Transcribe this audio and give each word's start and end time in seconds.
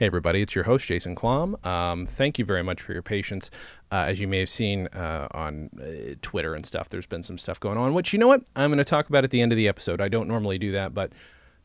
Hey, 0.00 0.06
everybody, 0.06 0.40
it's 0.40 0.54
your 0.54 0.64
host, 0.64 0.86
Jason 0.86 1.14
Klamm. 1.14 1.62
Um, 1.66 2.06
thank 2.06 2.38
you 2.38 2.46
very 2.46 2.62
much 2.62 2.80
for 2.80 2.94
your 2.94 3.02
patience. 3.02 3.50
Uh, 3.92 4.06
as 4.08 4.18
you 4.18 4.26
may 4.26 4.38
have 4.38 4.48
seen 4.48 4.86
uh, 4.94 5.28
on 5.32 5.68
uh, 5.78 6.14
Twitter 6.22 6.54
and 6.54 6.64
stuff, 6.64 6.88
there's 6.88 7.04
been 7.04 7.22
some 7.22 7.36
stuff 7.36 7.60
going 7.60 7.76
on, 7.76 7.92
which 7.92 8.14
you 8.14 8.18
know 8.18 8.26
what? 8.26 8.40
I'm 8.56 8.70
going 8.70 8.78
to 8.78 8.84
talk 8.84 9.10
about 9.10 9.24
at 9.24 9.30
the 9.30 9.42
end 9.42 9.52
of 9.52 9.56
the 9.56 9.68
episode. 9.68 10.00
I 10.00 10.08
don't 10.08 10.26
normally 10.26 10.56
do 10.56 10.72
that, 10.72 10.94
but 10.94 11.12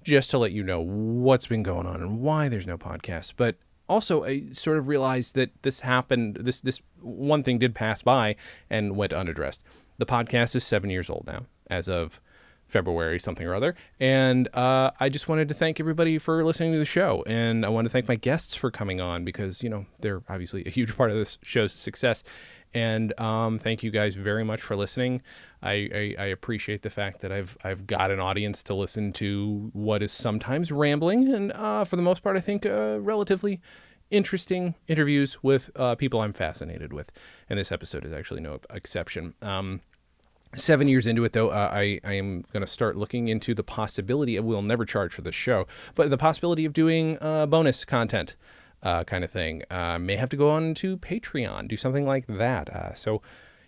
just 0.03 0.31
to 0.31 0.37
let 0.37 0.51
you 0.51 0.63
know 0.65 0.81
what's 0.81 1.47
been 1.47 1.63
going 1.63 1.87
on 1.87 2.01
and 2.01 2.19
why 2.19 2.49
there's 2.49 2.67
no 2.67 2.77
podcast. 2.77 3.35
But 3.37 3.55
also, 3.87 4.25
I 4.25 4.51
sort 4.51 4.79
of 4.79 4.89
realized 4.89 5.35
that 5.35 5.51
this 5.61 5.79
happened, 5.79 6.35
this, 6.41 6.59
this 6.59 6.81
one 6.99 7.41
thing 7.41 7.57
did 7.57 7.73
pass 7.73 8.01
by 8.01 8.35
and 8.69 8.97
went 8.97 9.13
unaddressed. 9.13 9.63
The 9.97 10.05
podcast 10.05 10.57
is 10.57 10.65
seven 10.65 10.89
years 10.89 11.09
old 11.09 11.23
now, 11.25 11.45
as 11.69 11.87
of 11.87 12.19
February 12.67 13.19
something 13.19 13.45
or 13.45 13.53
other. 13.53 13.75
And 13.99 14.53
uh, 14.55 14.91
I 14.99 15.09
just 15.09 15.27
wanted 15.27 15.47
to 15.49 15.53
thank 15.53 15.79
everybody 15.79 16.17
for 16.17 16.43
listening 16.43 16.73
to 16.73 16.79
the 16.79 16.85
show. 16.85 17.23
And 17.27 17.65
I 17.65 17.69
want 17.69 17.85
to 17.85 17.89
thank 17.89 18.07
my 18.07 18.15
guests 18.15 18.55
for 18.55 18.71
coming 18.71 19.01
on 19.01 19.23
because, 19.23 19.61
you 19.61 19.69
know, 19.69 19.85
they're 20.01 20.21
obviously 20.29 20.63
a 20.65 20.69
huge 20.69 20.95
part 20.97 21.11
of 21.11 21.17
this 21.17 21.37
show's 21.43 21.73
success. 21.73 22.23
And 22.73 23.17
um, 23.19 23.57
thank 23.57 23.83
you 23.83 23.91
guys 23.91 24.15
very 24.15 24.43
much 24.43 24.61
for 24.61 24.75
listening. 24.75 25.21
I, 25.63 25.71
I, 25.71 26.15
I, 26.19 26.25
appreciate 26.25 26.81
the 26.81 26.89
fact 26.89 27.21
that 27.21 27.31
I've 27.31 27.57
I've 27.63 27.87
got 27.87 28.11
an 28.11 28.19
audience 28.19 28.61
to 28.63 28.75
listen 28.75 29.13
to 29.13 29.69
what 29.71 30.03
is 30.03 30.11
sometimes 30.11 30.73
rambling 30.73 31.33
and 31.33 31.53
uh, 31.53 31.85
for 31.85 31.95
the 31.95 32.01
most 32.01 32.21
part 32.21 32.35
I 32.35 32.41
think 32.41 32.65
uh, 32.65 32.99
relatively 32.99 33.61
interesting 34.11 34.75
interviews 34.87 35.41
with 35.41 35.69
uh, 35.77 35.95
people 35.95 36.21
I'm 36.21 36.33
fascinated 36.33 36.91
with. 36.91 37.11
And 37.49 37.57
this 37.57 37.71
episode 37.71 38.05
is 38.05 38.11
actually 38.11 38.41
no 38.41 38.59
exception. 38.69 39.33
Um, 39.41 39.81
Seven 40.55 40.87
years 40.87 41.05
into 41.05 41.23
it, 41.25 41.33
though, 41.33 41.49
uh, 41.49 41.69
I, 41.73 41.99
I 42.03 42.13
am 42.13 42.43
going 42.53 42.61
to 42.61 42.67
start 42.67 42.95
looking 42.95 43.27
into 43.27 43.53
the 43.53 43.63
possibility, 43.63 44.37
of, 44.37 44.45
we'll 44.45 44.61
never 44.61 44.85
charge 44.85 45.13
for 45.13 45.21
this 45.21 45.35
show, 45.35 45.67
but 45.95 46.09
the 46.09 46.17
possibility 46.17 46.65
of 46.65 46.73
doing 46.73 47.17
uh, 47.21 47.45
bonus 47.45 47.83
content 47.85 48.35
uh, 48.83 49.03
kind 49.03 49.23
of 49.23 49.31
thing. 49.31 49.63
Uh, 49.69 49.99
may 49.99 50.15
have 50.15 50.29
to 50.29 50.37
go 50.37 50.49
on 50.49 50.73
to 50.75 50.97
Patreon, 50.97 51.67
do 51.67 51.75
something 51.75 52.05
like 52.05 52.27
that. 52.27 52.69
Uh, 52.69 52.93
so 52.93 53.21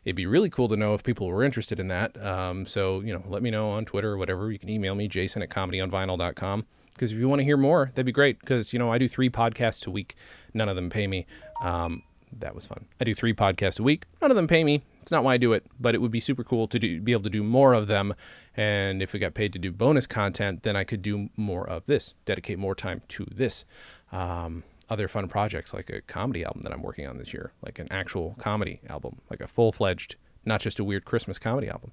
it'd 0.06 0.16
be 0.16 0.26
really 0.26 0.50
cool 0.50 0.70
to 0.70 0.78
know 0.78 0.94
if 0.94 1.04
people 1.04 1.28
were 1.28 1.44
interested 1.44 1.80
in 1.80 1.88
that. 1.90 2.24
Um, 2.24 2.66
so, 2.66 3.02
you 3.02 3.12
know, 3.12 3.24
let 3.28 3.42
me 3.42 3.50
know 3.50 3.72
on 3.72 3.84
Twitter 3.84 4.14
or 4.14 4.18
whatever. 4.18 4.52
You 4.52 4.60
can 4.60 4.70
email 4.70 4.96
me, 4.96 5.08
jason 5.08 5.42
at 5.42 5.50
comedyonvinyl.com. 5.50 6.66
Because 6.94 7.12
if 7.12 7.20
you 7.20 7.28
want 7.30 7.40
to 7.42 7.46
hear 7.46 7.58
more, 7.58 7.92
that'd 7.94 8.06
be 8.06 8.12
great. 8.12 8.40
Because, 8.40 8.74
you 8.74 8.80
know, 8.80 8.92
I 8.92 8.98
do 8.98 9.08
three 9.08 9.30
podcasts 9.30 9.86
a 9.86 9.92
week. 9.92 10.16
None 10.54 10.70
of 10.70 10.76
them 10.76 10.90
pay 10.90 11.06
me. 11.06 11.28
Um, 11.62 12.04
that 12.40 12.56
was 12.56 12.66
fun. 12.66 12.86
I 13.00 13.04
do 13.04 13.14
three 13.14 13.34
podcasts 13.34 13.80
a 13.80 13.84
week. 13.84 14.06
None 14.22 14.32
of 14.32 14.36
them 14.36 14.48
pay 14.48 14.64
me. 14.64 14.84
It's 15.02 15.12
not 15.12 15.24
why 15.24 15.36
I 15.36 15.38
do 15.38 15.54
it, 15.54 15.66
but 15.80 15.96
it 15.96 16.02
would 16.02 16.12
be 16.12 16.20
super 16.20 16.44
cool 16.44 16.68
to 16.68 16.78
do, 16.78 17.00
be 17.00 17.14
able 17.14 17.24
to 17.24 17.30
do 17.30 17.44
more 17.44 17.74
of 17.74 17.88
them. 17.88 18.14
And 18.56 19.02
if 19.02 19.14
we 19.14 19.20
got 19.20 19.34
paid 19.34 19.54
to 19.54 19.60
do 19.60 19.72
bonus 19.72 20.06
content, 20.08 20.64
then 20.64 20.76
I 20.76 20.84
could 20.84 21.02
do 21.02 21.30
more 21.38 21.68
of 21.68 21.86
this, 21.86 22.14
dedicate 22.26 22.60
more 22.60 22.76
time 22.76 23.02
to 23.10 23.26
this. 23.32 23.66
Um, 24.12 24.64
other 24.90 25.08
fun 25.08 25.28
projects 25.28 25.74
like 25.74 25.90
a 25.90 26.02
comedy 26.02 26.44
album 26.44 26.62
that 26.62 26.72
I'm 26.72 26.82
working 26.82 27.08
on 27.08 27.18
this 27.18 27.34
year, 27.34 27.52
like 27.62 27.80
an 27.80 27.88
actual 27.92 28.36
comedy 28.40 28.80
album, 28.90 29.20
like 29.30 29.42
a 29.42 29.48
full 29.48 29.72
fledged, 29.72 30.16
not 30.46 30.62
just 30.62 30.80
a 30.80 30.84
weird 30.84 31.06
Christmas 31.06 31.38
comedy 31.38 31.70
album. 31.70 31.92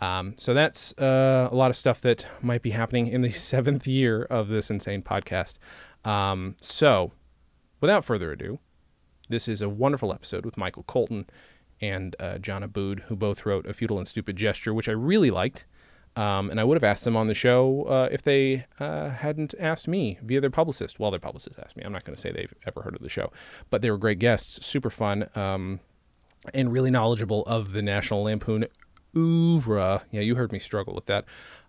Um, 0.00 0.34
so 0.36 0.54
that's 0.54 0.92
uh, 0.98 1.48
a 1.50 1.54
lot 1.54 1.70
of 1.70 1.76
stuff 1.76 2.00
that 2.00 2.26
might 2.42 2.62
be 2.62 2.70
happening 2.70 3.06
in 3.08 3.20
the 3.20 3.30
seventh 3.32 3.86
year 3.86 4.24
of 4.24 4.48
this 4.48 4.70
insane 4.70 5.02
podcast. 5.02 5.54
Um, 6.04 6.56
so, 6.60 7.12
without 7.80 8.04
further 8.04 8.32
ado, 8.32 8.58
this 9.28 9.48
is 9.48 9.62
a 9.62 9.68
wonderful 9.68 10.12
episode 10.12 10.44
with 10.44 10.56
Michael 10.56 10.84
Colton 10.84 11.26
and 11.80 12.16
uh, 12.20 12.38
John 12.38 12.62
Aboud, 12.62 13.04
who 13.08 13.16
both 13.16 13.44
wrote 13.44 13.66
A 13.66 13.72
Futile 13.72 13.98
and 13.98 14.08
Stupid 14.08 14.36
Gesture, 14.36 14.72
which 14.72 14.88
I 14.88 14.92
really 14.92 15.30
liked. 15.30 15.66
Um, 16.16 16.48
and 16.48 16.60
I 16.60 16.64
would 16.64 16.76
have 16.76 16.84
asked 16.84 17.04
them 17.04 17.16
on 17.16 17.26
the 17.26 17.34
show 17.34 17.84
uh, 17.84 18.08
if 18.12 18.22
they 18.22 18.64
uh, 18.78 19.10
hadn't 19.10 19.52
asked 19.58 19.88
me 19.88 20.18
via 20.22 20.40
their 20.40 20.50
publicist. 20.50 21.00
Well, 21.00 21.10
their 21.10 21.18
publicist 21.18 21.58
asked 21.58 21.76
me. 21.76 21.82
I'm 21.82 21.92
not 21.92 22.04
going 22.04 22.14
to 22.14 22.20
say 22.20 22.30
they've 22.30 22.54
ever 22.66 22.82
heard 22.82 22.94
of 22.94 23.02
the 23.02 23.08
show, 23.08 23.32
but 23.70 23.82
they 23.82 23.90
were 23.90 23.98
great 23.98 24.20
guests, 24.20 24.64
super 24.64 24.90
fun, 24.90 25.28
um, 25.34 25.80
and 26.52 26.72
really 26.72 26.90
knowledgeable 26.90 27.42
of 27.46 27.72
the 27.72 27.82
National 27.82 28.22
Lampoon 28.22 28.66
oeuvre. 29.16 30.04
Yeah, 30.12 30.20
you 30.20 30.36
heard 30.36 30.52
me 30.52 30.60
struggle 30.60 30.94
with 30.94 31.06
that. 31.06 31.24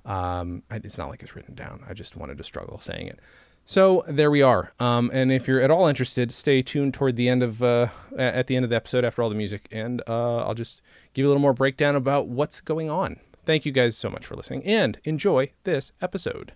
Um, 0.06 0.62
it's 0.70 1.00
not 1.00 1.10
like 1.10 1.24
it's 1.24 1.36
written 1.36 1.56
down. 1.56 1.84
I 1.88 1.94
just 1.94 2.16
wanted 2.16 2.38
to 2.38 2.44
struggle 2.44 2.80
saying 2.80 3.08
it. 3.08 3.20
So 3.68 4.04
there 4.08 4.30
we 4.30 4.44
are. 4.44 4.74
Um, 4.80 5.10
and 5.12 5.32
if 5.32 5.48
you're 5.48 5.60
at 5.60 5.72
all 5.72 5.88
interested, 5.88 6.32
stay 6.32 6.62
tuned 6.62 6.94
toward 6.94 7.16
the 7.16 7.28
end 7.28 7.42
of 7.42 7.64
uh, 7.64 7.88
at 8.16 8.46
the 8.48 8.56
end 8.56 8.64
of 8.64 8.70
the 8.70 8.76
episode 8.76 9.04
after 9.04 9.24
all 9.24 9.30
the 9.30 9.36
music, 9.36 9.68
and 9.72 10.02
uh, 10.08 10.38
I'll 10.46 10.54
just 10.54 10.82
give 11.14 11.24
you 11.24 11.28
a 11.28 11.30
little 11.30 11.42
more 11.42 11.54
breakdown 11.54 11.96
about 11.96 12.28
what's 12.28 12.62
going 12.62 12.92
on. 12.92 13.20
Thank 13.44 13.66
you 13.66 13.72
guys 13.72 13.98
so 13.98 14.10
much 14.10 14.26
for 14.26 14.36
listening, 14.36 14.64
and 14.66 15.00
enjoy 15.04 15.52
this 15.64 15.92
episode. 16.00 16.54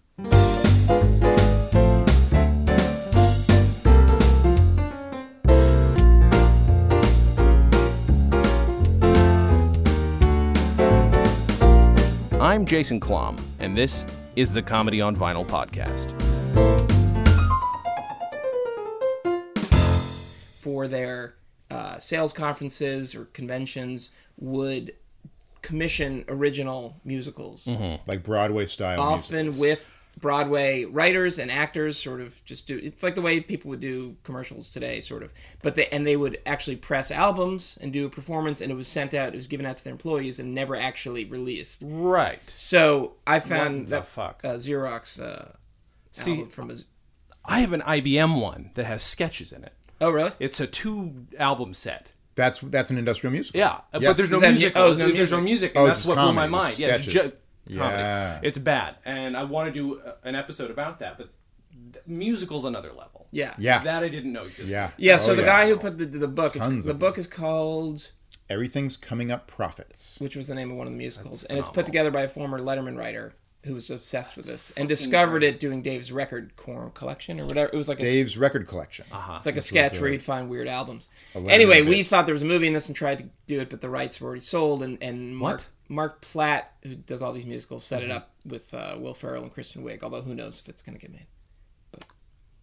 I'm 12.40 12.66
Jason 12.66 13.00
Klamm, 13.00 13.40
and 13.60 13.76
this 13.76 14.06
is 14.36 14.54
the 14.54 14.62
Comedy 14.62 15.02
on 15.02 15.16
Vinyl 15.16 15.46
podcast. 15.46 16.16
For 20.70 20.88
their 20.88 21.34
uh, 21.72 21.98
sales 21.98 22.32
conferences 22.32 23.16
or 23.16 23.26
conventions 23.26 24.12
would 24.38 24.94
commission 25.64 26.24
original 26.28 26.96
musicals, 27.04 27.66
mm-hmm. 27.66 28.08
like 28.08 28.22
Broadway 28.22 28.68
style, 28.68 29.02
often 29.02 29.48
musicals. 29.48 29.60
with 29.60 29.86
Broadway 30.20 30.86
writers 30.86 31.40
and 31.40 31.50
actors. 31.50 31.98
Sort 32.02 32.22
of 32.22 32.44
just 32.46 32.68
do 32.68 32.80
it's 32.82 33.02
like 33.02 33.16
the 33.16 33.22
way 33.24 33.40
people 33.40 33.70
would 33.70 33.80
do 33.80 34.16
commercials 34.24 34.70
today, 34.70 35.02
sort 35.02 35.24
of. 35.24 35.34
But 35.64 35.74
they 35.74 35.88
and 35.88 36.06
they 36.06 36.16
would 36.16 36.40
actually 36.46 36.76
press 36.76 37.10
albums 37.10 37.80
and 37.82 37.92
do 37.92 38.06
a 38.06 38.10
performance, 38.10 38.62
and 38.62 38.72
it 38.72 38.76
was 38.76 38.88
sent 38.88 39.16
out. 39.16 39.34
It 39.34 39.38
was 39.38 39.48
given 39.48 39.66
out 39.66 39.78
to 39.78 39.84
their 39.84 39.94
employees 39.94 40.38
and 40.38 40.54
never 40.54 40.76
actually 40.76 41.26
released. 41.26 41.82
Right. 41.84 42.40
So 42.54 43.14
I 43.26 43.40
found 43.40 43.82
What 43.82 43.90
that 43.90 44.08
fuck? 44.08 44.42
Uh, 44.44 44.54
Xerox 44.54 45.20
uh, 45.20 45.54
See, 46.12 46.34
album 46.34 46.50
from 46.50 46.70
a. 46.70 46.76
I 47.44 47.62
have 47.62 47.74
an 47.74 47.82
IBM 47.82 48.40
one 48.40 48.70
that 48.76 48.86
has 48.86 49.02
sketches 49.02 49.52
in 49.52 49.64
it. 49.64 49.74
Oh 50.02 50.10
really? 50.12 50.32
It's 50.40 50.60
a 50.60 50.68
two 50.68 51.26
album 51.38 51.74
set. 51.74 52.12
That's 52.36 52.60
that's 52.60 52.90
an 52.90 52.98
industrial 52.98 53.32
musical. 53.34 53.60
Yeah, 53.60 53.80
Yes. 53.94 54.04
but 54.06 54.18
there's 54.18 54.30
no 54.30 54.40
that 54.40 54.48
mu- 54.48 54.52
music. 54.54 54.74
oh, 54.76 54.86
there's 54.86 54.98
no 55.00 55.12
there's 55.12 55.32
no 55.32 55.42
music. 55.42 55.44
music, 55.44 55.72
and 55.76 55.84
Oh, 55.84 55.88
that's 55.88 56.00
just 56.00 56.08
what 56.08 56.18
blew 56.18 56.34
my 56.34 56.48
mind. 56.48 56.80
Yeah, 56.80 56.88
it's 56.96 57.04
sketches. 57.04 57.14
just 57.14 57.36
comedy. 57.78 57.98
Yeah. 57.98 58.40
It's 58.44 58.58
bad, 58.58 58.96
and 59.06 59.36
I 59.36 59.44
want 59.44 59.74
to 59.74 59.78
do 59.78 60.00
uh, 60.00 60.14
an 60.24 60.36
episode 60.36 60.72
about 60.72 61.00
that. 61.00 61.18
But 61.18 61.30
musical's 62.08 62.66
another 62.66 62.90
level. 62.94 63.28
Yeah. 63.32 63.54
Yeah. 63.58 63.84
that 63.84 64.04
I 64.04 64.10
didn't 64.10 64.32
know 64.34 64.44
existed. 64.44 64.68
Yeah. 64.70 64.92
Yeah, 64.98 65.18
so 65.18 65.32
Oh, 65.32 65.36
the 65.36 65.42
yeah. 65.42 65.48
guy 65.48 65.68
who 65.70 65.78
put 65.78 65.98
the 65.98 66.06
the 66.06 66.28
book, 66.28 66.56
it's, 66.56 66.66
Tons 66.66 66.86
the 66.86 66.92
of 66.92 67.00
book 67.00 67.18
is 67.18 67.28
called, 67.28 68.12
Everything's 68.50 68.98
coming 68.98 69.32
up 69.32 69.48
profits. 69.48 70.16
which 70.20 70.36
was 70.36 70.48
the 70.48 70.56
name 70.56 70.72
of 70.72 70.78
one 70.78 70.88
of 70.88 70.94
the 70.94 70.98
musicals, 70.98 71.44
and 71.44 71.60
it's 71.60 71.70
put 71.70 71.86
together 71.86 72.10
by 72.12 72.22
a 72.22 72.28
former 72.28 72.60
Letterman 72.60 72.98
writer 72.98 73.34
who 73.66 73.74
was 73.74 73.90
obsessed 73.90 74.38
with 74.38 74.46
this 74.46 74.72
and 74.78 74.88
discovered 74.88 75.44
it 75.44 75.60
doing 75.60 75.82
Dave's 75.82 76.12
record 76.12 76.56
cor- 76.56 76.92
collection 76.92 77.40
or 77.42 77.46
whatever. 77.46 77.70
It 77.74 77.78
was 77.78 77.90
like 77.90 78.00
a 78.00 78.06
Dave's 78.06 78.38
record 78.38 78.68
collection. 78.68 79.06
Uh-huh. 79.12 79.34
it's 79.36 79.46
like 79.46 79.58
a 79.58 79.62
sketch 79.62 79.92
was, 79.94 80.02
where 80.02 80.10
uh, 80.10 80.14
you'd 80.14 80.24
find 80.24 80.50
weird 80.50 80.68
albums. 80.70 81.10
Anyway, 81.36 81.82
we 81.82 82.04
thought 82.04 82.26
there 82.26 82.34
was 82.34 82.42
a 82.42 82.46
movie 82.46 82.68
in 82.68 82.74
this 82.74 82.88
and 82.88 82.96
tried 82.96 83.18
to 83.18 83.26
do 83.48 83.60
it, 83.60 83.70
but 83.70 83.82
the 83.82 83.90
rights 83.90 84.22
were 84.22 84.28
already 84.28 84.42
sold. 84.42 84.82
And 84.82 84.98
and 85.02 85.36
Mark 85.36 85.58
What? 85.60 85.68
Mark 85.92 86.22
Platt, 86.22 86.72
who 86.84 86.96
does 86.96 87.22
all 87.22 87.34
these 87.34 87.46
musicals, 87.46 87.84
set 87.84 88.02
Mm-hmm. 88.02 88.12
it 88.12 88.14
up 88.14 88.32
with 88.46 88.74
uh, 88.74 88.96
Will 88.98 89.14
Ferrell 89.14 89.44
and 89.44 89.52
Kristen 89.52 89.84
Wiig. 89.84 90.04
Although 90.04 90.22
who 90.22 90.34
knows 90.36 90.60
if 90.60 90.70
it's 90.70 90.82
going 90.82 90.98
to 90.98 91.02
get 91.02 91.12
made? 91.12 91.26
But 91.92 92.06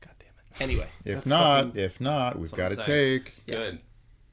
god 0.01 0.15
damn 0.19 0.29
it. 0.29 0.63
Anyway, 0.63 0.89
If 1.05 1.27
not, 1.27 1.67
fucking- 1.67 1.81
if 1.81 2.01
not, 2.01 2.39
we've 2.39 2.51
got 2.53 2.71
to 2.71 2.81
saying. 2.81 3.25
take. 3.25 3.47
Good. 3.47 3.81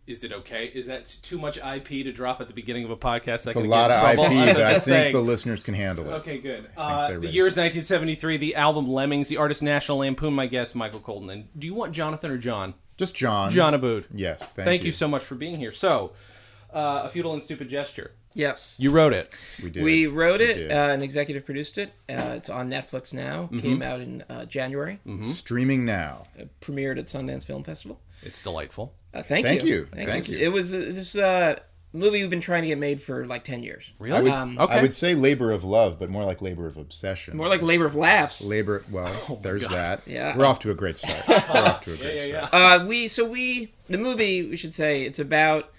Is 0.06 0.24
it 0.26 0.34
okay? 0.34 0.66
Is 0.66 0.88
that 0.88 1.08
too 1.22 1.38
much 1.38 1.58
IP 1.58 1.88
to 2.04 2.12
drop 2.12 2.42
at 2.42 2.48
the 2.48 2.54
beginning 2.54 2.84
of 2.84 2.92
a 2.92 2.98
podcast? 2.98 3.48
It's 3.48 3.56
a 3.56 3.60
lot 3.62 3.90
of 3.90 4.04
IP, 4.14 4.54
but 4.54 4.62
I 4.62 4.78
think 4.80 5.14
the 5.14 5.22
listeners 5.22 5.64
can 5.64 5.74
handle 5.76 6.06
it. 6.10 6.14
Okay, 6.16 6.40
good. 6.40 6.68
Uh, 6.76 7.08
the 7.10 7.20
ready. 7.20 7.30
year 7.34 7.48
is 7.48 7.54
1973. 7.54 8.36
The 8.38 8.56
album 8.56 8.90
Lemmings. 8.92 9.30
The 9.30 9.38
artist 9.38 9.64
National 9.64 10.00
Lampoon. 10.00 10.34
My 10.34 10.46
guest 10.48 10.76
Michael 10.76 11.00
Colton. 11.00 11.30
And 11.30 11.48
do 11.58 11.66
you 11.68 11.74
want 11.74 11.94
Jonathan 11.94 12.32
or 12.32 12.38
John? 12.38 12.74
Just 12.98 13.16
John. 13.16 13.50
John 13.50 13.74
Aboud. 13.74 14.06
Yes, 14.14 14.52
thank, 14.52 14.66
Thank 14.68 14.84
you. 14.84 14.92
so 14.92 15.08
much 15.08 15.24
for 15.24 15.36
being 15.36 15.56
here. 15.56 15.72
So, 15.72 16.12
uh, 16.74 17.04
a 17.06 17.10
futile 17.10 17.32
and 17.34 17.42
stupid 17.42 17.70
gesture. 17.70 18.12
yes. 18.34 18.78
You 18.82 18.90
wrote 18.92 19.14
it. 19.14 19.34
We 19.64 19.70
did. 19.70 19.84
We 19.84 20.08
wrote 20.08 20.42
We 20.42 20.46
it 20.48 20.54
did. 20.56 20.72
uh, 20.74 20.76
and 20.92 21.02
executive 21.02 21.46
produced 21.46 21.78
it. 21.78 21.94
Uh, 22.10 22.34
it's 22.36 22.50
on 22.50 22.70
Netflix 22.70 23.14
now. 23.14 23.44
Mm-hmm. 23.44 23.58
Came 23.60 23.82
out 23.82 24.02
in 24.02 24.22
uh, 24.30 24.44
January. 24.46 25.00
Streaming 25.22 25.86
now. 25.86 26.24
Uh, 26.38 26.44
premiered 26.62 27.00
at 27.00 27.06
Sundance 27.06 27.46
Film 27.46 27.64
Festival. 27.64 28.02
It's 28.22 28.42
delightful. 28.42 28.94
Uh, 29.14 29.22
thank, 29.22 29.46
Thank 29.46 29.64
you. 29.64 29.88
you. 29.96 30.06
Thank 30.06 30.28
you. 30.28 30.38
It 30.40 30.52
was 30.52 30.72
this 30.72 31.16
uh, 31.16 31.60
movie 31.94 32.22
we've 32.22 32.30
been 32.30 32.42
trying 32.42 32.64
to 32.64 32.68
get 32.70 32.80
made 32.80 33.02
for 33.02 33.26
like 33.28 33.44
ten 33.44 33.62
years. 33.62 33.92
Really? 34.00 34.18
I 34.18 34.22
would, 34.22 34.32
Um, 34.32 34.58
Okay. 34.60 34.74
I 34.74 34.82
would 34.82 34.94
say 34.94 35.14
labor 35.14 35.52
of 35.52 35.64
love, 35.64 36.00
but 36.00 36.10
more 36.10 36.24
like 36.24 36.42
labor 36.42 36.66
of 36.66 36.78
obsession. 36.78 37.38
More 37.38 37.48
like 37.48 37.62
labor 37.62 37.86
of 37.86 37.94
laughs. 37.96 38.42
labor. 38.42 38.84
Well, 38.92 39.40
there's 39.44 39.68
that. 39.68 40.02
Yeah. 40.08 40.36
we're 40.36 40.46
off 40.46 40.60
to 40.60 40.72
a 40.72 40.74
great 40.74 40.98
start. 40.98 41.24
We're 41.54 41.62
off 41.62 41.82
to 41.82 41.94
a 41.94 41.98
great 41.98 42.16
yeah, 42.16 42.24
yeah. 42.26 42.48
start. 42.48 42.82
Uh, 42.82 42.86
we 42.88 43.08
so 43.08 43.24
we 43.26 43.72
the 43.88 43.98
movie 44.00 44.48
we 44.50 44.56
should 44.56 44.74
say 44.74 45.04
it's 45.04 45.20
about 45.20 45.72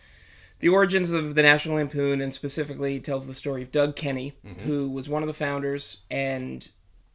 the 0.60 0.68
origins 0.68 1.10
of 1.10 1.34
the 1.34 1.42
National 1.42 1.74
Lampoon 1.76 2.20
and 2.20 2.32
specifically 2.32 3.00
tells 3.00 3.26
the 3.26 3.34
story 3.34 3.62
of 3.62 3.72
Doug 3.72 3.96
Kenney, 3.96 4.32
Mm-hmm. 4.46 4.60
who 4.60 4.88
was 4.88 5.08
one 5.08 5.22
of 5.22 5.26
the 5.26 5.34
founders 5.34 5.98
and 6.10 6.68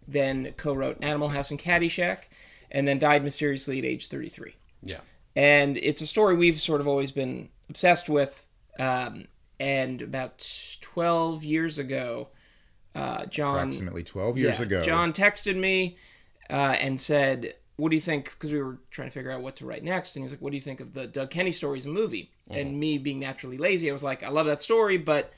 then 0.08 0.54
co-wrote 0.58 0.98
Animal 1.02 1.30
House 1.30 1.50
and 1.52 1.60
Caddyshack, 1.60 2.24
and 2.72 2.86
then 2.88 3.00
died 3.00 3.24
mysteriously 3.24 3.80
at 3.80 3.86
age 3.86 4.08
33. 4.08 4.56
Yeah. 4.84 4.98
And 5.40 5.78
it's 5.78 6.02
a 6.02 6.06
story 6.06 6.36
we've 6.36 6.60
sort 6.60 6.82
of 6.82 6.88
always 6.88 7.14
been 7.14 7.48
obsessed 7.70 8.10
with. 8.10 8.46
Um, 8.78 9.30
and 9.58 10.02
about 10.02 10.46
12 10.82 11.46
years 11.46 11.80
ago, 11.80 12.28
uh, 12.94 13.26
John 13.28 13.70
Approximately 13.70 14.04
12 14.04 14.38
years 14.38 14.60
yeah, 14.60 14.66
ago. 14.66 14.84
John 14.84 15.14
texted 15.14 15.56
me 15.56 15.96
uh, 16.50 16.76
and 16.82 17.00
said, 17.00 17.54
"What 17.78 17.90
do 17.90 17.96
you 17.96 18.02
think?" 18.02 18.32
Because 18.32 18.52
we 18.52 18.62
were 18.62 18.80
trying 18.92 19.08
to 19.08 19.14
figure 19.14 19.32
out 19.32 19.42
what 19.42 19.56
to 19.58 19.66
write 19.66 19.82
next, 19.82 20.18
and 20.18 20.24
he 20.24 20.26
was 20.26 20.34
like, 20.34 20.42
"What 20.42 20.52
do 20.52 20.58
you 20.58 20.62
think 20.62 20.82
of 20.82 20.94
the 20.94 21.08
Doug 21.08 21.30
Kenney 21.30 21.54
stories 21.54 21.86
a 21.86 21.90
movie?" 21.90 22.34
Uh-huh. 22.50 22.60
And 22.60 22.78
me 22.78 22.98
being 22.98 23.22
naturally 23.22 23.58
lazy, 23.58 23.90
I 23.90 23.94
was 23.94 24.04
like, 24.04 24.24
"I 24.24 24.30
love 24.30 24.46
that 24.48 24.62
story, 24.62 24.98
but 24.98 25.32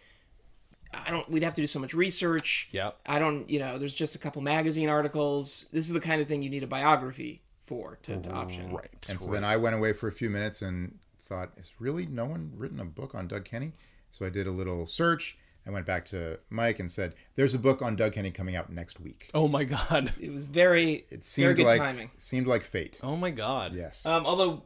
I 0.91 1.11
don't. 1.11 1.29
We'd 1.29 1.43
have 1.43 1.53
to 1.53 1.61
do 1.61 1.67
so 1.67 1.77
much 1.77 1.93
research. 1.93 2.69
Yeah. 2.71 2.91
I 3.05 3.19
don't. 3.19 3.47
You 3.47 3.59
know, 3.59 3.77
there's 3.77 3.93
just 3.93 4.15
a 4.15 4.19
couple 4.19 4.41
magazine 4.41 4.89
articles. 4.89 5.67
This 5.71 5.85
is 5.85 5.93
the 5.93 5.99
kind 5.99 6.21
of 6.21 6.27
thing 6.27 6.41
you 6.41 6.49
need 6.49 6.63
a 6.63 6.67
biography 6.67 7.43
for 7.71 7.97
to, 8.03 8.17
to 8.21 8.29
option. 8.31 8.69
Right. 8.73 8.89
And 9.09 9.17
so 9.17 9.31
then 9.31 9.45
I 9.45 9.55
went 9.55 9.75
away 9.75 9.93
for 9.93 10.09
a 10.09 10.11
few 10.11 10.29
minutes 10.29 10.61
and 10.61 10.97
thought, 11.25 11.51
is 11.57 11.71
really 11.79 12.05
no 12.05 12.25
one 12.25 12.51
written 12.57 12.81
a 12.81 12.85
book 12.85 13.15
on 13.15 13.27
Doug 13.29 13.45
Kenney? 13.45 13.71
So 14.09 14.25
I 14.25 14.29
did 14.29 14.45
a 14.45 14.51
little 14.51 14.85
search. 14.85 15.37
I 15.65 15.69
went 15.69 15.85
back 15.85 16.03
to 16.05 16.37
Mike 16.49 16.79
and 16.79 16.91
said, 16.91 17.13
there's 17.35 17.53
a 17.53 17.59
book 17.59 17.81
on 17.81 17.95
Doug 17.95 18.11
Kenney 18.13 18.31
coming 18.31 18.57
out 18.57 18.69
next 18.71 18.99
week. 18.99 19.29
Oh 19.33 19.47
my 19.47 19.63
god. 19.63 20.11
It 20.19 20.33
was 20.33 20.47
very, 20.47 21.05
It 21.09 21.09
very 21.09 21.21
seemed 21.21 21.55
good 21.55 21.65
like 21.65 21.79
timing. 21.79 22.11
seemed 22.17 22.47
like 22.47 22.63
fate. 22.63 22.99
Oh 23.03 23.15
my 23.15 23.29
god. 23.29 23.73
Yes. 23.73 24.05
Um, 24.05 24.25
although, 24.25 24.63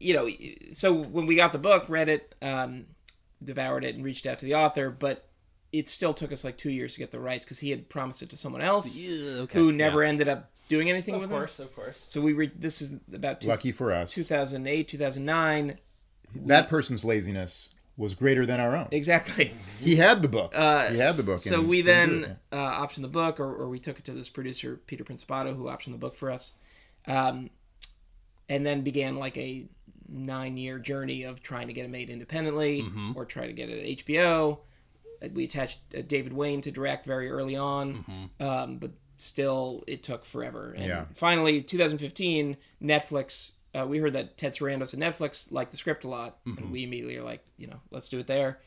you 0.00 0.14
know, 0.14 0.28
so 0.72 0.92
when 0.92 1.26
we 1.26 1.36
got 1.36 1.52
the 1.52 1.58
book, 1.58 1.84
read 1.88 2.08
it, 2.08 2.34
um, 2.42 2.86
devoured 3.44 3.84
it, 3.84 3.94
and 3.94 4.04
reached 4.04 4.26
out 4.26 4.38
to 4.40 4.46
the 4.46 4.54
author, 4.56 4.90
but 4.90 5.28
it 5.70 5.88
still 5.88 6.14
took 6.14 6.32
us 6.32 6.42
like 6.44 6.56
two 6.56 6.70
years 6.70 6.94
to 6.94 6.98
get 7.00 7.10
the 7.12 7.20
rights 7.20 7.44
because 7.44 7.58
he 7.60 7.70
had 7.70 7.88
promised 7.88 8.22
it 8.22 8.30
to 8.30 8.36
someone 8.36 8.62
else 8.62 8.96
Yeah, 8.96 9.42
okay. 9.42 9.58
who 9.58 9.70
never 9.70 10.02
Yeah. 10.02 10.08
ended 10.08 10.28
up 10.28 10.50
doing 10.68 10.88
anything 10.90 11.14
Of 11.16 11.22
with 11.22 11.30
course, 11.30 11.58
it. 11.60 11.64
of 11.64 11.74
course. 11.74 11.96
So 12.04 12.20
we 12.20 12.32
re- 12.32 12.52
this 12.56 12.80
is 12.82 12.94
about 13.12 13.40
two, 13.40 13.48
Lucky 13.48 13.72
for 13.72 13.92
us, 13.92 14.12
2008, 14.12 14.86
2009. 14.88 15.78
that 16.46 16.68
person's 16.68 17.04
laziness 17.04 17.70
was 17.96 18.14
greater 18.14 18.46
than 18.46 18.60
our 18.60 18.76
own. 18.76 18.86
Exactly. 18.92 19.52
He 19.80 19.96
had 19.96 20.22
the 20.22 20.28
book. 20.28 20.52
he 20.54 20.98
had 20.98 21.16
the 21.16 21.22
book. 21.24 21.38
So 21.38 21.60
and 21.60 21.68
we 21.68 21.82
then 21.82 22.36
uh, 22.52 22.56
optioned 22.86 23.02
the 23.02 23.08
book, 23.08 23.40
or, 23.40 23.52
or 23.54 23.68
we 23.68 23.78
took 23.80 23.98
it 23.98 24.04
to 24.06 24.12
this 24.12 24.28
producer, 24.28 24.80
Peter 24.86 25.02
Principato, 25.04 25.54
who 25.56 25.64
optioned 25.64 25.92
the 25.92 25.98
book 25.98 26.14
for 26.14 26.30
us. 26.30 26.54
Um, 27.06 27.50
and 28.48 28.64
then 28.64 28.82
began 28.82 29.16
like 29.16 29.36
a 29.36 29.66
nine 30.08 30.56
year 30.56 30.78
journey 30.78 31.22
of 31.24 31.42
trying 31.42 31.66
to 31.66 31.72
get 31.72 31.84
it 31.84 31.90
made 31.90 32.08
independently 32.08 32.82
Mm-hmm. 32.82 33.12
or 33.16 33.24
try 33.24 33.46
to 33.46 33.52
get 33.52 33.68
it 33.68 33.78
at 34.00 34.04
HBO. 34.06 34.58
Uh, 35.22 35.28
We 35.32 35.44
attached 35.44 35.78
uh, 35.96 36.02
David 36.06 36.32
Wain 36.32 36.60
to 36.62 36.70
direct 36.70 37.04
very 37.04 37.28
early 37.30 37.56
on, 37.56 38.30
um, 38.40 38.78
but 38.78 38.92
still 39.18 39.84
it 39.86 40.02
took 40.02 40.24
forever. 40.24 40.72
And. 40.76 40.86
Yeah. 40.86 41.04
finally, 41.14 41.62
2015, 41.62 42.56
Netflix. 42.82 43.52
Uh, 43.78 43.86
we 43.86 43.98
heard 43.98 44.14
that 44.14 44.38
Ted 44.38 44.54
Sarandos 44.54 44.94
and 44.94 45.02
Netflix 45.02 45.52
liked 45.52 45.70
the 45.70 45.76
script 45.76 46.04
a 46.04 46.08
lot, 46.08 46.42
Mm-hmm. 46.46 46.58
and 46.62 46.72
we 46.72 46.84
immediately 46.84 47.16
are 47.18 47.22
like, 47.22 47.44
you 47.58 47.66
know, 47.66 47.80
let's 47.90 48.08
do 48.08 48.18
it 48.18 48.26
there. 48.26 48.58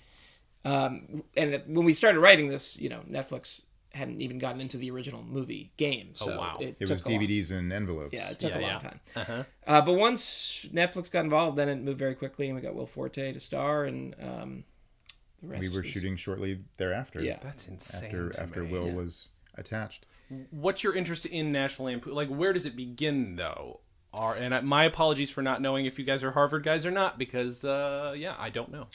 Um, 0.63 1.23
and 1.35 1.61
when 1.67 1.85
we 1.85 1.93
started 1.93 2.19
writing 2.19 2.47
this, 2.49 2.77
you 2.77 2.87
know, 2.89 3.01
Netflix 3.09 3.63
hadn't 3.93 4.21
even 4.21 4.37
gotten 4.39 4.61
into 4.61 4.77
the 4.77 4.89
original 4.91 5.23
movie 5.23 5.71
game. 5.75 6.11
So 6.13 6.37
wow. 6.37 6.57
it, 6.61 6.75
It 6.79 6.87
was 6.89 6.91
a 7.03 7.09
long- 7.09 7.19
DVDs 7.19 7.51
and 7.51 7.73
envelopes. 7.73 8.13
yeah, 8.13 8.29
it 8.29 8.39
took 8.39 8.51
Yeah, 8.51 8.59
a 8.59 8.61
long 8.61 8.69
yeah. 8.71 8.77
time. 8.79 8.99
Uh-huh. 9.15 9.43
Uh, 9.67 9.81
but 9.81 9.93
once 9.93 10.65
Netflix 10.71 11.11
got 11.11 11.23
involved, 11.25 11.57
then 11.57 11.67
it 11.67 11.81
moved 11.81 11.97
very 11.99 12.15
quickly, 12.15 12.45
and 12.47 12.55
we 12.55 12.61
got 12.61 12.75
Will 12.75 12.85
Forte 12.85 13.33
to 13.33 13.39
star, 13.39 13.85
and 13.85 14.15
um, 14.21 14.63
the 15.41 15.47
rest 15.47 15.61
we 15.63 15.69
were 15.69 15.77
was- 15.81 15.87
shooting 15.87 16.15
shortly 16.15 16.59
thereafter. 16.77 17.21
Yeah. 17.21 17.39
That's 17.41 17.67
insane. 17.67 18.05
After 18.05 18.29
to 18.29 18.41
after 18.41 18.63
me. 18.63 18.71
Will 18.71 18.91
was 18.93 19.29
attached. 19.55 20.05
What's 20.51 20.83
your 20.83 20.95
interest 20.95 21.25
in 21.25 21.51
National 21.51 21.87
Lampoon? 21.87 22.13
Like, 22.13 22.29
where 22.29 22.53
does 22.53 22.65
it 22.65 22.75
begin, 22.75 23.35
though? 23.35 23.81
Are 24.13 24.35
and 24.35 24.53
I, 24.53 24.59
my 24.61 24.83
apologies 24.83 25.29
for 25.29 25.41
not 25.41 25.61
knowing 25.61 25.85
if 25.85 25.97
you 25.97 26.03
guys 26.03 26.21
are 26.23 26.31
Harvard 26.31 26.63
guys 26.63 26.85
or 26.85 26.91
not, 26.91 27.17
because 27.17 27.63
uh, 27.63 28.13
yeah, 28.15 28.35
I 28.37 28.49
don't 28.49 28.71
know. 28.71 28.87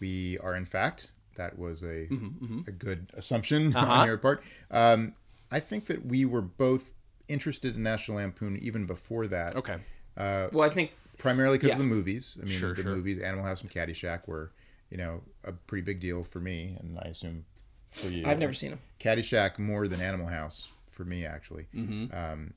We 0.00 0.38
are, 0.38 0.56
in 0.56 0.64
fact, 0.64 1.10
that 1.36 1.58
was 1.58 1.82
a 1.82 2.06
Mm-hmm, 2.08 2.60
a 2.66 2.70
good 2.72 3.10
assumption 3.14 3.76
Uh-huh. 3.76 3.92
on 3.92 4.06
your 4.06 4.16
part. 4.18 4.42
Um, 4.70 5.12
I 5.50 5.60
think 5.60 5.86
that 5.86 6.06
we 6.06 6.24
were 6.24 6.40
both 6.40 6.90
interested 7.28 7.76
in 7.76 7.82
National 7.82 8.16
Lampoon 8.16 8.58
even 8.62 8.86
before 8.86 9.26
that. 9.28 9.56
Okay. 9.56 9.76
Well, 10.16 10.62
I 10.62 10.70
think 10.70 10.92
Primarily 11.18 11.56
because 11.58 11.68
Yeah. 11.68 11.74
of 11.74 11.78
the 11.80 11.84
movies. 11.84 12.38
I 12.42 12.46
mean, 12.46 12.58
Sure, 12.58 12.74
the 12.74 12.82
sure. 12.82 12.96
movies 12.96 13.22
Animal 13.22 13.44
House 13.44 13.60
and 13.60 13.70
Caddyshack 13.70 14.26
were, 14.26 14.50
you 14.90 14.96
know, 14.96 15.22
a 15.44 15.52
pretty 15.52 15.82
big 15.82 16.00
deal 16.00 16.24
for 16.24 16.40
me, 16.40 16.76
and 16.80 16.98
I 16.98 17.08
assume 17.08 17.44
for 17.92 18.08
you. 18.08 18.26
I've 18.26 18.38
never 18.38 18.54
seen 18.54 18.70
him. 18.72 18.80
Caddyshack 18.98 19.58
more 19.58 19.86
than 19.86 20.00
Animal 20.00 20.26
House 20.28 20.68
for 20.92 21.04
me, 21.04 21.24
actually. 21.26 21.66
Mm-hmm. 21.74 22.14
Um, 22.16 22.54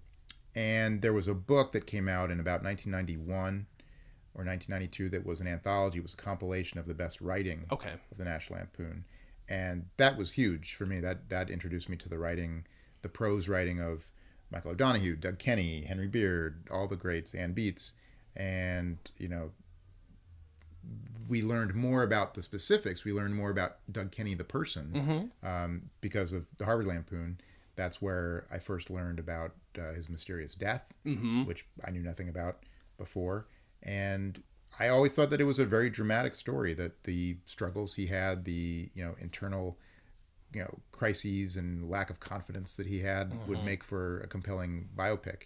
and 0.55 1.01
there 1.01 1.13
was 1.13 1.27
a 1.27 1.33
book 1.33 1.71
that 1.73 1.85
came 1.85 2.07
out 2.07 2.31
in 2.31 2.39
about 2.39 2.63
1991 2.63 3.65
or 4.33 4.43
1992 4.45 5.09
that 5.09 5.25
was 5.25 5.39
an 5.41 5.47
anthology. 5.47 5.97
It 5.99 6.03
was 6.03 6.13
a 6.13 6.17
compilation 6.17 6.79
of 6.79 6.85
the 6.87 6.93
best 6.93 7.21
writing 7.21 7.65
Okay. 7.71 7.93
of 8.11 8.17
the 8.17 8.25
National 8.25 8.59
Lampoon, 8.59 9.05
and 9.49 9.85
that 9.97 10.17
was 10.17 10.33
huge 10.33 10.75
for 10.75 10.85
me. 10.85 10.99
That 10.99 11.29
that 11.29 11.49
introduced 11.49 11.89
me 11.89 11.97
to 11.97 12.09
the 12.09 12.17
writing, 12.17 12.65
the 13.01 13.09
prose 13.09 13.47
writing 13.47 13.81
of 13.81 14.11
Michael 14.51 14.71
O'Donoghue, 14.71 15.15
Doug 15.15 15.39
Kenney, 15.39 15.81
Henry 15.81 16.07
Beard, 16.07 16.67
all 16.71 16.87
the 16.87 16.95
greats, 16.95 17.33
Anne 17.33 17.53
Beatts, 17.53 17.93
and 18.35 18.97
you 19.17 19.27
know. 19.27 19.51
We 21.27 21.41
learned 21.41 21.73
more 21.73 22.03
about 22.03 22.35
the 22.35 22.43
specifics. 22.43 23.03
We 23.03 23.11
learned 23.11 23.33
more 23.35 23.49
about 23.49 23.77
Doug 23.91 24.11
Kenney, 24.11 24.35
the 24.35 24.43
person, 24.43 25.31
um, 25.41 25.89
because 25.99 26.31
of 26.33 26.45
the 26.59 26.65
Harvard 26.65 26.85
Lampoon. 26.85 27.39
That's 27.75 28.01
where 28.01 28.45
I 28.51 28.59
first 28.59 28.89
learned 28.89 29.19
about 29.19 29.51
uh, 29.77 29.93
his 29.93 30.07
mysterious 30.09 30.55
death, 30.55 30.91
which 31.45 31.65
I 31.83 31.91
knew 31.91 32.01
nothing 32.01 32.29
about 32.29 32.63
before. 32.97 33.47
And 33.83 34.41
I 34.79 34.87
always 34.89 35.13
thought 35.13 35.29
that 35.29 35.41
it 35.41 35.45
was 35.45 35.59
a 35.59 35.65
very 35.65 35.89
dramatic 35.89 36.35
story. 36.35 36.73
That 36.73 37.03
the 37.03 37.37
struggles 37.45 37.95
he 37.95 38.07
had, 38.07 38.45
the 38.45 38.89
you 38.93 39.03
know 39.03 39.15
internal, 39.19 39.77
you 40.53 40.61
know 40.61 40.79
crises 40.91 41.55
and 41.57 41.89
lack 41.89 42.09
of 42.09 42.19
confidence 42.19 42.75
that 42.75 42.87
he 42.87 42.99
had, 42.99 43.33
would 43.47 43.63
make 43.65 43.83
for 43.83 44.21
a 44.21 44.27
compelling 44.27 44.89
biopic. 44.95 45.43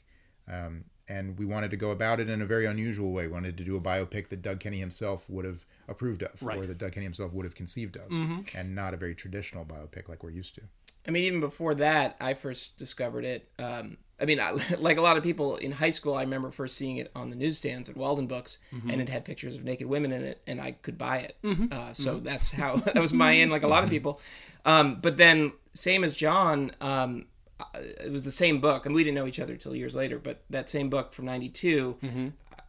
Um, 0.47 0.85
and 1.07 1.37
we 1.39 1.45
wanted 1.45 1.71
to 1.71 1.77
go 1.77 1.89
about 1.89 2.19
it 2.19 2.29
in 2.29 2.39
a 2.41 2.45
very 2.45 2.65
unusual 2.67 3.11
way. 3.11 3.25
We 3.25 3.33
wanted 3.33 3.57
to 3.57 3.63
do 3.63 3.75
a 3.75 3.81
biopic 3.81 4.29
that 4.29 4.43
Doug 4.43 4.59
Kenney 4.59 4.77
himself 4.77 5.27
would 5.27 5.43
have 5.45 5.65
approved 5.87 6.21
of, 6.21 6.41
Right. 6.43 6.57
or 6.59 6.67
that 6.67 6.77
Doug 6.77 6.91
Kenney 6.91 7.05
himself 7.07 7.33
would 7.33 7.45
have 7.45 7.55
conceived 7.55 7.97
of, 7.97 8.11
and 8.55 8.75
not 8.75 8.93
a 8.93 8.97
very 8.97 9.15
traditional 9.15 9.65
biopic 9.65 10.07
like 10.07 10.23
we're 10.23 10.29
used 10.29 10.53
to. 10.55 10.61
I 11.09 11.11
mean, 11.11 11.23
even 11.23 11.39
before 11.39 11.73
that, 11.75 12.15
I 12.21 12.35
first 12.35 12.77
discovered 12.77 13.25
it. 13.25 13.49
Um, 13.57 13.97
I 14.21 14.25
mean, 14.25 14.39
I, 14.39 14.51
like 14.79 14.97
a 14.97 15.01
lot 15.01 15.17
of 15.17 15.23
people 15.23 15.55
in 15.55 15.71
high 15.71 15.89
school, 15.89 16.13
I 16.13 16.21
remember 16.21 16.51
first 16.51 16.77
seeing 16.77 16.97
it 16.97 17.11
on 17.15 17.31
the 17.31 17.35
newsstands 17.35 17.89
at 17.89 17.97
Walden 17.97 18.27
Books, 18.27 18.59
and 18.87 19.01
it 19.01 19.09
had 19.09 19.25
pictures 19.25 19.55
of 19.55 19.63
naked 19.63 19.87
women 19.87 20.11
in 20.11 20.23
it, 20.23 20.39
and 20.45 20.61
I 20.61 20.73
could 20.73 20.99
buy 20.99 21.17
it. 21.17 21.37
Uh, 21.71 21.93
so 21.93 22.19
that's 22.19 22.51
how 22.51 22.75
that 22.85 22.95
was 22.97 23.11
my 23.11 23.35
end, 23.41 23.49
like 23.49 23.63
a 23.63 23.67
lot 23.67 23.83
of 23.83 23.89
people. 23.89 24.21
Um, 24.65 24.99
but 25.01 25.17
then, 25.17 25.51
same 25.73 26.03
as 26.03 26.13
John, 26.13 26.73
um, 26.79 27.25
uh, 27.59 27.65
it 28.05 28.11
was 28.11 28.23
the 28.23 28.31
same 28.31 28.61
book, 28.61 28.85
and 28.85 28.93
we 28.93 29.03
didn't 29.03 29.15
know 29.15 29.25
each 29.25 29.39
other 29.39 29.55
till 29.57 29.75
years 29.75 29.95
later. 29.95 30.19
But 30.19 30.43
that 30.51 30.69
same 30.69 30.91
book 30.91 31.11
from 31.13 31.25
'92, 31.25 31.97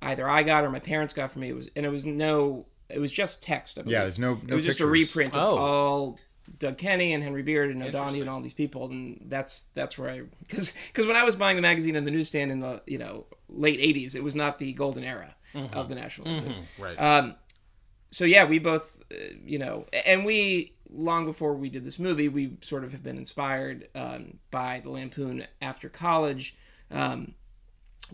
either 0.01 0.27
I 0.29 0.43
got 0.45 0.65
or 0.65 0.71
my 0.71 0.81
parents 0.81 1.13
got 1.13 1.31
for 1.31 1.41
me. 1.41 1.51
It 1.51 1.57
was, 1.57 1.69
and 1.77 1.85
it 1.85 1.91
was 1.91 2.07
no, 2.07 2.65
it 2.89 3.01
was 3.01 3.11
just 3.13 3.43
text. 3.43 3.77
Yeah, 3.85 4.05
there's 4.05 4.19
no 4.19 4.35
no. 4.35 4.53
It 4.53 4.55
was 4.55 4.65
just 4.65 4.81
a 4.81 4.87
reprint 4.87 5.35
of 5.35 5.43
Oh. 5.43 5.59
all 5.59 6.19
Doug 6.59 6.79
Kenney 6.79 7.13
and 7.13 7.23
Henry 7.23 7.43
Beard 7.43 7.71
and 7.71 7.83
O'Donoghue 7.83 8.21
and 8.21 8.31
all 8.31 8.41
these 8.41 8.55
people, 8.55 8.87
and 8.87 9.21
that's 9.27 9.65
that's 9.75 9.97
where 9.97 10.11
I 10.11 10.23
because 10.41 10.73
because 10.89 11.07
when 11.07 11.17
I 11.17 11.25
was 11.25 11.37
buying 11.37 11.57
the 11.57 11.63
magazine 11.63 11.97
in 11.97 12.05
the 12.05 12.11
newsstand 12.11 12.51
in 12.51 12.61
the 12.61 12.83
you 12.87 12.99
know 12.99 13.27
late 13.49 13.81
'80s, 13.81 14.15
it 14.15 14.23
was 14.23 14.35
not 14.35 14.59
the 14.59 14.73
golden 14.73 15.05
era 15.05 15.35
of 15.73 15.89
the 15.89 15.95
National. 15.95 16.33
Lampoon. 16.33 16.65
Right. 16.79 16.97
Um, 16.97 17.35
so 18.11 18.25
yeah, 18.25 18.45
we 18.45 18.59
both, 18.59 18.99
uh, 19.13 19.17
you 19.45 19.59
know, 19.59 19.87
and 20.07 20.25
we 20.25 20.75
long 20.93 21.25
before 21.25 21.55
we 21.55 21.71
did 21.71 21.85
this 21.85 21.99
movie, 21.99 22.29
we 22.29 22.57
sort 22.61 22.85
of 22.85 22.93
have 22.93 23.03
been 23.03 23.17
inspired 23.17 23.89
um, 23.95 24.39
by 24.51 24.81
the 24.81 24.91
Lampoon 24.91 25.47
after 25.63 25.89
college. 25.89 26.57
Um, 26.91 27.35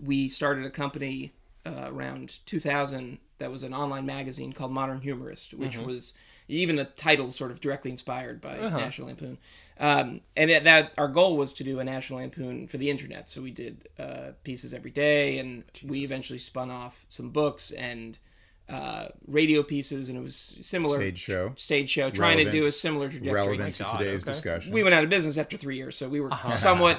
we 0.03 0.29
started 0.29 0.65
a 0.67 0.71
company 0.71 1.33
uh, 1.67 1.91
around 1.91 2.39
2000 2.47 3.19
that 3.39 3.51
was 3.51 3.63
an 3.63 3.75
online 3.75 4.07
magazine 4.07 4.53
called 4.53 4.73
Modern 4.73 5.01
Humorist, 5.01 5.53
which 5.53 5.77
was 5.87 6.15
even 6.49 6.77
the 6.77 6.85
title 6.85 7.31
sort 7.31 7.51
of 7.51 7.61
directly 7.61 7.91
inspired 7.91 8.41
by 8.41 8.57
National 8.57 9.09
Lampoon. 9.09 9.39
Um, 9.79 10.23
and 10.37 10.51
it, 10.51 10.65
that 10.65 10.93
our 10.97 11.09
goal 11.09 11.37
was 11.37 11.53
to 11.55 11.65
do 11.65 11.79
a 11.79 11.85
National 11.85 12.21
Lampoon 12.21 12.67
for 12.67 12.79
the 12.79 12.89
internet. 12.89 13.29
So 13.29 13.43
we 13.43 13.51
did 13.51 13.89
uh, 13.99 14.31
pieces 14.43 14.73
every 14.73 14.91
day, 14.91 15.39
and 15.39 15.65
we 15.85 16.03
eventually 16.03 16.39
spun 16.39 16.71
off 16.71 17.05
some 17.09 17.29
books 17.31 17.73
and 17.73 18.19
uh, 18.69 19.07
radio 19.27 19.63
pieces, 19.63 20.09
and 20.09 20.19
it 20.19 20.21
was 20.21 20.57
similar 20.61 20.97
Stage 20.97 21.19
show. 21.19 21.53
stage 21.57 21.89
show, 21.89 22.11
trying 22.11 22.45
to 22.45 22.51
do 22.51 22.65
a 22.65 22.73
similar 22.73 23.09
trajectory. 23.09 23.33
relevant 23.33 23.75
to 23.77 23.85
today's 23.85 24.23
okay. 24.23 24.25
discussion. 24.25 24.73
We 24.73 24.83
went 24.83 24.95
out 24.95 25.05
of 25.05 25.11
business 25.11 25.39
after 25.39 25.57
three 25.57 25.77
years, 25.77 25.97
so 25.97 26.09
we 26.09 26.21
were 26.21 26.31
somewhat 26.45 26.99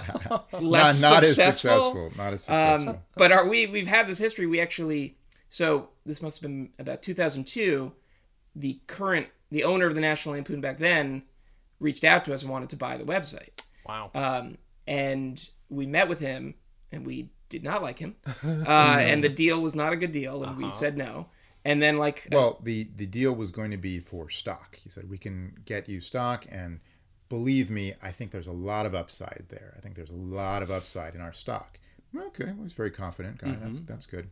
less 0.61 1.01
not 1.01 1.23
as 1.23 1.35
successful. 1.35 1.71
successful. 1.71 2.11
Not 2.17 2.33
as 2.33 2.43
successful. 2.43 2.89
Um, 2.89 2.97
but 3.15 3.31
our, 3.31 3.47
we 3.47 3.67
we've 3.67 3.87
had 3.87 4.07
this 4.07 4.17
history. 4.17 4.47
We 4.47 4.61
actually 4.61 5.17
so 5.49 5.89
this 6.05 6.21
must 6.21 6.37
have 6.37 6.43
been 6.43 6.69
about 6.79 7.01
2002. 7.01 7.91
The 8.55 8.79
current 8.87 9.27
the 9.51 9.63
owner 9.63 9.85
of 9.85 9.95
the 9.95 10.01
National 10.01 10.35
Lampoon 10.35 10.61
back 10.61 10.77
then 10.77 11.23
reached 11.79 12.03
out 12.03 12.25
to 12.25 12.33
us 12.33 12.41
and 12.41 12.51
wanted 12.51 12.69
to 12.69 12.75
buy 12.75 12.97
the 12.97 13.03
website. 13.03 13.49
wow. 13.87 14.09
Um, 14.13 14.57
and 14.87 15.49
we 15.69 15.85
met 15.85 16.07
with 16.07 16.19
him 16.19 16.55
and 16.91 17.05
we 17.05 17.29
did 17.49 17.63
not 17.63 17.81
like 17.81 17.99
him, 17.99 18.15
uh, 18.45 18.97
and 18.99 19.23
the 19.23 19.29
deal 19.29 19.61
was 19.61 19.75
not 19.75 19.93
a 19.93 19.95
good 19.95 20.11
deal, 20.11 20.43
and 20.43 20.57
we 20.57 20.69
said 20.69 20.97
no. 20.97 21.27
And 21.67 21.81
then 21.81 21.97
like 21.97 22.27
uh, 22.31 22.35
Well, 22.35 22.59
the 22.63 22.87
the 22.95 23.05
deal 23.05 23.35
was 23.35 23.51
going 23.51 23.71
to 23.71 23.77
be 23.77 23.99
for 23.99 24.29
stock. 24.29 24.77
He 24.77 24.89
said 24.89 25.09
we 25.09 25.17
can 25.17 25.53
get 25.65 25.89
you 25.89 25.99
stock, 25.99 26.45
and 26.49 26.79
believe 27.27 27.69
me, 27.69 27.93
I 28.01 28.11
think 28.11 28.31
there's 28.31 28.47
a 28.47 28.53
lot 28.53 28.85
of 28.85 28.95
upside 28.95 29.45
there. 29.49 29.73
I 29.77 29.81
think 29.81 29.95
there's 29.95 30.09
a 30.09 30.15
lot 30.15 30.63
of 30.63 30.71
upside 30.71 31.13
in 31.13 31.19
our 31.19 31.33
stock. 31.33 31.77
Okay, 32.15 32.45
well, 32.45 32.63
he's 32.63 32.71
very 32.71 32.89
confident 32.89 33.39
guy. 33.39 33.51
That's 33.51 33.77
mm-hmm. 33.77 33.85
that's 33.85 34.05
good. 34.05 34.29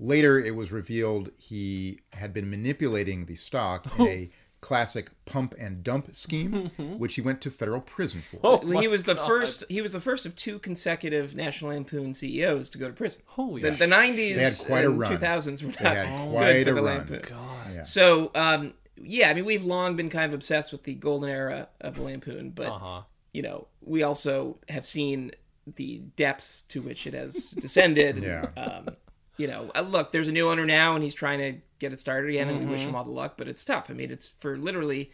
Later, 0.00 0.40
it 0.40 0.56
was 0.56 0.72
revealed 0.72 1.30
he 1.38 2.00
had 2.12 2.32
been 2.32 2.50
manipulating 2.50 3.26
the 3.26 3.36
stock 3.36 3.86
in 3.86 4.04
oh. 4.04 4.08
a 4.08 4.30
classic 4.62 5.10
pump 5.26 5.54
and 5.58 5.84
dump 5.84 6.14
scheme, 6.14 6.70
which 6.96 7.16
he 7.16 7.20
went 7.20 7.40
to 7.42 7.50
federal 7.50 7.80
prison 7.82 8.22
for. 8.22 8.38
Well, 8.38 8.80
he 8.80 8.88
was 8.88 9.04
the 9.04 9.16
first. 9.16 9.64
He 9.68 9.82
was 9.82 9.92
the 9.92 10.00
first 10.00 10.24
of 10.24 10.34
two 10.36 10.58
consecutive 10.60 11.34
National 11.34 11.72
Lampoon 11.72 12.14
CEOs 12.14 12.70
to 12.70 12.78
go 12.78 12.86
to 12.86 12.94
prison. 12.94 13.22
Holy 13.26 13.60
the, 13.60 13.72
the 13.72 13.84
'90s 13.86 14.16
They 14.16 14.42
had 14.42 14.54
quite 14.66 14.84
a 14.84 14.90
and 14.90 14.98
run. 15.00 15.12
2000s 15.18 15.62
were 15.62 15.70
They 15.72 15.84
not 15.84 15.96
had 15.96 16.06
good 16.06 16.30
quite 16.30 16.68
for 16.68 16.74
the 16.74 16.82
run. 16.82 16.96
Lampoon. 16.98 17.22
Yeah. 17.74 17.82
So, 17.82 18.30
um, 18.34 18.72
yeah, 18.96 19.28
I 19.30 19.34
mean, 19.34 19.44
we've 19.44 19.64
long 19.64 19.96
been 19.96 20.08
kind 20.08 20.26
of 20.26 20.34
obsessed 20.34 20.72
with 20.72 20.84
the 20.84 20.94
golden 20.94 21.28
era 21.28 21.68
of 21.80 21.96
the 21.96 22.02
Lampoon, 22.02 22.50
but 22.50 22.68
Uh-huh. 22.68 23.02
you 23.32 23.42
know, 23.42 23.66
we 23.84 24.04
also 24.04 24.58
have 24.68 24.86
seen 24.86 25.32
the 25.76 25.98
depths 26.16 26.62
to 26.68 26.80
which 26.82 27.06
it 27.06 27.14
has 27.14 27.50
descended. 27.52 28.16
and, 28.18 28.24
Yeah. 28.56 28.62
Um, 28.62 28.96
you 29.38 29.46
know, 29.48 29.70
uh, 29.74 29.80
look, 29.80 30.12
there's 30.12 30.28
a 30.28 30.32
new 30.32 30.48
owner 30.50 30.66
now, 30.66 30.94
and 30.94 31.02
he's 31.02 31.14
trying 31.14 31.38
to 31.38 31.58
get 31.82 31.92
it 31.92 32.00
started 32.00 32.30
again, 32.30 32.48
and 32.48 32.56
we 32.58 32.62
Mm-hmm. 32.64 32.72
wish 32.72 32.84
him 32.86 32.94
all 32.94 33.04
the 33.04 33.10
luck. 33.10 33.34
But 33.36 33.48
it's 33.48 33.64
tough. 33.64 33.90
I 33.90 33.92
mean, 33.92 34.10
it's 34.10 34.30
for 34.40 34.56
literally 34.56 35.10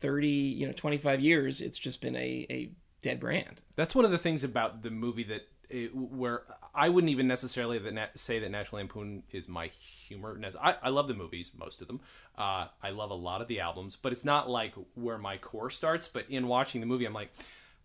thirty, 0.00 0.28
you 0.28 0.66
know, 0.66 0.72
twenty 0.72 0.98
five 0.98 1.20
years. 1.20 1.60
It's 1.60 1.78
just 1.78 2.00
been 2.00 2.14
a, 2.16 2.46
a 2.50 2.70
dead 3.02 3.18
brand. 3.20 3.62
That's 3.76 3.94
one 3.94 4.04
of 4.04 4.10
the 4.10 4.18
things 4.18 4.44
about 4.44 4.82
the 4.82 4.90
movie 4.90 5.24
that 5.24 5.48
it, 5.68 5.94
where 5.96 6.42
I 6.74 6.88
wouldn't 6.90 7.10
even 7.10 7.26
necessarily 7.26 7.78
that 7.80 7.92
na- 7.94 8.06
say 8.14 8.38
that 8.38 8.50
National 8.50 8.80
Lampoon 8.80 9.24
is 9.32 9.48
my 9.48 9.68
humor. 10.06 10.38
I, 10.62 10.76
I 10.82 10.88
love 10.90 11.08
the 11.08 11.14
movies, 11.14 11.50
most 11.58 11.82
of 11.82 11.88
them. 11.88 12.00
Uh, 12.38 12.66
I 12.82 12.90
love 12.90 13.10
a 13.10 13.14
lot 13.14 13.40
of 13.40 13.48
the 13.48 13.58
albums, 13.60 13.96
but 14.00 14.12
it's 14.12 14.24
not 14.24 14.48
like 14.48 14.74
where 14.94 15.18
my 15.18 15.38
core 15.38 15.70
starts. 15.70 16.06
But 16.06 16.26
in 16.30 16.46
watching 16.46 16.80
the 16.80 16.86
movie, 16.86 17.04
I'm 17.04 17.14
like, 17.14 17.32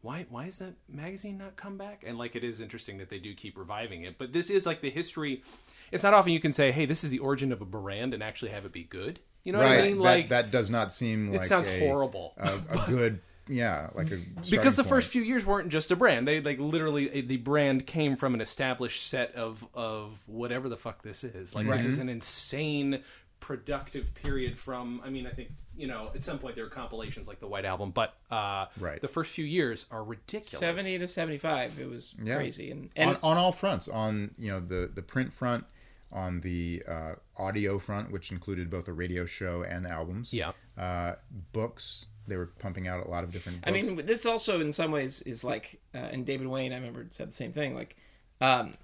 why 0.02 0.26
why 0.30 0.46
is 0.46 0.58
that 0.60 0.74
magazine 0.90 1.38
not 1.38 1.56
come 1.56 1.78
back? 1.78 2.04
And 2.06 2.18
like 2.18 2.36
it 2.36 2.44
is 2.44 2.60
interesting 2.60 2.98
that 2.98 3.10
they 3.10 3.20
do 3.20 3.34
keep 3.34 3.58
reviving 3.58 4.04
it. 4.04 4.18
But 4.18 4.34
this 4.34 4.50
is 4.50 4.66
like 4.66 4.82
the 4.82 4.90
history. 4.90 5.44
It's 5.92 6.04
not 6.04 6.14
often 6.14 6.32
you 6.32 6.40
can 6.40 6.54
say, 6.54 6.72
hey, 6.72 6.86
this 6.86 7.04
is 7.04 7.10
the 7.10 7.20
origin 7.20 7.52
of 7.52 7.62
a 7.62 7.66
brand 7.66 8.14
and 8.14 8.24
actually 8.24 8.52
have 8.52 8.66
it 8.66 8.72
be 8.72 8.84
good. 8.84 9.20
You 9.44 9.54
know 9.54 9.60
what 9.60 9.68
I 9.68 9.82
mean? 9.82 9.98
that, 9.98 10.04
Like 10.04 10.30
that 10.30 10.52
does 10.52 10.70
not 10.70 10.94
seem 10.94 11.34
it 11.34 11.40
like 11.40 11.48
sounds 11.48 11.68
a, 11.68 11.80
horrible. 11.80 12.34
A, 12.38 12.60
a 12.70 12.86
good, 12.88 13.22
yeah, 13.48 13.90
like 13.94 14.12
a 14.12 14.20
because 14.50 14.76
the 14.76 14.84
first 14.84 15.10
few 15.10 15.24
years 15.24 15.46
weren't 15.46 15.70
just 15.70 15.92
a 15.92 15.96
brand. 15.96 16.28
They 16.28 16.42
like 16.42 16.60
literally 16.60 17.10
eh, 17.12 17.22
the 17.26 17.38
brand 17.38 17.86
came 17.88 18.16
from 18.16 18.34
an 18.34 18.42
established 18.42 19.08
set 19.08 19.36
of 19.36 19.66
of 19.74 20.18
whatever 20.28 20.70
the 20.70 20.78
fuck 20.78 21.02
this 21.02 21.24
is. 21.24 21.56
Like 21.56 21.68
this 21.68 21.82
mm-hmm. 21.82 21.90
is 21.90 21.98
an 21.98 22.10
insane 22.10 23.04
productive 23.42 24.14
period 24.16 24.58
from 24.58 25.02
I 25.04 25.10
mean 25.10 25.28
I 25.28 25.32
think 25.32 25.50
you 25.76 25.88
know 25.88 26.12
at 26.16 26.24
some 26.24 26.40
point 26.40 26.56
there 26.56 26.64
were 26.64 26.70
compilations 26.70 27.28
like 27.28 27.40
the 27.42 27.48
White 27.48 27.66
Album, 27.66 27.92
but 27.92 28.16
uh 28.32 28.68
Right. 28.80 29.02
the 29.02 29.08
first 29.10 29.34
few 29.34 29.44
years 29.46 29.86
are 29.92 30.04
ridiculous. 30.04 30.50
Seventy 30.58 30.98
to 30.98 31.08
seventy 31.08 31.38
five. 31.38 31.78
It 31.80 31.90
was 31.90 32.16
Yeah. 32.24 32.38
crazy, 32.38 32.72
and 32.72 32.90
and 32.96 33.10
on, 33.18 33.18
on 33.24 33.38
all 33.38 33.52
fronts 33.52 33.90
on 33.90 34.32
you 34.38 34.50
know 34.52 34.60
the 34.62 34.90
the 34.94 35.02
print 35.02 35.34
front 35.34 35.66
on 36.14 36.42
the 36.42 36.84
uh, 36.88 37.14
audio 37.38 37.80
front 37.80 38.12
which 38.12 38.32
included 38.32 38.70
both 38.70 38.88
a 38.88 38.94
radio 38.94 39.26
show 39.26 39.64
and 39.64 39.88
albums 39.88 40.34
Yeah. 40.34 40.52
uh, 40.78 41.16
books 41.54 42.06
they 42.28 42.36
were 42.38 42.48
pumping 42.48 42.88
out 42.88 43.06
a 43.06 43.10
lot 43.10 43.24
of 43.24 43.32
different 43.32 43.60
I 43.68 43.72
mean, 43.72 44.06
this 44.06 44.26
also 44.26 44.62
in 44.62 44.72
some 44.72 44.92
ways 44.92 45.22
is 45.24 45.44
like, 45.44 45.82
uh, 45.96 45.98
and 45.98 46.26
David 46.26 46.48
Wain, 46.48 46.72
I 46.72 46.76
remember 46.76 47.06
said 47.10 47.30
the 47.30 47.34
same 47.34 47.52
thing. 47.52 47.74
Like, 47.76 47.96
um, 48.42 48.76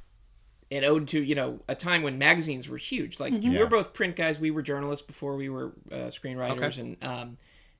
it 0.69 0.83
owed 0.83 1.07
to 1.09 1.21
you 1.23 1.35
know 1.35 1.59
a 1.67 1.75
time 1.75 2.03
when 2.03 2.17
magazines 2.17 2.67
were 2.69 2.77
huge. 2.77 3.19
Like 3.19 3.33
Yeah. 3.39 3.59
we're 3.59 3.67
both 3.67 3.93
print 3.93 4.15
guys. 4.15 4.39
We 4.39 4.51
were 4.51 4.61
journalists 4.61 5.05
before 5.05 5.35
we 5.35 5.49
were 5.49 5.73
uh, 5.91 6.07
screenwriters, 6.11 6.77
and 6.77 6.97
um, 7.03 7.37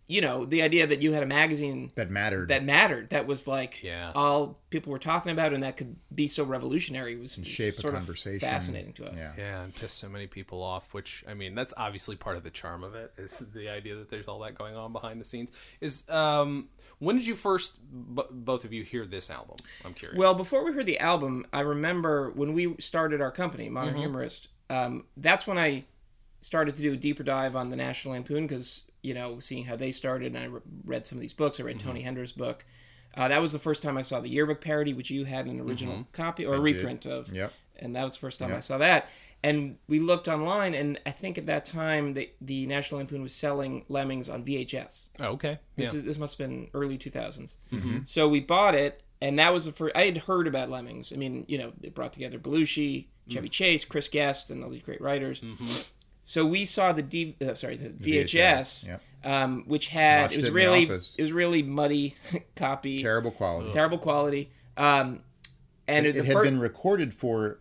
you 0.10 0.22
know 0.22 0.46
the 0.46 0.62
idea 0.62 0.88
that 0.88 1.02
you 1.02 1.12
had 1.12 1.22
a 1.22 1.26
magazine 1.26 1.92
that 1.96 2.10
mattered 2.10 2.48
that 2.48 2.64
mattered, 2.64 3.10
that 3.10 3.28
was 3.28 3.46
like 3.46 3.84
Yeah. 3.84 4.14
all 4.16 4.58
people 4.70 4.92
were 4.94 5.00
talking 5.00 5.34
about, 5.34 5.54
and 5.54 5.64
that 5.64 5.76
could 5.76 5.98
be 6.16 6.30
so 6.30 6.46
revolutionary 6.46 7.18
was 7.18 7.40
shape 7.44 7.74
a 7.74 7.78
sort 7.78 7.94
of 7.94 8.00
conversation. 8.00 8.40
fascinating 8.40 8.94
to 8.94 9.06
us. 9.12 9.20
Yeah. 9.20 9.34
Yeah, 9.38 9.64
and 9.64 9.76
piss 9.76 9.92
so 9.94 10.08
many 10.08 10.28
people 10.28 10.64
off. 10.64 10.94
Which 10.94 11.26
I 11.28 11.34
mean, 11.34 11.56
that's 11.56 11.74
obviously 11.76 12.16
part 12.16 12.38
of 12.38 12.44
the 12.44 12.52
charm 12.52 12.86
of 12.86 12.96
it. 12.96 13.12
Is 13.18 13.40
the 13.54 13.68
idea 13.68 13.96
that 13.98 14.10
there's 14.10 14.28
all 14.30 14.40
that 14.40 14.58
going 14.58 14.78
on 14.78 14.94
behind 14.94 15.20
the 15.20 15.26
scenes. 15.26 15.52
Is 15.82 16.08
um, 16.10 16.70
when 17.00 17.16
did 17.16 17.26
you 17.28 17.36
first, 17.36 17.76
b- 18.16 18.24
both 18.32 18.66
of 18.66 18.74
you, 18.74 18.84
hear 18.84 19.06
this 19.06 19.30
album? 19.30 19.58
I'm 19.86 19.94
curious. 19.94 20.18
Well, 20.18 20.34
before 20.34 20.66
we 20.66 20.72
heard 20.74 20.86
the 20.86 21.00
album, 21.00 21.46
I 21.54 21.62
remember 21.62 22.32
when 22.32 22.54
we 22.54 22.76
started 22.80 23.22
our 23.22 23.32
company, 23.32 23.70
Modern 23.70 23.94
Mm-hmm. 23.94 24.00
Humorist. 24.02 24.48
Um, 24.70 25.06
that's 25.18 25.46
when 25.48 25.58
I 25.58 25.86
started 26.42 26.76
to 26.76 26.82
do 26.82 26.94
a 26.94 26.98
deeper 26.98 27.24
dive 27.24 27.56
on 27.56 27.70
the 27.70 27.76
National 27.76 28.14
Lampoon 28.14 28.46
because 28.48 28.84
you 29.02 29.14
know 29.14 29.40
seeing 29.40 29.64
how 29.66 29.76
they 29.76 29.92
started, 29.92 30.36
and 30.36 30.38
I 30.44 30.48
re- 30.48 30.62
read 30.86 31.06
some 31.06 31.18
of 31.18 31.22
these 31.22 31.34
books. 31.34 31.60
I 31.60 31.64
read 31.64 31.78
Mm-hmm. 31.78 31.88
Tony 31.88 32.04
Hendra's 32.04 32.32
book. 32.32 32.66
Uh, 33.16 33.28
that 33.28 33.42
was 33.42 33.52
the 33.54 33.60
first 33.60 33.82
time 33.82 33.98
I 33.98 34.02
saw 34.04 34.20
the 34.20 34.30
yearbook 34.30 34.62
parody, 34.62 34.94
which 34.94 35.10
you 35.10 35.24
had 35.26 35.46
an 35.48 35.60
original 35.60 35.94
Mm-hmm. 35.96 36.12
copy 36.14 36.46
or 36.46 36.54
a 36.54 36.58
did. 36.58 36.64
reprint 36.64 37.06
of. 37.06 37.32
Yep. 37.34 37.52
And 37.80 37.96
that 37.96 38.04
was 38.04 38.14
the 38.14 38.20
first 38.20 38.40
time 38.40 38.54
I 38.54 38.60
saw 38.60 38.78
that. 38.80 39.10
And 39.44 39.78
we 39.88 40.00
looked 40.00 40.28
online, 40.28 40.74
and 40.74 41.00
I 41.06 41.12
think 41.12 41.38
at 41.38 41.46
that 41.46 41.66
time 41.66 42.16
the, 42.16 42.30
the 42.42 42.66
National 42.66 43.00
Lampoon 43.00 43.22
was 43.22 43.34
selling 43.34 43.86
Lemmings 43.88 44.30
on 44.30 44.44
VHS. 44.44 45.06
oh, 45.20 45.26
okay. 45.26 45.60
This 45.76 45.94
yeah. 45.94 46.00
is 46.00 46.06
this 46.06 46.18
must 46.18 46.38
have 46.38 46.50
been 46.50 46.70
early 46.74 46.98
2000s. 46.98 47.56
So 48.08 48.28
we 48.28 48.40
bought 48.40 48.74
it, 48.74 49.04
and 49.22 49.38
that 49.40 49.54
was 49.54 49.66
the 49.66 49.72
first. 49.72 49.96
I 49.96 50.04
had 50.04 50.18
heard 50.18 50.48
about 50.48 50.70
Lemmings. 50.70 51.14
I 51.14 51.18
mean, 51.18 51.46
you 51.48 51.60
know, 51.60 51.72
it 51.82 51.94
brought 51.94 52.14
together 52.14 52.40
Belushi, 52.40 53.06
Chevy 53.30 53.50
Chase, 53.50 53.86
Chris 53.86 54.08
Guest, 54.08 54.50
and 54.50 54.64
all 54.64 54.70
these 54.70 54.82
great 54.82 55.02
writers. 55.02 55.42
Mm-hmm. 55.42 55.82
So 56.24 56.46
we 56.46 56.66
saw 56.66 56.92
the 56.92 57.02
D, 57.02 57.38
uh, 57.42 57.54
sorry, 57.54 57.78
the 57.78 57.90
VHS, 57.90 58.26
VHS, 58.26 58.88
yep. 58.88 59.02
um, 59.24 59.64
which 59.66 59.88
had 59.88 60.24
Watched 60.24 60.34
it 60.34 60.38
was 60.38 60.46
it 60.46 60.54
really 60.54 60.84
it 60.84 61.22
was 61.22 61.32
really 61.32 61.64
muddy 61.64 62.16
copy, 62.56 63.02
terrible 63.02 63.32
quality 63.32 63.72
terrible 63.72 63.98
quality. 63.98 64.52
Um, 64.76 65.22
and 65.88 66.06
it, 66.06 66.14
the 66.14 66.20
it 66.20 66.26
had 66.26 66.34
fir- 66.34 66.44
been 66.44 66.60
recorded 66.60 67.14
for 67.14 67.60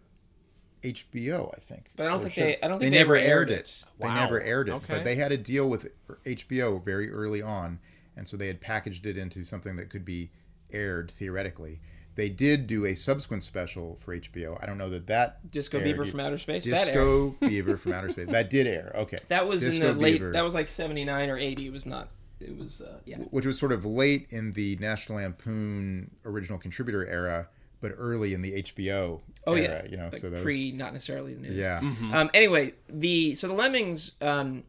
HBO, 0.92 1.52
I 1.56 1.60
think. 1.60 1.90
But 1.96 2.06
I 2.06 2.08
don't 2.10 2.20
think 2.20 2.32
should- 2.34 2.44
they- 2.44 2.60
I 2.62 2.68
don't 2.68 2.78
think 2.78 2.92
they 2.92 2.98
never 2.98 3.16
aired 3.16 3.50
it. 3.50 3.84
They 3.98 4.06
Wow. 4.06 4.14
never 4.14 4.40
aired 4.40 4.68
it, 4.68 4.72
Okay. 4.72 4.94
but 4.94 5.04
they 5.04 5.16
had 5.16 5.32
a 5.32 5.36
deal 5.36 5.68
with 5.68 5.88
HBO 6.24 6.78
very 6.78 7.10
early 7.10 7.42
on, 7.42 7.78
and 8.16 8.28
so 8.28 8.36
they 8.36 8.46
had 8.46 8.60
packaged 8.60 9.06
it 9.06 9.16
into 9.16 9.44
something 9.44 9.76
that 9.76 9.90
could 9.90 10.04
be 10.04 10.30
aired 10.72 11.10
theoretically. 11.12 11.80
They 12.14 12.28
did 12.30 12.66
do 12.66 12.86
a 12.86 12.94
subsequent 12.94 13.42
special 13.42 13.96
for 14.00 14.14
HBO. 14.14 14.56
I 14.62 14.64
don't 14.66 14.78
know 14.78 14.88
that 14.88 15.06
that 15.08 15.50
Disco 15.50 15.76
aired. 15.78 15.84
Beaver 15.84 16.06
from 16.06 16.20
Outer 16.20 16.38
Space. 16.38 16.64
That. 16.64 16.86
Disco 16.86 17.30
Beaver 17.40 17.76
from 17.76 17.92
Outer 17.92 18.10
Space. 18.10 18.28
That 18.28 18.48
did 18.48 18.66
air. 18.66 18.92
Okay, 18.94 19.18
That 19.28 19.46
was 19.46 19.62
in 19.64 19.72
Disco 19.72 19.92
the 19.92 20.00
late. 20.00 20.32
That 20.32 20.42
was 20.42 20.54
like 20.54 20.70
seventy 20.70 21.04
nine 21.04 21.28
or 21.28 21.36
eighty. 21.36 21.66
It 21.66 21.72
was 21.72 21.84
not. 21.84 22.08
It 22.40 22.56
was 22.56 22.80
uh, 22.80 23.00
yeah. 23.04 23.18
which 23.30 23.44
was 23.46 23.58
sort 23.58 23.72
of 23.72 23.84
late 23.84 24.26
in 24.30 24.52
the 24.52 24.76
National 24.80 25.18
Lampoon 25.18 26.10
original 26.24 26.58
contributor 26.58 27.06
era, 27.06 27.48
but 27.80 27.92
early 27.96 28.34
in 28.34 28.42
the 28.42 28.62
HBO 28.62 29.20
Oh 29.46 29.54
era. 29.54 29.82
yeah, 29.84 29.90
You 29.90 29.96
know, 29.96 30.04
like 30.04 30.16
so 30.16 30.30
those. 30.30 30.42
pre, 30.42 30.72
not 30.72 30.92
necessarily 30.92 31.34
the 31.34 31.40
new. 31.42 31.52
yeah. 31.52 31.78
Um, 32.12 32.30
anyway, 32.34 32.72
the 32.88 33.34
so 33.34 33.48
the 33.48 33.54
Lemmings. 33.54 34.12
Um, 34.20 34.64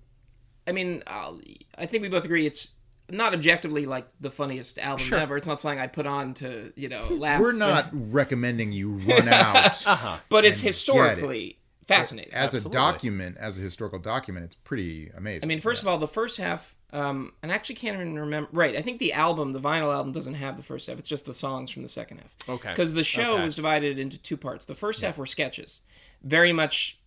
I 0.67 0.71
mean, 0.73 1.01
I'll, 1.07 1.39
I 1.77 1.85
think 1.85 2.03
we 2.03 2.09
both 2.09 2.25
agree 2.25 2.45
it's 2.45 2.71
not 3.09 3.33
objectively 3.33 3.85
like 3.85 4.05
the 4.19 4.29
funniest 4.29 4.77
album 4.79 5.05
Sure. 5.05 5.17
ever. 5.17 5.37
It's 5.37 5.47
not 5.47 5.61
something 5.61 5.79
I 5.79 5.87
put 5.87 6.05
on 6.05 6.33
to 6.35 6.73
you 6.75 6.89
know 6.89 7.07
laugh. 7.09 7.39
We're 7.39 7.53
not 7.53 7.87
recommending 7.93 8.71
you 8.73 8.91
run 8.93 9.29
out. 9.29 9.81
but 10.29 10.43
it's 10.45 10.57
and 10.59 10.63
get 10.63 10.67
historically 10.67 11.57
fascinating. 11.87 12.33
As 12.33 12.53
a 12.53 12.61
document, 12.61 13.37
as 13.37 13.57
a 13.57 13.61
historical 13.61 13.99
document, 13.99 14.45
it's 14.45 14.55
pretty 14.55 15.09
amazing. 15.15 15.43
I 15.43 15.47
mean, 15.47 15.59
first 15.59 15.81
of 15.81 15.87
all, 15.87 15.97
the 15.97 16.07
first 16.07 16.37
half, 16.37 16.75
um, 16.93 17.33
and 17.41 17.51
I 17.51 17.55
actually 17.55 17.75
can't 17.75 17.95
even 17.95 18.17
remember. 18.19 18.49
Right, 18.51 18.75
I 18.75 18.81
think 18.81 18.99
the 18.99 19.13
album, 19.13 19.53
the 19.53 19.59
vinyl 19.59 19.93
album, 19.93 20.11
doesn't 20.11 20.35
have 20.35 20.57
the 20.57 20.63
first 20.63 20.87
half. 20.87 20.99
It's 20.99 21.09
just 21.09 21.25
the 21.25 21.33
songs 21.33 21.71
from 21.71 21.83
the 21.83 21.89
second 21.89 22.19
half. 22.19 22.35
Okay. 22.47 22.69
Because 22.69 22.93
the 22.93 23.03
show 23.03 23.35
Okay. 23.35 23.43
was 23.43 23.55
divided 23.55 23.99
into 23.99 24.17
two 24.17 24.37
parts. 24.37 24.65
The 24.65 24.75
first 24.75 25.01
half 25.01 25.17
were 25.17 25.25
sketches, 25.25 25.81
very 26.23 26.53
much. 26.53 26.97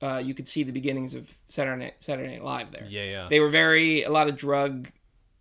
Uh, 0.00 0.22
you 0.24 0.32
could 0.32 0.46
see 0.46 0.62
the 0.62 0.70
beginnings 0.72 1.12
of 1.14 1.34
Saturday 1.48 1.84
Night, 1.86 1.94
Saturday 1.98 2.30
Night 2.30 2.44
Live 2.44 2.70
there. 2.70 2.86
Yeah, 2.88 3.04
yeah. 3.04 3.26
They 3.28 3.40
were 3.40 3.48
very 3.48 4.04
a 4.04 4.10
lot 4.10 4.28
of 4.28 4.36
drug 4.36 4.90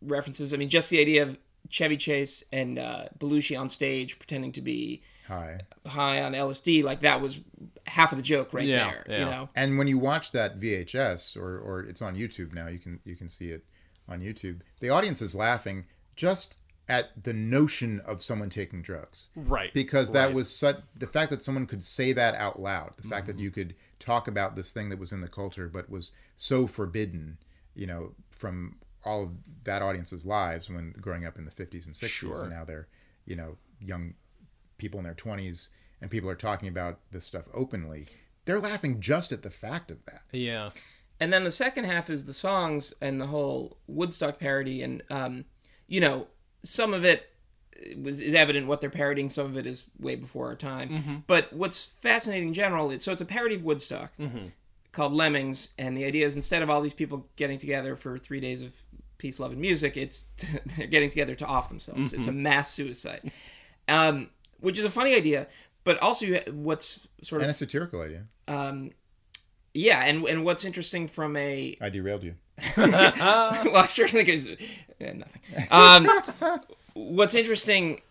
references. 0.01 0.53
I 0.53 0.57
mean, 0.57 0.69
just 0.69 0.89
the 0.89 0.99
idea 0.99 1.23
of 1.23 1.37
Chevy 1.69 1.97
Chase 1.97 2.43
and 2.51 2.79
uh, 2.79 3.05
Belushi 3.19 3.59
on 3.59 3.69
stage 3.69 4.17
pretending 4.17 4.51
to 4.53 4.61
be 4.61 5.03
Hi. 5.27 5.59
high 5.85 6.21
on 6.21 6.33
LSD, 6.33 6.83
like 6.83 7.01
that 7.01 7.21
was 7.21 7.39
half 7.85 8.11
of 8.11 8.17
the 8.17 8.21
joke 8.23 8.53
right 8.53 8.65
Yeah, 8.67 8.89
there. 8.91 9.05
yeah. 9.09 9.19
You 9.19 9.25
know. 9.25 9.49
And 9.55 9.77
when 9.77 9.87
you 9.87 9.97
watch 9.97 10.31
that 10.31 10.59
VHS, 10.59 11.35
or 11.37 11.59
or 11.59 11.81
it's 11.81 12.01
on 12.01 12.15
YouTube 12.15 12.53
now, 12.53 12.67
you 12.67 12.79
can 12.79 12.99
you 13.05 13.15
can 13.15 13.27
see 13.29 13.49
it 13.51 13.65
on 14.07 14.21
YouTube. 14.21 14.61
The 14.79 14.89
audience 14.89 15.21
is 15.21 15.35
laughing 15.35 15.85
just 16.15 16.57
at 16.89 17.21
the 17.21 17.33
notion 17.33 17.99
of 18.07 18.23
someone 18.23 18.49
taking 18.49 18.81
drugs. 18.81 19.27
Right. 19.35 19.73
because 19.73 20.11
that 20.13 20.27
right. 20.27 20.33
was 20.35 20.49
such 20.49 20.77
the 20.95 21.07
fact 21.07 21.29
that 21.31 21.41
someone 21.41 21.65
could 21.65 21.83
say 21.83 22.13
that 22.13 22.33
out 22.35 22.59
loud 22.61 22.93
the 22.95 23.03
fact 23.09 23.27
Mm-hmm. 23.27 23.37
that 23.37 23.43
you 23.43 23.51
could 23.51 23.75
talk 23.99 24.29
about 24.29 24.55
this 24.55 24.71
thing 24.71 24.87
that 24.89 24.97
was 24.99 25.11
in 25.11 25.19
the 25.19 25.27
culture 25.27 25.67
but 25.67 25.89
was 25.89 26.11
so 26.37 26.65
forbidden 26.65 27.37
you 27.75 27.85
know 27.87 28.13
from 28.29 28.77
all 29.03 29.23
of 29.23 29.31
that 29.65 29.81
audience's 29.81 30.25
lives 30.25 30.69
when 30.69 30.93
growing 31.01 31.25
up 31.25 31.37
in 31.37 31.43
the 31.43 31.51
50s 31.51 31.85
and 31.85 31.93
60s 31.93 32.07
Sure. 32.07 32.41
and 32.43 32.51
now 32.51 32.63
they're 32.63 32.87
you 33.25 33.35
know 33.35 33.57
young 33.81 34.13
people 34.77 34.99
in 34.99 35.03
their 35.03 35.13
20s 35.13 35.69
and 36.01 36.11
people 36.11 36.29
are 36.29 36.35
talking 36.35 36.67
about 36.69 36.99
this 37.11 37.25
stuff 37.25 37.45
openly, 37.53 38.07
they're 38.45 38.59
laughing 38.59 38.99
just 38.99 39.31
at 39.31 39.41
the 39.43 39.49
fact 39.49 39.91
of 39.91 40.03
that. 40.05 40.21
Yeah. 40.31 40.69
and 41.19 41.33
then 41.33 41.43
the 41.43 41.51
second 41.51 41.85
half 41.85 42.09
is 42.09 42.25
the 42.25 42.33
songs 42.33 42.93
and 43.01 43.19
the 43.19 43.27
whole 43.27 43.77
Woodstock 43.87 44.39
parody, 44.39 44.81
and 44.83 45.01
um, 45.09 45.45
you 45.87 45.99
know, 45.99 46.27
some 46.63 46.93
of 46.93 47.03
it 47.05 47.29
was 48.01 48.21
is 48.21 48.33
evident 48.33 48.67
what 48.67 48.81
they're 48.81 48.89
parodying. 48.89 49.29
Some 49.29 49.45
of 49.47 49.57
it 49.57 49.67
is 49.67 49.89
way 49.99 50.15
before 50.15 50.47
our 50.47 50.55
time. 50.55 51.23
But 51.27 51.51
what's 51.53 51.85
fascinating 51.85 52.49
in 52.49 52.53
general 52.53 52.89
is 52.91 53.03
so 53.03 53.11
it's 53.11 53.21
a 53.21 53.25
parody 53.25 53.55
of 53.55 53.63
Woodstock 53.63 54.11
called 54.91 55.13
Lemmings, 55.13 55.69
and 55.77 55.95
the 55.97 56.05
idea 56.05 56.25
is 56.25 56.35
instead 56.35 56.61
of 56.63 56.69
all 56.69 56.81
these 56.81 56.93
people 56.93 57.27
getting 57.35 57.57
together 57.57 57.95
for 57.95 58.17
three 58.17 58.39
days 58.39 58.61
of 58.61 58.73
peace, 59.17 59.39
love, 59.39 59.51
and 59.51 59.61
music, 59.61 59.97
it's 59.97 60.25
they're 60.77 60.87
getting 60.87 61.09
together 61.09 61.35
to 61.35 61.45
off 61.45 61.69
themselves. 61.69 62.13
It's 62.13 62.27
a 62.27 62.31
mass 62.31 62.71
suicide, 62.73 63.31
um, 63.87 64.29
which 64.59 64.77
is 64.79 64.85
a 64.85 64.89
funny 64.89 65.15
idea. 65.15 65.47
But 65.83 65.97
also, 66.01 66.25
you 66.25 66.39
what's 66.51 67.07
sort 67.21 67.41
of 67.41 67.43
And 67.47 67.51
a 67.51 67.55
satirical 67.55 68.01
idea. 68.01 68.23
um, 68.47 68.91
yeah, 69.73 70.03
and 70.05 70.25
and 70.25 70.43
what's 70.43 70.65
interesting 70.65 71.07
from 71.07 71.37
a 71.37 71.75
I 71.81 71.89
derailed 71.89 72.23
you. 72.23 72.35
well, 72.77 72.91
I 73.77 73.85
certainly 73.87 74.25
think 74.25 74.47
it's 74.47 74.77
yeah, 74.99 75.13
nothing. 75.13 75.67
Um, 75.71 76.59
what's 76.93 77.35
interesting 77.35 78.01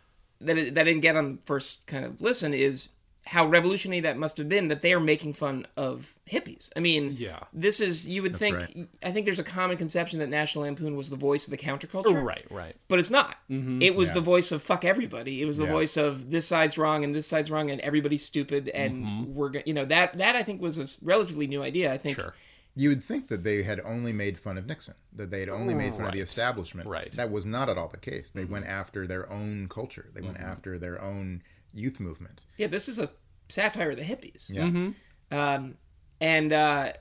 that 0.41 0.57
it, 0.57 0.75
that 0.75 0.83
I 0.83 0.85
didn't 0.85 1.03
get 1.03 1.17
on 1.17 1.37
the 1.37 1.43
first 1.43 1.87
kind 1.87 2.05
of 2.05 2.21
listen 2.23 2.55
is 2.55 2.89
how 3.27 3.45
revolutionary 3.45 4.01
that 4.01 4.17
must 4.17 4.39
have 4.39 4.49
been 4.49 4.69
that 4.69 4.81
they 4.83 4.93
are 4.93 5.01
making 5.01 5.33
fun 5.33 5.67
of 5.77 6.15
hippies. 6.31 6.71
I 6.77 6.81
mean, 6.81 7.17
Yeah. 7.19 7.41
this 7.53 7.81
is 7.81 8.07
you 8.07 8.23
would 8.23 8.37
think. 8.37 8.57
right. 8.57 8.89
I 9.03 9.11
think 9.11 9.27
there's 9.27 9.41
a 9.41 9.45
common 9.45 9.77
conception 9.77 10.21
that 10.21 10.29
National 10.29 10.63
Lampoon 10.65 10.97
was 10.97 11.11
the 11.11 11.17
voice 11.17 11.45
of 11.47 11.51
the 11.51 11.57
counterculture, 11.59 12.23
Right, 12.23 12.47
right. 12.51 12.77
But 12.87 13.01
it's 13.01 13.11
not. 13.11 13.37
It 13.49 13.97
was 13.97 14.11
Yeah. 14.11 14.15
the 14.15 14.21
voice 14.21 14.53
of 14.53 14.63
fuck 14.63 14.85
everybody. 14.85 15.43
It 15.43 15.45
was 15.45 15.57
the 15.57 15.65
Yeah. 15.65 15.73
voice 15.73 15.97
of 15.97 16.31
this 16.31 16.47
side's 16.47 16.79
wrong 16.79 17.03
and 17.03 17.15
this 17.17 17.27
side's 17.27 17.51
wrong 17.51 17.69
and 17.71 17.81
everybody's 17.81 18.25
stupid 18.25 18.69
and 18.69 19.05
Mm-hmm. 19.05 19.35
we're 19.35 19.49
gonna, 19.49 19.65
you 19.67 19.75
know 19.75 19.85
that 19.87 20.13
that 20.15 20.37
I 20.37 20.45
think 20.45 20.63
was 20.63 20.79
a 20.79 20.87
relatively 21.05 21.49
new 21.49 21.63
idea. 21.65 21.93
I 21.93 21.99
think 21.99 22.17
Sure. 22.19 22.35
You 22.79 22.91
would 22.91 23.03
think 23.03 23.29
that 23.29 23.43
they 23.43 23.63
had 23.63 23.81
only 23.81 24.13
made 24.13 24.39
fun 24.39 24.59
of 24.59 24.67
Nixon, 24.67 24.95
that 25.15 25.31
they 25.31 25.41
had 25.41 25.49
only 25.49 25.75
made 25.75 25.95
fun 25.95 26.05
of 26.05 26.13
the 26.13 26.21
establishment. 26.21 26.87
Right. 26.87 27.07
Mm-hmm. 27.09 27.17
That 27.17 27.31
was 27.31 27.47
not 27.47 27.69
at 27.71 27.79
all 27.79 27.89
the 27.89 27.97
case. 27.97 28.31
They 28.31 28.45
went 28.45 28.67
after 28.67 29.07
their 29.07 29.29
own 29.33 29.67
culture. 29.69 30.11
They 30.15 30.21
went 30.21 30.37
after 30.39 30.79
their 30.79 31.01
own 31.03 31.43
youth 31.77 32.01
movement. 32.01 32.41
yeah, 32.57 32.67
this 32.67 32.89
is 32.89 32.99
a 32.99 33.11
satire 33.49 33.91
of 33.91 33.97
the 33.97 34.03
hippies. 34.03 34.51
Yeah. 34.51 34.63
Mm-hmm. 34.63 35.37
Um, 35.39 35.77
and 36.21 36.53
uh, 36.53 36.93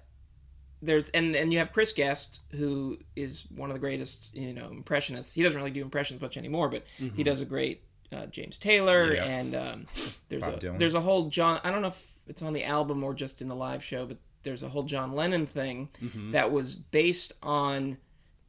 there's 0.81 1.09
and 1.09 1.35
and 1.35 1.51
you 1.51 1.59
have 1.59 1.71
Chris 1.73 1.91
Guest, 1.91 2.41
who 2.51 2.97
is 3.15 3.45
one 3.55 3.69
of 3.69 3.73
the 3.73 3.79
greatest, 3.79 4.35
you 4.35 4.53
know, 4.53 4.67
impressionists. 4.69 5.33
He 5.33 5.41
doesn't 5.43 5.57
really 5.57 5.71
do 5.71 5.81
impressions 5.81 6.21
much 6.21 6.37
anymore, 6.37 6.69
but 6.69 6.83
he 7.15 7.23
does 7.23 7.41
a 7.41 7.45
great 7.45 7.81
uh, 8.11 8.25
James 8.27 8.57
Taylor, 8.59 9.13
Yes. 9.13 9.45
and 9.45 9.55
um, 9.55 9.85
there's 10.29 10.43
Bob 10.43 10.55
a 10.55 10.57
Dylan. 10.57 10.79
there's 10.79 10.93
a 10.93 11.01
whole 11.01 11.29
John. 11.29 11.59
I 11.63 11.71
don't 11.71 11.81
know 11.81 11.87
if 11.89 12.17
it's 12.27 12.41
on 12.41 12.53
the 12.53 12.63
album 12.63 13.03
or 13.03 13.13
just 13.13 13.41
in 13.41 13.47
the 13.47 13.55
live 13.55 13.83
show, 13.83 14.05
but 14.05 14.17
there's 14.43 14.61
a 14.63 14.69
whole 14.69 14.83
John 14.83 15.13
Lennon 15.13 15.45
thing 15.47 15.89
that 16.31 16.51
was 16.51 16.75
based 16.75 17.33
on 17.41 17.97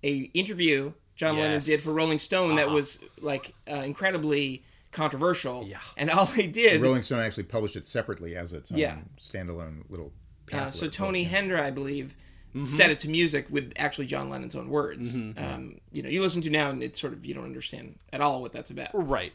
a 0.05 0.15
interview 0.35 0.93
John 1.15 1.39
Lennon 1.39 1.61
did 1.61 1.81
for 1.81 1.95
Rolling 1.95 2.19
Stone 2.19 2.57
that 2.57 2.67
Uh-huh. 2.67 2.75
was 2.75 2.99
like 3.23 3.55
uh, 3.71 3.77
incredibly 3.77 4.63
controversial. 4.97 5.65
Yeah. 5.67 5.79
And 5.97 6.11
all 6.11 6.27
they 6.27 6.47
did 6.47 6.81
Rolling 6.83 7.03
Stone 7.03 7.21
actually 7.21 7.45
published 7.45 7.77
it 7.77 7.87
separately 7.87 8.35
as 8.37 8.53
its 8.53 8.73
own 8.73 8.79
Yeah. 8.79 8.99
standalone 9.21 9.85
little 9.89 10.13
Uh, 10.49 10.51
pamphlet. 10.51 10.75
so 10.75 10.89
Tony 10.89 11.23
yeah. 11.23 11.29
Hendra, 11.41 11.61
I 11.61 11.71
believe, 11.71 12.17
Mm-hmm. 12.55 12.65
set 12.65 12.91
it 12.91 12.99
to 13.01 13.11
music 13.11 13.47
with 13.51 13.75
actually 13.77 14.07
John 14.07 14.31
Lennon's 14.31 14.55
own 14.57 14.71
words. 14.71 15.15
Um, 15.37 15.79
you 15.93 16.03
know, 16.03 16.09
you 16.09 16.23
listen 16.23 16.41
to 16.43 16.49
now 16.49 16.71
and 16.71 16.83
it's 16.83 16.99
sort 16.99 17.13
of 17.13 17.27
you 17.27 17.35
don't 17.35 17.45
understand 17.45 17.97
at 18.15 18.23
all 18.23 18.41
what 18.41 18.53
that's 18.55 18.71
about. 18.71 18.89
Right. 18.95 19.33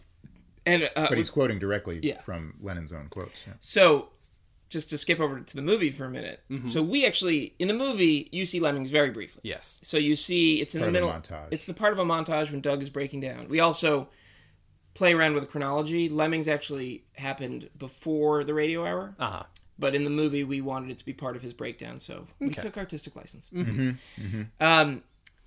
And 0.66 0.90
uh, 0.96 1.08
But 1.08 1.18
he's 1.20 1.30
quoting 1.30 1.60
directly 1.60 2.00
Yeah. 2.02 2.20
from 2.22 2.56
Lennon's 2.60 2.92
own 2.92 3.08
quotes. 3.10 3.34
yeah. 3.46 3.54
so, 3.60 4.10
just 4.70 4.90
to 4.90 4.98
skip 4.98 5.20
over 5.20 5.40
to 5.42 5.56
the 5.56 5.62
movie 5.62 5.92
for 5.92 6.06
a 6.06 6.10
minute. 6.10 6.40
Mm-hmm. 6.50 6.68
So 6.70 6.82
we 6.82 7.06
actually 7.06 7.54
in 7.60 7.68
the 7.68 7.74
movie 7.76 8.30
you 8.32 8.46
see 8.46 8.60
Lemmings 8.62 8.90
very 8.90 9.12
briefly. 9.12 9.42
Yes. 9.44 9.78
So 9.84 9.98
you 9.98 10.16
see 10.16 10.62
it's 10.62 10.74
in 10.74 10.80
Part 10.82 10.94
the 10.94 11.00
of 11.00 11.04
a 11.04 11.08
middle. 11.08 11.22
montage. 11.22 11.48
It's 11.52 11.66
the 11.66 11.74
part 11.76 11.92
of 11.94 12.00
a 12.00 12.06
montage 12.06 12.50
when 12.52 12.62
Doug 12.62 12.82
is 12.82 12.90
breaking 12.90 13.20
down. 13.20 13.50
We 13.50 13.60
also 13.60 14.08
play 14.94 15.14
around 15.14 15.34
with 15.34 15.44
the 15.44 15.48
chronology. 15.50 16.10
Lemmings 16.10 16.48
actually 16.48 17.04
happened 17.14 17.70
before 17.78 18.44
the 18.44 18.54
radio 18.54 18.86
hour. 18.86 19.16
Uh 19.20 19.30
huh. 19.30 19.44
but 19.80 19.96
in 19.96 20.04
the 20.04 20.10
movie 20.10 20.44
we 20.44 20.62
wanted 20.62 20.92
it 20.92 20.98
to 21.00 21.06
be 21.06 21.14
part 21.14 21.36
of 21.36 21.42
his 21.42 21.54
breakdown 21.54 21.98
so 21.98 22.28
we 22.40 22.48
Okay. 22.48 22.62
took 22.62 22.78
artistic 22.78 23.16
license 23.16 23.50
um 24.60 25.04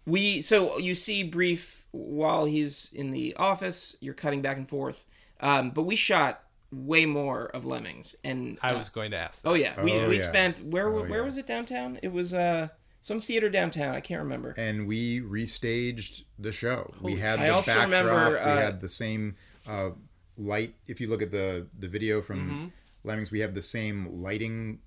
we 0.06 0.40
so 0.40 0.78
you 0.78 0.94
see 0.94 1.22
brief 1.22 1.86
while 1.92 2.44
he's 2.44 2.90
in 2.92 3.10
the 3.10 3.34
office 3.36 3.96
you're 4.00 4.14
cutting 4.14 4.42
back 4.42 4.56
and 4.56 4.68
forth 4.68 5.04
um 5.40 5.70
but 5.70 5.82
we 5.82 5.96
shot 5.96 6.42
way 6.72 7.06
more 7.06 7.46
of 7.46 7.64
lemmings 7.64 8.16
and 8.24 8.58
I 8.62 8.72
uh, 8.72 8.78
was 8.78 8.88
going 8.88 9.12
to 9.12 9.16
ask. 9.16 9.42
That. 9.42 9.48
oh 9.50 9.54
yeah 9.54 9.80
we, 9.84 9.92
Oh, 9.92 10.08
we 10.08 10.16
yeah. 10.18 10.22
spent 10.28 10.60
where 10.64 10.88
Oh, 10.88 11.04
where 11.04 11.20
yeah. 11.20 11.26
was 11.26 11.36
it 11.36 11.46
downtown 11.46 11.98
it 12.02 12.12
was 12.12 12.34
uh 12.34 12.68
some 13.04 13.20
theater 13.20 13.48
downtown 13.50 13.94
i 13.94 14.00
can't 14.00 14.22
remember 14.22 14.54
and 14.56 14.86
we 14.88 15.20
restaged 15.20 16.24
the 16.38 16.52
show. 16.52 16.92
we 17.02 17.16
had 17.16 17.38
I 17.38 17.46
the 17.48 17.54
also 17.54 17.72
backdrop. 17.74 17.84
remember, 18.02 18.38
uh, 18.40 18.46
we 18.56 18.62
had 18.62 18.80
the 18.80 18.88
same 18.88 19.36
uh, 19.68 19.90
light. 20.38 20.74
If 20.86 21.00
you 21.00 21.08
look 21.08 21.22
at 21.22 21.30
the 21.30 21.66
the 21.78 21.88
video 21.88 22.22
from 22.22 22.38
Mm-hmm. 22.40 22.66
Lemmings, 23.06 23.30
we 23.30 23.40
have 23.40 23.54
the 23.54 23.60
same 23.78 24.22
lighting 24.22 24.78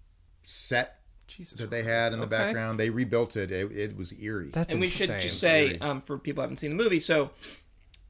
set 0.43 0.99
Jesus. 1.27 1.59
that 1.59 1.69
they 1.69 1.83
had 1.83 2.13
in 2.13 2.19
the 2.19 2.25
Okay. 2.25 2.37
background. 2.37 2.79
They 2.79 2.89
rebuilt 2.89 3.35
it. 3.37 3.51
It, 3.51 3.71
it 3.71 3.95
was 3.95 4.11
eerie. 4.19 4.49
That's 4.49 4.71
and 4.71 4.81
we 4.81 4.87
should 4.87 5.19
just 5.19 5.39
say 5.39 5.77
um, 5.79 6.01
for 6.01 6.17
people 6.17 6.41
who 6.41 6.45
haven't 6.45 6.57
seen 6.57 6.71
the 6.75 6.83
movie 6.83 6.99
so 6.99 7.29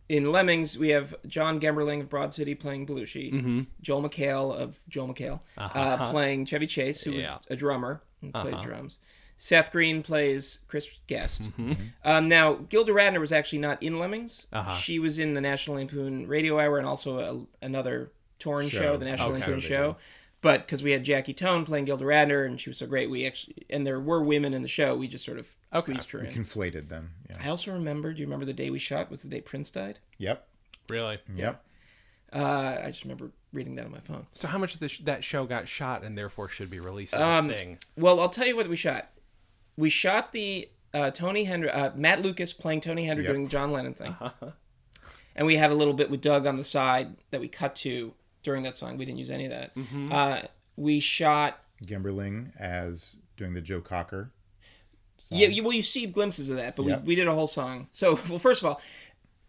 in 0.09 0.31
lemmings 0.31 0.77
we 0.79 0.89
have 0.89 1.13
john 1.27 1.59
gemberling 1.59 1.99
of 2.01 2.09
broad 2.09 2.33
city 2.33 2.55
playing 2.55 2.87
belushi 2.87 3.33
Mm-hmm. 3.33 3.61
joel 3.81 4.03
mchale 4.03 4.57
of 4.57 4.79
joel 4.87 5.09
mchale 5.13 5.41
uh 5.57 5.63
Uh-huh. 5.75 6.11
playing 6.11 6.45
chevy 6.45 6.67
chase 6.67 7.01
who 7.01 7.11
was 7.13 7.27
a 7.49 7.55
drummer 7.57 8.01
and 8.21 8.33
plays 8.33 8.53
Uh-huh. 8.55 8.63
drums 8.63 8.99
seth 9.37 9.71
green 9.71 10.01
plays 10.03 10.59
chris 10.67 10.99
guest 11.07 11.43
Mm-hmm. 11.43 11.73
um, 12.03 12.27
now 12.27 12.55
gilda 12.69 12.91
radner 12.91 13.19
was 13.19 13.31
actually 13.31 13.59
not 13.59 13.81
in 13.83 13.99
lemmings 13.99 14.47
Uh-huh. 14.51 14.75
she 14.75 14.99
was 14.99 15.19
in 15.19 15.33
the 15.33 15.41
national 15.41 15.77
lampoon 15.77 16.27
radio 16.27 16.59
hour 16.59 16.77
and 16.79 16.87
also 16.87 17.19
a, 17.19 17.65
another 17.65 18.11
Torn 18.39 18.67
show, 18.67 18.79
Show. 18.81 18.97
the 18.97 19.05
national 19.05 19.29
Okay. 19.31 19.39
lampoon 19.39 19.59
Show 19.59 19.91
they 19.93 19.97
but 20.41 20.65
because 20.67 20.83
we 20.83 20.91
had 20.91 21.03
Jackie 21.03 21.33
Tohn 21.33 21.65
playing 21.65 21.85
Gilda 21.85 22.05
Radner, 22.05 22.45
and 22.45 22.61
she 22.61 22.69
was 22.69 22.77
so 22.77 22.85
great, 22.85 23.09
we 23.09 23.25
actually 23.25 23.55
and 23.71 23.85
there 23.87 23.99
were 23.99 24.21
women 24.21 24.53
in 24.53 24.61
the 24.61 24.67
show. 24.67 24.95
We 24.95 25.07
just 25.07 25.25
sort 25.25 25.39
of 25.39 25.49
squeezed 25.75 26.11
her 26.11 26.19
we 26.19 26.27
in. 26.27 26.31
conflated 26.31 26.89
them. 26.89 27.09
Yeah. 27.27 27.37
I 27.43 27.49
also 27.49 27.73
remember. 27.73 28.13
Do 28.13 28.19
you 28.21 28.27
remember 28.27 28.45
the 28.45 28.53
day 28.53 28.69
we 28.69 28.77
shot? 28.77 29.09
Was 29.09 29.23
the 29.23 29.29
day 29.29 29.41
Prince 29.41 29.71
died? 29.71 29.97
Yep. 30.19 30.47
Really. 30.89 31.17
Yep. 31.35 31.63
Uh, 32.31 32.77
I 32.83 32.87
just 32.89 33.01
remember 33.03 33.31
reading 33.51 33.75
that 33.77 33.85
on 33.85 33.91
my 33.91 33.99
phone. 33.99 34.27
So 34.33 34.47
how 34.47 34.59
much 34.59 34.75
of 34.75 34.79
this, 34.79 34.99
that 34.99 35.23
show 35.23 35.45
got 35.45 35.67
shot 35.67 36.03
and 36.03 36.15
therefore 36.15 36.49
should 36.49 36.69
be 36.69 36.79
released 36.79 37.15
as 37.15 37.21
Um, 37.21 37.49
a 37.49 37.57
thing? 37.57 37.79
Well, 37.97 38.19
I'll 38.19 38.29
tell 38.29 38.45
you 38.45 38.55
what 38.55 38.67
we 38.69 38.75
shot. 38.75 39.09
We 39.77 39.89
shot 39.89 40.33
the 40.33 40.67
uh, 40.93 41.11
Tony 41.11 41.45
Hendra, 41.45 41.69
uh, 41.75 41.91
Matt 41.95 42.21
Lucas 42.21 42.51
playing 42.53 42.81
Tony 42.81 43.05
Hendra 43.07 43.23
Yep. 43.23 43.31
doing 43.31 43.43
the 43.43 43.49
John 43.49 43.71
Lennon 43.71 43.93
thing, 43.93 44.15
and 45.35 45.45
we 45.45 45.55
had 45.55 45.71
a 45.71 45.75
little 45.75 45.93
bit 45.93 46.09
with 46.09 46.21
Doug 46.21 46.47
on 46.47 46.57
the 46.57 46.63
side 46.63 47.15
that 47.31 47.39
we 47.41 47.47
cut 47.47 47.75
to 47.77 48.13
during 48.43 48.63
that 48.63 48.75
song. 48.75 48.97
We 48.97 49.05
didn't 49.05 49.19
use 49.19 49.29
any 49.29 49.45
of 49.45 49.51
that. 49.51 49.71
Uh, 50.11 50.47
we 50.75 50.99
shot. 50.99 51.59
Gemberling 51.85 52.55
as 52.59 53.15
doing 53.35 53.53
the 53.53 53.61
Joe 53.61 53.81
Cocker. 53.81 54.31
song. 55.19 55.37
Yeah, 55.37 55.47
you, 55.49 55.61
well, 55.63 55.73
you 55.73 55.83
see 55.83 56.07
glimpses 56.07 56.49
of 56.49 56.57
that, 56.57 56.75
but 56.75 56.85
Yep. 56.85 57.01
we, 57.01 57.07
we 57.09 57.15
did 57.15 57.27
a 57.27 57.33
whole 57.33 57.45
song. 57.47 57.87
So, 57.91 58.19
well, 58.29 58.39
first 58.39 58.63
of 58.63 58.69
all, 58.69 58.81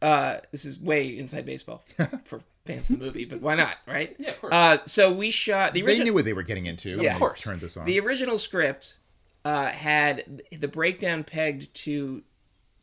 uh, 0.03 0.39
this 0.53 0.65
is 0.67 0.79
way 0.79 1.17
inside 1.19 1.47
baseball 1.47 1.85
for 2.25 2.41
fans 2.67 2.91
of 2.91 2.99
the 2.99 3.05
movie, 3.07 3.25
but 3.25 3.41
why 3.41 3.55
not, 3.55 3.77
right? 3.87 4.15
Yeah, 4.19 4.31
of 4.31 4.41
course. 4.43 4.55
Uh, 4.55 4.79
so 4.85 5.11
we 5.13 5.31
shot 5.31 5.73
the 5.73 5.81
original. 5.83 5.99
They 5.99 6.05
knew 6.05 6.15
what 6.15 6.25
they 6.27 6.35
were 6.35 6.43
getting 6.43 6.67
into. 6.67 6.91
Yeah. 6.91 6.97
they 6.97 7.09
Of 7.11 7.19
course. 7.19 7.41
Turned 7.41 7.61
this 7.63 7.77
on. 7.79 7.87
The 7.87 7.99
original 8.01 8.37
script 8.39 8.99
uh, 9.49 9.69
had 9.73 10.43
the 10.65 10.69
breakdown 10.69 11.25
pegged 11.25 11.73
to 11.85 12.23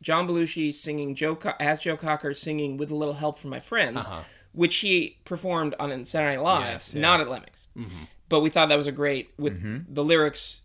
John 0.02 0.26
Belushi 0.28 0.72
singing 0.74 1.14
Joe 1.14 1.36
Co- 1.36 1.52
as 1.60 1.78
Joe 1.78 1.96
Cocker 1.96 2.34
singing 2.34 2.76
with 2.76 2.90
a 2.90 2.94
little 2.94 3.14
help 3.14 3.38
from 3.38 3.50
my 3.50 3.60
friends, 3.60 4.06
Uh-huh. 4.08 4.22
which 4.52 4.76
he 4.76 5.18
performed 5.24 5.74
on 5.78 5.88
Saturday 6.04 6.36
Night 6.36 6.42
Live, 6.42 6.66
Yes, 6.72 6.94
yeah. 6.94 7.00
not 7.00 7.20
at 7.20 7.28
Lemmings. 7.28 7.66
But 8.28 8.40
we 8.40 8.50
thought 8.50 8.68
that 8.70 8.78
was 8.78 8.86
a 8.88 8.92
great 9.02 9.30
with 9.38 9.56
the 9.94 10.02
lyrics, 10.04 10.62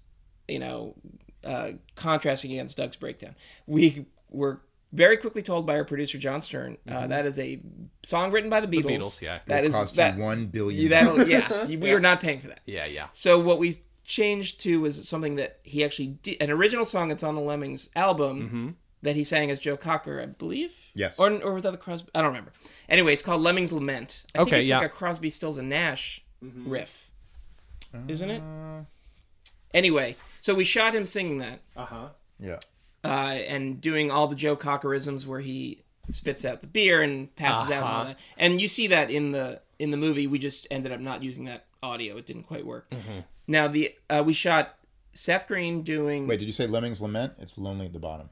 you 0.47 0.59
know, 0.59 0.95
uh, 1.43 1.71
contrasting 1.95 2.51
against 2.51 2.77
Doug's 2.77 2.95
breakdown. 2.95 3.35
We 3.67 4.07
were 4.29 4.61
very 4.93 5.15
quickly 5.17 5.41
told 5.43 5.65
by 5.65 5.75
our 5.75 5.85
producer 5.85 6.17
John 6.17 6.41
Stern 6.41 6.77
uh, 6.89 7.07
that 7.07 7.25
is 7.25 7.37
a 7.39 7.61
song 8.03 8.31
written 8.31 8.49
by 8.49 8.59
the 8.61 8.67
Beatles. 8.67 8.97
Beatles, 8.97 9.21
yeah. 9.21 9.39
that 9.45 9.63
it 9.63 9.67
is 9.69 9.75
cost 9.75 9.95
that. 9.95 10.17
you 10.17 10.23
one 10.23 10.47
billion. 10.47 10.89
That'll, 10.93 11.27
yeah, 11.27 11.65
we 11.77 11.91
are 11.93 11.99
not 11.99 12.19
paying 12.19 12.39
for 12.39 12.47
that. 12.47 12.61
Yeah, 12.65 12.85
yeah. 12.87 13.07
So 13.11 13.39
what 13.39 13.59
we 13.59 13.75
changed 14.11 14.59
to 14.61 14.79
was 14.81 15.07
something 15.07 15.35
that 15.35 15.59
he 15.63 15.83
actually 15.83 16.07
did, 16.23 16.37
an 16.41 16.51
original 16.51 16.85
song 16.85 17.09
that's 17.09 17.23
on 17.23 17.35
the 17.35 17.41
Lemmings 17.41 17.89
album 17.95 18.75
that 19.03 19.15
he 19.15 19.23
sang 19.23 19.49
as 19.49 19.57
Joe 19.59 19.77
Cocker, 19.77 20.21
I 20.21 20.25
believe. 20.27 20.75
Yes. 20.93 21.17
Or 21.19 21.31
or 21.41 21.53
was 21.53 21.63
that 21.63 21.71
the 21.71 21.77
Crosby? 21.77 22.09
I 22.13 22.19
don't 22.19 22.27
remember. 22.29 22.51
Anyway, 22.89 23.13
it's 23.13 23.23
called 23.23 23.41
Lemmings 23.41 23.71
Lament. 23.73 24.25
I 24.35 24.39
think 24.43 24.53
it's 24.57 24.69
yeah. 24.69 24.77
like 24.77 24.87
a 24.87 24.89
Crosby, 24.89 25.29
Stills 25.29 25.57
and 25.57 25.69
Nash 25.69 26.23
riff, 26.41 27.09
isn't 28.07 28.29
it? 28.29 28.41
Uh, 28.41 28.83
Anyway, 29.73 30.17
so 30.41 30.53
we 30.53 30.65
shot 30.65 30.93
him 30.93 31.05
singing 31.05 31.37
that 31.37 31.61
Uh 31.77 31.85
huh. 31.85 32.07
yeah. 32.39 32.59
uh, 33.05 33.07
and 33.47 33.79
doing 33.79 34.11
all 34.11 34.27
the 34.27 34.35
Joe 34.35 34.55
Cockerisms 34.57 35.25
where 35.25 35.39
he 35.39 35.83
spits 36.09 36.43
out 36.43 36.59
the 36.59 36.67
beer 36.67 37.01
and 37.01 37.33
passes 37.37 37.69
out 37.71 37.77
and 37.77 37.85
all 37.85 38.01
Uh-huh. 38.01 38.03
that. 38.09 38.19
And 38.37 38.59
you 38.59 38.67
see 38.67 38.87
that 38.87 39.09
in 39.09 39.31
the 39.31 39.61
in 39.79 39.89
the 39.91 39.97
movie. 39.97 40.27
We 40.27 40.39
just 40.39 40.67
ended 40.69 40.91
up 40.91 40.99
not 40.99 41.23
using 41.23 41.45
that 41.45 41.65
audio. 41.83 42.17
It 42.17 42.25
didn't 42.25 42.43
quite 42.43 42.65
work. 42.65 42.89
Mm-hmm. 42.91 43.19
Now 43.47 43.67
the 43.67 43.91
uh, 44.09 44.23
we 44.25 44.33
shot 44.33 44.77
Seth 45.13 45.47
Green 45.47 45.81
doing. 45.81 46.27
Wait, 46.27 46.39
did 46.39 46.45
you 46.45 46.53
say 46.53 46.67
Lemmings 46.67 47.01
Lament? 47.01 47.33
It's 47.39 47.57
Lonely 47.57 47.87
at 47.87 47.93
the 47.93 47.99
Bottom. 47.99 48.29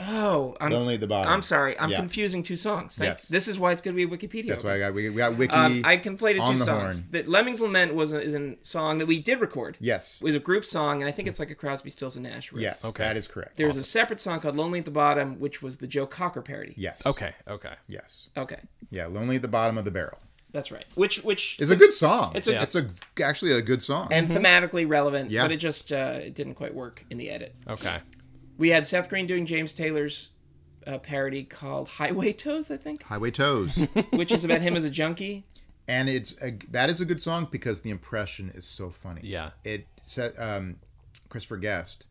Oh, 0.00 0.56
I'm, 0.60 0.72
Lonely 0.72 0.94
at 0.94 1.00
the 1.00 1.06
Bottom. 1.06 1.32
I'm 1.32 1.42
sorry. 1.42 1.78
I'm 1.78 1.90
Yeah. 1.90 1.98
confusing 1.98 2.42
two 2.42 2.56
songs. 2.56 2.96
Thank- 2.96 3.10
Yes. 3.10 3.28
This 3.28 3.46
is 3.46 3.58
why 3.58 3.72
it's 3.72 3.82
going 3.82 3.96
to 3.96 4.06
be 4.06 4.16
Wikipedia. 4.16 4.48
That's 4.48 4.64
why 4.64 4.74
I 4.74 4.78
got 4.80 4.94
we, 4.94 5.08
we 5.10 5.16
got 5.16 5.36
Wiki. 5.36 5.54
Um, 5.54 5.82
I 5.84 5.96
conflated 5.96 6.40
on 6.40 6.52
two 6.52 6.58
the 6.58 6.64
songs. 6.64 6.96
horn. 7.02 7.08
The 7.10 7.22
Lemmings 7.24 7.60
Lament 7.60 7.94
was 7.94 8.12
a, 8.12 8.20
is 8.20 8.34
a 8.34 8.56
song 8.62 8.98
that 8.98 9.06
we 9.06 9.20
did 9.20 9.40
record. 9.40 9.76
yes. 9.80 10.20
It 10.20 10.24
was 10.24 10.34
a 10.34 10.40
group 10.40 10.64
song, 10.64 11.02
and 11.02 11.08
I 11.08 11.12
think 11.12 11.28
it's 11.28 11.38
like 11.38 11.50
a 11.50 11.54
Crosby, 11.54 11.90
Stills, 11.90 12.16
and 12.16 12.24
Nash 12.24 12.52
riff. 12.52 12.62
Yes. 12.62 12.84
Okay. 12.84 13.04
That 13.04 13.16
is 13.16 13.26
correct. 13.26 13.56
There's 13.56 13.76
a 13.76 13.82
separate 13.82 14.20
song 14.20 14.40
called 14.40 14.56
"Lonely 14.56 14.78
at 14.80 14.84
the 14.86 14.90
Bottom," 14.90 15.38
which 15.38 15.62
was 15.62 15.76
the 15.76 15.86
Joe 15.86 16.06
Cocker 16.06 16.42
parody. 16.42 16.74
Yes. 16.76 17.06
Okay, 17.06 17.34
okay. 17.48 17.74
Yes. 17.86 18.28
Okay, 18.36 18.60
Yeah. 18.90 19.06
Lonely 19.06 19.36
at 19.36 19.42
the 19.42 19.48
Bottom 19.48 19.78
of 19.78 19.84
the 19.84 19.90
Barrel. 19.90 20.18
That's 20.52 20.70
right. 20.70 20.84
Which 20.94 21.24
which 21.24 21.56
It's 21.58 21.70
a 21.70 21.76
good 21.76 21.92
song. 21.92 22.32
It's 22.34 22.46
It's 22.46 22.74
a- 22.74 22.80
a, 22.80 22.82
it's 22.84 23.16
a 23.20 23.24
actually 23.24 23.52
a 23.52 23.62
good 23.62 23.82
song. 23.82 24.08
and 24.12 24.28
thematically 24.28 24.88
relevant, 24.88 25.30
Yeah. 25.30 25.42
but 25.42 25.52
it 25.52 25.56
just 25.56 25.90
uh, 25.92 26.18
it 26.20 26.34
didn't 26.34 26.54
quite 26.54 26.74
work 26.74 27.04
in 27.10 27.18
the 27.18 27.30
edit. 27.30 27.54
Okay. 27.68 27.98
We 28.58 28.68
had 28.70 28.86
Seth 28.86 29.08
Green 29.08 29.26
doing 29.26 29.46
James 29.46 29.72
Taylor's 29.72 30.28
uh, 30.86 30.98
parody 30.98 31.42
called 31.44 31.88
"Highway 31.88 32.32
Toes," 32.32 32.70
I 32.70 32.76
think, 32.76 33.02
Highway 33.02 33.30
Toes. 33.30 33.76
which 34.10 34.30
is 34.30 34.44
about 34.44 34.60
him 34.60 34.76
as 34.76 34.84
a 34.84 34.90
junkie. 34.90 35.44
and 35.88 36.08
it's 36.08 36.40
a, 36.42 36.52
that 36.70 36.90
is 36.90 37.00
a 37.00 37.04
good 37.04 37.20
song 37.20 37.48
because 37.50 37.80
the 37.80 37.90
impression 37.90 38.50
is 38.54 38.64
so 38.64 38.90
funny. 38.90 39.22
Yeah. 39.24 39.50
It 39.64 39.86
said 40.02 40.34
um, 40.38 40.76
Christopher 41.28 41.56
Guest 41.56 42.06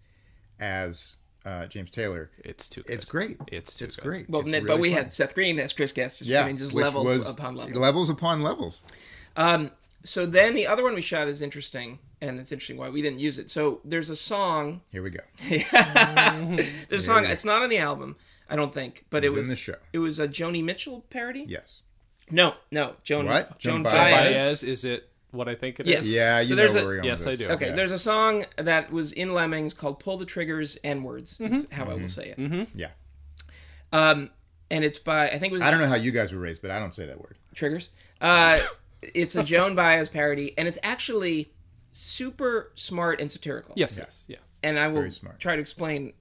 as 0.60 1.15
uh, 1.45 1.65
James 1.67 1.91
Taylor. 1.91 2.30
It's 2.39 2.67
too 2.69 2.84
good. 2.84 2.93
It's 2.93 3.06
great. 3.06 3.38
It's 3.47 3.73
too 3.73 3.86
it's 3.86 3.95
good. 3.95 4.04
great. 4.04 4.30
Well, 4.30 4.41
It's 4.41 4.51
but 4.51 4.63
really 4.63 4.82
we 4.82 4.89
fun. 4.89 5.04
had 5.04 5.13
Seth 5.13 5.34
Green 5.36 5.60
as 5.60 5.73
Chris 5.73 5.91
Guest. 5.91 6.19
Just, 6.19 6.30
yeah, 6.30 6.43
I 6.43 6.47
mean, 6.47 6.58
just 6.58 6.73
which 6.73 6.84
levels 6.84 7.06
was 7.06 7.30
upon 7.34 7.56
levels. 7.56 7.75
levels 7.77 8.10
upon 8.10 8.41
levels. 8.41 8.88
Um, 9.36 9.71
so 10.04 10.25
then 10.25 10.56
the 10.56 10.67
other 10.67 10.84
one 10.84 10.95
we 10.95 11.01
shot 11.01 11.27
is 11.27 11.41
interesting, 11.41 11.99
and 12.21 12.39
it's 12.39 12.51
interesting 12.51 12.77
why 12.77 12.89
we 12.89 13.01
didn't 13.01 13.19
use 13.19 13.38
it. 13.38 13.49
So 13.51 13.82
there's 13.86 14.10
a 14.10 14.15
song. 14.15 14.82
Here 14.91 15.04
we 15.04 15.10
go. 15.12 15.21
There's 15.49 16.91
a 16.91 16.99
song. 16.99 17.25
It's 17.25 17.45
not 17.45 17.62
on 17.62 17.69
the 17.69 17.77
album, 17.77 18.15
I 18.49 18.56
don't 18.56 18.73
think, 18.73 19.06
but 19.10 19.23
it 19.23 19.30
was 19.30 19.39
was, 19.39 19.47
in 19.47 19.54
the 19.54 19.56
show. 19.58 19.75
It 19.93 19.99
was 19.99 20.19
a 20.19 20.27
Joni 20.27 20.63
Mitchell 20.63 21.06
parody. 21.10 21.45
Yes. 21.47 21.82
No, 22.30 22.56
no, 22.71 22.95
Joan. 23.04 23.25
What? 23.25 23.60
Joan 23.60 23.73
Joan 23.73 23.84
Baez. 23.84 23.93
Baez? 23.93 24.34
Baez, 24.34 24.63
is 24.63 24.86
it 24.86 25.10
what 25.32 25.48
I 25.50 25.56
think 25.56 25.80
it 25.80 25.88
is? 25.88 26.13
Yes. 26.13 26.13
Yeah, 26.13 26.39
you 26.41 26.48
So 26.50 26.56
know 26.56 26.62
there's 26.62 26.74
where 26.76 26.84
a- 26.84 26.86
we're 26.86 26.96
going 26.98 27.08
Yes, 27.08 27.20
with 27.20 27.28
I 27.28 27.36
do. 27.36 27.50
Okay, 27.52 27.67
Yeah. 27.67 27.76
there's 27.76 27.91
a 27.91 27.98
song 27.98 28.46
that 28.58 28.91
was 28.91 29.12
in 29.13 29.34
Lemmings 29.34 29.74
called 29.74 30.00
"Pull 30.00 30.17
the 30.17 30.26
Triggers 30.26 30.78
N 30.84 31.04
Words." 31.04 31.39
Mm-hmm. 31.39 31.56
Is 31.56 31.65
how 31.72 31.86
I 31.86 31.94
will 31.96 32.08
say 32.08 32.34
it. 32.38 32.67
Yeah. 32.76 32.89
Um, 33.94 34.30
and 34.70 34.84
it's 34.86 34.98
by 35.00 35.28
I 35.30 35.38
think 35.38 35.52
it 35.52 35.54
was 35.54 35.62
I 35.62 35.72
don't 35.72 35.80
know 35.80 35.88
how 35.88 35.96
you 35.96 36.12
guys 36.12 36.32
were 36.32 36.39
raised, 36.39 36.62
but 36.62 36.72
I 36.72 36.80
don't 36.80 36.94
say 36.96 37.06
that 37.08 37.20
word. 37.20 37.38
triggers. 37.54 37.89
Uh, 38.22 38.58
it's 39.02 39.36
a 39.36 39.44
Joan 39.44 39.76
Baez 39.76 40.10
parody, 40.10 40.58
and 40.58 40.67
it's 40.67 40.80
actually 40.84 41.52
super 41.91 42.72
smart 42.76 43.20
and 43.20 43.30
satirical. 43.32 43.74
Yes, 43.78 43.98
yes, 43.98 44.24
yeah. 44.28 44.38
and 44.63 44.80
I 44.80 44.88
will 44.88 44.96
Very 44.96 45.12
smart. 45.12 45.39
try 45.39 45.56
to 45.56 45.62
explain. 45.62 46.13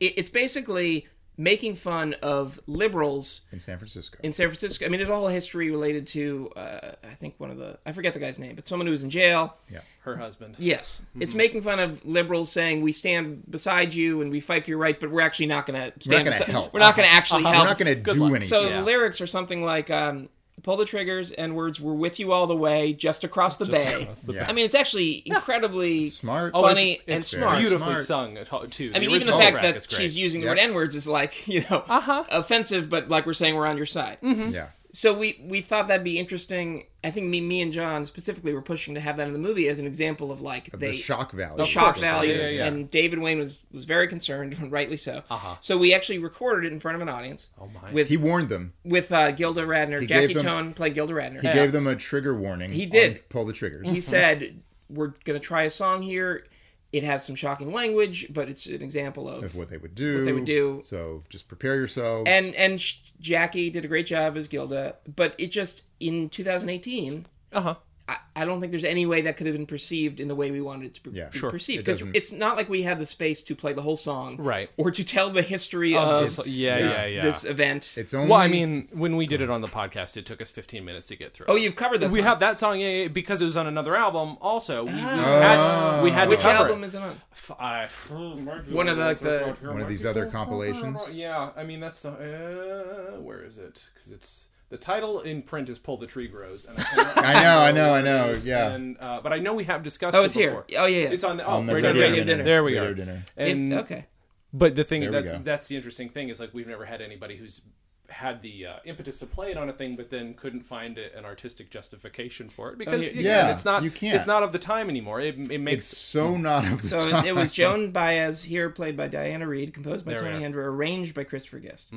It's 0.00 0.30
basically 0.30 1.08
making 1.36 1.74
fun 1.74 2.14
of 2.22 2.60
liberals 2.66 3.40
In 3.52 3.58
San 3.60 3.76
Francisco. 3.78 4.18
in 4.22 4.32
San 4.32 4.48
Francisco. 4.48 4.86
I 4.86 4.88
mean, 4.88 4.98
there's 4.98 5.10
a 5.10 5.14
whole 5.16 5.26
history 5.28 5.70
related 5.70 6.06
to 6.08 6.50
uh, 6.56 6.92
I 7.02 7.14
think 7.14 7.34
one 7.38 7.50
of 7.50 7.58
the 7.58 7.78
I 7.84 7.92
forget 7.92 8.12
the 8.14 8.20
guy's 8.20 8.38
name, 8.38 8.54
but 8.54 8.68
someone 8.68 8.86
who 8.86 8.92
was 8.92 9.02
in 9.02 9.10
jail. 9.10 9.56
Yeah, 9.72 9.80
her 10.00 10.16
husband. 10.16 10.56
Yes, 10.58 11.02
Mm-hmm. 11.10 11.22
it's 11.22 11.34
making 11.34 11.62
fun 11.62 11.80
of 11.80 12.04
liberals 12.04 12.52
saying 12.52 12.82
we 12.82 12.92
stand 12.92 13.42
beside 13.50 13.92
you 13.94 14.22
and 14.22 14.30
we 14.30 14.40
fight 14.40 14.64
for 14.64 14.70
your 14.70 14.78
right, 14.78 14.98
but 14.98 15.10
we're 15.10 15.22
actually 15.22 15.46
not 15.46 15.66
going 15.66 15.80
to 15.80 15.92
stand. 16.00 16.24
gonna 16.24 16.44
help. 16.44 16.72
We're 16.72 16.80
not 16.80 16.94
going 16.96 17.08
to 17.08 17.14
actually 17.14 17.42
help. 17.42 17.56
We're 17.56 17.64
not 17.64 17.78
going 17.78 17.96
to 17.96 18.12
do 18.14 18.20
luck. 18.20 18.30
anything. 18.30 18.48
So 18.48 18.68
Yeah. 18.68 18.80
the 18.80 18.86
lyrics 18.86 19.20
are 19.20 19.26
something 19.26 19.62
like, 19.64 19.90
um, 19.90 20.28
"Pull 20.62 20.76
the 20.76 20.84
triggers, 20.84 21.30
and 21.32 21.54
words. 21.56 21.80
We're 21.80 21.92
with 21.94 22.18
you 22.20 22.32
all 22.32 22.46
the 22.46 22.56
way, 22.56 22.92
just 22.92 23.24
across 23.24 23.56
the 23.56 23.66
bay." 23.66 24.02
across 24.04 24.20
the 24.20 24.34
Yeah. 24.34 24.46
I 24.48 24.52
mean, 24.52 24.64
it's 24.64 24.74
actually 24.74 25.22
incredibly 25.26 26.08
Smart. 26.08 26.52
Oh, 26.54 26.62
funny 26.62 26.92
it's, 26.94 27.02
and 27.08 27.16
it's 27.20 27.30
smart. 27.30 27.58
beautifully 27.58 27.94
Smart. 27.94 28.06
sung 28.06 28.36
at 28.38 28.52
all, 28.52 28.66
too. 28.66 28.92
I 28.94 28.98
mean, 28.98 29.10
even 29.10 29.26
the 29.26 29.32
fact 29.34 29.52
track 29.52 29.62
that 29.62 29.76
is 29.76 29.86
great. 29.86 30.00
she's 30.02 30.16
using 30.16 30.40
the 30.40 30.46
word 30.48 30.58
N 30.58 30.74
words 30.74 30.94
is 30.94 31.06
like, 31.06 31.46
you 31.54 31.62
know, 31.70 31.84
Uh-huh. 31.88 32.24
offensive, 32.30 32.88
but 32.88 33.08
like 33.08 33.26
we're 33.26 33.34
saying 33.34 33.54
we're 33.56 33.66
on 33.66 33.76
your 33.76 33.86
side. 33.86 34.18
yeah. 34.22 34.68
So 34.96 35.12
we 35.12 35.42
we 35.44 35.60
thought 35.60 35.88
that'd 35.88 36.04
be 36.04 36.20
interesting. 36.20 36.84
I 37.02 37.10
think 37.10 37.26
me 37.26 37.40
me 37.40 37.60
and 37.60 37.72
John 37.72 38.04
specifically 38.04 38.54
were 38.54 38.62
pushing 38.62 38.94
to 38.94 39.00
have 39.00 39.16
that 39.16 39.26
in 39.26 39.32
the 39.32 39.40
movie 39.40 39.68
as 39.68 39.80
an 39.80 39.86
example 39.86 40.30
of 40.30 40.40
like 40.40 40.72
Of 40.72 40.78
they 40.78 40.92
the 40.92 40.96
shock 40.96 41.32
value. 41.32 41.56
the 41.56 41.64
shock 41.64 41.98
value, 41.98 42.32
Yeah, 42.32 42.42
yeah, 42.42 42.48
yeah. 42.48 42.66
and 42.66 42.88
David 42.88 43.18
Wain 43.18 43.38
was 43.40 43.62
was 43.72 43.86
very 43.86 44.06
concerned, 44.06 44.52
and 44.52 44.70
rightly 44.78 44.96
so. 44.96 45.22
Uh-huh. 45.28 45.56
So 45.58 45.76
we 45.76 45.92
actually 45.92 46.18
recorded 46.20 46.68
it 46.68 46.72
in 46.72 46.78
front 46.78 46.94
of 46.94 47.02
an 47.02 47.08
audience. 47.08 47.48
Oh, 47.60 47.68
my. 47.82 47.90
With 47.92 48.08
He 48.08 48.16
warned 48.16 48.48
them. 48.50 48.72
with 48.84 49.10
uh, 49.10 49.32
Gilda 49.32 49.62
Radner, 49.64 50.00
He 50.00 50.06
Jackie 50.06 50.28
gave 50.28 50.36
them- 50.36 50.46
Tone 50.46 50.74
played 50.74 50.94
Gilda 50.94 51.12
Radner. 51.12 51.40
He 51.42 51.52
gave 51.52 51.72
them 51.72 51.88
a 51.88 51.96
trigger 51.96 52.34
warning. 52.36 52.70
He 52.70 52.86
did. 52.86 53.14
on 53.14 53.18
Pull 53.30 53.44
the 53.46 53.52
triggers. 53.52 53.88
he 53.88 54.00
said 54.00 54.60
we're 54.88 55.14
gonna 55.24 55.40
try 55.40 55.64
a 55.64 55.70
song 55.70 56.02
here. 56.02 56.46
It 56.94 57.02
has 57.02 57.24
some 57.26 57.34
shocking 57.34 57.72
language, 57.72 58.28
but 58.32 58.48
it's 58.48 58.66
an 58.66 58.80
example 58.80 59.28
of 59.28 59.42
of 59.42 59.56
what 59.56 59.68
they 59.68 59.78
would 59.78 59.96
do. 59.96 60.18
What 60.18 60.24
they 60.26 60.32
would 60.32 60.44
do. 60.44 60.80
So 60.84 61.24
just 61.28 61.48
prepare 61.48 61.74
yourselves. 61.74 62.24
and 62.28 62.54
and 62.54 62.80
Jackie 63.20 63.68
did 63.68 63.84
a 63.84 63.88
great 63.88 64.06
job 64.06 64.36
as 64.36 64.46
Gilda, 64.46 64.94
but 65.16 65.34
it 65.36 65.48
just 65.50 65.82
in 65.98 66.28
2018, 66.28 67.26
Uh 67.52 67.60
huh. 67.60 67.74
I, 68.06 68.16
I 68.36 68.44
don't 68.44 68.60
think 68.60 68.70
there's 68.70 68.84
any 68.84 69.06
way 69.06 69.22
that 69.22 69.38
could 69.38 69.46
have 69.46 69.56
been 69.56 69.64
perceived 69.64 70.20
in 70.20 70.28
the 70.28 70.34
way 70.34 70.50
we 70.50 70.60
wanted 70.60 70.86
it 70.86 70.94
to 70.96 71.02
be 71.08 71.16
Yeah. 71.16 71.30
be 71.30 71.38
Sure. 71.38 71.48
perceived 71.50 71.84
because 71.86 72.00
doesn't- 72.00 72.14
it's 72.14 72.32
not 72.32 72.54
like 72.56 72.68
we 72.68 72.82
had 72.82 72.98
the 72.98 73.06
space 73.06 73.40
to 73.42 73.54
play 73.54 73.72
the 73.72 73.80
whole 73.80 73.96
song, 73.96 74.36
Right. 74.36 74.68
or 74.76 74.90
to 74.90 75.02
tell 75.02 75.30
the 75.30 75.40
history 75.40 75.96
Of 75.96 76.02
of, 76.08 76.36
this- 76.36 76.48
yeah, 76.48 76.78
this, 76.82 77.00
yeah, 77.00 77.06
yeah. 77.06 77.22
this 77.22 77.44
event. 77.44 77.94
it's 77.96 78.12
only. 78.12 78.28
Well, 78.28 78.40
I 78.40 78.48
mean, 78.48 78.88
when 78.92 79.16
we 79.16 79.26
did 79.26 79.40
it 79.40 79.48
on 79.48 79.62
the 79.62 79.68
podcast, 79.68 80.18
it 80.18 80.26
took 80.26 80.42
us 80.42 80.50
15 80.50 80.84
minutes 80.84 81.06
to 81.06 81.16
get 81.16 81.32
through. 81.32 81.46
oh, 81.48 81.56
you've 81.56 81.76
covered 81.76 82.00
that. 82.00 82.10
we 82.10 82.18
song. 82.18 82.24
have 82.28 82.40
that 82.40 82.58
song 82.58 82.78
yeah, 82.78 82.88
yeah, 82.88 83.08
because 83.08 83.40
it 83.40 83.46
was 83.46 83.56
on 83.56 83.66
another 83.66 83.96
album. 83.96 84.36
Also, 84.42 84.84
we, 84.84 84.92
we 84.92 84.98
had 85.00 86.02
we 86.02 86.10
had 86.10 86.28
Which 86.28 86.40
to 86.40 86.44
cover 86.46 86.64
album 86.68 86.84
it. 86.84 86.88
is 86.88 86.94
it 86.96 87.00
on? 87.02 87.20
F- 87.32 87.50
I- 87.58 87.88
One 88.10 88.88
of 88.88 88.96
the, 88.98 89.04
like 89.04 89.18
the 89.20 89.56
One 89.62 89.80
of 89.80 89.88
these 89.88 90.04
other 90.04 90.26
compilations? 90.26 90.98
Yeah, 91.12 91.50
I 91.56 91.64
mean 91.64 91.80
that's 91.80 92.02
the 92.02 92.10
uh, 92.10 93.20
where 93.20 93.42
is 93.42 93.56
it? 93.56 93.82
Because 93.94 94.12
it's 94.12 94.46
the 94.74 94.84
title 94.84 95.20
in 95.20 95.40
print 95.42 95.68
is 95.68 95.78
"Pull 95.78 95.98
the 95.98 96.06
Tree 96.06 96.26
Grows." 96.26 96.64
And 96.66 96.76
I, 96.78 96.82
cannot 96.94 97.16
I 97.18 97.32
know, 97.34 97.38
I 97.38 97.42
know, 97.42 97.54
I 97.60 97.68
remember 97.68 97.82
where 97.90 98.00
it 98.00 98.04
know, 98.04 98.26
is, 98.32 98.44
yeah. 98.44 98.70
And, 98.72 98.96
uh, 98.98 99.20
but 99.22 99.32
I 99.32 99.38
know 99.38 99.54
we 99.54 99.64
have 99.64 99.82
discussed. 99.84 100.16
Oh, 100.16 100.22
it 100.22 100.26
it's 100.26 100.34
here. 100.34 100.64
Oh 100.76 100.86
yeah, 100.86 100.86
yeah. 100.86 101.08
It's 101.10 101.24
on 101.24 101.36
the 101.36 101.46
oh, 101.46 101.50
on 101.58 101.66
the 101.66 101.74
right 101.74 101.82
radio, 101.82 102.00
there. 102.00 102.10
Radio 102.10 102.24
Dinner. 102.24 102.42
There 102.44 102.64
we 102.64 102.72
Radio 102.72 102.90
are. 102.90 102.94
Dinner. 102.94 103.24
And 103.36 103.72
It- 103.72 103.76
okay. 103.76 104.06
but 104.52 104.74
the 104.74 104.82
thing 104.84 105.08
that's 105.10 105.30
go. 105.32 105.40
that's 105.44 105.68
the 105.68 105.76
interesting 105.76 106.08
thing 106.08 106.28
is 106.28 106.40
like 106.40 106.52
we've 106.52 106.66
never 106.66 106.84
had 106.84 107.00
anybody 107.00 107.36
who's 107.36 107.62
had 108.10 108.42
the 108.42 108.66
uh, 108.66 108.76
impetus 108.84 109.18
to 109.18 109.26
play 109.26 109.50
it 109.50 109.56
on 109.56 109.68
a 109.70 109.72
thing, 109.72 109.96
but 109.96 110.10
then 110.10 110.34
couldn't 110.34 110.62
find 110.62 110.98
a, 110.98 111.16
an 111.16 111.24
artistic 111.24 111.70
justification 111.70 112.48
for 112.50 112.70
it 112.70 112.78
because 112.78 113.12
yeah. 113.14 113.22
Yeah, 113.46 113.52
it's 113.52 113.64
not 113.64 113.82
you 113.82 113.90
can't. 113.90 114.14
it's 114.16 114.26
not 114.26 114.42
of 114.42 114.52
the 114.52 114.58
time 114.58 114.90
anymore. 114.90 115.20
It, 115.20 115.38
it 115.38 115.50
It's 115.52 115.58
makes 115.62 115.86
so 115.86 116.36
not 116.36 116.64
of 116.66 116.82
the 116.82 116.88
time. 116.90 117.00
So 117.00 117.10
time. 117.10 117.24
it 117.26 117.34
was 117.34 117.50
Joan 117.60 117.92
Baez 117.92 118.42
here, 118.44 118.68
played 118.68 118.96
by 118.96 119.08
Diana 119.08 119.46
Reed, 119.46 119.72
composed 119.72 120.04
by 120.04 120.12
There 120.12 120.20
Tony. 120.20 120.44
Hendra, 120.44 120.66
arranged 120.66 121.14
by 121.14 121.24
Christopher 121.24 121.60
Guest. 121.60 121.88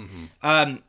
Um, 0.42 0.82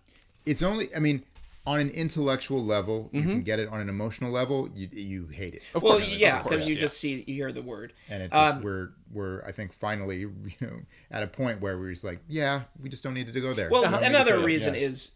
It's 0.46 0.62
only. 0.62 0.88
I 0.96 1.00
mean, 1.00 1.24
on 1.68 1.80
an 1.80 1.90
intellectual 1.90 2.64
level, 2.64 3.10
you 3.12 3.20
Mm-hmm. 3.20 3.30
can 3.30 3.42
get 3.42 3.58
it. 3.58 3.68
On 3.68 3.80
an 3.80 3.88
emotional 3.88 4.30
level, 4.30 4.68
you 4.74 4.88
you 4.92 5.26
hate 5.28 5.54
it. 5.54 5.62
Of 5.74 5.82
well, 5.82 5.98
course, 5.98 6.08
yeah, 6.10 6.42
because 6.42 6.66
you 6.68 6.74
yeah. 6.74 6.80
just 6.80 6.98
see, 6.98 7.24
you 7.26 7.34
hear 7.34 7.52
the 7.52 7.62
word. 7.62 7.92
And 8.10 8.22
it 8.22 8.30
just 8.32 8.54
Um, 8.56 8.62
we're 8.62 8.90
we're 9.12 9.42
I 9.46 9.52
think 9.52 9.72
finally 9.72 10.18
you 10.20 10.30
know 10.60 10.80
at 11.10 11.22
a 11.22 11.26
point 11.26 11.60
where 11.60 11.78
we're 11.78 11.90
just 11.92 12.04
like 12.04 12.20
yeah 12.28 12.62
we 12.82 12.88
just 12.88 13.02
don't 13.02 13.14
need 13.14 13.32
to 13.32 13.40
go 13.40 13.52
there. 13.52 13.68
Well, 13.70 13.82
We 13.82 13.88
don't 13.88 14.00
need 14.00 14.08
to 14.08 14.14
another 14.16 14.40
reason 14.44 14.74
Yeah. 14.74 14.80
is, 14.88 15.12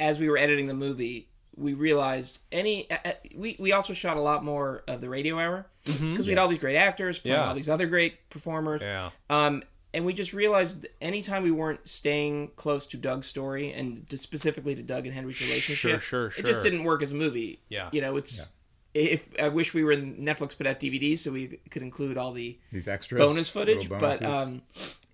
as 0.00 0.18
we 0.18 0.28
were 0.28 0.38
editing 0.38 0.66
the 0.66 0.74
movie, 0.74 1.28
we 1.56 1.74
realized 1.74 2.38
any. 2.52 2.90
Uh, 2.90 3.12
we 3.34 3.56
we 3.58 3.72
also 3.72 3.92
shot 3.92 4.16
a 4.16 4.20
lot 4.20 4.44
more 4.44 4.82
of 4.88 5.00
the 5.00 5.08
radio 5.08 5.38
hour 5.38 5.66
because 5.84 6.26
we 6.26 6.32
had 6.32 6.38
all 6.38 6.48
these 6.48 6.58
great 6.58 6.76
actors 6.76 7.18
playing 7.18 7.36
Yeah. 7.38 7.48
all 7.48 7.54
these 7.54 7.68
other 7.70 7.86
great 7.86 8.28
performers. 8.30 8.80
Yeah. 8.82 9.10
Um, 9.30 9.62
and 9.94 10.04
we 10.04 10.12
just 10.12 10.32
realized 10.32 10.86
anytime 11.00 11.42
we 11.42 11.50
weren't 11.50 11.86
staying 11.88 12.50
close 12.56 12.86
to 12.86 12.96
Doug's 12.96 13.26
story 13.26 13.72
and 13.72 14.08
to, 14.10 14.18
specifically 14.18 14.74
to 14.74 14.82
Doug 14.82 15.06
and 15.06 15.14
Henry's 15.14 15.40
relationship, 15.40 16.00
sure, 16.00 16.30
sure, 16.30 16.40
it 16.40 16.44
just 16.44 16.62
didn't 16.62 16.84
work 16.84 17.02
as 17.02 17.10
a 17.10 17.14
movie. 17.14 17.60
Yeah. 17.68 17.88
you 17.92 18.00
know, 18.00 18.16
it's. 18.16 18.48
If 18.94 19.28
I 19.38 19.48
wish 19.48 19.74
we 19.74 19.84
were 19.84 19.92
in 19.92 20.16
Netflix 20.24 20.56
put 20.56 20.66
out 20.66 20.80
DVDs 20.80 21.18
so 21.18 21.30
we 21.30 21.58
could 21.70 21.82
include 21.82 22.16
all 22.16 22.32
the 22.32 22.58
these 22.72 22.88
extras 22.88 23.20
bonus 23.20 23.50
footage, 23.50 23.90
but 23.90 24.22
um, 24.22 24.62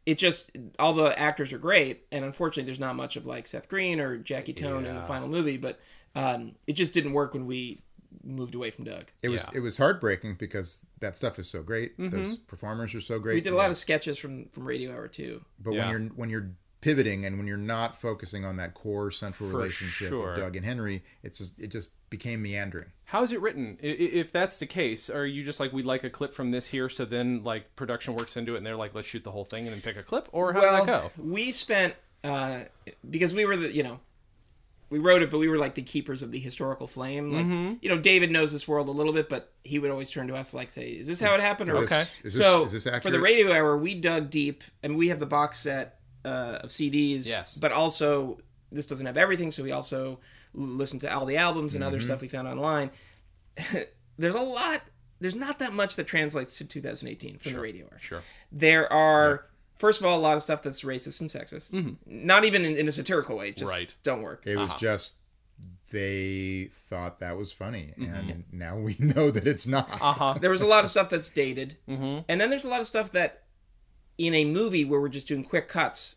it 0.07 0.19
just 0.19 0.53
all 0.79 0.93
the 0.93 1.19
actors 1.19 1.53
are 1.53 1.59
great, 1.59 2.05
and 2.13 2.25
unfortunately, 2.25 2.63
there's 2.63 2.79
not 2.79 2.95
much 2.95 3.17
of 3.17 3.27
like 3.27 3.45
Seth 3.45 3.69
Green 3.69 3.99
or 3.99 4.19
Jackie 4.19 4.53
Tohn 4.53 4.87
in 4.87 4.95
the 4.95 5.03
final 5.03 5.27
movie. 5.27 5.57
But 5.57 5.81
um, 6.15 6.55
it 6.69 6.75
just 6.75 6.93
didn't 6.93 7.13
work 7.13 7.35
when 7.35 7.47
we 7.47 7.83
moved 8.25 8.55
away 8.55 8.71
from 8.71 8.85
Doug. 8.85 9.05
it 9.23 9.29
was 9.29 9.43
yeah. 9.53 9.59
it 9.59 9.61
was 9.61 9.77
heartbreaking 9.77 10.37
because 10.39 10.87
that 11.01 11.17
stuff 11.17 11.39
is 11.39 11.49
so 11.49 11.63
great. 11.63 11.93
Those 11.99 12.37
performers 12.37 12.95
are 12.95 13.01
so 13.01 13.19
great. 13.19 13.33
Mm-hmm. 13.33 13.37
We 13.37 13.41
did 13.43 13.53
a 13.53 13.57
lot 13.57 13.71
of 13.71 13.77
sketches 13.77 14.19
from 14.19 14.47
from 14.47 14.65
Radio 14.67 14.93
Hour 14.93 15.09
too. 15.09 15.45
But 15.59 15.73
Yeah. 15.75 15.83
when 15.87 15.91
you're 15.91 16.11
when 16.15 16.31
you're 16.31 16.51
pivoting 16.81 17.25
and 17.25 17.39
when 17.39 17.47
you're 17.47 17.57
not 17.57 17.97
focusing 17.97 18.45
on 18.45 18.57
that 18.57 18.75
core 18.75 19.11
central 19.13 19.49
For 19.49 19.57
relationship 19.59 20.09
sure. 20.09 20.33
of 20.33 20.39
Doug 20.39 20.57
and 20.57 20.67
Henry, 20.67 21.05
it's 21.23 21.39
just, 21.39 21.57
it 21.61 21.69
just 21.69 21.91
became 22.11 22.43
meandering. 22.43 22.91
How's 23.05 23.31
it 23.31 23.41
written? 23.41 23.79
I- 23.81 23.87
i- 23.87 23.91
If 23.91 24.33
that's 24.33 24.59
the 24.59 24.67
case, 24.67 25.09
are 25.09 25.25
you 25.25 25.45
just 25.45 25.61
like 25.61 25.73
we'd 25.73 25.85
like 25.85 26.03
a 26.03 26.11
clip 26.11 26.35
from 26.35 26.51
this 26.51 26.67
here, 26.67 26.89
so 26.89 27.05
then 27.05 27.45
like 27.45 27.77
production 27.77 28.15
works 28.15 28.37
into 28.37 28.55
it, 28.55 28.57
and 28.59 28.67
they're 28.67 28.75
like, 28.75 28.97
let's 28.97 29.07
shoot 29.07 29.23
the 29.23 29.31
whole 29.31 29.45
thing 29.45 29.65
and 29.69 29.73
then 29.75 29.81
pick 29.81 29.97
a 29.97 30.03
clip, 30.03 30.29
or 30.33 30.53
how 30.53 30.61
well, 30.61 30.85
did 30.85 30.93
that 30.95 31.03
go? 31.17 31.23
we 31.23 31.53
spent 31.53 31.95
uh, 32.25 32.63
because 33.09 33.33
we 33.33 33.45
were 33.45 33.57
the 33.57 33.73
you 33.73 33.85
know 33.85 34.01
we 34.93 34.99
wrote 35.01 35.23
it, 35.23 35.31
but 35.31 35.39
we 35.39 35.49
were 35.49 35.59
like 35.59 35.75
the 35.75 35.83
keepers 35.83 36.23
of 36.23 36.31
the 36.31 36.39
historical 36.39 36.87
flame. 36.87 37.33
Like 37.33 37.47
Mm-hmm. 37.47 37.75
you 37.83 37.89
know, 37.89 37.99
David 37.99 38.31
knows 38.31 38.53
this 38.53 38.69
world 38.69 38.87
a 38.89 38.93
little 38.93 39.13
bit, 39.13 39.29
but 39.29 39.51
he 39.65 39.79
would 39.81 39.91
always 39.91 40.11
turn 40.11 40.29
to 40.29 40.35
us 40.37 40.55
like 40.55 40.71
say, 40.71 40.89
"Is 40.91 41.07
this 41.09 41.21
how 41.21 41.35
it 41.35 41.41
happened?" 41.41 41.71
Or 41.71 41.81
This- 41.81 41.91
Okay. 41.93 42.03
Is 42.23 42.35
this, 42.35 42.43
so 42.43 42.65
is 42.65 42.73
this 42.73 42.87
for 43.03 43.11
the 43.11 43.19
radio 43.21 43.53
hour, 43.53 43.77
we 43.77 43.95
dug 43.95 44.31
deep, 44.31 44.63
and 44.83 44.97
we 44.97 45.09
have 45.09 45.19
the 45.19 45.27
box 45.27 45.59
set 45.59 45.99
uh, 46.25 46.59
of 46.63 46.71
CDs. 46.71 47.27
Yes. 47.27 47.57
but 47.57 47.73
also 47.73 48.39
this 48.71 48.87
doesn't 48.87 49.07
have 49.07 49.17
everything, 49.17 49.51
so 49.51 49.63
we 49.63 49.73
also 49.73 50.21
listened 50.55 51.01
to 51.03 51.13
all 51.15 51.27
the 51.27 51.37
albums 51.37 51.75
and 51.75 51.83
other 51.83 51.99
Mm-hmm. 51.99 52.07
stuff 52.07 52.21
we 52.23 52.29
found 52.29 52.47
online. 52.47 52.91
There's 54.19 54.35
a 54.35 54.41
lot. 54.41 54.83
There's 55.21 55.37
not 55.37 55.59
that 55.61 55.73
much 55.73 55.97
that 55.97 56.07
translates 56.07 56.59
to 56.59 56.65
2018 56.65 57.39
from 57.39 57.53
the 57.53 57.61
radio 57.61 57.85
hour. 57.87 57.99
Sure. 58.01 58.23
There 58.51 58.93
are. 58.93 59.47
First 59.83 60.01
of 60.01 60.07
all, 60.07 60.17
a 60.19 60.23
lot 60.29 60.37
of 60.37 60.43
stuff 60.43 60.63
that's 60.63 60.83
racist 60.83 61.21
and 61.21 61.29
sexist. 61.29 61.97
Not 62.07 62.45
even 62.45 62.65
in, 62.65 62.77
in 62.77 62.87
a 62.89 62.93
satirical 62.93 63.37
way. 63.37 63.51
Just 63.53 63.73
Right. 63.73 63.93
don't 64.05 64.23
work. 64.23 64.47
It 64.47 64.57
was 64.57 64.71
Uh-huh. 64.71 64.79
just 64.79 65.15
they 65.91 66.71
thought 66.89 67.21
that 67.21 67.37
was 67.37 67.53
funny, 67.53 67.93
Mm-hmm. 67.99 68.15
and 68.31 68.45
now 68.53 68.77
we 68.79 68.97
know 69.13 69.31
that 69.31 69.47
it's 69.47 69.67
not. 69.67 69.91
Uh 70.01 70.13
huh. 70.13 70.35
there 70.41 70.51
was 70.51 70.63
a 70.63 70.67
lot 70.67 70.85
of 70.85 70.91
stuff 70.91 71.09
that's 71.11 71.29
dated, 71.29 71.77
and 71.87 72.25
then 72.41 72.49
there's 72.51 72.65
a 72.65 72.69
lot 72.69 72.81
of 72.81 72.87
stuff 72.87 73.13
that 73.13 73.43
in 74.19 74.35
a 74.35 74.45
movie 74.45 74.85
where 74.85 75.01
we're 75.01 75.09
just 75.09 75.27
doing 75.27 75.43
quick 75.43 75.69
cuts, 75.69 76.17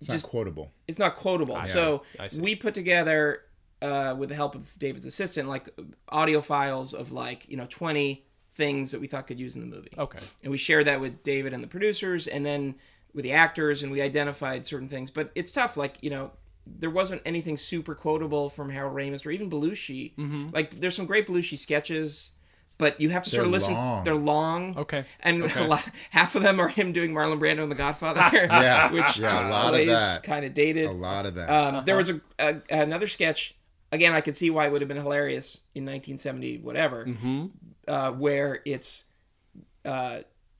It's 0.00 0.08
not 0.08 0.22
quotable. 0.22 0.72
it's 0.88 0.98
not 0.98 1.16
quotable. 1.16 1.60
so 1.62 2.02
I 2.20 2.28
see. 2.28 2.40
we 2.40 2.54
put 2.54 2.74
together, 2.74 3.42
uh, 3.82 4.14
with 4.18 4.28
the 4.28 4.34
help 4.34 4.54
of 4.54 4.72
David's 4.78 5.06
assistant, 5.06 5.48
like 5.48 5.68
audio 6.08 6.40
files 6.40 6.92
of 6.92 7.12
like 7.12 7.48
you 7.48 7.56
know 7.56 7.66
20 7.68 8.24
things 8.54 8.90
that 8.92 9.00
we 9.00 9.06
thought 9.06 9.26
could 9.26 9.38
use 9.38 9.54
in 9.56 9.62
the 9.68 9.76
movie. 9.76 9.90
Okay. 9.98 10.18
and 10.42 10.50
we 10.50 10.56
shared 10.58 10.86
that 10.86 11.00
with 11.00 11.22
David 11.22 11.52
and 11.52 11.62
the 11.62 11.68
producers, 11.68 12.26
and 12.28 12.44
then 12.46 12.74
with 13.16 13.24
the 13.24 13.32
actors, 13.32 13.82
and 13.82 13.90
we 13.90 14.00
identified 14.00 14.64
certain 14.64 14.88
things. 14.88 15.10
But 15.10 15.32
it's 15.34 15.50
tough, 15.50 15.76
like 15.76 15.96
you 16.02 16.10
know, 16.10 16.30
there 16.66 16.90
wasn't 16.90 17.22
anything 17.26 17.56
super 17.56 17.94
quotable 17.96 18.48
from 18.48 18.68
Harold 18.70 18.94
Ramis 18.94 19.26
or 19.26 19.30
even 19.32 19.50
Belushi. 19.50 20.14
Mm-hmm. 20.16 20.50
Like 20.52 20.78
there's 20.78 20.94
some 20.94 21.06
great 21.06 21.26
Belushi 21.26 21.56
sketches, 21.58 22.32
but 22.78 23.00
you 23.00 23.08
have 23.10 23.22
to 23.22 23.30
sort 23.30 23.38
They're 23.40 23.46
of 23.46 23.52
listen. 23.52 23.74
long. 23.74 24.04
They're 24.04 24.14
long. 24.14 24.76
Okay. 24.78 25.04
and 25.20 25.42
Okay. 25.48 25.64
a 25.64 25.66
lot, 25.66 25.88
half 26.10 26.34
of 26.34 26.42
them 26.42 26.60
are 26.60 26.68
him 26.68 26.92
doing 26.92 27.12
Marlon 27.12 27.38
Brando 27.40 27.62
in 27.62 27.68
The 27.70 27.74
Godfather. 27.74 28.20
Yeah, 28.50 28.92
which 28.96 29.18
yeah, 29.18 29.48
a 29.48 29.50
lot 29.50 29.74
of 29.74 29.86
that. 29.86 30.22
kind 30.22 30.44
of 30.44 30.52
dated. 30.54 30.90
A 30.90 30.92
lot 30.92 31.24
of 31.26 31.34
that. 31.36 31.48
Um, 31.48 31.84
There 31.86 31.96
Uh-huh. 31.98 32.12
was 32.12 32.20
a, 32.38 32.62
a 32.70 32.82
another 32.82 33.06
sketch. 33.08 33.54
Again, 33.92 34.12
I 34.12 34.20
could 34.20 34.36
see 34.36 34.50
why 34.50 34.66
it 34.66 34.72
would 34.72 34.82
have 34.82 34.88
been 34.88 34.96
hilarious 34.98 35.60
in 35.74 35.84
1970, 35.86 36.58
whatever, 36.58 37.06
Mm-hmm. 37.06 37.46
uh, 37.88 38.10
where 38.10 38.60
it's 38.66 39.04
uh, 39.84 40.18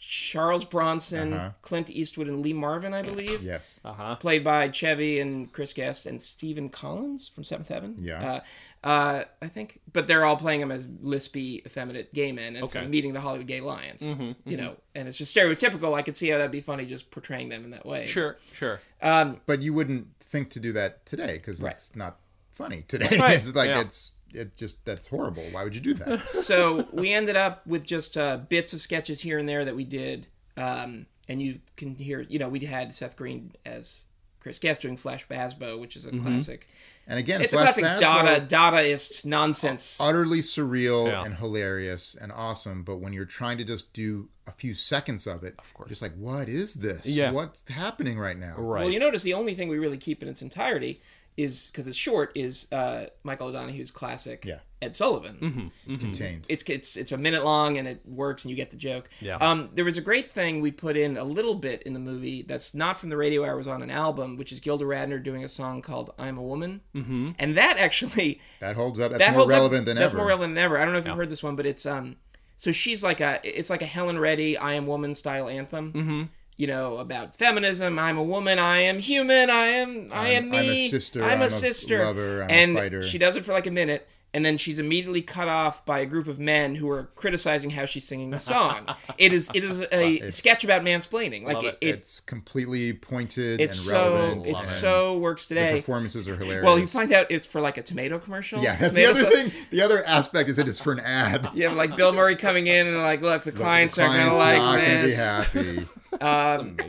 Charles 0.09 0.65
Bronson, 0.65 1.33
Uh-huh. 1.33 1.51
Clint 1.63 1.91
Eastwood, 1.91 2.29
and 2.29 2.41
Lee 2.41 2.53
Marvin, 2.53 2.95
I 2.95 3.03
believe, 3.03 3.43
yes. 3.43 3.81
Uh 3.85 3.93
huh. 3.93 4.15
played 4.17 4.45
by 4.45 4.69
Chevy 4.71 5.19
and 5.19 5.53
Chris 5.53 5.73
Guest 5.73 6.07
and 6.07 6.23
Stephen 6.23 6.69
Collins 6.69 7.29
from 7.29 7.43
Seventh 7.43 7.67
Heaven. 7.69 7.97
Yeah. 7.99 8.41
uh, 8.85 8.87
uh, 8.87 9.25
I 9.43 9.49
think, 9.49 9.81
but 9.93 10.07
they're 10.07 10.25
all 10.25 10.37
playing 10.37 10.61
him 10.61 10.71
as 10.71 10.87
lispy, 10.87 11.65
effeminate 11.67 12.15
gay 12.15 12.31
men, 12.31 12.55
and 12.55 12.71
so 12.71 12.79
Okay. 12.81 12.89
meeting 12.89 13.15
the 13.15 13.21
Hollywood 13.21 13.49
Gay 13.49 13.59
Alliance. 13.59 14.05
You 14.45 14.57
know, 14.57 14.77
and 14.95 15.09
it's 15.09 15.17
just 15.17 15.35
stereotypical. 15.35 15.93
I 15.95 16.03
could 16.03 16.17
see 16.17 16.29
how 16.29 16.39
that'd 16.39 16.53
be 16.53 16.61
funny, 16.61 16.87
just 16.87 17.11
portraying 17.11 17.49
them 17.49 17.65
in 17.65 17.71
that 17.71 17.85
way. 17.85 18.07
Sure. 18.07 18.37
Sure. 18.55 18.81
Um, 19.03 19.41
But 19.47 19.61
you 19.61 19.73
wouldn't 19.73 20.07
think 20.21 20.51
to 20.51 20.61
do 20.61 20.73
that 20.75 21.05
today 21.05 21.33
because 21.39 21.61
Right. 21.61 21.73
it's 21.73 21.97
not 21.97 22.21
funny 22.53 22.85
today. 22.87 23.19
Right, 23.19 23.39
it's 23.45 23.55
like 23.57 23.71
yeah. 23.71 23.81
it's 23.81 24.13
it 24.37 24.57
just 24.57 24.85
that's 24.85 25.07
horrible. 25.07 25.43
Why 25.53 25.65
would 25.65 25.75
you 25.75 25.81
do 25.81 25.95
that? 25.95 26.29
so 26.51 26.87
we 26.93 27.13
ended 27.13 27.37
up 27.37 27.67
with 27.67 27.85
just 27.85 28.17
uh, 28.17 28.37
bits 28.49 28.73
of 28.73 28.81
sketches 28.81 29.21
here 29.21 29.39
and 29.39 29.49
there 29.49 29.65
that 29.65 29.75
we 29.75 29.85
did 29.85 30.27
um, 30.57 31.07
and 31.29 31.41
you 31.43 31.61
can 31.77 31.95
hear 31.97 32.21
you 32.29 32.39
know 32.39 32.49
we 32.49 32.61
had 32.61 32.95
seth 32.95 33.17
green 33.17 33.53
as 33.65 34.05
chris 34.41 34.59
guest 34.59 34.83
doing 34.83 34.97
flash 34.97 35.27
bazbo 35.27 35.79
which 35.79 35.97
is 35.97 36.07
a 36.07 36.11
classic 36.11 36.69
And 37.09 37.19
again, 37.19 37.41
it's 37.41 37.53
a 37.53 37.57
classic 37.57 37.85
Bazbo, 37.85 37.99
dada 38.01 38.47
dadaist 38.47 39.25
nonsense 39.25 39.99
utterly 40.01 40.41
surreal 40.41 41.09
Yeah. 41.09 41.25
and 41.25 41.37
hilarious 41.37 42.17
and 42.21 42.33
awesome. 42.33 42.83
But 42.83 42.97
when 42.97 43.13
you're 43.13 43.25
trying 43.25 43.59
to 43.59 43.65
just 43.65 43.93
do 43.93 44.29
a 44.47 44.53
few 44.53 44.75
seconds 44.75 45.27
of 45.27 45.43
it, 45.45 45.55
of 45.59 45.73
course. 45.75 45.89
just 45.89 46.03
like 46.03 46.15
what 46.17 46.49
is 46.49 46.75
this? 46.75 47.07
Yeah. 47.07 47.31
what's 47.33 47.69
happening 47.69 48.19
right 48.19 48.39
now? 48.39 48.55
Right. 48.57 48.83
well 48.83 48.91
you 48.91 48.99
notice 49.01 49.23
the 49.23 49.35
only 49.35 49.55
thing 49.55 49.69
we 49.69 49.79
really 49.79 49.99
keep 49.99 50.23
in 50.23 50.29
its 50.29 50.43
entirety 50.43 51.01
is 51.37 51.67
because 51.67 51.87
it's 51.87 51.97
short 51.97 52.33
is 52.35 52.67
uh, 52.73 53.07
michael 53.25 53.49
o'donoghue's 53.49 53.91
classic 53.91 54.45
Yeah. 54.45 54.59
ed 54.81 54.97
sullivan 54.97 55.71
It's 55.87 55.97
contained. 55.99 56.47
it's 56.49 56.63
it's 56.65 56.97
it's 56.97 57.13
a 57.13 57.17
minute 57.17 57.45
long 57.45 57.77
and 57.79 57.87
it 57.87 58.01
works 58.07 58.45
and 58.45 58.51
you 58.51 58.57
get 58.57 58.71
the 58.71 58.77
joke. 58.77 59.09
Yeah. 59.21 59.37
Um, 59.37 59.69
there 59.75 59.85
was 59.85 59.97
a 59.97 60.01
great 60.01 60.29
thing 60.29 60.61
we 60.61 60.71
put 60.71 60.97
in 60.97 61.17
a 61.17 61.25
little 61.25 61.55
bit 61.55 61.83
in 61.83 61.93
the 61.93 61.99
movie 62.01 62.43
that's 62.43 62.75
not 62.75 62.97
from 62.97 63.09
the 63.11 63.17
radio 63.17 63.45
hour 63.45 63.57
was 63.57 63.69
on 63.69 63.83
an 63.83 63.91
album, 63.91 64.37
which 64.37 64.53
is 64.53 64.61
Gilda 64.61 64.85
Radner 64.85 65.23
doing 65.23 65.45
a 65.45 65.49
song 65.49 65.83
called 65.83 66.11
"I'm 66.19 66.37
a 66.39 66.43
Woman," 66.43 66.81
mm-hmm. 66.95 67.31
and 67.39 67.57
that 67.57 67.77
actually 67.79 68.41
that 68.61 68.77
holds 68.77 68.99
up. 69.01 69.11
That's 69.13 69.21
that 69.25 69.33
more 69.33 69.41
holds 69.41 69.53
up- 69.55 69.59
relevant 69.59 69.87
than 69.87 69.97
that's 69.97 70.05
ever. 70.07 70.11
That's 70.13 70.19
more 70.19 70.27
relevant 70.29 70.55
than 70.55 70.65
ever. 70.65 70.79
I 70.79 70.85
don't 70.85 70.93
know 70.95 71.01
if 71.01 71.07
you've 71.07 71.17
heard 71.17 71.31
this 71.31 71.43
one, 71.43 71.57
but 71.57 71.67
it's 71.67 71.85
um, 71.87 72.17
so 72.57 72.73
she's 72.73 73.03
like 73.05 73.21
a 73.21 73.41
it's 73.45 73.71
like 73.71 73.83
a 73.83 73.87
Helen 73.87 74.19
Reddy 74.19 74.57
"I 74.59 74.75
Am 74.75 74.87
Woman" 74.87 75.15
style 75.15 75.49
anthem. 75.49 76.31
You 76.57 76.67
know 76.67 76.97
about 76.99 77.37
feminism. 77.37 77.99
I'm 77.99 78.17
a 78.17 78.23
woman. 78.23 78.59
I 78.59 78.79
am 78.79 78.99
human. 78.99 79.51
I 79.51 79.67
am. 79.67 80.09
I 80.13 80.31
I'm- 80.35 80.49
me. 80.51 80.59
I'm 80.59 80.65
a 80.71 80.89
sister, 80.89 81.23
I'm, 81.23 81.31
I'm 81.33 81.43
a 81.43 81.45
a 81.47 81.51
sister. 81.51 81.99
lover, 82.05 82.43
I'm 82.45 82.49
a 82.49 82.53
and 82.53 82.77
fighter. 82.77 83.03
she 83.03 83.19
does 83.19 83.37
it 83.37 83.45
for 83.45 83.53
like 83.53 83.67
a 83.67 83.71
minute, 83.71 84.09
and 84.33 84.43
then 84.43 84.57
she's 84.57 84.79
immediately 84.79 85.21
cut 85.21 85.49
off 85.49 85.85
by 85.85 85.99
a 85.99 86.07
group 86.07 86.27
of 86.27 86.39
men 86.39 86.75
who 86.77 86.89
are 86.89 87.11
criticizing 87.15 87.69
how 87.71 87.85
she's 87.85 88.05
singing 88.05 88.31
the 88.31 88.39
song. 88.39 88.87
it 89.19 89.35
is. 89.35 89.51
It 89.53 89.65
is 89.65 89.81
a 89.93 90.15
It's- 90.15 90.37
sketch 90.37 90.65
about 90.65 90.81
mansplaining. 90.81 91.45
Like 91.45 91.63
it. 91.63 91.67
it. 91.67 91.79
it 91.83 91.89
it's 91.97 92.21
completely 92.21 92.95
pointed 92.95 93.61
it's 93.61 93.77
and 93.77 93.87
so. 93.87 93.93
relevant. 94.15 94.47
It 94.47 94.59
so 94.59 95.19
works 95.19 95.45
the 95.45 95.57
today. 95.57 95.81
performances 95.81 96.27
are 96.27 96.37
hilarious. 96.37 96.65
Well, 96.65 96.79
you 96.79 96.87
find 96.87 97.13
out 97.13 97.27
it's 97.29 97.47
for 97.47 97.61
like 97.61 97.77
a 97.77 97.83
tomato 97.83 98.19
commercial. 98.19 98.63
Yeah, 98.63 98.77
that's 98.77 98.95
the 98.95 99.05
other 99.05 99.15
sauce- 99.15 99.33
thing. 99.35 99.53
The 99.69 99.83
other 99.83 100.03
aspect 100.07 100.49
is 100.49 100.57
that 100.57 100.69
it's 100.69 100.81
for 100.81 100.93
an 100.93 101.01
ad. 101.01 101.51
You 101.53 101.69
have 101.69 101.77
like 101.77 101.97
Bill 101.97 102.15
Murray 102.15 102.35
coming 102.37 102.67
in 102.67 102.87
and 102.87 102.97
like, 103.03 103.21
look, 103.21 103.45
the 103.45 103.53
clients, 103.53 103.97
the 103.97 104.05
are 104.05 104.07
gonna 104.07 104.31
client's 104.31 105.19
like 105.19 105.53
not 105.53 105.53
gonna 105.55 105.87
be 106.19 106.25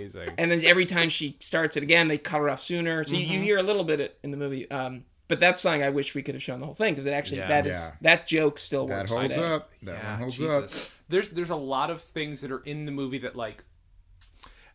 this. 0.04 0.16
Amazing. 0.16 0.30
And 0.38 0.52
then 0.52 0.64
every 0.66 0.86
time 0.86 1.10
she 1.10 1.36
starts 1.40 1.78
it 1.78 1.84
again, 1.84 2.08
they 2.08 2.18
cut 2.18 2.40
her 2.40 2.50
off 2.50 2.60
sooner. 2.60 3.04
So 3.04 3.16
you, 3.16 3.24
Mm-hmm. 3.26 3.34
you 3.34 3.42
hear 3.42 3.58
a 3.58 3.64
little 3.64 3.84
bit 3.84 4.18
in 4.24 4.32
the 4.32 4.38
movie. 4.38 4.70
Um, 4.72 5.06
but 5.28 5.40
that 5.42 5.60
song, 5.60 5.84
I 5.84 5.90
wish 5.90 6.16
we 6.16 6.24
could 6.24 6.36
have 6.36 6.42
shown 6.44 6.60
the 6.60 6.66
whole 6.66 6.76
thing 6.76 6.94
because 6.94 7.06
it 7.06 7.12
actually 7.12 7.40
Yeah. 7.40 7.48
that 7.50 7.66
is 7.68 7.76
Yeah. 7.76 7.92
that 8.02 8.28
joke 8.28 8.58
still 8.60 8.88
works. 8.88 9.12
That 9.12 9.16
works. 9.16 9.22
holds 9.22 9.36
today. 9.36 9.48
up. 9.48 9.70
That 9.84 9.92
Yeah, 10.04 10.10
one 10.12 10.20
holds 10.22 10.36
Jesus. 10.38 10.86
up. 10.88 10.92
There's 11.10 11.30
there's 11.32 11.50
a 11.50 11.56
lot 11.56 11.90
of 11.90 12.02
things 12.02 12.42
that 12.42 12.52
are 12.52 12.60
in 12.64 12.86
the 12.86 12.92
movie 12.92 13.18
that 13.20 13.36
like 13.36 13.64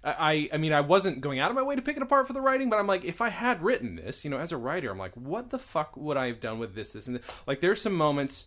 I 0.05 0.49
I 0.53 0.57
mean 0.57 0.73
I 0.73 0.81
wasn't 0.81 1.21
going 1.21 1.39
out 1.39 1.51
of 1.51 1.55
my 1.57 1.63
way 1.63 1.77
to 1.77 1.83
pick 1.83 1.97
it 1.97 2.03
apart 2.03 2.27
for 2.27 2.33
the 2.33 2.41
writing, 2.41 2.69
but 2.69 2.79
I'm 2.79 2.87
like 2.87 3.05
if 3.05 3.21
I 3.21 3.29
had 3.29 3.63
written 3.63 3.97
this, 3.97 4.25
you 4.25 4.31
know, 4.31 4.39
as 4.39 4.51
a 4.53 4.57
writer, 4.57 4.91
I'm 4.91 4.99
like, 4.99 5.15
what 5.15 5.51
the 5.51 5.59
fuck 5.59 5.97
would 5.97 6.17
I 6.17 6.27
have 6.27 6.41
done 6.41 6.59
with 6.59 6.75
this, 6.75 6.93
this, 6.93 7.07
and 7.07 7.17
this? 7.17 7.23
like 7.47 7.61
there's 7.61 7.81
some 7.81 7.95
moments, 7.95 8.47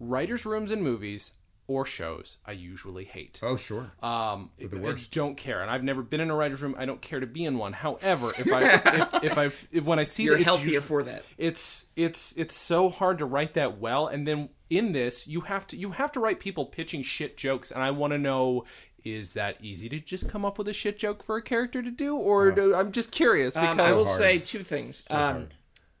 writers' 0.00 0.44
rooms 0.44 0.70
in 0.72 0.82
movies 0.82 1.32
or 1.68 1.84
shows 1.84 2.38
I 2.46 2.52
usually 2.52 3.04
hate. 3.04 3.40
Oh, 3.42 3.56
sure. 3.56 3.90
Um, 4.02 4.50
the 4.58 4.66
I 4.88 4.96
don't 5.10 5.36
care, 5.36 5.62
and 5.62 5.70
I've 5.70 5.82
never 5.82 6.02
been 6.02 6.20
in 6.20 6.30
a 6.30 6.34
writer's 6.34 6.62
room. 6.62 6.74
I 6.78 6.84
don't 6.86 7.00
care 7.02 7.20
to 7.20 7.26
be 7.26 7.44
in 7.44 7.58
one. 7.58 7.72
However, 7.72 8.32
if 8.38 8.52
I 8.52 8.60
if, 9.22 9.24
if 9.24 9.38
I 9.38 9.44
if, 9.72 9.84
when 9.84 9.98
I 9.98 10.04
see 10.04 10.24
You're 10.24 10.36
that 10.38 10.44
healthier 10.44 10.64
usually- 10.66 10.80
for 10.86 11.02
that. 11.04 11.24
it's 11.38 11.86
it's 11.96 12.32
it's 12.36 12.54
so 12.54 12.88
hard 12.88 13.18
to 13.18 13.24
write 13.24 13.54
that 13.54 13.78
well 13.78 14.06
and 14.06 14.26
then 14.28 14.48
in 14.68 14.92
this 14.92 15.26
you 15.26 15.40
have 15.42 15.66
to 15.68 15.76
you 15.76 15.92
have 15.92 16.12
to 16.12 16.20
write 16.20 16.40
people 16.40 16.66
pitching 16.66 17.00
shit 17.02 17.36
jokes 17.36 17.70
and 17.70 17.82
i 17.82 17.90
want 17.90 18.12
to 18.12 18.18
know 18.18 18.64
is 19.04 19.32
that 19.34 19.56
easy 19.62 19.88
to 19.88 19.98
just 20.00 20.28
come 20.28 20.44
up 20.44 20.58
with 20.58 20.66
a 20.68 20.72
shit 20.74 20.98
joke 20.98 21.22
for 21.22 21.36
a 21.36 21.42
character 21.42 21.80
to 21.82 21.90
do 21.90 22.16
or 22.16 22.50
do, 22.50 22.74
i'm 22.74 22.90
just 22.92 23.12
curious 23.12 23.54
because 23.54 23.78
Um, 23.78 23.86
I 23.86 23.92
will 23.92 24.04
hard. 24.04 24.18
say 24.18 24.38
two 24.38 24.62
things. 24.62 25.06
um, 25.10 25.18
hard. 25.18 25.54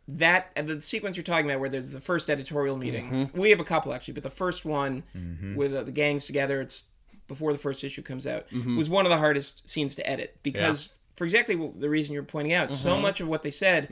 That 0.08 0.52
the 0.54 0.80
sequence 0.80 1.16
you're 1.16 1.24
talking 1.24 1.46
about, 1.50 1.60
where 1.60 1.68
there's 1.68 1.90
the 1.92 2.00
first 2.00 2.30
editorial 2.30 2.76
meeting. 2.76 3.10
Mm-hmm. 3.10 3.40
We 3.40 3.50
have 3.50 3.60
a 3.60 3.64
couple 3.64 3.92
actually, 3.92 4.14
but 4.14 4.22
the 4.22 4.30
first 4.30 4.64
one 4.64 5.02
Mm-hmm. 5.16 5.54
with 5.56 5.74
uh, 5.74 5.82
the 5.84 5.92
gangs 5.92 6.26
together, 6.26 6.60
it's 6.60 6.84
before 7.28 7.52
the 7.52 7.58
first 7.58 7.82
issue 7.82 8.02
comes 8.02 8.26
out, 8.26 8.48
Mm-hmm. 8.50 8.76
was 8.76 8.88
one 8.88 9.04
of 9.04 9.10
the 9.10 9.18
hardest 9.18 9.68
scenes 9.68 9.94
to 9.96 10.08
edit 10.08 10.36
because 10.42 10.92
for 11.16 11.24
exactly 11.24 11.56
the 11.78 11.88
reason 11.88 12.14
you're 12.14 12.22
pointing 12.22 12.52
out, 12.52 12.68
Mm-hmm. 12.68 12.76
so 12.76 12.96
much 12.98 13.20
of 13.20 13.26
what 13.28 13.42
they 13.42 13.50
said 13.50 13.88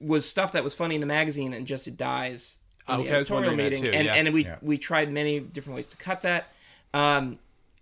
was 0.00 0.28
stuff 0.28 0.52
that 0.52 0.64
was 0.64 0.74
funny 0.74 0.94
in 0.96 1.00
the 1.00 1.06
magazine 1.06 1.54
and 1.54 1.66
just 1.66 1.86
it 1.88 1.96
dies. 1.96 2.58
In 2.88 2.94
Okay, 2.96 3.08
the 3.08 3.14
editorial 3.16 3.56
meeting, 3.56 3.82
too, 3.82 3.90
and 3.90 4.06
yeah. 4.06 4.14
and 4.14 4.32
we 4.32 4.44
Yeah. 4.44 4.58
we 4.62 4.78
tried 4.78 5.10
many 5.12 5.40
different 5.40 5.74
ways 5.74 5.86
to 5.86 5.96
cut 5.96 6.22
that. 6.22 6.52
Um, 6.94 7.38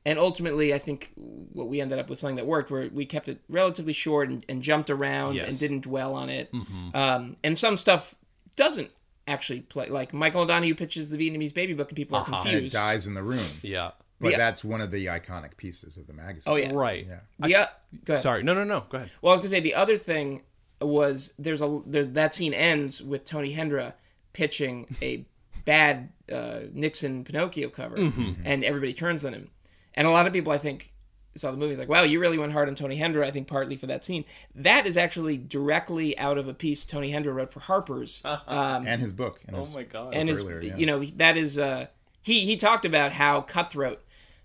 and 0.06 0.18
ultimately, 0.18 0.74
I 0.74 0.78
think 0.78 1.12
what 1.16 1.68
we 1.68 1.80
ended 1.80 1.98
up 1.98 2.10
with 2.10 2.18
something 2.18 2.36
that 2.36 2.46
worked, 2.46 2.70
where 2.70 2.88
we 2.92 3.06
kept 3.06 3.28
it 3.28 3.40
relatively 3.48 3.92
short 3.92 4.28
and, 4.28 4.44
and 4.48 4.62
jumped 4.62 4.90
around 4.90 5.34
Yes. 5.36 5.48
and 5.48 5.58
didn't 5.58 5.80
dwell 5.80 6.14
on 6.14 6.28
it. 6.28 6.52
Um, 6.94 7.36
and 7.42 7.56
some 7.56 7.76
stuff 7.76 8.14
doesn't 8.56 8.90
actually 9.26 9.60
play. 9.60 9.88
Like 9.88 10.12
Michael 10.12 10.42
O'Donoghue 10.42 10.74
pitches 10.74 11.10
the 11.10 11.16
Vietnamese 11.16 11.54
baby 11.54 11.72
book, 11.74 11.88
and 11.90 11.96
people 11.96 12.18
are 12.18 12.20
Uh-huh. 12.22 12.44
and 12.48 12.56
it 12.66 12.72
dies 12.72 13.06
in 13.06 13.14
the 13.14 13.22
room. 13.22 13.46
yeah 13.62 13.92
But 14.20 14.32
Yeah. 14.32 14.36
that's 14.38 14.62
one 14.62 14.80
of 14.82 14.90
the 14.90 15.06
iconic 15.06 15.56
pieces 15.56 15.96
of 15.96 16.06
the 16.06 16.12
magazine. 16.12 16.52
Oh 16.52 16.56
yeah, 16.56 16.70
right 16.72 17.06
Yeah. 17.06 17.20
yeah. 17.48 17.66
Go 18.04 18.14
ahead. 18.14 18.22
sorry 18.22 18.42
no 18.42 18.52
no 18.54 18.64
no 18.64 18.84
go 18.90 18.98
ahead 18.98 19.10
Well, 19.22 19.32
I 19.32 19.36
was 19.36 19.40
gonna 19.40 19.50
say 19.50 19.60
the 19.60 19.74
other 19.74 19.96
thing 19.96 20.42
was 20.80 21.32
there's 21.38 21.62
a 21.62 21.80
there, 21.86 22.04
that 22.04 22.34
scene 22.34 22.52
ends 22.52 23.00
with 23.00 23.24
Tony 23.24 23.54
Hendra 23.54 23.94
pitching 24.34 24.94
a 25.00 25.24
bad 25.64 26.10
uh, 26.30 26.60
Nixon 26.72 27.24
Pinocchio 27.24 27.68
cover, 27.70 27.96
Mm-hmm. 27.96 28.42
and 28.44 28.62
everybody 28.64 28.92
turns 28.92 29.24
on 29.24 29.32
him, 29.32 29.48
and 29.94 30.06
a 30.06 30.10
lot 30.10 30.26
of 30.26 30.32
people 30.32 30.52
I 30.52 30.58
think 30.58 30.90
saw 31.36 31.50
the 31.50 31.56
movie, 31.56 31.74
like, 31.76 31.88
"Wow, 31.88 32.02
you 32.02 32.20
really 32.20 32.38
went 32.38 32.52
hard 32.52 32.68
on 32.68 32.74
Tony 32.74 32.98
Hendra." 32.98 33.24
I 33.24 33.30
think 33.30 33.48
partly 33.48 33.76
for 33.76 33.86
that 33.86 34.04
scene. 34.04 34.24
That 34.54 34.86
is 34.86 34.96
actually 34.96 35.36
directly 35.36 36.16
out 36.18 36.38
of 36.38 36.46
a 36.48 36.54
piece 36.54 36.84
Tony 36.84 37.10
Hendra 37.12 37.34
wrote 37.34 37.52
for 37.52 37.60
Harper's, 37.60 38.22
um, 38.24 38.86
and 38.86 39.00
his 39.00 39.12
book. 39.12 39.40
And 39.46 39.56
Oh 39.56 39.60
his- 39.64 39.74
my 39.74 39.82
god. 39.82 40.14
and 40.14 40.28
his, 40.28 40.42
earlier, 40.44 40.60
yeah. 40.62 40.76
you 40.76 40.86
know, 40.86 41.02
that 41.16 41.36
is 41.36 41.58
uh, 41.58 41.86
he 42.22 42.40
he 42.40 42.56
talked 42.56 42.84
about 42.84 43.12
how 43.12 43.40
cutthroat 43.40 44.00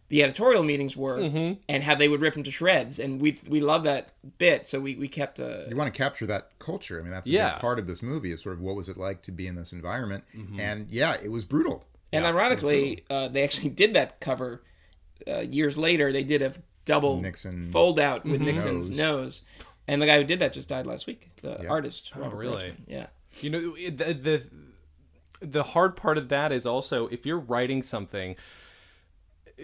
the 0.07 0.23
editorial 0.23 0.63
meetings 0.63 0.97
were 0.97 1.19
Mm-hmm. 1.19 1.59
and 1.69 1.83
how 1.83 1.93
they 1.93 2.07
would 2.07 2.19
rip 2.21 2.35
him 2.35 2.41
to 2.41 2.49
shreds, 2.49 2.97
and 2.97 3.21
we 3.21 3.37
we 3.47 3.59
love 3.59 3.83
that 3.83 4.11
bit, 4.39 4.65
so 4.65 4.79
we 4.79 4.95
we 4.95 5.07
kept 5.07 5.39
uh, 5.39 5.65
you 5.69 5.75
want 5.75 5.93
to 5.93 5.95
capture 5.95 6.25
that 6.25 6.49
culture. 6.57 6.99
I 6.99 7.03
mean, 7.03 7.11
that's 7.11 7.27
a 7.27 7.31
Yeah. 7.31 7.51
big 7.51 7.61
part 7.61 7.77
of 7.77 7.85
this 7.85 8.01
movie. 8.01 8.31
Is 8.31 8.41
sort 8.41 8.55
of 8.55 8.61
what 8.61 8.75
was 8.75 8.89
it 8.89 8.97
like 8.97 9.21
to 9.23 9.31
be 9.31 9.45
in 9.45 9.53
this 9.55 9.71
environment? 9.71 10.23
Mm-hmm. 10.35 10.59
And 10.59 10.87
yeah, 10.89 11.15
it 11.23 11.29
was 11.31 11.45
brutal. 11.45 11.85
And 12.11 12.25
ironically, 12.25 13.03
uh, 13.11 13.27
they 13.27 13.43
actually 13.43 13.69
did 13.69 13.93
that 13.93 14.19
cover 14.19 14.63
uh, 15.27 15.39
years 15.39 15.77
later. 15.77 16.11
They 16.11 16.23
did 16.23 16.41
a 16.41 16.53
double 16.85 17.21
Nixon 17.21 17.69
fold 17.71 17.99
out 17.99 18.21
Mm-hmm. 18.21 18.31
with 18.31 18.41
Nixon's 18.41 18.89
nose. 18.89 18.97
nose. 18.97 19.41
And 19.87 20.01
the 20.01 20.05
guy 20.05 20.17
who 20.17 20.23
did 20.23 20.39
that 20.39 20.53
just 20.53 20.69
died 20.69 20.85
last 20.85 21.07
week. 21.07 21.29
The 21.41 21.67
artist, 21.67 22.11
Robert 22.15 22.35
Oh, 22.35 22.37
really? 22.37 22.51
Grossman. 22.57 22.85
Yeah. 22.87 23.07
You 23.41 23.49
know, 23.49 23.59
the, 23.75 24.13
the 24.13 24.43
the 25.41 25.63
hard 25.63 25.95
part 25.95 26.17
of 26.17 26.29
that 26.29 26.51
is 26.51 26.65
also 26.65 27.07
if 27.07 27.25
you're 27.25 27.39
writing 27.39 27.81
something, 27.81 28.35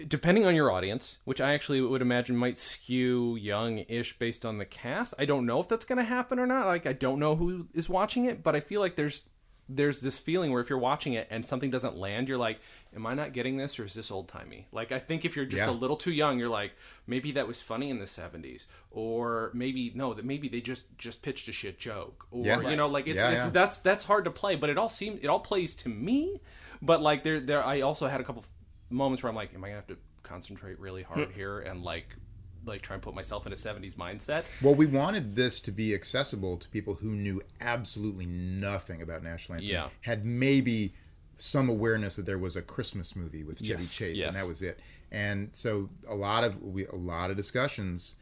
depending 0.08 0.44
on 0.46 0.54
your 0.54 0.70
audience, 0.70 1.18
which 1.24 1.40
I 1.40 1.54
actually 1.54 1.80
would 1.80 2.02
imagine 2.02 2.36
might 2.36 2.58
skew 2.58 3.36
young-ish 3.36 4.18
based 4.18 4.44
on 4.44 4.58
the 4.58 4.64
cast. 4.66 5.14
I 5.18 5.24
don't 5.24 5.46
know 5.46 5.60
if 5.60 5.68
that's 5.68 5.84
going 5.84 5.98
to 5.98 6.04
happen 6.04 6.38
or 6.38 6.46
not. 6.46 6.66
Like, 6.66 6.86
I 6.86 6.92
don't 6.92 7.18
know 7.18 7.34
who 7.36 7.66
is 7.74 7.88
watching 7.88 8.24
it, 8.26 8.42
but 8.42 8.54
I 8.56 8.60
feel 8.60 8.80
like 8.80 8.96
there's 8.96 9.22
there's 9.68 10.00
this 10.00 10.18
feeling 10.18 10.52
where 10.52 10.60
if 10.60 10.70
you're 10.70 10.78
watching 10.78 11.14
it 11.14 11.26
and 11.30 11.44
something 11.44 11.70
doesn't 11.70 11.96
land, 11.96 12.28
you're 12.28 12.38
like, 12.38 12.60
"Am 12.94 13.04
I 13.04 13.14
not 13.14 13.32
getting 13.32 13.56
this, 13.56 13.78
or 13.78 13.84
is 13.84 13.94
this 13.94 14.10
old 14.10 14.28
timey?" 14.28 14.68
Like, 14.70 14.92
I 14.92 14.98
think 14.98 15.24
if 15.24 15.34
you're 15.34 15.44
just 15.44 15.64
Yeah. 15.64 15.70
a 15.70 15.72
little 15.72 15.96
too 15.96 16.12
young, 16.12 16.38
you're 16.38 16.48
like, 16.48 16.72
maybe 17.06 17.32
that 17.32 17.48
was 17.48 17.60
funny 17.62 17.90
in 17.90 17.98
the 17.98 18.06
'70s, 18.06 18.66
or 18.90 19.50
maybe 19.54 19.92
no, 19.94 20.14
that 20.14 20.24
maybe 20.24 20.48
they 20.48 20.60
just 20.60 20.96
just 20.98 21.22
pitched 21.22 21.48
a 21.48 21.52
shit 21.52 21.78
joke, 21.78 22.26
or 22.30 22.44
Yeah. 22.44 22.70
you 22.70 22.76
know, 22.76 22.86
like 22.86 23.08
it's, 23.08 23.18
Yeah, 23.18 23.44
it's 23.44 23.50
that's 23.52 23.78
that's 23.78 24.04
hard 24.04 24.24
to 24.24 24.30
play, 24.30 24.54
but 24.54 24.70
it 24.70 24.78
all 24.78 24.88
seems 24.88 25.20
it 25.20 25.26
all 25.26 25.40
plays 25.40 25.74
to 25.76 25.88
me. 25.88 26.40
But 26.80 27.02
like 27.02 27.24
there 27.24 27.40
there 27.40 27.64
I 27.64 27.80
also 27.80 28.06
had 28.06 28.20
a 28.20 28.24
couple 28.24 28.44
moments 28.88 29.22
where 29.22 29.30
I'm 29.30 29.36
like, 29.36 29.52
am 29.54 29.64
I 29.64 29.68
gonna 29.68 29.76
have 29.76 29.86
to 29.88 29.98
concentrate 30.22 30.78
really 30.78 31.02
hard 31.02 31.28
hmm. 31.28 31.34
here 31.34 31.60
and 31.60 31.82
like 31.82 32.16
like 32.66 32.82
try 32.82 32.94
and 32.94 33.02
put 33.02 33.14
myself 33.14 33.46
in 33.46 33.52
a 33.52 33.56
70s 33.56 33.94
mindset? 33.94 34.44
Well, 34.62 34.74
we 34.74 34.86
wanted 34.86 35.34
this 35.36 35.60
to 35.60 35.70
be 35.70 35.94
accessible 35.94 36.56
to 36.58 36.68
people 36.68 36.94
who 36.94 37.10
knew 37.10 37.40
absolutely 37.60 38.26
nothing 38.26 39.02
about 39.02 39.22
National 39.22 39.56
Anthem. 39.56 39.70
Yeah. 39.70 39.88
Had 40.02 40.24
maybe 40.24 40.92
some 41.38 41.68
awareness 41.68 42.16
that 42.16 42.26
there 42.26 42.38
was 42.38 42.56
a 42.56 42.62
Christmas 42.62 43.14
movie 43.14 43.44
with 43.44 43.58
Chevy 43.58 43.82
Yes, 43.82 43.94
Chase, 43.94 44.18
yes. 44.18 44.26
and 44.28 44.36
that 44.36 44.46
was 44.46 44.62
it. 44.62 44.80
And 45.12 45.50
so 45.52 45.88
a 46.08 46.14
lot 46.14 46.44
of 46.44 46.60
we 46.62 46.86
a 46.86 46.94
lot 46.94 47.30
of 47.30 47.36
discussions 47.36 48.16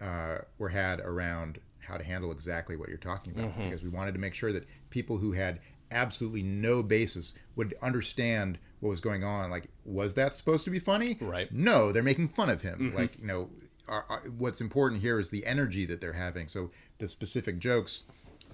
uh, 0.00 0.38
were 0.58 0.68
had 0.68 1.00
around 1.00 1.58
how 1.80 1.96
to 1.96 2.04
handle 2.04 2.30
exactly 2.30 2.76
what 2.76 2.88
you're 2.88 2.98
talking 2.98 3.32
about 3.32 3.50
Mm-hmm. 3.52 3.64
because 3.64 3.82
we 3.82 3.88
wanted 3.88 4.12
to 4.12 4.20
make 4.20 4.34
sure 4.34 4.52
that 4.52 4.66
people 4.90 5.16
who 5.16 5.32
had 5.32 5.58
absolutely 5.90 6.42
no 6.42 6.82
basis 6.82 7.32
would 7.56 7.74
understand 7.82 8.58
what 8.80 8.90
was 8.90 9.00
going 9.00 9.24
on. 9.24 9.50
Like, 9.50 9.68
was 9.86 10.12
that 10.14 10.34
supposed 10.34 10.64
to 10.66 10.70
be 10.70 10.78
funny? 10.78 11.16
Right. 11.20 11.50
No, 11.50 11.90
they're 11.90 12.02
making 12.02 12.28
fun 12.28 12.50
of 12.50 12.60
him. 12.60 12.78
Mm-hmm. 12.78 12.96
Like, 12.96 13.18
you 13.18 13.26
know, 13.26 13.48
are, 13.88 14.04
are, 14.08 14.22
what's 14.36 14.60
important 14.60 15.00
here 15.00 15.18
is 15.18 15.28
the 15.30 15.44
energy 15.46 15.84
that 15.86 16.00
they're 16.00 16.12
having. 16.14 16.48
So 16.48 16.70
the 16.98 17.08
specific 17.08 17.58
jokes 17.58 18.04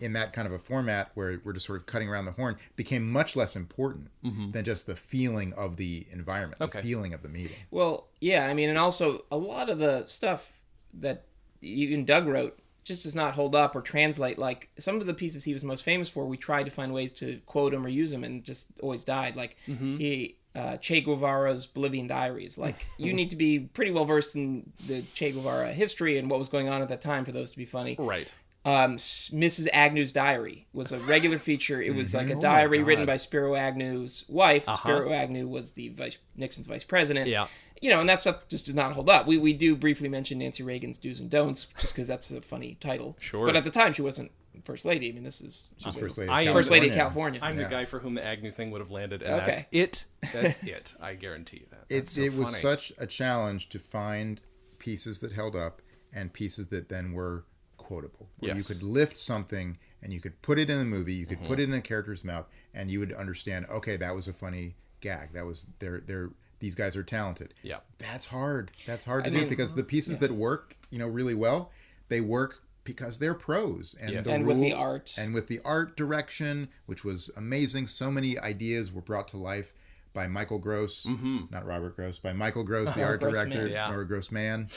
in 0.01 0.13
that 0.15 0.33
kind 0.33 0.47
of 0.47 0.53
a 0.53 0.59
format 0.59 1.11
where 1.15 1.41
we're 1.45 1.53
just 1.53 1.67
sort 1.67 1.79
of 1.79 1.87
cutting 1.87 2.09
around 2.09 2.25
the 2.25 2.33
horn 2.33 2.57
became 2.75 3.09
much 3.11 3.37
less 3.37 3.55
important 3.55 4.09
than 4.53 4.65
just 4.65 4.87
the 4.87 4.97
feeling 4.97 5.53
of 5.55 5.77
the 5.77 6.07
environment, 6.11 6.55
Mm-hmm. 6.61 6.65
Okay. 6.71 6.81
the 6.81 6.89
feeling 6.89 7.15
of 7.15 7.23
the 7.23 7.29
meeting. 7.29 7.57
Well, 7.71 8.09
yeah, 8.21 8.47
I 8.47 8.55
mean, 8.55 8.69
and 8.69 8.79
also 8.79 9.25
a 9.31 9.37
lot 9.37 9.71
of 9.71 9.79
the 9.79 10.05
stuff 10.07 10.53
that 10.95 11.25
even 11.63 12.05
Doug 12.05 12.27
wrote 12.27 12.59
just 12.83 13.05
does 13.05 13.15
not 13.15 13.35
hold 13.35 13.55
up 13.55 13.75
or 13.77 13.81
translate. 13.81 14.37
Like 14.37 14.69
some 14.79 14.97
of 14.97 15.07
the 15.07 15.15
pieces 15.15 15.45
he 15.45 15.55
was 15.55 15.63
most 15.65 15.85
famous 15.85 16.11
for, 16.11 16.27
we 16.27 16.37
tried 16.37 16.65
to 16.65 16.71
find 16.71 16.93
ways 16.93 17.13
to 17.13 17.41
quote 17.47 17.73
him 17.73 17.87
or 17.87 17.89
use 17.89 18.13
him, 18.13 18.25
and 18.25 18.43
just 18.45 18.67
always 18.83 19.05
died. 19.05 19.37
Like 19.37 19.57
he. 19.67 20.37
Uh, 20.55 20.77
che 20.77 21.01
Guevara's 21.01 21.67
Bolivian 21.67 22.07
Diaries. 22.07 22.57
Like, 22.57 22.87
you 22.97 23.13
need 23.21 23.31
to 23.31 23.37
be 23.37 23.59
pretty 23.59 23.91
well 23.91 24.05
versed 24.05 24.37
in 24.37 24.73
the 24.87 25.03
Che 25.15 25.33
Guevara 25.33 25.73
history 25.73 26.17
and 26.17 26.31
what 26.31 26.39
was 26.39 26.49
going 26.49 26.69
on 26.69 26.81
at 26.81 26.89
that 26.89 27.01
time 27.01 27.25
for 27.25 27.33
those 27.33 27.51
to 27.51 27.57
be 27.57 27.65
funny. 27.65 27.97
Right. 27.99 28.33
um, 28.65 28.95
Mrs. 28.97 29.67
Agnew's 29.73 30.13
Diary 30.13 30.67
was 30.73 30.93
a 30.93 30.99
regular 31.01 31.39
feature. 31.39 31.83
It 31.83 31.95
was 31.95 32.15
like 32.15 32.31
a 32.31 32.37
Oh 32.37 32.41
diary 32.41 32.83
written 32.85 33.03
Uh-huh. 33.03 33.13
by 33.13 33.17
Spiro 33.17 33.57
Agnew's 33.57 34.25
wife. 34.29 34.65
Spiro 34.77 35.13
Agnew 35.13 35.49
was 35.49 35.73
the 35.73 35.89
vice 35.89 36.19
Nixon's 36.37 36.67
vice 36.69 36.85
president. 36.85 37.29
Yeah. 37.29 37.49
You 37.83 37.91
know, 37.91 37.99
and 38.01 38.09
that 38.09 38.21
stuff 38.23 38.47
just 38.49 38.67
does 38.67 38.75
not 38.77 38.93
hold 38.93 39.11
up. 39.11 39.27
We, 39.27 39.37
we 39.37 39.53
do 39.53 39.75
briefly 39.77 40.09
mention 40.09 40.39
Nancy 40.39 40.63
Reagan's 40.63 40.97
do's 40.99 41.19
and 41.21 41.29
don'ts 41.29 41.67
just 41.81 41.95
because 41.95 42.07
that's 42.09 42.31
a 42.31 42.41
funny 42.41 42.79
title. 42.81 43.17
Sure. 43.21 43.45
But 43.45 43.57
at 43.57 43.65
the 43.65 43.71
time, 43.71 43.93
she 43.93 44.03
wasn't 44.03 44.31
first 44.63 44.85
lady. 44.85 45.09
I 45.09 45.13
mean, 45.13 45.25
this 45.25 45.41
is 45.41 45.71
she's 45.77 45.85
Just 45.87 45.99
first 45.99 46.19
I 46.19 46.23
lady, 46.23 46.49
am- 46.49 46.55
first 46.55 46.71
lady 46.71 46.89
of 46.89 46.95
California. 46.95 47.41
California. 47.41 47.41
I'm 47.43 47.57
Yeah. 47.59 47.69
the 47.79 47.83
guy 47.85 47.85
for 47.91 47.99
whom 48.01 48.15
the 48.15 48.25
Agnew 48.25 48.53
thing 48.53 48.71
would 48.71 48.81
have 48.81 48.91
landed, 48.91 49.23
and 49.23 49.35
Okay. 49.41 49.47
that's 49.47 49.65
it. 49.73 50.05
That's 50.33 50.63
it. 50.65 50.95
I 51.01 51.15
guarantee 51.15 51.59
you 51.59 51.67
that. 51.71 51.85
It, 51.89 52.01
That's 52.01 52.13
so 52.13 52.21
it 52.21 52.35
was 52.35 52.51
funny. 52.51 52.61
such 52.63 52.93
a 52.99 53.07
challenge 53.07 53.69
to 53.71 53.79
find 53.79 54.41
pieces 54.79 55.21
that 55.21 55.33
held 55.33 55.57
up 55.57 55.83
and 56.13 56.33
pieces 56.33 56.69
that 56.69 56.89
then 56.89 57.13
were 57.13 57.45
quotable. 57.77 58.31
Where 58.39 58.55
Yes. 58.55 58.69
you 58.69 58.75
could 58.75 58.83
lift 58.83 59.17
something 59.19 59.79
and 60.03 60.13
you 60.13 60.21
could 60.21 60.41
put 60.43 60.59
it 60.59 60.71
in 60.71 60.79
the 60.79 60.85
movie, 60.85 61.15
you 61.15 61.27
could 61.27 61.39
Mm-hmm. 61.39 61.47
put 61.49 61.61
it 61.61 61.65
in 61.69 61.75
a 61.75 61.81
character's 61.81 62.25
mouth, 62.25 62.47
and 62.73 62.91
you 62.91 63.01
would 63.01 63.13
understand, 63.13 63.67
okay, 63.71 63.97
that 63.97 64.15
was 64.15 64.29
a 64.29 64.33
funny 64.33 64.77
gag. 65.01 65.33
That 65.33 65.45
was 65.47 65.67
they're 65.81 66.01
they're 66.01 66.31
these 66.61 66.75
guys 66.75 66.97
are 66.97 67.03
talented. 67.03 67.53
Yeah. 67.63 67.81
That's 67.99 68.25
hard. 68.25 68.71
That's 68.87 69.05
hard 69.05 69.25
to 69.25 69.31
I 69.31 69.33
do 69.35 69.41
mean, 69.41 69.49
because 69.49 69.75
the 69.75 69.85
pieces 69.85 70.19
that 70.21 70.31
work, 70.33 70.79
you 70.91 70.99
know, 70.99 71.09
really 71.09 71.35
well, 71.35 71.73
they 72.09 72.23
work 72.23 72.63
because 72.85 73.19
they're 73.19 73.35
pros 73.35 73.95
and 74.01 74.13
Yes. 74.13 74.25
the 74.27 74.33
And 74.35 74.47
with 74.47 74.61
the 74.61 74.73
art. 74.73 75.15
and 75.19 75.35
with 75.35 75.47
the 75.49 75.61
art 75.65 75.97
direction, 75.97 76.69
which 76.87 77.05
was 77.05 77.31
amazing. 77.37 77.87
So 77.87 78.11
many 78.11 78.39
ideas 78.39 78.93
were 78.93 79.01
brought 79.03 79.29
to 79.29 79.37
life 79.37 79.75
by 80.13 80.29
Michael 80.29 80.59
Gross, 80.59 81.05
not 81.51 81.67
Robert 81.67 81.97
Gross, 81.97 82.19
by 82.19 82.33
Michael 82.33 82.63
Gross, 82.63 82.93
the 82.93 83.03
art 83.05 83.21
Gross 83.21 83.35
director, 83.35 83.63
man. 83.65 83.71
Yeah. 83.71 83.91
or 83.93 84.05
Gross 84.05 84.31
man. 84.31 84.69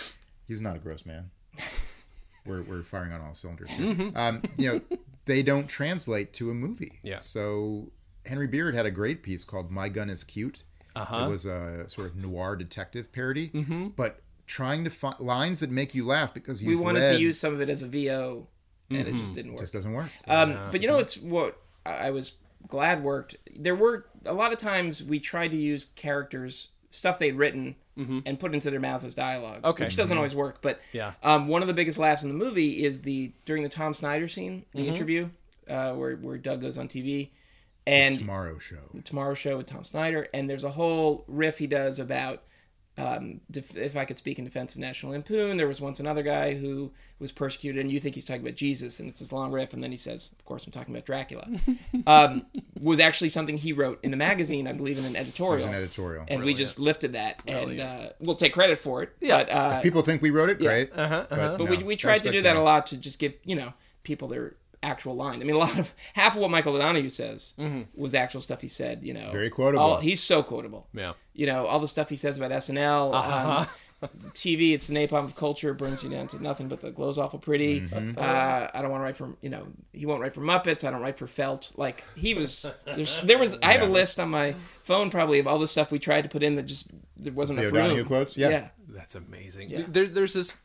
He's 0.48 0.62
not 0.62 0.76
a 0.76 0.80
gross 0.80 1.06
man. 1.06 1.30
we're, 2.46 2.62
we're 2.63 2.84
firing 2.84 3.12
on 3.12 3.22
all 3.22 3.34
cylinders. 3.36 3.70
here. 3.70 4.12
Um, 4.15 4.41
you 4.58 4.72
know, 4.74 4.98
they 5.26 5.43
don't 5.43 5.67
translate 5.67 6.34
to 6.34 6.50
a 6.50 6.54
movie. 6.54 6.93
Yeah. 7.04 7.17
So 7.17 7.91
Henry 8.26 8.48
Beard 8.48 8.74
had 8.74 8.86
a 8.86 8.91
great 8.91 9.24
piece 9.24 9.43
called 9.43 9.70
"My 9.70 9.89
Gun 9.89 10.10
Is 10.10 10.24
Cute." 10.24 10.63
Uh-huh. 10.96 11.26
It 11.26 11.30
was 11.30 11.46
a 11.46 11.86
sort 11.89 12.08
of 12.08 12.15
noir 12.15 12.56
detective 12.56 13.12
parody, 13.12 13.50
but 13.96 14.22
trying 14.48 14.84
to 14.86 14.90
find 14.90 15.20
lines 15.20 15.60
that 15.60 15.70
make 15.70 15.94
you 15.94 16.06
laugh 16.06 16.34
because 16.34 16.64
we 16.64 16.72
you've 16.72 16.82
wanted 16.82 17.02
read 17.02 17.14
to 17.18 17.20
use 17.22 17.40
some 17.40 17.54
of 17.54 17.62
it 17.62 17.70
as 17.70 17.84
a 17.84 17.88
VO, 17.88 18.48
and 18.90 19.08
it 19.08 19.16
just 19.16 19.34
didn't 19.36 19.52
work. 19.52 19.60
It 19.60 19.64
just 19.64 19.74
doesn't 19.74 19.94
work. 19.94 20.10
Um, 20.28 20.58
but 20.72 20.82
you 20.82 20.88
know, 20.88 20.98
it's 21.00 21.18
what 21.18 21.62
I 21.86 22.08
I 22.08 22.10
was 22.12 22.34
glad 22.68 23.04
worked. 23.04 23.36
There 23.56 23.76
were 23.76 24.08
a 24.26 24.34
lot 24.34 24.52
of 24.52 24.58
times 24.58 25.04
we 25.04 25.20
tried 25.20 25.52
to 25.52 25.58
use 25.58 25.86
characters 25.96 26.70
stuff 26.90 27.20
they'd 27.20 27.36
written 27.36 27.76
and 28.26 28.40
put 28.40 28.54
into 28.54 28.70
their 28.70 28.80
mouths 28.80 29.04
as 29.04 29.16
dialogue, 29.16 29.62
Okay. 29.66 29.86
which 29.86 29.96
doesn't 29.96 30.16
always 30.18 30.36
work. 30.36 30.62
But 30.62 30.80
Yeah. 30.94 31.14
um, 31.24 31.48
one 31.48 31.64
of 31.64 31.68
the 31.68 31.74
biggest 31.74 31.98
laughs 31.98 32.22
in 32.22 32.30
the 32.30 32.36
movie 32.36 32.84
is 32.86 33.02
the 33.02 33.32
during 33.46 33.64
the 33.64 33.70
Tom 33.70 33.92
Snyder 33.92 34.28
scene, 34.28 34.66
the 34.76 34.88
interview 34.88 35.30
uh, 35.68 35.94
where 35.94 36.16
where 36.16 36.38
Doug 36.38 36.62
goes 36.62 36.78
on 36.78 36.88
TV, 36.88 37.30
and 37.88 38.20
Tomorrow 38.20 38.60
Show. 38.60 38.78
Tomorrow 39.04 39.34
Show 39.34 39.58
with 39.58 39.66
Tom 39.66 39.84
Snyder, 39.84 40.28
and 40.32 40.48
there's 40.48 40.64
a 40.64 40.70
whole 40.72 41.24
riff 41.28 41.58
he 41.58 41.66
does 41.66 41.98
about 41.98 42.44
um, 42.98 43.42
def- 43.52 43.78
if 43.78 43.96
I 43.96 44.06
could 44.06 44.18
speak 44.18 44.40
in 44.40 44.46
defense 44.46 44.74
of 44.74 44.80
National 44.80 45.12
Lampoon. 45.12 45.58
There 45.58 45.68
was 45.68 45.80
once 45.80 46.00
another 46.00 46.24
guy 46.24 46.56
who 46.56 46.92
was 47.20 47.32
persecuted, 47.32 47.82
and 47.82 47.92
you 47.92 48.00
think 48.00 48.16
he's 48.16 48.26
talking 48.26 48.42
about 48.42 48.56
Jesus, 48.56 49.00
and 49.00 49.08
it's 49.08 49.20
this 49.20 49.32
long 49.32 49.52
riff, 49.52 49.74
and 49.74 49.84
then 49.84 49.92
he 49.92 49.98
says, 49.98 50.32
"Of 50.38 50.46
course, 50.46 50.66
I'm 50.66 50.72
talking 50.72 50.94
about 50.94 51.06
Dracula." 51.06 51.48
um, 52.08 52.46
was 52.80 53.00
actually 53.00 53.30
something 53.30 53.58
he 53.58 53.74
wrote 53.74 54.00
in 54.04 54.12
the 54.12 54.18
magazine, 54.18 54.68
I 54.68 54.74
believe, 54.74 54.98
in 54.98 55.06
an 55.06 55.16
editorial, 55.16 55.68
An 55.68 55.76
editorial. 55.76 56.26
and 56.28 56.44
we 56.44 56.54
just 56.54 56.80
lifted 56.80 57.14
that, 57.14 57.42
and 57.48 57.80
uh, 57.80 58.10
we'll 58.20 58.36
take 58.36 58.54
credit 58.54 58.78
for 58.78 59.04
it. 59.04 59.16
Yeah. 59.22 59.44
but, 59.44 59.52
uh, 59.52 59.82
People 59.82 60.02
think 60.02 60.22
we 60.22 60.32
wrote 60.32 60.50
it, 60.50 60.60
great. 60.60 60.92
Uh-huh, 60.92 61.26
uh-huh. 61.30 61.58
but 61.58 61.58
no, 61.58 61.66
we, 61.66 61.78
we 61.84 61.96
tried 61.96 62.24
to 62.24 62.32
do 62.32 62.42
that 62.42 62.56
a 62.56 62.62
lot 62.62 62.88
to 62.88 62.98
just 62.98 63.20
give 63.20 63.34
you 63.44 63.56
know 63.56 63.74
people 64.04 64.28
their 64.28 64.56
actual 64.84 65.16
line. 65.16 65.42
I 65.42 65.44
mean, 65.46 65.56
a 65.56 65.60
lot 65.60 65.78
of 65.78 65.94
half 66.13 66.36
of 66.36 66.42
what 66.42 66.52
Michael 66.52 66.76
O'Donoghue 66.76 67.10
says 67.10 67.54
was 67.95 68.14
actual 68.16 68.41
stuff 68.41 68.62
he 68.62 68.68
said. 68.68 69.04
You 69.04 69.14
know, 69.14 69.20
Mm-hmm. 69.22 69.32
Very 69.32 69.49
quotable. 69.49 69.84
All, 69.84 69.97
he's 69.97 70.22
so 70.22 70.43
quotable. 70.43 70.88
Yeah. 70.93 71.14
You 71.34 71.47
know, 71.47 71.66
all 71.68 71.80
the 71.80 71.88
stuff 71.88 72.10
he 72.10 72.16
says 72.16 72.38
about 72.38 72.51
SNL, 72.51 73.14
Uh-huh. 73.14 73.66
um, 74.04 74.10
TV. 74.34 74.74
It's 74.74 74.86
the 74.86 74.93
napalm 74.93 75.26
of 75.26 75.36
culture. 75.36 75.74
Burns 75.74 76.04
you 76.04 76.10
down 76.12 76.28
to 76.28 76.41
nothing 76.41 76.68
but 76.68 76.82
the 76.82 76.91
glow's 76.91 77.18
awful 77.18 77.39
pretty. 77.39 77.82
Mm-hmm. 77.82 78.18
Uh, 78.20 78.68
I 78.72 78.82
don't 78.84 78.91
want 78.91 79.01
to 79.01 79.06
write 79.06 79.16
for 79.16 79.36
you 79.41 79.49
know. 79.49 79.68
He 79.91 80.06
won't 80.06 80.22
write 80.22 80.34
for 80.36 80.41
Muppets. 80.41 80.88
I 80.88 80.91
don't 80.91 81.01
write 81.01 81.18
for 81.18 81.26
Felt. 81.26 81.72
Like 81.76 82.04
he 82.16 82.36
was. 82.36 82.72
There's, 82.86 83.20
there 83.22 83.39
was. 83.39 83.58
I 83.64 83.74
have 83.74 83.82
a 83.82 83.91
list 83.91 84.20
on 84.20 84.30
my 84.30 84.54
phone 84.84 85.10
probably 85.10 85.39
of 85.39 85.47
all 85.47 85.58
the 85.58 85.68
stuff 85.68 85.91
we 85.91 85.97
tried 85.97 86.22
to 86.26 86.30
put 86.30 86.43
in 86.43 86.56
that 86.58 86.68
just 86.68 86.91
there 87.18 87.34
wasn't 87.34 87.58
The 87.60 87.70
enough 87.70 87.89
room. 87.97 88.06
Quotes? 88.06 88.38
Yeah. 88.38 88.49
yeah. 88.49 88.68
That's 88.89 89.16
amazing. 89.16 89.70
Yeah. 89.70 89.82
There, 89.88 90.06
there's 90.08 90.34
this. 90.34 90.56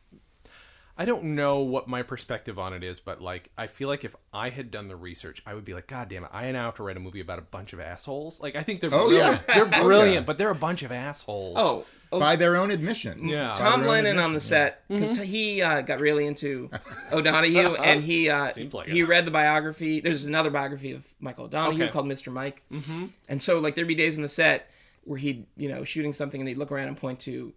I 0.95 1.05
don't 1.05 1.23
know 1.35 1.59
what 1.61 1.87
my 1.87 2.03
perspective 2.03 2.59
on 2.59 2.73
it 2.73 2.83
is, 2.83 2.99
but 2.99 3.19
like 3.19 3.49
I 3.57 3.65
feel 3.67 3.87
like 3.87 4.03
if 4.05 4.15
I 4.31 4.49
had 4.49 4.69
done 4.69 4.87
the 4.87 4.95
research, 4.95 5.41
I 5.45 5.55
would 5.55 5.65
be 5.65 5.73
like, 5.73 5.87
God 5.87 6.07
damn 6.09 6.23
it! 6.23 6.29
I 6.31 6.51
now 6.51 6.65
have 6.65 6.75
to 6.75 6.83
write 6.83 6.97
a 6.97 6.99
movie 6.99 7.19
about 7.19 7.39
a 7.39 7.43
bunch 7.43 7.73
of 7.73 7.79
assholes. 7.79 8.39
Like 8.39 8.55
I 8.55 8.61
think 8.61 8.79
they're 8.79 8.91
Oh, 8.93 9.07
brilliant. 9.09 9.41
yeah. 9.47 9.55
they're 9.55 9.65
Oh, 9.81 9.83
brilliant, 9.83 10.13
yeah. 10.13 10.21
but 10.21 10.37
they're 10.37 10.51
a 10.51 10.55
bunch 10.55 10.83
of 10.83 10.91
assholes. 10.91 11.55
Oh, 11.59 11.85
by 12.11 12.35
their 12.35 12.55
own 12.55 12.69
admission. 12.69 13.27
Yeah. 13.27 13.55
Tom 13.55 13.79
their 13.81 13.89
own 13.89 13.95
Lennon 13.95 14.19
on 14.19 14.33
the 14.33 14.37
admission, 14.37 14.55
yeah. 14.55 14.65
set 14.67 14.87
because 14.87 15.17
he 15.19 15.63
uh, 15.63 15.81
got 15.81 15.99
really 15.99 16.27
into 16.27 16.69
O'Donoghue, 17.11 17.73
and 17.83 18.03
he 18.03 18.29
uh, 18.29 18.51
like 18.71 18.87
he 18.87 18.99
it. 18.99 19.07
read 19.07 19.25
the 19.25 19.31
biography. 19.31 19.99
There's 19.99 20.25
another 20.25 20.51
biography 20.51 20.91
of 20.91 21.11
Michael 21.19 21.45
O'Donoghue 21.45 21.85
Okay. 21.85 21.91
called 21.91 22.05
Mr. 22.05 22.31
Mike, 22.31 22.61
mm-hmm. 22.71 23.07
and 23.29 23.41
so 23.41 23.57
like 23.59 23.73
there'd 23.73 23.87
be 23.87 23.95
days 23.95 24.15
in 24.17 24.21
the 24.21 24.27
set 24.29 24.69
where 25.05 25.17
he'd 25.17 25.47
you 25.57 25.69
know 25.69 25.83
shooting 25.83 26.13
something 26.13 26.39
and 26.39 26.47
he'd 26.47 26.57
look 26.57 26.71
around 26.71 26.87
and 26.87 26.97
point 26.97 27.19
to 27.21 27.51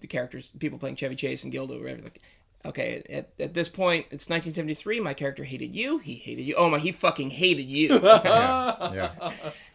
the 0.00 0.06
characters, 0.06 0.52
people 0.60 0.78
playing 0.78 0.94
Chevy 0.94 1.16
Chase 1.16 1.42
and 1.42 1.52
Gilda, 1.52 1.74
or 1.74 1.80
whatever. 1.80 2.02
Like, 2.02 2.20
okay, 2.64 3.02
at, 3.10 3.30
at 3.38 3.54
this 3.54 3.68
point, 3.68 4.06
it's 4.10 4.28
1973. 4.28 5.00
My 5.00 5.14
character 5.14 5.44
hated 5.44 5.74
you. 5.74 5.98
He 5.98 6.14
hated 6.14 6.42
you. 6.42 6.54
Oh 6.56 6.68
my, 6.70 6.78
he 6.78 6.92
fucking 6.92 7.30
hated 7.30 7.66
you. 7.66 7.88
Yeah, 8.02 8.92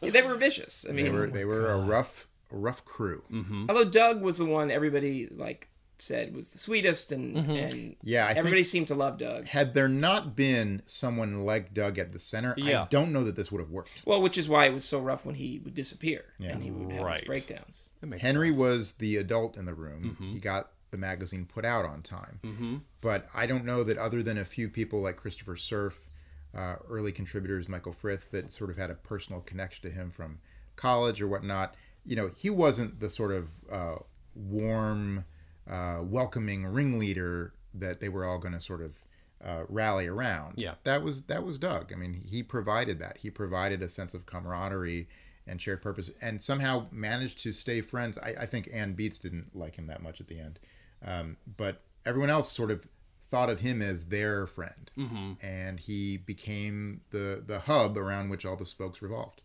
yeah. 0.02 0.10
they 0.10 0.22
were 0.22 0.36
vicious. 0.36 0.86
I 0.88 0.92
mean, 0.94 1.06
They 1.06 1.12
were 1.12 1.28
they 1.28 1.46
were 1.46 1.72
a 1.72 1.78
rough 1.78 2.28
a 2.52 2.58
rough 2.58 2.86
crew. 2.86 3.24
Mm-hmm. 3.32 3.66
although 3.70 3.86
Doug 3.90 4.22
was 4.22 4.38
the 4.38 4.46
one 4.46 4.70
everybody 4.72 5.28
like 5.28 5.70
said 5.98 6.36
was 6.36 6.50
the 6.50 6.58
sweetest, 6.58 7.12
and 7.12 7.36
Mm-hmm. 7.36 7.52
and 7.52 7.96
Yeah, 8.04 8.28
I 8.28 8.32
everybody 8.34 8.64
seemed 8.64 8.88
to 8.88 8.96
love 8.96 9.18
Doug. 9.18 9.46
Had 9.46 9.74
there 9.74 9.88
not 9.88 10.36
been 10.36 10.82
someone 10.86 11.46
like 11.46 11.74
Doug 11.74 11.98
at 11.98 12.12
the 12.12 12.20
center, 12.20 12.54
Yeah. 12.58 12.84
I 12.84 12.88
don't 12.90 13.14
know 13.14 13.24
that 13.24 13.36
this 13.36 13.52
would 13.52 13.60
have 13.62 13.70
worked. 13.72 14.02
Well, 14.06 14.22
which 14.22 14.38
is 14.38 14.50
why 14.50 14.66
it 14.66 14.74
was 14.74 14.84
so 14.84 15.00
rough 15.00 15.26
when 15.26 15.36
he 15.36 15.60
would 15.64 15.74
disappear 15.74 16.26
Yeah. 16.40 16.50
and 16.52 16.64
he 16.64 16.72
would 16.72 16.92
have 16.92 17.04
Right. 17.04 17.20
his 17.22 17.28
breakdowns. 17.28 17.92
Henry 18.20 18.50
sense. 18.50 18.60
was 18.60 18.92
the 18.94 19.18
adult 19.18 19.56
in 19.58 19.66
the 19.66 19.74
room. 19.76 20.18
Mm-hmm. 20.20 20.34
He 20.34 20.40
got 20.40 20.72
the 20.94 20.98
magazine 20.98 21.46
put 21.46 21.66
out 21.66 21.84
on 21.84 22.02
time. 22.02 22.40
Mm-hmm. 22.44 22.78
But 23.02 23.26
I 23.36 23.46
don't 23.46 23.66
know 23.66 23.84
that 23.84 23.98
other 23.98 24.24
than 24.24 24.38
a 24.38 24.46
few 24.46 24.70
people 24.70 25.02
like 25.02 25.18
Christopher 25.18 25.58
Cerf, 25.58 26.08
uh, 26.56 26.76
early 26.88 27.12
contributors, 27.12 27.68
Michael 27.68 27.92
Frith, 27.92 28.32
that 28.32 28.50
sort 28.50 28.70
of 28.70 28.78
had 28.78 28.90
a 28.90 28.96
personal 28.96 29.42
connection 29.42 29.90
to 29.90 29.94
him 29.94 30.10
from 30.10 30.40
college 30.78 31.22
or 31.22 31.28
whatnot. 31.28 31.76
You 32.06 32.16
know, 32.16 32.30
he 32.38 32.50
wasn't 32.50 33.02
the 33.02 33.10
sort 33.10 33.32
of 33.34 33.50
uh, 33.70 33.96
warm, 34.36 35.26
uh, 35.70 36.00
welcoming 36.04 36.66
ringleader 36.66 37.54
that 37.74 38.00
they 38.00 38.08
were 38.08 38.24
all 38.24 38.38
going 38.38 38.54
to 38.54 38.62
sort 38.62 38.82
of 38.82 39.04
uh, 39.44 39.64
rally 39.68 40.08
around. 40.08 40.54
Yeah. 40.58 40.76
that 40.84 41.04
was 41.04 41.24
that 41.24 41.44
was 41.44 41.58
Doug. 41.58 41.92
I 41.92 41.96
mean, 41.96 42.14
he 42.14 42.44
provided 42.44 43.00
that. 43.00 43.18
He 43.18 43.30
provided 43.30 43.82
a 43.82 43.90
sense 43.90 44.14
of 44.14 44.26
camaraderie 44.26 45.08
and 45.46 45.62
shared 45.62 45.82
purpose, 45.82 46.10
and 46.22 46.42
somehow 46.42 46.88
managed 46.92 47.40
to 47.40 47.52
stay 47.52 47.82
friends. 47.82 48.18
I, 48.18 48.36
I 48.42 48.46
think 48.46 48.70
Anne 48.74 48.96
Beatts 48.96 49.20
didn't 49.20 49.56
like 49.56 49.76
him 49.76 49.88
that 49.88 50.02
much 50.02 50.22
at 50.22 50.28
the 50.28 50.40
end, 50.40 50.60
um, 51.06 51.38
but 51.58 51.82
everyone 52.06 52.30
else 52.30 52.52
sort 52.52 52.72
of 52.72 52.88
thought 53.30 53.50
of 53.50 53.60
him 53.62 53.82
as 53.82 54.06
their 54.06 54.46
friend, 54.48 54.92
mm-hmm. 54.98 55.34
and 55.46 55.80
he 55.80 56.18
became 56.18 57.02
the 57.12 57.44
the 57.46 57.60
hub 57.60 57.98
around 57.98 58.30
which 58.30 58.46
all 58.46 58.56
the 58.56 58.66
spokes 58.66 59.02
revolved. 59.02 59.42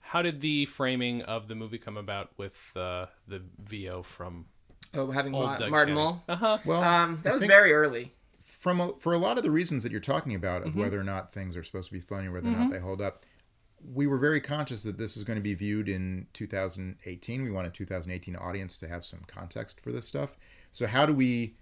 How 0.00 0.22
did 0.22 0.40
the 0.40 0.66
framing 0.66 1.22
of 1.22 1.48
the 1.48 1.54
movie 1.54 1.78
come 1.78 1.96
about 1.96 2.30
with 2.36 2.56
uh, 2.76 3.06
the 3.28 3.42
VO 3.58 4.02
from 4.02 4.46
Oh, 4.94 5.10
having 5.10 5.34
Old 5.34 5.46
Ma- 5.46 5.58
Doug 5.58 5.70
Martin 5.70 5.94
Kenney. 5.94 6.04
Mull. 6.06 6.22
Uh-huh. 6.28 6.58
Well, 6.66 6.82
Um, 6.82 7.20
that 7.22 7.30
I 7.30 7.34
was 7.34 7.44
very 7.44 7.72
early. 7.72 8.12
from 8.44 8.78
a, 8.80 8.92
for 8.98 9.14
a 9.14 9.18
lot 9.18 9.38
of 9.38 9.42
the 9.44 9.50
reasons 9.50 9.82
that 9.84 9.92
you're 9.92 10.00
talking 10.02 10.34
about 10.34 10.62
of 10.62 10.70
Mm-hmm. 10.72 10.80
whether 10.80 11.00
or 11.00 11.04
not 11.04 11.32
things 11.32 11.56
are 11.56 11.64
supposed 11.64 11.86
to 11.88 11.94
be 11.94 12.00
funny, 12.00 12.28
whether 12.28 12.48
or 12.48 12.52
not 12.52 12.70
they 12.70 12.78
hold 12.78 13.00
up. 13.00 13.24
We 13.94 14.06
were 14.06 14.18
very 14.18 14.40
conscious 14.40 14.82
that 14.82 14.98
this 14.98 15.16
is 15.16 15.24
going 15.24 15.38
to 15.38 15.42
be 15.42 15.54
viewed 15.54 15.88
in 15.88 16.26
2018. 16.34 17.42
We 17.42 17.50
want 17.50 17.66
a 17.66 17.70
2018 17.70 18.36
audience 18.36 18.76
to 18.80 18.88
have 18.88 19.04
some 19.04 19.20
context 19.26 19.80
for 19.80 19.92
this 19.92 20.06
stuff. 20.06 20.36
So 20.72 20.86
how 20.86 21.06
do 21.06 21.12
we 21.12 21.54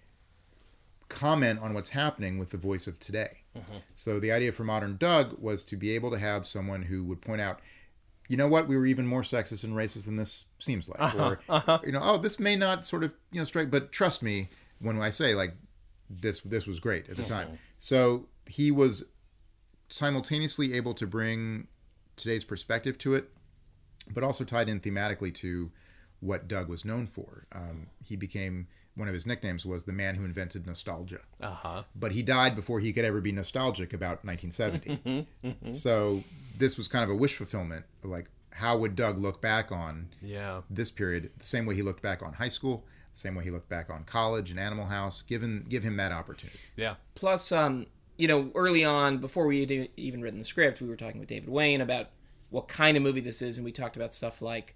comment 1.08 1.60
on 1.60 1.74
what's 1.74 1.90
happening 1.90 2.38
with 2.38 2.50
the 2.50 2.56
voice 2.56 2.86
of 2.86 2.98
today? 3.00 3.42
Mm-hmm. 3.56 3.78
So 3.94 4.18
the 4.18 4.32
idea 4.32 4.52
for 4.52 4.64
Modern 4.64 4.96
Doug 4.96 5.36
was 5.38 5.62
to 5.64 5.76
be 5.76 5.90
able 5.90 6.10
to 6.12 6.18
have 6.18 6.46
someone 6.46 6.82
who 6.82 7.04
would 7.04 7.20
point 7.20 7.40
out, 7.40 7.60
you 8.28 8.36
know 8.36 8.48
what, 8.48 8.68
we 8.68 8.76
were 8.76 8.86
even 8.86 9.06
more 9.06 9.22
sexist 9.22 9.64
and 9.64 9.74
racist 9.74 10.06
than 10.06 10.16
this 10.16 10.46
seems 10.60 10.88
like, 10.88 11.00
uh-huh, 11.00 11.24
or 11.24 11.40
uh-huh. 11.48 11.80
you 11.84 11.92
know, 11.92 12.00
oh, 12.00 12.16
this 12.16 12.38
may 12.38 12.54
not 12.54 12.86
sort 12.86 13.02
of 13.02 13.12
you 13.32 13.40
know 13.40 13.44
strike, 13.44 13.70
but 13.70 13.90
trust 13.90 14.22
me 14.22 14.48
when 14.78 14.98
I 15.00 15.10
say 15.10 15.34
like 15.34 15.54
this 16.08 16.40
this 16.40 16.66
was 16.66 16.78
great 16.78 17.10
at 17.10 17.16
the 17.16 17.24
time. 17.24 17.48
Mm-hmm. 17.48 17.56
So 17.76 18.28
he 18.46 18.70
was 18.70 19.04
simultaneously 19.88 20.74
able 20.74 20.94
to 20.94 21.06
bring 21.06 21.66
today's 22.14 22.44
perspective 22.44 22.96
to 22.98 23.14
it, 23.14 23.30
but 24.14 24.22
also 24.22 24.44
tied 24.44 24.68
in 24.68 24.78
thematically 24.78 25.34
to 25.34 25.72
what 26.20 26.46
Doug 26.46 26.68
was 26.68 26.84
known 26.84 27.08
for. 27.08 27.46
Um, 27.52 27.88
he 28.04 28.14
became 28.14 28.68
one 29.00 29.08
of 29.08 29.14
his 29.14 29.26
nicknames 29.26 29.66
was 29.66 29.84
the 29.84 29.92
man 29.92 30.14
who 30.14 30.24
invented 30.24 30.66
nostalgia, 30.66 31.20
uh-huh. 31.40 31.82
but 31.96 32.12
he 32.12 32.22
died 32.22 32.54
before 32.54 32.78
he 32.78 32.92
could 32.92 33.04
ever 33.04 33.20
be 33.20 33.32
nostalgic 33.32 33.92
about 33.92 34.24
1970. 34.24 35.26
so 35.72 36.22
this 36.56 36.76
was 36.76 36.86
kind 36.86 37.02
of 37.02 37.10
a 37.10 37.14
wish 37.14 37.34
fulfillment. 37.36 37.84
Like, 38.04 38.30
how 38.52 38.76
would 38.78 38.94
Doug 38.94 39.18
look 39.18 39.40
back 39.40 39.72
on 39.72 40.10
Yeah. 40.22 40.60
this 40.70 40.90
period 40.90 41.30
the 41.38 41.46
same 41.46 41.66
way 41.66 41.74
he 41.74 41.82
looked 41.82 42.02
back 42.02 42.22
on 42.22 42.34
high 42.34 42.48
school, 42.48 42.84
the 43.12 43.18
same 43.18 43.34
way 43.34 43.42
he 43.42 43.50
looked 43.50 43.68
back 43.68 43.90
on 43.90 44.04
college 44.04 44.50
and 44.50 44.60
Animal 44.60 44.86
House? 44.86 45.22
Given 45.22 45.64
give 45.68 45.82
him 45.82 45.96
that 45.96 46.12
opportunity. 46.12 46.58
Yeah. 46.76 46.94
Plus, 47.14 47.50
um, 47.52 47.86
you 48.18 48.28
know, 48.28 48.50
early 48.54 48.84
on, 48.84 49.18
before 49.18 49.46
we 49.46 49.60
had 49.60 49.88
even 49.96 50.20
written 50.20 50.38
the 50.38 50.44
script, 50.44 50.80
we 50.82 50.88
were 50.88 50.96
talking 50.96 51.18
with 51.20 51.28
David 51.28 51.48
Wain 51.48 51.80
about 51.80 52.10
what 52.50 52.68
kind 52.68 52.96
of 52.96 53.02
movie 53.02 53.20
this 53.20 53.40
is, 53.40 53.56
and 53.56 53.64
we 53.64 53.72
talked 53.72 53.96
about 53.96 54.12
stuff 54.12 54.42
like 54.42 54.74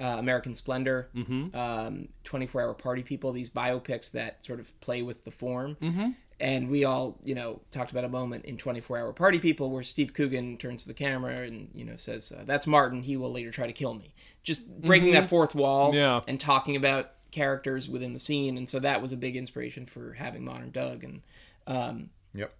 uh, 0.00 0.16
American 0.18 0.54
Splendor, 0.54 1.08
um, 1.54 2.08
24 2.24 2.62
Hour 2.62 2.74
Party 2.74 3.02
People, 3.02 3.32
these 3.32 3.48
biopics 3.50 4.10
that 4.12 4.44
sort 4.44 4.60
of 4.60 4.78
play 4.80 5.02
with 5.02 5.24
the 5.24 5.30
form. 5.30 5.76
Mm-hmm. 5.80 6.10
And 6.40 6.68
we 6.68 6.84
all, 6.84 7.16
you 7.24 7.34
know, 7.36 7.60
talked 7.70 7.92
about 7.92 8.02
a 8.04 8.08
moment 8.08 8.44
in 8.44 8.56
24 8.58 8.98
Hour 8.98 9.12
Party 9.12 9.38
People 9.38 9.70
where 9.70 9.84
Steve 9.84 10.12
Coogan 10.14 10.56
turns 10.56 10.82
to 10.82 10.88
the 10.88 10.94
camera 10.94 11.40
and, 11.40 11.70
you 11.72 11.84
know, 11.84 11.94
says, 11.96 12.32
uh, 12.32 12.42
That's 12.44 12.66
Martin. 12.66 13.02
He 13.02 13.16
will 13.16 13.30
later 13.30 13.52
try 13.52 13.66
to 13.68 13.72
kill 13.72 13.94
me. 13.94 14.14
Just 14.42 14.66
breaking 14.82 15.12
that 15.12 15.28
fourth 15.28 15.54
wall 15.54 15.94
Yeah. 15.94 16.22
and 16.26 16.40
talking 16.40 16.74
about 16.74 17.12
characters 17.30 17.88
within 17.88 18.12
the 18.12 18.18
scene. 18.18 18.58
And 18.58 18.68
so 18.68 18.80
that 18.80 19.00
was 19.00 19.12
a 19.12 19.16
big 19.16 19.36
inspiration 19.36 19.86
for 19.86 20.14
having 20.14 20.44
Modern 20.44 20.70
Doug. 20.70 21.04
And, 21.04 21.22
um, 21.66 22.10
Yep. 22.34 22.52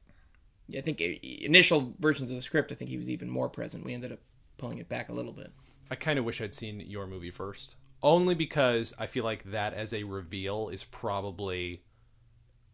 I 0.77 0.81
think 0.81 1.01
initial 1.01 1.95
versions 1.99 2.31
of 2.31 2.37
the 2.37 2.43
script, 2.43 2.71
I 2.73 2.77
think 2.77 2.91
he 2.91 2.97
was 2.97 3.11
even 3.11 3.29
more 3.29 3.49
present. 3.49 3.85
We 3.85 3.93
ended 3.93 4.13
up 4.13 4.21
pulling 4.57 4.79
it 4.79 4.89
back 4.89 5.09
a 5.09 5.13
little 5.13 5.33
bit. 5.33 5.51
I 5.91 5.97
kind 5.97 6.19
of 6.19 6.25
wish 6.25 6.41
I'd 6.41 6.55
seen 6.55 6.81
your 6.81 7.07
movie 7.07 7.31
first. 7.31 7.75
Only 8.03 8.35
because 8.35 8.93
I 8.99 9.07
feel 9.07 9.25
like 9.25 9.45
that 9.45 9.75
as 9.75 9.93
a 9.93 10.05
reveal 10.05 10.69
is 10.69 10.85
probably 10.85 11.83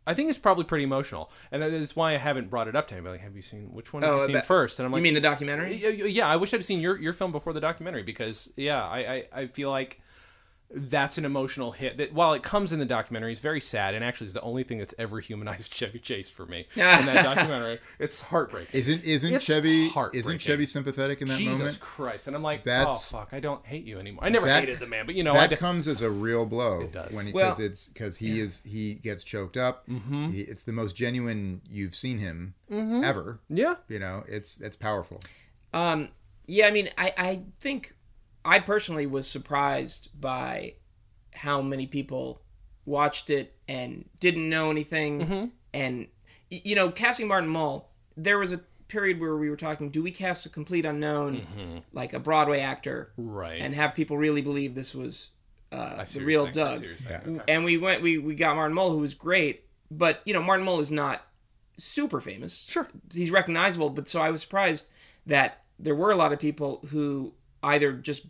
I 0.06 0.14
think 0.14 0.30
it's 0.30 0.38
probably 0.38 0.64
pretty 0.64 0.84
emotional. 0.84 1.30
And 1.52 1.62
that's 1.62 1.94
why 1.94 2.14
I 2.14 2.16
haven't 2.16 2.50
brought 2.50 2.68
it 2.68 2.74
up 2.74 2.88
to 2.88 2.94
anybody. 2.94 3.18
Like, 3.18 3.20
have 3.20 3.36
you 3.36 3.42
seen 3.42 3.72
which 3.72 3.92
one 3.92 4.02
have 4.02 4.10
oh, 4.12 4.16
you 4.16 4.22
uh, 4.22 4.26
seen 4.26 4.36
about- 4.36 4.46
first? 4.46 4.78
And 4.78 4.86
I'm 4.86 4.92
like 4.92 4.96
Oh, 4.96 5.00
you 5.00 5.04
mean 5.04 5.14
the 5.14 5.20
documentary? 5.20 5.76
Yeah, 5.76 5.88
yeah, 5.90 6.26
I 6.26 6.36
wish 6.36 6.52
I'd 6.54 6.64
seen 6.64 6.80
your 6.80 6.98
your 6.98 7.12
film 7.12 7.32
before 7.32 7.52
the 7.52 7.60
documentary 7.60 8.02
because 8.02 8.52
yeah, 8.56 8.84
I, 8.84 8.98
I, 8.98 9.24
I 9.32 9.46
feel 9.46 9.70
like 9.70 10.00
that's 10.72 11.18
an 11.18 11.24
emotional 11.24 11.72
hit 11.72 11.96
that 11.96 12.12
while 12.12 12.32
it 12.32 12.44
comes 12.44 12.72
in 12.72 12.78
the 12.78 12.84
documentary 12.84 13.32
is 13.32 13.40
very 13.40 13.60
sad 13.60 13.92
and 13.92 14.04
actually 14.04 14.28
is 14.28 14.32
the 14.34 14.40
only 14.42 14.62
thing 14.62 14.78
that's 14.78 14.94
ever 14.98 15.18
humanized 15.18 15.72
Chevy 15.74 15.98
Chase 15.98 16.30
for 16.30 16.46
me 16.46 16.60
in 16.76 16.80
that 16.82 17.24
documentary. 17.24 17.80
It's 17.98 18.20
heartbreaking. 18.22 18.78
Isn't 18.78 19.02
isn't 19.04 19.34
It's 19.34 19.44
Chevy 19.44 19.88
heartbreaking. 19.88 20.20
isn't 20.28 20.38
Chevy 20.38 20.66
sympathetic 20.66 21.22
in 21.22 21.28
that 21.28 21.38
Jesus 21.38 21.58
moment? 21.58 21.74
Jesus 21.74 21.82
Christ. 21.88 22.26
And 22.28 22.36
I'm 22.36 22.42
like, 22.44 22.62
That's- 22.62 23.12
oh 23.12 23.18
fuck, 23.18 23.30
I 23.32 23.40
don't 23.40 23.66
hate 23.66 23.84
you 23.84 23.98
anymore. 23.98 24.22
I 24.24 24.28
never 24.28 24.46
That- 24.46 24.60
hated 24.60 24.78
the 24.78 24.86
man, 24.86 25.06
but 25.06 25.16
you 25.16 25.24
know, 25.24 25.32
I 25.32 25.38
that 25.46 25.50
d- 25.50 25.56
comes 25.56 25.88
as 25.88 26.02
a 26.02 26.10
real 26.10 26.46
blow 26.46 26.82
It 26.82 26.92
does. 26.92 27.12
when 27.16 27.24
because 27.26 27.58
Well- 27.58 27.66
it's 27.66 27.88
because 27.88 28.16
he 28.16 28.38
is 28.38 28.60
he 28.64 28.94
gets 28.94 29.24
choked 29.24 29.56
up. 29.56 29.88
Mm-hmm. 29.88 30.30
He, 30.30 30.40
it's 30.42 30.62
the 30.62 30.72
most 30.72 30.94
genuine 30.94 31.62
you've 31.68 31.96
seen 31.96 32.18
him 32.18 32.54
ever. 32.70 33.40
yeah. 33.48 33.74
You 33.88 33.98
know, 33.98 34.22
it's 34.28 34.60
it's 34.60 34.76
powerful. 34.76 35.18
Um, 35.72 36.10
yeah, 36.46 36.66
I 36.66 36.70
mean, 36.70 36.88
I, 36.98 37.12
I 37.16 37.42
think 37.60 37.94
I 38.44 38.58
personally 38.58 39.06
was 39.06 39.28
surprised 39.28 40.08
by 40.20 40.74
how 41.34 41.60
many 41.62 41.86
people 41.86 42.42
watched 42.84 43.30
it 43.30 43.54
and 43.68 44.08
didn't 44.20 44.48
know 44.48 44.70
anything. 44.70 45.20
Mm-hmm. 45.20 45.44
And, 45.74 46.08
you 46.50 46.74
know, 46.74 46.90
casting 46.90 47.28
Martin 47.28 47.48
Mull, 47.48 47.90
there 48.16 48.38
was 48.38 48.52
a 48.52 48.58
period 48.88 49.20
where 49.20 49.36
we 49.36 49.48
were 49.48 49.56
talking, 49.56 49.90
do 49.90 50.02
we 50.02 50.10
cast 50.10 50.46
a 50.46 50.48
complete 50.48 50.84
unknown, 50.84 51.82
like 51.92 52.12
a 52.12 52.18
Broadway 52.18 52.60
actor, 52.60 53.12
Mm-hmm. 53.18 53.30
Right. 53.30 53.60
and 53.60 53.74
have 53.74 53.94
people 53.94 54.16
really 54.18 54.40
believe 54.40 54.74
this 54.74 54.94
was 54.94 55.30
uh, 55.72 56.04
the 56.12 56.24
real 56.24 56.44
saying. 56.44 56.54
Doug? 56.54 56.80
see 56.80 57.30
what 57.30 57.44
and 57.48 57.64
we 57.64 57.76
went 57.76 58.02
we 58.02 58.18
we 58.18 58.34
got 58.34 58.56
Martin 58.56 58.74
Mull 58.74 58.90
who 58.90 58.98
was 58.98 59.14
great, 59.14 59.64
but 59.90 60.20
you 60.24 60.34
know 60.34 60.42
Martin 60.42 60.66
Mull 60.66 60.80
is 60.80 60.90
not 60.90 61.24
super 61.76 62.20
famous. 62.20 62.66
Sure. 62.68 62.88
he's 63.12 63.30
recognizable, 63.30 63.90
but 63.90 64.08
so 64.08 64.20
I 64.20 64.30
was 64.30 64.40
surprised 64.40 64.88
that 65.26 65.62
there 65.78 65.94
were 65.94 66.10
a 66.10 66.16
lot 66.16 66.32
of 66.32 66.40
people 66.40 66.80
who 66.90 67.32
either 67.62 67.92
just 67.92 68.26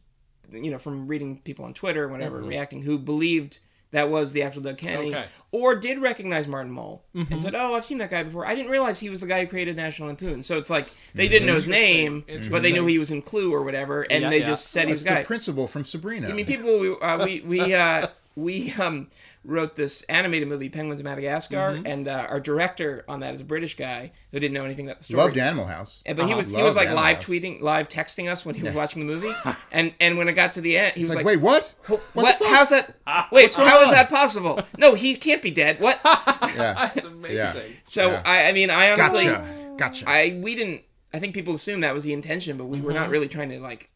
you 0.52 0.70
know 0.70 0.78
from 0.78 1.06
reading 1.06 1.38
people 1.44 1.64
on 1.64 1.74
Twitter 1.74 2.04
or 2.04 2.08
whatever 2.08 2.38
reacting 2.42 2.82
who 2.82 2.98
believed 2.98 3.60
that 3.92 4.08
was 4.08 4.30
the 4.32 4.42
actual 4.44 4.62
Doug 4.62 4.78
Kenney 4.78 5.08
Okay. 5.08 5.26
or 5.50 5.74
did 5.74 5.98
recognize 5.98 6.46
Martin 6.46 6.70
Mull 6.70 7.02
and 7.12 7.42
said, 7.42 7.56
"Oh, 7.56 7.74
I've 7.74 7.84
seen 7.84 7.98
that 7.98 8.10
guy 8.10 8.22
before. 8.22 8.46
I 8.46 8.54
didn't 8.54 8.70
realize 8.70 9.00
he 9.00 9.10
was 9.10 9.20
the 9.20 9.26
guy 9.26 9.40
who 9.40 9.48
created 9.48 9.74
National 9.74 10.06
Lampoon." 10.06 10.44
So 10.44 10.58
it's 10.58 10.70
like 10.70 10.86
they 11.12 11.26
didn't 11.26 11.46
know 11.48 11.54
his 11.56 11.66
name, 11.66 12.24
but 12.50 12.62
they 12.62 12.70
knew 12.72 12.86
he 12.86 13.00
was 13.00 13.10
in 13.10 13.20
Clue 13.20 13.52
or 13.52 13.62
whatever, 13.64 14.02
and 14.02 14.22
Yeah, 14.22 14.30
they 14.30 14.38
yeah. 14.40 14.46
just 14.46 14.68
said 14.68 14.86
he 14.86 14.92
was 14.92 15.02
It's 15.02 15.08
the 15.10 15.16
guy. 15.16 15.24
principal 15.24 15.66
from 15.66 15.82
Sabrina. 15.84 16.28
I 16.28 16.32
mean, 16.34 16.46
people 16.46 16.78
we 16.78 16.94
uh, 16.94 17.24
we 17.24 17.40
we 17.40 17.74
uh, 17.74 18.06
we 18.36 18.72
um, 18.74 19.08
wrote 19.44 19.74
this 19.74 20.02
animated 20.04 20.48
movie, 20.48 20.68
Penguins 20.68 21.00
of 21.00 21.04
Madagascar, 21.04 21.56
Mm-hmm. 21.74 21.86
and 21.86 22.08
uh, 22.08 22.26
our 22.30 22.40
director 22.40 23.04
on 23.08 23.20
that 23.20 23.34
is 23.34 23.40
a 23.40 23.44
British 23.44 23.76
guy 23.76 24.12
who 24.30 24.38
didn't 24.40 24.54
know 24.54 24.64
anything 24.64 24.86
about 24.86 24.98
the 24.98 25.04
story. 25.04 25.18
Loved 25.22 25.36
Animal 25.36 25.66
House. 25.66 26.00
Yeah, 26.06 26.14
but 26.14 26.26
he 26.26 26.30
Uh-huh. 26.32 26.36
was 26.38 26.54
he 26.54 26.62
was 26.62 26.74
like 26.76 26.86
Animal 26.86 27.02
live 27.02 27.16
House. 27.16 27.26
tweeting, 27.26 27.60
live 27.60 27.88
texting 27.88 28.30
us 28.30 28.46
when 28.46 28.54
he 28.54 28.62
was 28.62 28.74
watching 28.74 29.04
the 29.06 29.12
movie, 29.12 29.32
and 29.72 29.92
and 30.00 30.16
when 30.16 30.28
it 30.28 30.34
got 30.34 30.52
to 30.54 30.60
the 30.60 30.78
end, 30.78 30.94
he 30.94 31.00
It's 31.02 31.08
was 31.10 31.16
like, 31.16 31.24
like, 31.26 31.36
wait, 31.36 31.40
what? 31.42 31.74
"What? 31.86 32.00
What? 32.14 32.36
How's 32.48 32.68
that? 32.70 32.94
Wait, 33.32 33.54
going 33.54 33.68
how 33.68 33.80
is 33.82 33.88
on?" 33.88 33.94
that 33.94 34.08
possible? 34.08 34.60
No, 34.78 34.94
he 34.94 35.14
can't 35.16 35.42
be 35.42 35.50
dead. 35.50 35.80
What? 35.80 36.00
Yeah. 36.04 36.90
That's 36.94 37.04
amazing. 37.06 37.36
Yeah. 37.36 37.54
So 37.84 38.10
Yeah. 38.10 38.22
I, 38.24 38.44
I 38.48 38.52
mean, 38.52 38.70
I 38.70 38.90
honestly, 38.92 39.24
Gotcha. 39.24 39.74
Gotcha. 39.76 40.04
I 40.08 40.38
we 40.42 40.54
didn't. 40.54 40.82
I 41.12 41.18
think 41.18 41.34
people 41.34 41.54
assumed 41.54 41.82
that 41.84 41.94
was 41.94 42.04
the 42.04 42.12
intention, 42.12 42.56
but 42.56 42.66
we 42.66 42.80
were 42.80 42.92
not 42.92 43.08
really 43.10 43.28
trying 43.28 43.48
to 43.50 43.60
like 43.60 43.90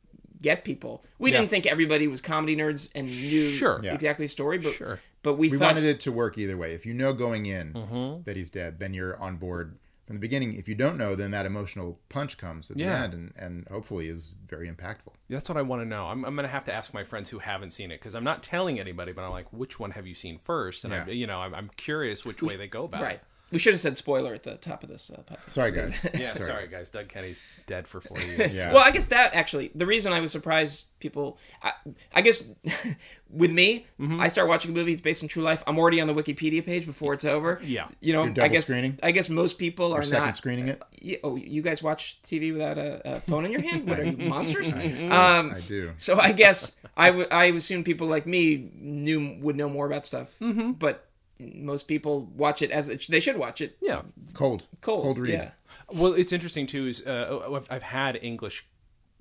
get 0.45 0.65
people. 0.65 1.03
We 1.19 1.33
Yeah. 1.33 1.39
didn't 1.41 1.51
think 1.51 1.67
everybody 1.67 2.07
was 2.07 2.21
comedy 2.21 2.55
nerds 2.57 2.91
and 2.95 3.07
knew 3.09 3.49
Sure. 3.51 3.81
Yeah. 3.83 3.95
exactly 3.95 4.27
the 4.27 4.29
story, 4.29 4.59
but 4.59 4.75
Sure. 4.75 5.01
but 5.23 5.35
we, 5.35 5.49
we 5.49 5.59
thought 5.59 5.75
wanted 5.75 5.85
it 5.85 6.01
to 6.01 6.13
work 6.13 6.39
either 6.39 6.57
way. 6.57 6.73
If 6.75 6.87
you 6.87 6.95
know 6.95 7.13
going 7.13 7.47
in 7.47 7.73
Mm-hmm. 7.73 8.23
that 8.25 8.37
he's 8.37 8.51
dead, 8.51 8.79
then 8.79 8.95
you're 8.95 9.17
on 9.21 9.37
board 9.37 9.79
from 10.07 10.17
the 10.17 10.21
beginning. 10.21 10.55
If 10.55 10.69
you 10.69 10.75
don't 10.75 10.99
know, 10.99 11.15
then 11.15 11.31
that 11.31 11.47
emotional 11.47 11.99
punch 12.11 12.37
comes 12.37 12.71
at 12.71 12.77
Yeah. 12.77 12.93
the 12.99 13.05
end, 13.05 13.15
and, 13.15 13.33
and 13.39 13.69
hopefully 13.69 14.09
is 14.09 14.35
very 14.47 14.71
impactful. 14.71 15.15
That's 15.31 15.49
what 15.49 15.57
I 15.57 15.63
want 15.63 15.81
to 15.83 15.87
know. 15.87 16.07
I'm, 16.09 16.25
I'm 16.27 16.35
going 16.37 16.45
to 16.47 16.53
have 16.53 16.65
to 16.65 16.73
ask 16.75 16.93
my 16.93 17.05
friends 17.05 17.31
who 17.31 17.39
haven't 17.39 17.71
seen 17.71 17.91
it 17.91 18.01
because 18.01 18.15
I'm 18.15 18.23
not 18.25 18.43
telling 18.43 18.79
anybody, 18.79 19.13
but 19.13 19.23
I'm 19.25 19.31
like, 19.31 19.51
which 19.51 19.81
one 19.81 19.93
have 19.93 20.07
you 20.07 20.13
seen 20.15 20.39
first? 20.45 20.85
And 20.85 20.93
I'm, 20.95 21.09
you 21.09 21.27
know, 21.27 21.39
I'm, 21.39 21.55
I'm 21.55 21.71
curious 21.77 22.27
which 22.27 22.43
way 22.43 22.57
they 22.57 22.69
go 22.69 22.85
about 22.85 23.01
right. 23.03 23.15
it. 23.15 23.23
We 23.55 23.59
should 23.61 23.73
have 23.73 23.81
said 23.81 23.97
spoiler 23.97 24.35
at 24.35 24.43
the 24.43 24.57
top 24.57 24.83
of 24.83 24.91
this. 24.91 25.11
Uh, 25.11 25.23
podcast. 25.23 25.51
Sorry, 25.51 25.73
guys. 25.73 26.07
Yeah, 26.19 26.33
sorry, 26.35 26.69
guys. 26.69 26.91
Doug 26.91 27.09
Kenney's 27.09 27.45
dead 27.67 27.89
for 27.89 28.01
40 28.03 28.27
years. 28.37 28.53
Yeah. 28.53 28.73
Well, 28.73 28.83
I 28.85 28.91
guess 28.91 29.07
that 29.07 29.35
actually 29.35 29.71
the 29.75 29.87
reason 29.87 30.13
I 30.13 30.21
was 30.21 30.33
surprised 30.33 30.87
people. 31.01 31.39
I, 31.63 31.73
I 32.15 32.21
guess 32.21 32.43
with 33.31 33.51
me, 33.53 33.87
Mm-hmm. 34.01 34.21
I 34.21 34.29
start 34.29 34.49
watching 34.49 34.73
movies 34.75 35.01
based 35.01 35.23
on 35.23 35.29
true 35.29 35.43
life. 35.43 35.63
I'm 35.67 35.79
already 35.79 36.01
on 36.01 36.09
the 36.09 36.15
Wikipedia 36.15 36.65
page 36.67 36.85
before 36.85 37.15
it's 37.15 37.25
over. 37.25 37.61
Yeah. 37.63 37.87
you 38.01 38.13
know, 38.13 38.25
I 38.43 38.49
guess 38.49 38.65
screening? 38.65 38.99
I 39.03 39.13
guess 39.13 39.29
most 39.29 39.57
people 39.57 39.93
are 39.95 40.01
Or 40.01 40.03
second 40.03 40.27
not. 40.27 40.37
screening 40.37 40.69
it. 40.69 40.83
Yeah, 41.01 41.19
oh, 41.23 41.37
you 41.37 41.63
guys 41.63 41.83
watch 41.83 42.19
TV 42.25 42.53
without 42.53 42.77
a, 42.77 43.17
a 43.17 43.21
phone 43.21 43.45
in 43.45 43.53
your 43.53 43.61
hand? 43.63 43.89
What 43.89 44.01
are 44.01 44.05
you 44.05 44.17
monsters? 44.29 44.73
um, 44.73 45.53
I 45.55 45.61
do. 45.67 45.93
so 45.97 46.19
I 46.19 46.33
guess 46.33 46.73
I 46.97 47.11
would 47.11 47.33
I 47.33 47.45
assume 47.47 47.85
people 47.85 48.09
like 48.09 48.27
me 48.27 48.71
knew 48.79 49.37
would 49.41 49.57
know 49.57 49.69
more 49.69 49.87
about 49.87 50.05
stuff, 50.07 50.37
Mm-hmm. 50.41 50.73
but 50.73 51.04
most 51.39 51.89
people 51.89 52.27
watch 52.37 52.63
it 52.63 52.71
as 52.71 52.89
it, 52.89 53.07
they 53.09 53.21
should 53.21 53.37
watch 53.37 53.61
it 53.61 53.77
Yeah. 53.81 54.03
Cold. 54.35 54.69
cold. 54.81 55.03
Cold 55.03 55.19
read. 55.19 55.33
Yeah. 55.33 55.51
Well, 55.93 56.13
it's 56.15 56.33
interesting 56.33 56.67
too. 56.67 56.87
Is 56.87 57.05
uh, 57.07 57.41
I've, 57.53 57.67
I've 57.71 57.83
had 57.83 58.19
English 58.23 58.67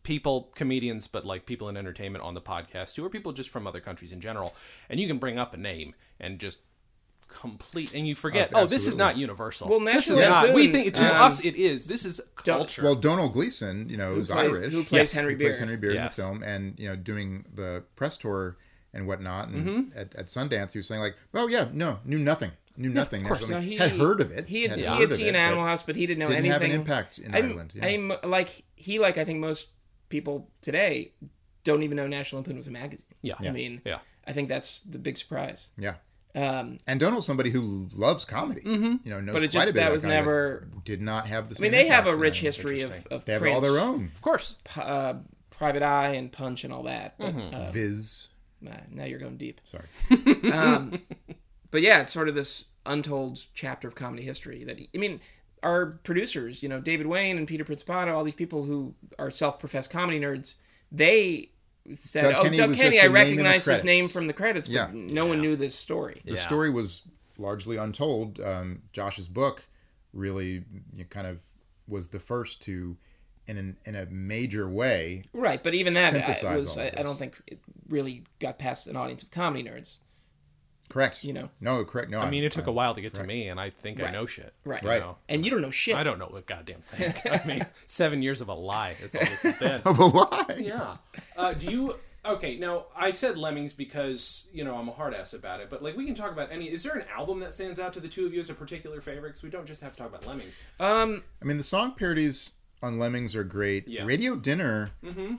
people, 0.04 0.52
comedians, 0.56 1.08
but 1.08 1.26
like 1.26 1.46
people 1.46 1.70
in 1.70 1.78
entertainment 1.78 2.24
on 2.24 2.34
the 2.34 2.42
podcast 2.42 2.94
too, 2.96 3.06
or 3.06 3.10
people 3.10 3.32
just 3.32 3.50
from 3.50 3.66
other 3.68 3.80
countries 3.80 4.12
in 4.12 4.20
general, 4.22 4.54
and 4.90 5.00
you 5.00 5.08
can 5.08 5.18
bring 5.18 5.38
up 5.40 5.54
a 5.54 5.58
name 5.58 5.96
and 6.20 6.40
just 6.40 6.60
complete, 7.28 7.92
and 7.94 8.08
you 8.08 8.14
forget. 8.16 8.52
Oh, 8.54 8.62
Oh, 8.62 8.66
this 8.66 8.86
is 8.88 8.96
not 8.96 9.18
universal. 9.18 9.68
Well, 9.68 9.80
this 9.80 10.10
is 10.10 10.18
National 10.20 10.48
not. 10.48 10.54
We 10.54 10.72
think 10.72 10.94
to 10.96 11.16
um, 11.16 11.24
us 11.24 11.44
it 11.44 11.56
is. 11.56 11.88
This 11.88 12.06
is 12.06 12.22
culture. 12.36 12.84
Well, 12.84 12.96
Domhnall 12.96 13.30
Gleeson, 13.30 13.90
you 13.90 13.98
know, 13.98 14.14
is 14.16 14.30
Irish. 14.30 14.72
who 14.74 14.84
plays 14.84 15.00
Yes, 15.00 15.12
Henry 15.14 15.32
He 15.34 15.38
plays 15.38 15.50
Beard. 15.50 15.60
Henry 15.60 15.78
Beard 15.78 15.96
Yes. 15.96 16.18
in 16.18 16.24
the 16.24 16.30
film, 16.30 16.44
and 16.44 16.80
you 16.80 16.88
know, 16.88 16.96
doing 16.96 17.46
the 17.54 17.84
press 17.96 18.18
tour 18.18 18.58
and 18.94 19.08
whatnot, 19.08 19.50
and 19.50 19.66
Mm-hmm. 19.68 19.98
at, 20.00 20.16
at 20.16 20.28
Sundance, 20.28 20.72
he 20.74 20.80
was 20.80 20.88
saying 20.88 21.02
like, 21.02 21.16
"Oh 21.34 21.48
yeah, 21.48 21.70
no, 21.74 22.00
knew 22.06 22.20
nothing, 22.20 22.52
knew 22.78 22.90
nothing." 22.90 23.22
Of 23.22 23.28
course. 23.28 23.42
National- 23.42 23.60
No, 23.62 23.66
he 23.68 23.76
had 23.78 23.92
heard 23.92 24.22
of 24.22 24.32
it. 24.32 24.48
He 24.48 24.64
had, 24.68 24.78
he 24.80 24.86
had 24.86 25.12
seen 25.14 25.28
it, 25.28 25.32
but 25.34 25.38
Animal 25.40 25.66
House, 25.66 25.84
but 25.84 25.96
he 25.96 26.06
didn't 26.06 26.20
know 26.20 26.26
Didn't 26.28 26.40
anything. 26.46 26.52
have 26.54 26.62
an 26.70 26.72
impact 26.72 27.18
in 27.20 27.34
I'm, 27.34 27.46
Ireland. 27.52 27.74
Yeah. 27.76 27.86
I'm 27.86 28.14
like 28.24 28.64
he, 28.76 29.00
like 29.00 29.18
I 29.18 29.26
think 29.26 29.40
most 29.40 29.70
people 30.10 30.50
today 30.62 31.12
don't 31.64 31.84
even 31.84 31.96
know 31.98 32.08
National 32.08 32.40
Lampoon 32.42 32.58
was 32.58 32.68
a 32.68 32.72
magazine. 32.72 33.06
Yeah. 33.22 33.36
I 33.40 33.44
Yeah. 33.46 33.52
mean, 33.52 33.82
Yeah. 33.86 34.00
I 34.28 34.32
think 34.34 34.48
that's 34.50 34.82
the 34.82 35.00
big 35.00 35.18
surprise. 35.18 35.70
yeah. 35.78 35.96
Um, 36.36 36.78
And 36.88 37.00
Domhnall's 37.00 37.26
somebody 37.28 37.52
who 37.52 37.88
loves 37.94 38.26
comedy. 38.26 38.62
You 38.66 39.00
know, 39.06 39.20
knows 39.22 39.34
But 39.34 39.44
it 39.44 39.52
quite 39.52 39.52
just- 39.52 39.70
a 39.70 39.74
bit 39.74 39.80
that 39.80 39.82
about 39.84 39.92
was 39.94 40.02
comedy, 40.02 40.20
never- 40.20 40.68
did 40.84 41.00
not 41.02 41.28
have 41.28 41.50
the. 41.50 41.56
I 41.58 41.62
mean, 41.62 41.72
they 41.72 41.88
have 41.88 42.08
a 42.08 42.16
rich 42.16 42.40
history 42.40 42.82
of, 42.82 42.92
of 43.12 43.24
They 43.26 43.34
have 43.34 43.42
Prince, 43.44 43.56
all 43.56 43.62
their 43.62 43.80
own. 43.80 44.06
of 44.14 44.22
course. 44.22 44.56
P- 44.64 44.82
uh, 44.82 45.14
Private 45.52 45.84
Eye 45.84 46.16
and 46.16 46.32
Punch 46.32 46.64
and 46.64 46.74
all 46.74 46.84
that. 46.84 47.16
But 47.20 47.36
Mm-hmm. 47.36 47.56
uh, 47.56 47.72
Viz. 47.72 48.30
Uh, 48.68 48.76
now 48.92 49.06
you're 49.06 49.20
going 49.20 49.38
deep. 49.38 49.62
Sorry. 49.64 49.86
Um, 50.52 51.00
but 51.72 51.82
yeah, 51.82 52.02
it's 52.02 52.14
sort 52.14 52.30
of 52.30 52.36
this 52.36 52.66
untold 52.86 53.40
chapter 53.54 53.88
of 53.88 53.96
comedy 53.96 54.24
history 54.24 54.64
that 54.66 54.78
I 54.94 54.98
mean, 54.98 55.20
our 55.64 55.86
producers, 56.04 56.62
you 56.62 56.70
know, 56.70 56.80
David 56.80 57.08
Wain 57.08 57.38
and 57.38 57.48
Peter 57.48 57.64
Principato, 57.64 58.14
all 58.14 58.24
these 58.24 58.36
people 58.36 58.64
who 58.64 58.94
are 59.18 59.32
self-professed 59.32 59.90
comedy 59.90 60.20
nerds, 60.20 60.56
they 60.92 61.50
said, 61.98 62.24
Doug 62.24 62.34
"Oh, 62.40 62.44
Kenney 62.44 62.58
Doug 62.58 62.76
Kenney, 62.76 63.00
I 63.00 63.08
the 63.08 63.14
name 63.14 63.22
in 63.30 63.38
the 63.38 63.44
recognize 63.44 63.66
his 63.66 63.84
name 63.84 64.08
from 64.08 64.28
the 64.28 64.34
credits, 64.34 64.68
but 64.68 64.74
Yeah. 64.74 64.90
no 64.94 65.26
one 65.26 65.42
knew 65.42 65.56
this 65.56 65.76
story." 65.76 66.22
The 66.26 66.36
Yeah. 66.36 66.42
story 66.46 66.70
was 66.70 67.02
largely 67.38 67.78
untold. 67.78 68.40
Um, 68.40 68.84
Josh's 68.92 69.28
book 69.28 69.66
really 70.14 70.64
you 70.94 71.00
know, 71.00 71.04
kind 71.10 71.26
of 71.28 71.42
was 71.88 72.08
the 72.10 72.20
first 72.20 72.62
to, 72.64 72.96
in 73.48 73.58
an, 73.58 73.78
in 73.86 73.96
a 73.96 74.06
major 74.08 74.70
way, 74.70 75.24
Right, 75.34 75.62
but 75.62 75.74
even 75.74 75.94
that 75.96 76.14
I, 76.44 76.56
was 76.56 76.78
I, 76.78 76.92
I 76.98 77.04
don't 77.04 77.18
think 77.20 77.36
it 77.48 77.60
really 77.90 78.24
got 78.40 78.58
past 78.58 78.88
an 78.88 78.96
audience 78.96 79.22
of 79.24 79.32
comedy 79.32 79.64
nerds. 79.64 79.96
correct. 80.90 81.24
You 81.24 81.34
know. 81.34 81.50
No, 81.60 81.84
correct. 81.84 82.10
No, 82.10 82.20
I 82.20 82.30
mean, 82.30 82.44
it 82.44 82.52
took 82.52 82.68
a 82.68 82.72
while 82.72 82.96
to 82.96 83.02
get 83.02 83.14
to 83.16 83.24
me, 83.24 83.48
and 83.48 83.60
I 83.60 83.70
think 83.72 84.02
I 84.02 84.12
know 84.12 84.26
shit. 84.26 84.54
Right. 84.64 84.82
you 84.84 84.90
Right. 84.90 85.02
know? 85.02 85.18
And 85.28 85.44
you 85.44 85.52
don't 85.52 85.62
know 85.62 85.72
shit. 85.72 85.96
I 85.96 86.04
don't 86.04 86.20
know 86.20 86.28
what 86.28 86.46
goddamn 86.46 86.82
thing. 86.82 87.14
I 87.32 87.46
mean, 87.46 87.66
seven 87.88 88.22
years 88.22 88.42
of 88.42 88.48
a 88.50 88.54
lie 88.54 88.96
is 89.02 89.14
all 89.16 89.22
this 89.22 89.42
has 89.42 89.60
been. 89.60 89.82
of 89.86 90.00
a 90.00 90.06
lie. 90.06 90.56
Yeah. 90.60 90.98
Uh, 91.36 91.54
do 91.54 91.72
you? 91.72 91.96
Okay. 92.26 92.56
Now 92.58 92.86
I 92.96 93.12
said 93.12 93.38
Lemmings 93.38 93.74
because 93.74 94.48
you 94.54 94.64
know 94.64 94.76
I'm 94.78 94.88
a 94.88 94.94
hard 94.94 95.14
ass 95.14 95.34
about 95.34 95.60
it, 95.60 95.70
but 95.70 95.84
like 95.84 95.98
we 95.98 96.06
can 96.06 96.16
talk 96.16 96.32
about 96.32 96.52
any. 96.52 96.72
Is 96.72 96.84
there 96.84 96.94
an 96.96 97.06
album 97.14 97.40
that 97.42 97.54
stands 97.54 97.80
out 97.80 97.92
to 97.94 98.00
the 98.00 98.08
two 98.08 98.26
of 98.26 98.34
you 98.34 98.40
as 98.40 98.50
a 98.50 98.54
particular 98.54 99.02
favorite? 99.02 99.30
Because 99.32 99.44
we 99.44 99.50
don't 99.50 99.66
just 99.66 99.82
have 99.82 99.92
to 99.94 99.98
talk 99.98 100.08
about 100.08 100.26
Lemmings. 100.28 100.64
Um, 100.80 101.24
I 101.42 101.46
mean, 101.46 101.58
the 101.58 101.64
song 101.64 101.96
parodies 101.96 102.52
on 102.84 103.00
Lemmings 103.00 103.34
are 103.36 103.44
great. 103.44 103.88
Yeah. 103.88 104.04
Radio 104.06 104.36
Dinner, 104.36 104.92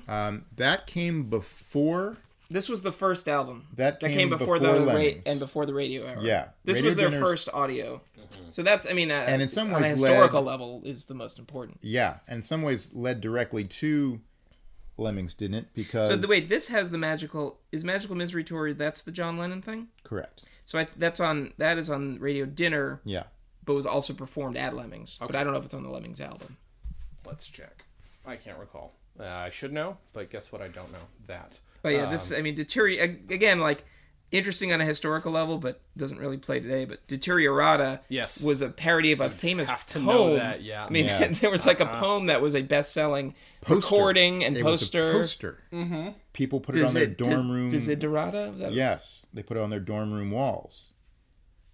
um, 0.09 0.45
that 0.57 0.87
came 0.89 1.25
before. 1.31 2.17
this 2.51 2.69
was 2.69 2.83
the 2.83 2.93
first 2.93 3.29
album 3.29 3.67
That 3.77 4.01
came 4.01 4.31
before, 4.31 4.59
before 4.59 4.59
the 4.59 4.69
ra- 4.87 4.93
Lemmings. 4.95 5.27
and 5.27 5.39
before 5.39 5.67
the 5.67 5.75
radio 5.75 6.05
era. 6.05 6.19
Yeah. 6.23 6.49
this 6.65 6.77
Radio 6.77 6.89
was 6.89 6.97
their 6.97 7.07
Dinner's- 7.11 7.23
first 7.23 7.49
audio. 7.53 8.01
So 8.51 8.63
that's, 8.63 8.89
I 8.89 8.93
mean, 8.95 9.11
uh, 9.11 9.15
And 9.29 9.41
in 9.43 9.49
some 9.49 9.69
on 9.73 9.81
a 9.81 9.83
ways 9.83 9.93
historical 9.93 10.43
led- 10.43 10.51
level, 10.51 10.83
is 10.85 11.05
the 11.05 11.15
most 11.15 11.39
important. 11.39 11.79
Yeah, 11.83 12.19
and 12.27 12.39
in 12.39 12.43
some 12.43 12.63
ways 12.63 12.93
led 12.95 13.21
directly 13.21 13.65
to 13.65 14.21
Lemmings, 14.97 15.35
didn't 15.35 15.55
it? 15.57 15.67
Because 15.75 16.09
So 16.09 16.17
the 16.17 16.27
wait, 16.29 16.49
this 16.49 16.69
has 16.69 16.91
the 16.91 16.99
magical 16.99 17.59
is 17.73 17.85
magical 17.85 18.17
misery 18.17 18.43
tour. 18.45 18.73
That's 18.73 19.03
the 19.03 19.13
John 19.13 19.37
Lennon 19.39 19.61
thing. 19.63 19.89
correct. 20.05 20.45
So 20.65 20.79
I, 20.79 20.87
that's 20.97 21.21
on 21.21 21.53
that 21.59 21.79
is 21.79 21.91
on 21.91 22.19
Radio 22.21 22.45
Dinner, 22.47 23.01
Yeah. 23.05 23.25
but 23.65 23.75
was 23.75 23.87
also 23.87 24.13
performed 24.15 24.57
at 24.57 24.75
Lemmings. 24.75 25.19
But 25.21 25.35
I 25.37 25.45
don't 25.45 25.53
know 25.53 25.59
if 25.59 25.65
it's 25.67 25.75
on 25.75 25.83
the 25.83 25.91
Lemmings 25.91 26.21
album. 26.21 26.57
Let's 27.27 27.47
check. 27.49 27.85
I 28.27 28.37
can't 28.37 28.59
recall. 28.59 28.93
Uh, 29.19 29.25
I 29.25 29.51
should 29.51 29.73
know, 29.73 29.97
but 30.13 30.31
guess 30.31 30.51
what? 30.51 30.61
I 30.63 30.69
don't 30.69 30.91
know 30.93 30.99
that. 31.27 31.59
But 31.83 31.93
yeah, 31.93 32.07
this 32.11 32.31
Um, 32.33 32.39
I 32.39 32.43
mean, 32.43 32.55
Deteriorata 32.55 33.19
again, 33.31 33.61
like 33.61 33.85
interesting 34.33 34.73
on 34.73 34.81
a 34.81 34.85
historical 34.85 35.31
level, 35.31 35.59
but 35.59 35.81
doesn't 35.97 36.19
really 36.19 36.39
play 36.39 36.59
today. 36.59 36.85
But 36.87 37.07
Deteriorata 37.07 38.01
Yes. 38.09 38.41
was 38.41 38.63
a 38.63 38.69
parody 38.71 39.13
of 39.13 39.21
a 39.21 39.31
famous 39.31 39.69
have 39.71 39.87
to 39.87 39.95
poem. 40.01 40.07
know 40.07 40.35
that, 40.37 40.63
yeah. 40.63 40.85
I 40.87 40.91
mean, 40.91 41.05
Yeah. 41.05 41.29
there 41.41 41.51
was 41.51 41.65
like 41.67 41.79
a 41.79 41.87
poem 41.87 42.27
that 42.27 42.41
was 42.41 42.55
a 42.57 42.63
best-selling 42.63 43.35
Poster. 43.61 43.77
recording 43.77 44.43
and 44.45 44.57
It 44.57 44.65
was 44.65 44.81
a 44.83 44.85
poster. 44.87 45.13
poster. 45.13 45.59
Mm-hmm. 45.73 46.09
People 46.33 46.59
put 46.59 46.75
it 46.75 46.83
on 46.85 46.95
their 46.95 47.07
dorm 47.07 47.51
room. 47.51 47.71
Desiderata? 47.71 48.51
Was 48.53 48.61
that- 48.61 48.73
Yes, 48.73 49.27
they 49.33 49.43
put 49.45 49.57
it 49.57 49.61
on 49.63 49.71
their 49.71 49.79
dorm 49.81 50.13
room 50.13 50.33
walls. 50.33 50.95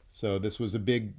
So 0.08 0.38
this 0.38 0.58
was 0.58 0.74
a 0.74 0.78
big 0.80 1.14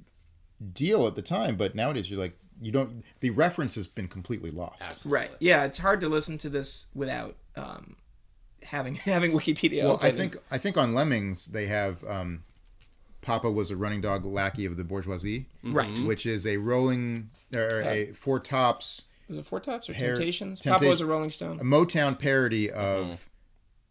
deal 0.72 1.08
at 1.08 1.16
the 1.16 1.22
time, 1.22 1.56
but 1.56 1.74
nowadays 1.74 2.08
you're 2.08 2.20
like 2.20 2.38
you 2.62 2.72
don't. 2.72 3.04
The 3.20 3.30
reference 3.30 3.74
has 3.74 3.86
been 3.86 4.08
completely 4.08 4.50
lost. 4.50 4.82
Absolutely. 4.82 5.12
Right. 5.12 5.30
Yeah, 5.40 5.64
it's 5.64 5.78
hard 5.78 6.00
to 6.00 6.08
listen 6.08 6.38
to 6.38 6.48
this 6.48 6.86
without 6.94 7.36
um, 7.56 7.96
having 8.62 8.94
having 8.96 9.32
Wikipedia. 9.32 9.84
Well, 9.84 9.98
I 10.02 10.10
think 10.10 10.36
I 10.50 10.58
think 10.58 10.76
on 10.78 10.94
Lemmings 10.94 11.46
they 11.46 11.66
have 11.66 12.02
um, 12.04 12.44
Papa 13.22 13.50
was 13.50 13.70
a 13.70 13.76
running 13.76 14.00
dog 14.00 14.26
lackey 14.26 14.64
of 14.64 14.76
the 14.76 14.84
bourgeoisie, 14.84 15.46
right. 15.62 15.98
which 16.00 16.26
is 16.26 16.46
a 16.46 16.56
rolling 16.56 17.30
or 17.54 17.82
a 17.82 18.06
four 18.12 18.40
tops 18.40 19.02
Was 19.28 19.38
it 19.38 19.46
Four 19.46 19.60
Tops 19.60 19.88
or 19.88 19.94
Hair- 19.94 20.14
Temptations? 20.14 20.58
Temptation- 20.60 20.80
Papa 20.80 20.90
was 20.90 21.00
a 21.00 21.06
Rolling 21.06 21.30
Stone. 21.30 21.60
a 21.60 21.64
Motown 21.64 22.18
parody 22.18 22.70
of, 22.70 23.28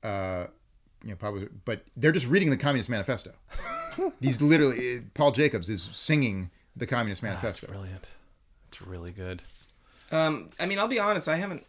uh, 0.03 0.45
you 1.03 1.11
know, 1.11 1.15
Papa. 1.15 1.34
was- 1.39 1.49
But 1.65 1.84
they're 1.95 2.11
just 2.11 2.28
reading 2.28 2.49
the 2.49 2.57
Communist 2.57 2.89
Manifesto. 2.89 3.32
These 4.19 4.41
literally, 4.41 5.01
Paul 5.13 5.32
Jacobs 5.32 5.69
is 5.69 5.82
singing 5.82 6.49
the 6.76 6.88
Communist 6.88 7.24
Manifesto. 7.24 7.67
Brilliant. 7.67 8.07
It's 8.82 8.88
really 8.88 9.11
good. 9.11 9.41
Um, 10.11 10.49
I 10.59 10.65
mean, 10.65 10.79
I'll 10.79 10.88
be 10.88 10.99
honest. 10.99 11.27
I 11.27 11.38
haven't 11.38 11.65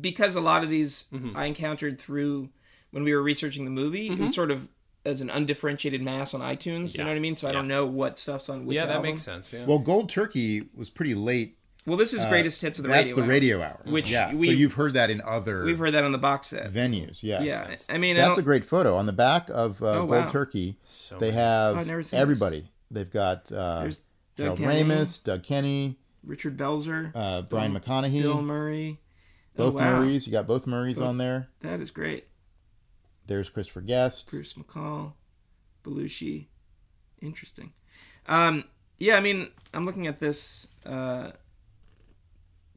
because 0.00 0.36
a 0.36 0.40
lot 0.40 0.62
of 0.62 0.70
these 0.70 1.06
Mm-hmm. 1.12 1.36
I 1.36 1.46
encountered 1.46 2.00
through 2.00 2.48
when 2.90 3.04
we 3.04 3.14
were 3.14 3.22
researching 3.22 3.64
the 3.64 3.70
movie. 3.70 4.10
Mm-hmm. 4.10 4.22
was 4.24 4.34
sort 4.34 4.50
of 4.50 4.68
as 5.04 5.20
an 5.20 5.28
undifferentiated 5.28 6.00
mass 6.00 6.32
on 6.32 6.40
iTunes. 6.40 6.96
You 6.96 7.04
know 7.04 7.10
what 7.10 7.16
I 7.16 7.20
mean? 7.20 7.36
So 7.36 7.48
I 7.48 7.52
don't 7.52 7.68
know 7.68 7.84
what 7.84 8.18
stuff's 8.18 8.48
on 8.48 8.64
which 8.64 8.76
yeah, 8.76 8.86
that 8.86 8.96
album. 8.96 9.10
makes 9.10 9.22
sense. 9.22 9.52
Yeah. 9.52 9.66
Well, 9.66 9.78
Gold 9.78 10.08
Turkey 10.08 10.68
was 10.74 10.88
pretty 10.88 11.14
late 11.14 11.58
Well, 11.84 11.98
this 11.98 12.14
is 12.14 12.24
greatest 12.24 12.62
hits 12.62 12.78
of 12.78 12.84
the 12.84 12.88
That's 12.88 13.10
radio. 13.10 13.16
That's 13.16 13.26
the 13.26 13.30
radio 13.30 13.62
hour. 13.62 13.80
Which 13.84 14.10
yeah, 14.10 14.34
so 14.34 14.42
you've 14.44 14.72
heard 14.72 14.94
that 14.94 15.10
in 15.10 15.20
other 15.20 15.64
We've 15.64 15.78
heard 15.78 15.92
that 15.92 16.04
on 16.04 16.12
the 16.12 16.18
box 16.18 16.46
set. 16.48 16.72
venues. 16.72 17.22
Yes. 17.22 17.42
Yeah, 17.42 17.76
I 17.94 17.98
mean, 17.98 18.16
that's 18.16 18.28
don't- 18.30 18.38
a 18.38 18.42
great 18.42 18.64
photo 18.64 18.94
on 18.96 19.04
the 19.06 19.12
back 19.12 19.50
of 19.50 19.82
uh, 19.82 19.86
Oh, 19.86 19.98
Gold 20.06 20.10
wow. 20.10 20.28
Turkey. 20.28 20.78
So 20.94 21.18
they 21.18 21.32
have 21.32 21.76
Oh, 21.76 21.80
I've 21.80 21.86
never 21.86 22.02
seen 22.02 22.20
everybody. 22.20 22.66
They've 22.90 23.10
got 23.10 23.52
uh, 23.52 23.80
There's 23.82 24.00
Doug 24.36 24.56
Harold 24.58 24.78
Kenney, 24.78 24.88
Ramis, 24.90 25.22
Doug 25.22 25.42
Kenney, 25.42 25.98
Richard 26.24 26.56
Belzer, 26.56 27.12
uh, 27.14 27.42
Brian 27.42 27.72
Bill- 27.72 27.80
McConnachie, 27.80 28.22
Bill 28.22 28.42
Murray. 28.42 29.00
both 29.56 29.74
oh, 29.74 29.78
wow. 29.78 30.00
Murrays. 30.00 30.26
You 30.26 30.32
got 30.32 30.46
both 30.46 30.66
Murrays 30.66 31.00
on 31.00 31.18
there. 31.18 31.48
That 31.60 31.80
is 31.80 31.90
great. 31.90 32.26
There's 33.26 33.48
Christopher 33.48 33.80
Guest. 33.80 34.30
Bruce 34.30 34.54
McCall, 34.54 35.12
Belushi. 35.84 36.46
Interesting. 37.22 37.72
Um, 38.26 38.64
yeah, 38.98 39.16
I 39.16 39.20
mean, 39.20 39.48
I'm 39.72 39.84
looking 39.84 40.06
at 40.06 40.18
this 40.18 40.66
uh, 40.84 41.32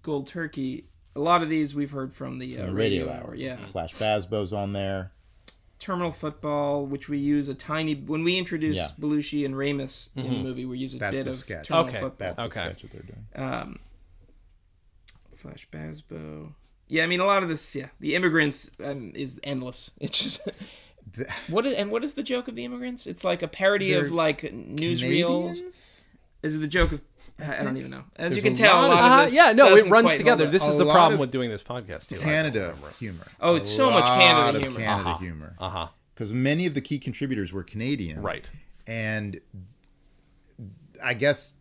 Gold 0.01 0.27
Turkey. 0.27 0.85
A 1.15 1.19
lot 1.19 1.41
of 1.41 1.49
these 1.49 1.75
we've 1.75 1.91
heard 1.91 2.13
from 2.13 2.37
the, 2.37 2.57
uh, 2.57 2.67
the 2.67 2.73
radio, 2.73 3.05
radio 3.05 3.11
hour. 3.11 3.35
Yeah. 3.35 3.57
Flash 3.67 3.95
Bazbo's 3.95 4.53
on 4.53 4.73
there. 4.73 5.11
Terminal 5.79 6.11
Football, 6.11 6.85
which 6.85 7.07
we 7.09 7.17
use 7.19 7.49
a 7.49 7.53
tiny 7.55 7.93
when 7.95 8.23
we 8.23 8.37
introduce 8.37 8.77
Yeah. 8.77 8.89
Belushi 8.99 9.45
and 9.45 9.53
Ramis 9.55 10.09
in 10.15 10.23
the 10.23 10.29
movie, 10.43 10.65
we 10.65 10.77
use 10.79 10.95
a 10.95 10.97
That's 10.97 11.17
bit 11.17 11.23
the 11.25 11.29
of 11.29 11.35
sketch. 11.35 11.67
Terminal 11.67 11.87
Okay, 11.89 11.99
Football. 11.99 12.33
That's 12.33 12.35
the 12.37 12.43
Okay. 12.61 12.69
sketch 12.73 12.81
that 12.81 12.91
they're 12.91 13.01
doing. 13.03 13.51
Um, 13.53 13.79
Flash 15.35 15.67
Bazbo. 15.71 16.53
Yeah, 16.87 17.03
I 17.03 17.07
mean 17.07 17.19
a 17.19 17.25
lot 17.25 17.43
of 17.43 17.49
this. 17.49 17.75
Yeah, 17.75 17.89
the 17.99 18.15
immigrants 18.15 18.71
um, 18.83 19.11
is 19.15 19.39
endless. 19.43 19.91
It's 19.99 20.17
just 20.23 20.41
The- 21.13 21.27
what 21.47 21.65
is, 21.65 21.73
and 21.75 21.89
what 21.91 22.03
is 22.03 22.13
the 22.13 22.23
joke 22.23 22.47
of 22.47 22.55
the 22.55 22.65
immigrants? 22.65 23.05
It's 23.07 23.23
like 23.23 23.41
a 23.43 23.47
parody 23.47 23.93
of 23.93 24.05
They're 24.05 24.11
like 24.13 24.41
newsreels. 24.41 24.99
Canadians? 24.99 26.05
Is 26.43 26.55
it 26.55 26.59
the 26.59 26.67
joke 26.67 26.91
of? 26.91 27.01
I 27.39 27.59
I 27.59 27.63
don't 27.63 27.77
even 27.77 27.91
know. 27.91 28.03
As 28.15 28.35
you 28.35 28.41
can 28.41 28.53
a 28.53 28.55
tell, 28.55 28.87
a 28.87 28.89
lot 28.89 29.03
of- 29.03 29.19
of 29.19 29.25
this 29.27 29.35
yeah, 29.35 29.53
no, 29.53 29.75
it 29.75 29.87
runs 29.89 30.15
together. 30.17 30.47
This 30.47 30.65
is 30.65 30.77
the 30.77 30.85
problem 30.85 31.19
with 31.19 31.31
doing 31.31 31.49
this 31.49 31.63
podcast. 31.63 32.07
Too. 32.09 32.17
Canada 32.17 32.73
humor. 32.99 33.27
Oh, 33.39 33.53
A 33.53 33.57
it's 33.57 33.69
so 33.73 33.91
much 33.91 34.05
Canada 34.05 34.59
humor. 34.59 34.79
Canada 34.79 35.09
Uh-huh. 35.09 35.17
humor. 35.19 35.55
Uh 35.59 35.69
huh. 35.69 35.87
Because 36.13 36.33
many 36.33 36.65
of 36.65 36.73
the 36.73 36.81
key 36.81 36.97
contributors 36.99 37.53
were 37.53 37.63
Canadian. 37.63 38.21
Right. 38.23 38.49
And 38.87 39.39
I 41.03 41.13
guess 41.13 41.53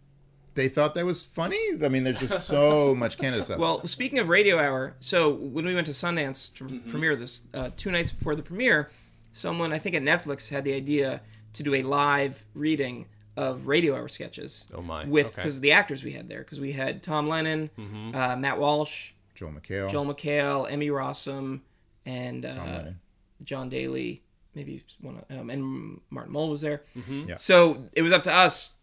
they 0.55 0.69
thought 0.69 0.95
that 0.95 1.05
was 1.05 1.23
funny. 1.25 1.59
I 1.85 1.89
mean, 1.89 2.05
there's 2.05 2.21
just 2.21 2.47
so 2.47 2.95
much 2.99 3.19
Canada 3.19 3.45
stuff. 3.45 3.59
Well, 3.59 3.87
speaking 3.87 4.19
of 4.19 4.29
Radio 4.31 4.59
Hour, 4.59 4.97
so 5.01 5.31
when 5.31 5.67
we 5.67 5.75
went 5.75 5.87
to 5.89 5.93
Sundance 5.93 6.55
to 6.55 6.65
Mm-hmm. 6.65 6.91
premiere 6.91 7.17
this, 7.17 7.43
uh, 7.53 7.71
two 7.77 7.91
nights 7.91 8.13
before 8.13 8.35
the 8.35 8.43
premiere, 8.43 8.91
someone 9.33 9.73
I 9.73 9.79
think 9.79 9.95
at 9.95 10.03
Netflix 10.03 10.49
had 10.49 10.65
the 10.65 10.73
idea 10.73 11.21
to 11.53 11.63
do 11.63 11.75
a 11.75 11.83
live 11.83 12.45
reading 12.55 13.07
of 13.37 13.67
Radio 13.67 13.95
Hour 13.95 14.09
sketches. 14.09 14.67
Oh, 14.75 14.81
my. 14.83 15.05
With 15.05 15.27
Okay. 15.27 15.33
Mm-hmm. 15.33 15.41
because 15.41 15.57
of 15.57 15.63
the 15.63 15.73
actors 15.73 16.05
we 16.05 16.13
had 16.13 16.29
there, 16.29 16.39
because 16.41 16.61
we 16.61 16.73
had 16.73 17.03
Tom 17.03 17.29
Lennon, 17.29 17.71
uh, 18.15 18.37
Matt 18.37 18.59
Walsh, 18.59 19.13
Joel 19.35 19.53
McHale. 19.53 19.91
Joel 19.91 20.07
McHale, 20.07 20.71
Emmy 20.71 20.89
Rossum, 20.89 21.61
and 22.07 22.43
Tom 22.45 22.59
uh, 22.61 22.65
Lennon. 22.73 23.01
Jon 23.45 23.69
Daly, 23.69 24.23
maybe 24.55 24.83
one, 25.01 25.23
of- 25.31 25.39
um, 25.39 25.51
and 25.51 26.01
Martin 26.11 26.33
Mull 26.33 26.49
was 26.49 26.61
there. 26.63 26.83
Mm-hmm. 26.97 27.29
Yeah. 27.31 27.35
So 27.35 27.85
it 27.93 28.03
was 28.03 28.13
up 28.13 28.23
to 28.25 28.33
us 28.33 28.77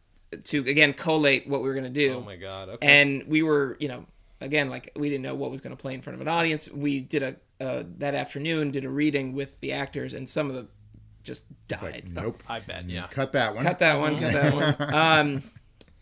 to 0.45 0.59
again 0.67 0.93
collate 0.93 1.47
what 1.47 1.61
we 1.61 1.67
were 1.67 1.75
going 1.75 1.83
to 1.83 1.89
do 1.99 2.15
Oh 2.15 2.21
my 2.21 2.35
god. 2.35 2.67
Okay. 2.69 3.01
and 3.01 3.23
we 3.27 3.43
were 3.43 3.77
you 3.79 3.87
know 3.87 4.03
again 4.41 4.67
like 4.67 4.91
we 4.95 5.07
didn't 5.07 5.21
know 5.21 5.35
what 5.35 5.51
was 5.51 5.61
going 5.61 5.75
to 5.77 5.79
play 5.79 5.93
in 5.93 6.01
front 6.01 6.15
of 6.15 6.21
an 6.21 6.27
audience 6.27 6.71
we 6.71 6.99
did 7.01 7.21
a 7.21 7.35
uh, 7.63 7.83
that 7.99 8.15
afternoon 8.15 8.71
did 8.71 8.83
a 8.83 8.89
reading 8.89 9.33
with 9.33 9.59
the 9.59 9.71
actors 9.71 10.13
and 10.15 10.27
some 10.27 10.49
of 10.49 10.55
them 10.55 10.67
just 11.23 11.45
died 11.67 12.09
Nope. 12.11 12.43
I 12.47 12.59
bet. 12.59 12.89
Yeah. 12.89 13.07
Cut 13.07 13.31
that 13.33 13.55
one. 13.55 13.63
cut 13.63 13.79
that 13.79 13.99
one 13.99 14.17
cut 14.17 14.33
that 14.33 14.53
one 14.79 14.93
um 14.93 15.43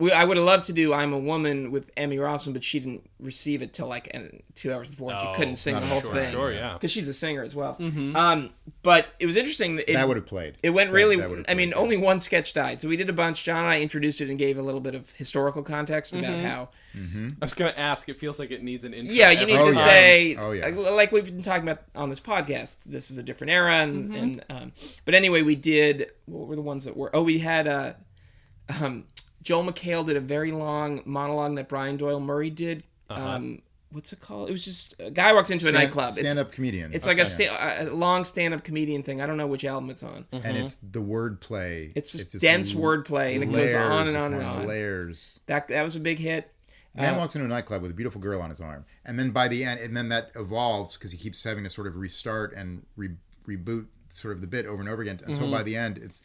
we, 0.01 0.11
I 0.11 0.23
would 0.25 0.35
have 0.37 0.45
loved 0.45 0.65
to 0.65 0.73
do 0.73 0.93
"I'm 0.93 1.13
a 1.13 1.19
Woman" 1.19 1.71
with 1.71 1.89
Emmy 1.95 2.17
Rossum, 2.17 2.53
but 2.53 2.63
she 2.63 2.79
didn't 2.79 3.09
receive 3.19 3.61
it 3.61 3.71
till 3.73 3.87
like 3.87 4.13
an- 4.13 4.41
two 4.55 4.73
hours 4.73 4.87
before. 4.89 5.11
and 5.11 5.21
she 5.21 5.27
Oh, 5.27 5.33
couldn't 5.33 5.55
sing 5.57 5.75
the 5.75 5.81
whole 5.81 6.01
sure, 6.01 6.13
thing 6.13 6.31
Sure. 6.33 6.51
Yeah. 6.51 6.73
because 6.73 6.91
she's 6.91 7.07
a 7.07 7.13
singer 7.13 7.43
as 7.43 7.53
well. 7.55 7.77
Um, 7.79 8.49
but 8.83 9.07
it 9.19 9.25
was 9.27 9.35
interesting. 9.35 9.75
That 9.77 9.89
it, 9.89 9.93
That 9.93 10.07
would 10.07 10.17
have 10.17 10.25
played. 10.25 10.55
it 10.63 10.71
went 10.71 10.89
That- 10.89 10.95
really. 10.95 11.15
that 11.17 11.29
would've 11.29 11.45
I 11.47 11.53
mean, 11.53 11.71
played. 11.71 11.81
only 11.81 11.97
one 11.97 12.19
sketch 12.19 12.53
died, 12.53 12.81
so 12.81 12.87
we 12.87 12.97
did 12.97 13.09
a 13.09 13.13
bunch. 13.13 13.43
John 13.43 13.59
and 13.63 13.67
I 13.67 13.79
introduced 13.79 14.19
it 14.21 14.29
and 14.29 14.37
gave 14.39 14.57
a 14.57 14.61
little 14.61 14.81
bit 14.81 14.95
of 14.95 15.11
historical 15.13 15.61
context 15.63 16.15
about 16.15 16.39
how. 16.39 16.69
I 16.95 17.31
was 17.41 17.53
gonna 17.53 17.73
ask. 17.77 18.09
It 18.09 18.19
feels 18.19 18.39
like 18.39 18.51
it 18.51 18.63
needs 18.63 18.83
an 18.83 18.93
intro. 18.93 19.13
Yeah, 19.13 19.31
you 19.31 19.45
need 19.45 19.53
every 19.55 19.71
to 19.73 19.77
yeah. 19.79 19.83
time. 19.83 19.83
say, 19.83 20.35
Oh, 20.39 20.51
yeah. 20.51 20.65
like- 20.67 20.91
like 20.91 21.11
we've 21.11 21.25
been 21.25 21.41
talking 21.43 21.67
about 21.67 21.83
on 21.95 22.09
this 22.09 22.19
podcast. 22.19 22.83
This 22.85 23.11
is 23.11 23.17
a 23.17 23.23
different 23.23 23.51
era, 23.51 23.75
and, 23.75 24.03
Mm-hmm. 24.05 24.15
and 24.15 24.45
um, 24.49 24.71
but 25.05 25.13
anyway, 25.15 25.41
we 25.43 25.55
did. 25.55 26.11
What 26.25 26.47
were 26.47 26.55
the 26.55 26.61
ones 26.61 26.85
that 26.85 26.97
were? 26.97 27.15
Oh, 27.15 27.21
we 27.23 27.39
had 27.39 27.67
uh, 27.67 27.93
um, 28.81 29.05
Joel 29.41 29.63
McHale 29.71 30.05
did 30.05 30.17
a 30.17 30.21
very 30.21 30.51
long 30.51 31.01
monologue 31.05 31.55
that 31.55 31.67
Brian 31.69 31.97
Doyle 31.97 32.19
Murray 32.19 32.49
did. 32.49 32.83
Um, 33.09 33.61
what's 33.91 34.13
it 34.13 34.19
called? 34.19 34.49
It 34.49 34.51
was 34.53 34.63
just 34.63 34.95
a 34.99 35.11
guy 35.11 35.33
walks 35.33 35.49
into 35.49 35.67
a 35.67 35.71
nightclub. 35.71 36.11
It's 36.11 36.19
Stand-up 36.19 36.51
comedian. 36.51 36.93
it's 36.93 37.07
like 37.07 37.17
a, 37.17 37.25
sta- 37.25 37.57
a 37.81 37.89
long 37.89 38.23
stand-up 38.23 38.63
comedian 38.63 39.03
thing. 39.03 39.21
I 39.21 39.25
don't 39.25 39.37
know 39.37 39.47
which 39.47 39.65
album 39.65 39.89
it's 39.89 40.03
on. 40.03 40.25
and 40.31 40.57
it's 40.57 40.75
the 40.75 41.01
wordplay. 41.01 41.91
It's 41.95 42.11
just 42.13 42.39
dense 42.39 42.73
wordplay, 42.73 43.35
and 43.35 43.43
it 43.43 43.51
goes 43.51 43.73
on 43.73 44.07
and 44.07 44.15
on 44.17 44.33
and 44.33 44.43
on. 44.43 44.67
Layers. 44.67 45.39
That 45.47 45.67
that 45.69 45.83
was 45.83 45.95
a 45.95 45.99
big 45.99 46.19
hit. 46.19 46.51
Man 46.93 47.15
walks 47.17 47.35
into 47.35 47.45
a 47.45 47.47
nightclub 47.49 47.81
with 47.81 47.91
a 47.91 47.93
beautiful 47.93 48.19
girl 48.19 48.41
on 48.41 48.49
his 48.49 48.59
arm, 48.59 48.85
and 49.05 49.17
then 49.17 49.31
by 49.31 49.47
the 49.47 49.63
end, 49.63 49.79
and 49.79 49.95
then 49.95 50.09
that 50.09 50.31
evolves 50.35 50.97
because 50.97 51.11
he 51.11 51.17
keeps 51.17 51.41
having 51.43 51.63
to 51.63 51.69
sort 51.69 51.87
of 51.87 51.95
restart 51.95 52.53
and 52.53 52.85
re- 52.97 53.15
reboot 53.47 53.87
sort 54.09 54.33
of 54.35 54.41
the 54.41 54.47
bit 54.47 54.65
over 54.65 54.81
and 54.81 54.89
over 54.89 55.01
again 55.01 55.19
until 55.25 55.43
Mm-hmm. 55.43 55.51
by 55.53 55.63
the 55.63 55.77
end, 55.77 55.97
it's 55.97 56.21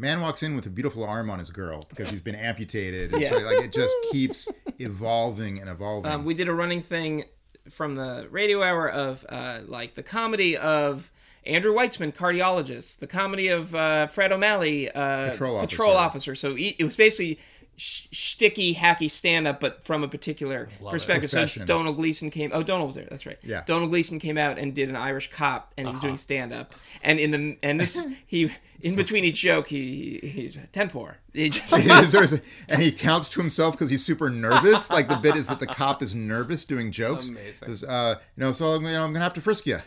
man 0.00 0.20
walks 0.20 0.42
in 0.42 0.56
with 0.56 0.66
a 0.66 0.70
beautiful 0.70 1.04
arm 1.04 1.28
on 1.30 1.38
his 1.38 1.50
girl 1.50 1.84
because 1.88 2.10
he's 2.10 2.20
been 2.20 2.34
amputated. 2.34 3.12
And 3.12 3.20
Yeah. 3.22 3.30
sort 3.30 3.42
of 3.42 3.48
like 3.48 3.64
it 3.64 3.72
just 3.72 3.94
keeps 4.12 4.48
evolving 4.78 5.60
and 5.60 5.68
evolving. 5.68 6.10
Um, 6.10 6.24
we 6.24 6.34
did 6.34 6.48
a 6.48 6.54
running 6.54 6.82
thing 6.82 7.24
from 7.70 7.94
the 7.94 8.26
radio 8.30 8.62
hour 8.62 8.88
of 8.88 9.24
uh, 9.28 9.60
like 9.66 9.94
the 9.94 10.02
comedy 10.02 10.56
of 10.56 11.12
Andrew 11.46 11.74
Weitzman, 11.74 12.14
cardiologist, 12.14 12.98
the 12.98 13.06
comedy 13.06 13.48
of 13.48 13.74
uh, 13.74 14.06
Fred 14.08 14.32
O'Malley, 14.32 14.90
uh, 14.90 15.30
Patrol 15.30 15.60
patrol 15.60 15.92
officer. 15.92 16.32
officer. 16.32 16.34
So 16.34 16.56
it 16.58 16.82
was 16.84 16.96
basically 16.96 17.38
sh- 17.80 18.06
sticky, 18.12 18.74
hacky 18.74 19.10
stand 19.10 19.46
up, 19.48 19.58
but 19.60 19.84
from 19.84 20.04
a 20.04 20.08
particular 20.08 20.68
perspective. 20.92 21.30
So 21.30 21.38
Domhnall 21.66 21.94
Gleeson 21.94 22.30
came. 22.30 22.50
Oh, 22.52 22.62
Domhnall 22.62 22.86
was 22.86 22.96
there. 22.96 23.06
That's 23.08 23.26
right. 23.26 23.38
Yeah. 23.42 23.62
Domhnall 23.66 23.88
Gleeson 23.88 24.18
came 24.18 24.36
out 24.38 24.58
and 24.58 24.74
did 24.74 24.88
an 24.88 24.96
Irish 24.96 25.30
cop, 25.30 25.72
and 25.78 25.86
he 25.88 25.92
was 25.92 26.00
doing 26.00 26.16
stand 26.16 26.52
up. 26.52 26.74
And 27.02 27.18
in 27.18 27.30
the 27.30 27.58
and 27.62 27.80
this 27.80 28.06
he 28.26 28.50
in 28.82 28.96
between 28.96 29.24
each 29.24 29.40
joke 29.40 29.66
he 29.68 30.20
he's 30.22 30.58
ten 30.72 30.88
four. 30.88 31.16
He 31.32 31.48
just 31.50 31.72
and 32.68 32.82
he 32.82 32.92
counts 32.92 33.28
to 33.30 33.40
himself 33.40 33.74
because 33.74 33.88
he's 33.90 34.04
super 34.04 34.30
nervous. 34.30 34.90
Like 34.90 35.08
the 35.08 35.16
bit 35.16 35.36
is 35.36 35.48
that 35.48 35.60
the 35.60 35.66
cop 35.66 36.02
is 36.02 36.14
nervous 36.14 36.64
doing 36.64 36.92
jokes. 36.92 37.28
Amazing. 37.28 37.66
'Cause, 37.68 37.84
Uh, 37.84 38.16
you 38.36 38.40
know, 38.42 38.52
so 38.52 38.66
I'm, 38.74 38.84
you 38.84 38.92
know, 38.92 39.04
I'm 39.04 39.12
gonna 39.12 39.24
have 39.24 39.34
to 39.34 39.40
frisk 39.40 39.66
you. 39.66 39.80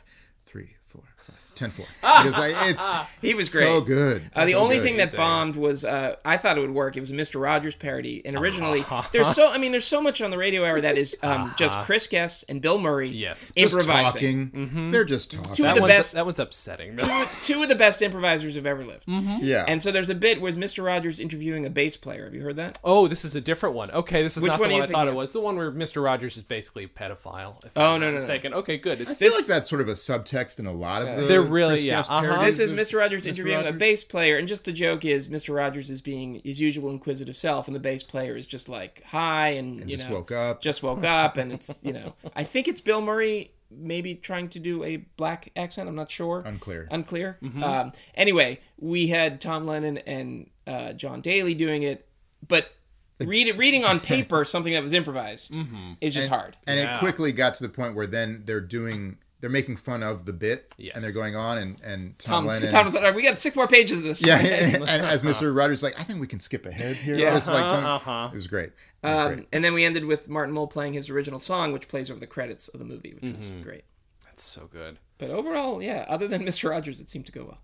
Three, 1.56 1.70
four, 1.70 1.86
five, 1.86 1.96
ten, 2.02 2.24
four. 2.24 2.24
Because 2.24 2.34
I, 2.54 2.70
it's 2.70 2.88
He 3.22 3.34
was 3.34 3.50
great. 3.50 3.66
So 3.66 3.82
good. 3.82 4.30
Uh, 4.36 4.46
the 4.46 4.54
So 4.54 4.60
only 4.60 4.76
good. 4.78 4.84
thing 4.84 4.98
that 4.98 5.04
Amazing. 5.04 5.18
bombed 5.18 5.56
was 5.56 5.84
uh, 5.86 6.16
I 6.26 6.38
thought 6.38 6.58
it 6.58 6.62
would 6.62 6.74
work. 6.74 6.96
It 6.98 7.00
was 7.02 7.12
a 7.12 7.16
Mr. 7.16 7.42
Rogers 7.42 7.76
parody, 7.76 8.22
and 8.26 8.38
originally 8.38 8.86
there's 9.12 9.34
so 9.34 9.52
I 9.52 9.58
mean 9.58 9.72
there's 9.72 9.86
so 9.88 10.02
much 10.02 10.22
on 10.22 10.32
the 10.32 10.38
radio 10.38 10.66
hour 10.66 10.80
that 10.82 10.98
is 10.98 11.18
um, 11.24 11.54
just 11.58 11.78
Chris 11.82 12.08
Guest 12.08 12.46
and 12.50 12.62
Bill 12.62 12.78
Murray 12.78 13.10
Yes. 13.10 13.52
just 13.56 13.76
improvising. 13.76 14.50
talking. 14.52 14.92
They're 14.92 15.04
just 15.06 15.32
talking. 15.32 15.54
Two 15.56 15.66
of 15.66 15.76
the 15.76 15.82
one's 15.82 15.94
best- 15.94 16.14
that 16.14 16.26
one's 16.26 16.40
upsetting. 16.40 16.96
Two, 16.98 17.26
two 17.42 17.64
of 17.64 17.70
the 17.70 17.76
best 17.76 18.02
improvisers 18.02 18.56
have 18.56 18.66
ever 18.66 18.84
lived. 18.86 19.04
yeah. 19.08 19.66
And 19.68 19.82
so 19.82 19.92
there's 19.92 20.10
a 20.10 20.16
bit 20.16 20.42
where 20.42 20.52
Mr. 20.54 20.84
Rogers 20.84 21.20
interviewing 21.20 21.66
a 21.66 21.70
bass 21.70 21.98
player. 21.98 22.26
Have 22.26 22.34
you 22.36 22.42
heard 22.42 22.56
that? 22.58 22.78
Oh, 22.84 23.08
this 23.08 23.26
is 23.26 23.36
a 23.36 23.42
different 23.42 23.76
one. 23.76 23.92
Okay, 23.92 24.24
this 24.24 24.38
is 24.38 24.44
Which 24.44 24.52
not 24.52 24.60
one 24.60 24.70
the 24.70 24.76
one 24.76 24.84
I 24.84 24.86
thought 24.88 24.94
thinking 25.02 25.14
it 25.16 25.18
was. 25.18 25.34
The 25.34 25.40
one 25.42 25.56
where 25.58 25.72
Mr. 25.72 26.04
Rogers 26.04 26.38
is 26.38 26.44
basically 26.44 26.84
a 26.86 26.88
pedophile. 26.88 27.64
If 27.66 27.72
Oh, 27.76 27.94
I'm 27.96 28.00
no, 28.02 28.06
not 28.08 28.12
no, 28.12 28.12
no. 28.12 28.14
mistaken. 28.18 28.54
Okay, 28.54 28.78
good. 28.78 29.02
It's 29.02 29.12
I 29.12 29.14
feel 29.16 29.30
this. 29.30 29.40
like 29.40 29.46
that's 29.48 29.70
sort 29.70 29.82
of 29.82 29.90
a 29.90 29.94
subtext 29.94 30.60
in 30.60 30.66
a 30.68 30.74
lot 30.74 31.02
of 31.02 31.16
the. 31.18 31.24
They're 31.54 31.68
really- 31.68 31.74
Chris 31.76 31.84
yeah, 31.86 32.00
uh-huh. 32.02 32.44
This 32.44 32.60
is 32.60 32.74
Mr. 32.74 33.00
Rogers 33.00 33.22
Mr. 33.24 33.28
interviewing 33.28 33.66
a 33.68 33.72
bass 33.72 34.04
player, 34.04 34.38
and 34.38 34.48
just 34.48 34.66
the 34.66 34.72
joke 34.74 35.06
is 35.06 35.28
Mr. 35.28 35.56
Rogers 35.56 35.90
is 35.90 36.02
being 36.02 36.42
his 36.44 36.60
usual 36.60 36.90
inquisitive 36.90 37.36
self, 37.36 37.68
and 37.68 37.76
the 37.76 37.80
bass 37.80 38.04
player 38.04 38.36
is 38.36 38.46
just 38.46 38.70
like 38.70 39.04
hi 39.06 39.50
and, 39.50 39.80
you 39.90 39.96
just 39.98 40.10
know 40.10 40.16
woke 40.16 40.32
up. 40.32 40.62
just 40.62 40.84
woke 40.84 41.04
up, 41.04 41.38
and 41.38 41.52
it's 41.52 41.82
you 41.84 41.94
know 41.94 42.14
I 42.36 42.44
think 42.44 42.68
it's 42.68 42.82
Bill 42.82 43.02
Murray 43.02 43.52
maybe 43.76 44.14
trying 44.16 44.50
to 44.50 44.60
do 44.60 44.84
a 44.84 44.98
black 45.18 45.52
accent. 45.56 45.90
I'm 45.90 45.96
not 45.96 46.12
sure. 46.12 46.44
Unclear. 46.46 46.88
Unclear. 46.92 47.40
Um, 47.64 47.92
anyway, 48.14 48.60
we 48.78 49.08
had 49.08 49.42
Tom 49.42 49.66
Lennon 49.66 49.98
and 50.00 50.50
uh, 50.68 50.94
Jon 50.94 51.22
Daly 51.22 51.56
doing 51.56 51.82
it, 51.82 52.08
but 52.48 52.72
read, 53.20 53.58
reading 53.58 53.84
on 53.84 54.00
paper 54.00 54.46
something 54.54 54.74
that 54.74 54.84
was 54.84 54.94
improvised 54.94 55.56
is 56.02 56.14
just 56.14 56.30
hard. 56.30 56.56
And 56.68 56.80
Yeah. 56.80 56.98
it 56.98 57.00
quickly 57.00 57.32
got 57.32 57.56
to 57.56 57.64
the 57.64 57.70
point 57.70 57.96
where 57.96 58.06
then 58.08 58.44
they're 58.46 58.62
doing. 58.62 59.18
They're 59.44 59.50
making 59.50 59.76
fun 59.76 60.04
of 60.04 60.24
the 60.24 60.32
bit, 60.32 60.74
Yes. 60.78 60.96
and 60.96 61.04
they're 61.04 61.12
going 61.12 61.36
on, 61.36 61.58
and 61.58 61.78
and 61.82 62.18
Tom, 62.18 62.32
Tom, 62.34 62.46
Lennon. 62.46 62.72
Tom 62.72 62.86
was 62.86 62.96
like, 62.96 63.14
we 63.14 63.24
got 63.24 63.42
six 63.42 63.58
more 63.58 63.68
pages 63.68 63.98
of 63.98 64.06
this. 64.06 64.26
yeah, 64.26 64.38
and, 64.40 64.76
and 64.78 64.88
as 65.06 65.22
Mr. 65.22 65.54
Rogers, 65.54 65.84
like, 65.84 66.00
I 66.00 66.04
think 66.04 66.22
we 66.22 66.28
can 66.28 66.40
skip 66.40 66.66
ahead 66.66 66.96
here. 66.96 67.16
Yeah. 67.18 67.36
It's 67.36 67.50
like, 67.50 67.66
Tom- 67.66 67.86
Uh-huh. 67.86 68.30
it 68.32 68.36
was 68.36 68.48
great. 68.48 68.68
It 68.68 68.74
was 69.04 69.12
Um, 69.20 69.34
great. 69.34 69.48
and 69.52 69.62
then 69.66 69.74
we 69.74 69.84
ended 69.84 70.06
with 70.06 70.30
Martin 70.30 70.54
Mull 70.56 70.68
playing 70.68 70.94
his 70.94 71.10
original 71.10 71.40
song, 71.40 71.74
which 71.74 71.90
plays 71.90 72.10
over 72.10 72.22
the 72.22 72.26
credits 72.26 72.70
of 72.70 72.80
the 72.80 72.86
movie, 72.86 73.16
which 73.20 73.34
was 73.34 73.52
great. 73.62 73.84
That's 74.24 74.44
so 74.44 74.70
good. 74.72 74.98
But 75.18 75.30
overall, 75.30 75.84
yeah, 75.84 76.06
other 76.08 76.30
than 76.30 76.44
Mr. 76.48 76.70
Rogers, 76.70 77.02
it 77.02 77.10
seemed 77.10 77.26
to 77.26 77.34
go 77.34 77.44
well. 77.44 77.60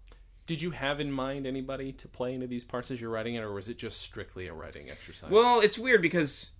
Did 0.47 0.61
you 0.61 0.71
have 0.71 0.99
in 0.99 1.13
mind 1.13 1.47
anybody 1.47 1.93
to 1.93 2.09
play 2.09 2.34
into 2.34 2.45
these 2.47 2.65
parts 2.65 2.91
as 2.91 2.99
you're 2.99 3.09
writing 3.09 3.36
it, 3.36 3.41
or 3.41 3.53
was 3.53 3.69
it 3.69 3.77
just 3.77 4.01
strictly 4.01 4.47
a 4.47 4.53
writing 4.53 4.89
exercise? 4.89 5.30
Well, 5.32 5.61
it's 5.61 5.80
weird 5.80 6.01
because 6.01 6.51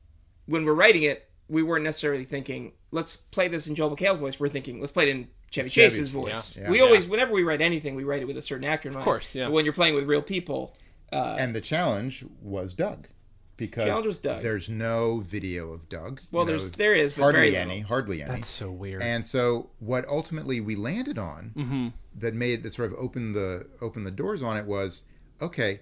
when 0.45 0.63
we're 0.63 0.76
writing 0.76 1.03
it, 1.03 1.29
we 1.50 1.64
weren't 1.64 1.84
necessarily 1.84 2.24
thinking 2.26 2.74
let's 2.91 3.16
play 3.16 3.47
this 3.47 3.68
in 3.68 3.76
Joel 3.76 3.95
McHale's 3.95 4.20
voice. 4.20 4.39
We're 4.39 4.50
thinking 4.50 4.80
let's 4.80 4.91
play 4.91 5.10
it 5.10 5.10
in 5.16 5.28
Chevy 5.52 5.70
Chase's 5.70 6.10
voice. 6.12 6.58
yeah. 6.58 6.70
we 6.70 6.78
Yeah. 6.78 6.84
always, 6.84 7.08
whenever 7.08 7.32
we 7.34 7.43
write 7.43 7.60
anything, 7.62 7.95
we 7.95 8.04
write 8.04 8.22
it 8.22 8.26
with 8.26 8.38
a 8.38 8.41
certain 8.41 8.66
actor 8.66 8.89
in 8.89 8.93
mind. 8.93 9.02
Of 9.02 9.06
course, 9.06 9.34
yeah. 9.36 9.45
But 9.45 9.54
when 9.54 9.66
you're 9.66 9.74
playing 9.74 9.95
with 9.95 10.04
real 10.06 10.22
people, 10.22 10.76
and 11.12 11.56
the 11.56 11.62
challenge 11.62 12.24
was 12.41 12.74
Doug, 12.76 13.08
because 13.58 13.86
Challenge 13.86 14.06
was 14.06 14.18
Doug. 14.20 14.43
there's 14.43 14.70
no 14.70 15.20
video 15.22 15.72
of 15.74 15.89
Doug. 15.89 16.22
well, 16.32 16.43
you 16.43 16.45
know, 16.45 16.52
there's 16.52 16.72
there 16.74 16.93
is, 16.93 17.14
but 17.14 17.24
hardly 17.24 17.39
very 17.41 17.56
any, 17.58 17.74
little. 17.78 17.88
hardly 17.88 18.22
any. 18.22 18.32
That's 18.32 18.47
so 18.47 18.70
weird. 18.70 19.02
And 19.02 19.26
so 19.26 19.72
what 19.80 20.08
ultimately 20.08 20.62
we 20.62 20.76
landed 20.76 21.18
on 21.18 21.52
Mm-hmm. 21.58 21.88
that 22.20 22.36
made 22.36 22.62
that 22.64 22.74
sort 22.74 22.91
of 22.91 22.97
opened 23.00 23.34
the 23.34 23.68
opened 23.82 24.06
the 24.06 24.12
doors 24.12 24.43
on 24.43 24.56
it 24.56 24.66
was 24.66 25.06
okay, 25.41 25.80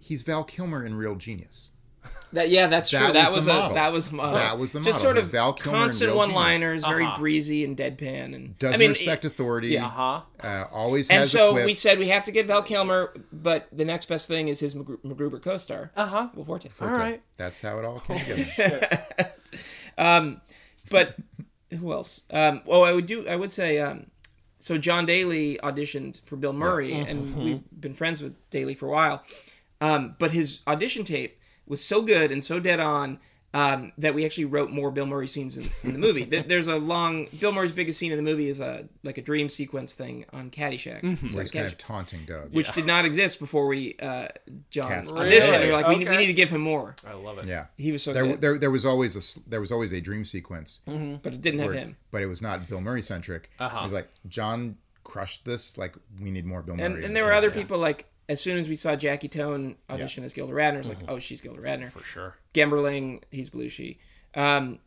he's 0.00 0.22
Val 0.24 0.42
Kilmer 0.44 0.84
in 0.84 0.94
Real 0.96 1.14
Genius. 1.14 1.70
That 2.32 2.48
yeah, 2.48 2.68
that's 2.68 2.90
That 2.90 3.04
true. 3.06 3.12
That 3.14 3.32
was 3.32 3.46
was, 3.46 3.46
a 3.48 3.58
model. 3.58 3.74
that 3.74 3.92
was 3.92 4.06
a 4.06 4.14
model. 4.14 4.34
That 4.38 4.56
was 4.58 4.70
the 4.70 4.78
model. 4.78 4.92
Just 4.92 5.02
sort 5.02 5.18
of 5.18 5.24
Val 5.32 5.52
Kilmer 5.52 5.78
constant 5.78 6.14
one-liners, 6.14 6.84
very 6.86 7.04
Uh-huh. 7.04 7.18
breezy 7.18 7.64
and 7.64 7.76
deadpan, 7.76 8.36
and 8.36 8.56
Doesn't 8.58 8.74
I 8.74 8.78
mean, 8.78 8.90
respect 8.90 9.24
authority. 9.24 9.68
yeah. 9.70 9.86
uh-huh. 9.86 10.20
Uh, 10.40 10.64
always 10.70 11.10
and 11.10 11.18
has 11.18 11.30
so 11.32 11.50
a 11.50 11.52
quip. 11.54 11.66
we 11.66 11.74
said 11.74 11.98
we 11.98 12.06
have 12.08 12.22
to 12.24 12.30
get 12.30 12.46
Val 12.46 12.62
Kilmer, 12.62 13.12
but 13.32 13.66
the 13.72 13.84
next 13.84 14.06
best 14.06 14.28
thing 14.28 14.46
is 14.46 14.60
his 14.60 14.76
MacGru- 14.76 15.00
MacGruber 15.04 15.42
co-star, 15.42 15.90
Uh-huh. 15.96 16.28
Will 16.36 16.44
Forte. 16.44 16.68
All 16.80 16.88
right. 16.88 17.20
That's 17.36 17.60
how 17.60 17.78
it 17.78 17.84
all 17.84 17.98
came 17.98 18.18
together. 18.20 19.04
But 20.88 21.16
who 21.78 21.92
else? 21.92 22.22
Um, 22.30 22.62
oh, 22.66 22.82
I 22.82 22.92
would 22.92 23.06
do. 23.06 23.28
I 23.28 23.36
would 23.36 23.52
say. 23.52 23.78
Um, 23.78 24.06
so 24.58 24.76
Jon 24.76 25.06
Daly 25.06 25.58
auditioned 25.62 26.20
for 26.24 26.36
Bill 26.36 26.52
Murray, 26.52 26.92
and 26.92 27.34
we've 27.36 27.62
been 27.80 27.94
friends 27.94 28.22
with 28.22 28.34
Daly 28.50 28.74
for 28.74 28.86
a 28.86 28.90
while. 28.90 29.22
Um, 29.80 30.14
but 30.18 30.32
his 30.32 30.60
audition 30.66 31.04
tape 31.04 31.38
was 31.70 31.82
so 31.82 32.02
good 32.02 32.30
and 32.30 32.44
so 32.44 32.60
dead 32.60 32.80
on 32.80 33.18
um, 33.52 33.90
that 33.98 34.14
we 34.14 34.24
actually 34.24 34.44
wrote 34.44 34.70
more 34.70 34.92
Bill 34.92 35.06
Murray 35.06 35.26
scenes 35.26 35.58
in, 35.58 35.68
in 35.82 35.92
the 35.92 35.98
movie. 35.98 36.22
There's 36.52 36.68
a 36.68 36.78
long 36.78 37.26
Bill 37.40 37.50
Murray's 37.50 37.72
biggest 37.72 37.98
scene 37.98 38.12
in 38.12 38.16
the 38.16 38.22
movie 38.22 38.48
is 38.48 38.60
a 38.60 38.88
like 39.02 39.18
a 39.18 39.22
dream 39.22 39.48
sequence 39.48 39.92
thing 39.92 40.24
on 40.32 40.50
Caddyshack, 40.50 41.00
It's 41.02 41.34
Where 41.34 41.42
like 41.44 41.52
he's 41.52 41.60
kind 41.62 41.66
of 41.66 41.76
taunting 41.76 42.24
Doug. 42.26 42.52
which 42.52 42.70
did 42.72 42.86
not 42.86 43.04
exist 43.04 43.40
before 43.40 43.66
we 43.66 43.96
uh, 44.00 44.28
John 44.70 44.88
Cast- 44.88 45.10
auditioned. 45.10 45.30
Really? 45.50 45.58
We 45.58 45.66
were 45.66 45.72
like, 45.72 45.88
we, 45.88 45.96
we 46.04 46.16
need 46.16 46.26
to 46.26 46.32
give 46.32 46.50
him 46.50 46.60
more. 46.60 46.94
I 47.04 47.14
love 47.14 47.38
it. 47.38 47.46
yeah. 47.46 47.66
He 47.76 47.90
was 47.90 48.04
so 48.04 48.12
There, 48.12 48.24
good, 48.26 48.40
there, 48.40 48.58
there 48.58 48.70
was 48.70 48.84
always 48.86 49.16
a 49.16 49.40
there 49.50 49.60
was 49.60 49.72
always 49.72 49.92
a 49.92 50.00
dream 50.00 50.24
sequence, 50.24 50.80
but 50.86 51.32
it 51.34 51.40
didn't 51.40 51.58
have 51.60 51.72
him. 51.72 51.96
but 52.12 52.22
it 52.22 52.26
was 52.26 52.40
not 52.40 52.68
Bill 52.68 52.80
Murray 52.80 53.02
centric. 53.02 53.50
Uh-huh. 53.58 53.78
It 53.80 53.82
was 53.82 53.92
like 53.92 54.10
John 54.28 54.76
crushed 55.02 55.44
this. 55.44 55.76
Like 55.76 55.96
we 56.20 56.30
need 56.30 56.46
more 56.46 56.62
Bill 56.62 56.76
Murray. 56.76 56.86
and, 56.86 57.04
and 57.04 57.16
there 57.16 57.24
were 57.24 57.30
movie. 57.30 57.38
other 57.48 57.50
people 57.50 57.78
like 57.78 58.04
as 58.30 58.40
soon 58.40 58.56
as 58.58 58.68
we 58.68 58.76
saw 58.76 58.94
Jackie 58.96 59.28
Tohn 59.28 59.74
audition 59.90 60.22
as 60.24 60.32
Gilda 60.32 60.52
Radner, 60.52 60.78
it's 60.78 60.88
like, 60.88 60.98
oh, 61.08 61.18
she's 61.18 61.40
Gilda 61.40 61.60
Radner. 61.60 61.90
For 61.90 62.02
sure. 62.04 62.36
Gemberling, 62.54 63.22
he's 63.30 63.50
Belushi. 63.50 63.98
Um, 64.34 64.78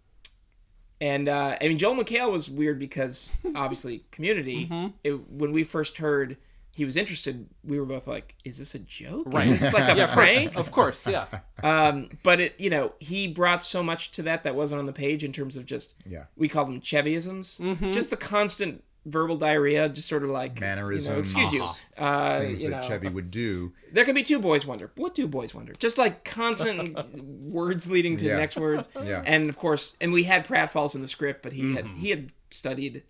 and 1.02 1.28
uh, 1.28 1.58
I 1.62 1.68
mean, 1.68 1.78
Joel 1.78 2.02
McHale 2.02 2.32
was 2.32 2.50
weird 2.50 2.80
because 2.80 3.30
obviously 3.56 4.06
Community. 4.12 4.72
It, 5.04 5.30
when 5.30 5.52
we 5.52 5.64
first 5.66 5.98
heard 5.98 6.38
he 6.76 6.86
was 6.86 6.98
interested, 6.98 7.48
we 7.64 7.80
were 7.80 7.86
both 7.86 8.08
like, 8.08 8.36
"Is 8.46 8.58
this 8.58 8.74
a 8.76 8.80
joke? 8.80 9.26
Right. 9.28 9.46
Is 9.46 9.60
this 9.62 9.74
like 9.74 9.98
a 9.98 10.08
prank?" 10.14 10.56
Of 10.56 10.72
course, 10.72 11.06
yeah. 11.06 11.28
Um, 11.64 12.10
but 12.24 12.42
it, 12.42 12.60
you 12.60 12.70
know, 12.70 12.92
he 13.00 13.28
brought 13.28 13.64
so 13.64 13.82
much 13.84 14.12
to 14.14 14.24
that 14.24 14.44
that 14.44 14.54
wasn't 14.56 14.80
on 14.80 14.86
the 14.86 14.92
page 14.92 15.24
in 15.24 15.32
terms 15.32 15.56
of 15.56 15.66
just 15.66 15.96
Yeah. 16.06 16.26
we 16.36 16.50
call 16.50 16.66
them 16.66 16.82
Chevyisms, 16.82 17.94
just 17.94 18.10
the 18.10 18.18
constant 18.18 18.84
verbal 19.06 19.36
diarrhea, 19.36 19.90
just 19.90 20.08
sort 20.08 20.24
of 20.24 20.30
like 20.30 20.56
You 20.60 20.62
know, 20.62 20.68
Mannerisms. 20.68 21.20
excuse 21.20 21.52
you. 21.52 21.68
Uh, 21.98 22.40
things 22.42 22.62
you 22.62 22.70
that 22.70 22.82
know, 22.84 22.88
Chevy 22.88 23.10
would 23.10 23.32
do. 23.32 23.74
there 23.92 24.06
can 24.06 24.16
be 24.16 24.24
two 24.24 24.40
boys 24.40 24.66
wonder. 24.66 24.92
What 24.96 25.14
do 25.16 25.28
boys 25.28 25.54
wonder? 25.54 25.74
Just 25.78 25.98
like 25.98 26.24
constant 26.24 26.98
words 27.24 27.90
leading 27.92 28.18
to 28.18 28.26
Yeah. 28.26 28.38
next 28.38 28.56
words. 28.58 28.88
Yeah. 29.04 29.22
And 29.26 29.50
of 29.50 29.58
course, 29.58 29.96
and 30.00 30.14
we 30.14 30.24
had 30.24 30.46
pratfalls 30.48 30.96
in 30.96 31.02
the 31.02 31.08
script, 31.08 31.44
but 31.44 31.54
he 31.54 31.76
had 31.76 31.86
he 31.88 32.10
had 32.12 32.32
studied 32.52 33.04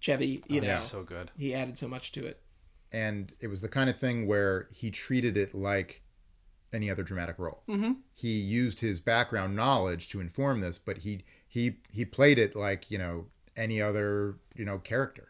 Chevy. 0.00 0.42
You 0.48 0.60
know, 0.62 0.68
Yeah. 0.68 0.78
So 0.78 1.02
good. 1.02 1.30
he 1.36 1.54
added 1.54 1.76
so 1.78 1.88
much 1.88 2.12
to 2.12 2.24
it. 2.26 2.40
and 2.92 3.32
it 3.40 3.48
was 3.48 3.60
the 3.60 3.68
kind 3.68 3.90
of 3.90 3.96
thing 3.98 4.26
where 4.26 4.68
he 4.72 4.90
treated 4.90 5.36
it 5.36 5.54
like 5.54 6.02
any 6.72 6.88
other 6.90 7.02
dramatic 7.02 7.38
role. 7.38 7.62
Mm-hmm. 7.68 7.92
He 8.14 8.32
used 8.38 8.80
his 8.80 8.98
background 9.00 9.54
knowledge 9.56 10.08
to 10.10 10.20
inform 10.20 10.60
this, 10.60 10.78
but 10.78 10.98
he 10.98 11.24
he 11.48 11.78
he 11.90 12.04
played 12.04 12.38
it 12.38 12.56
like 12.56 12.90
you 12.90 12.98
know 12.98 13.26
any 13.56 13.80
other 13.82 14.36
you 14.56 14.64
know 14.64 14.78
character. 14.78 15.28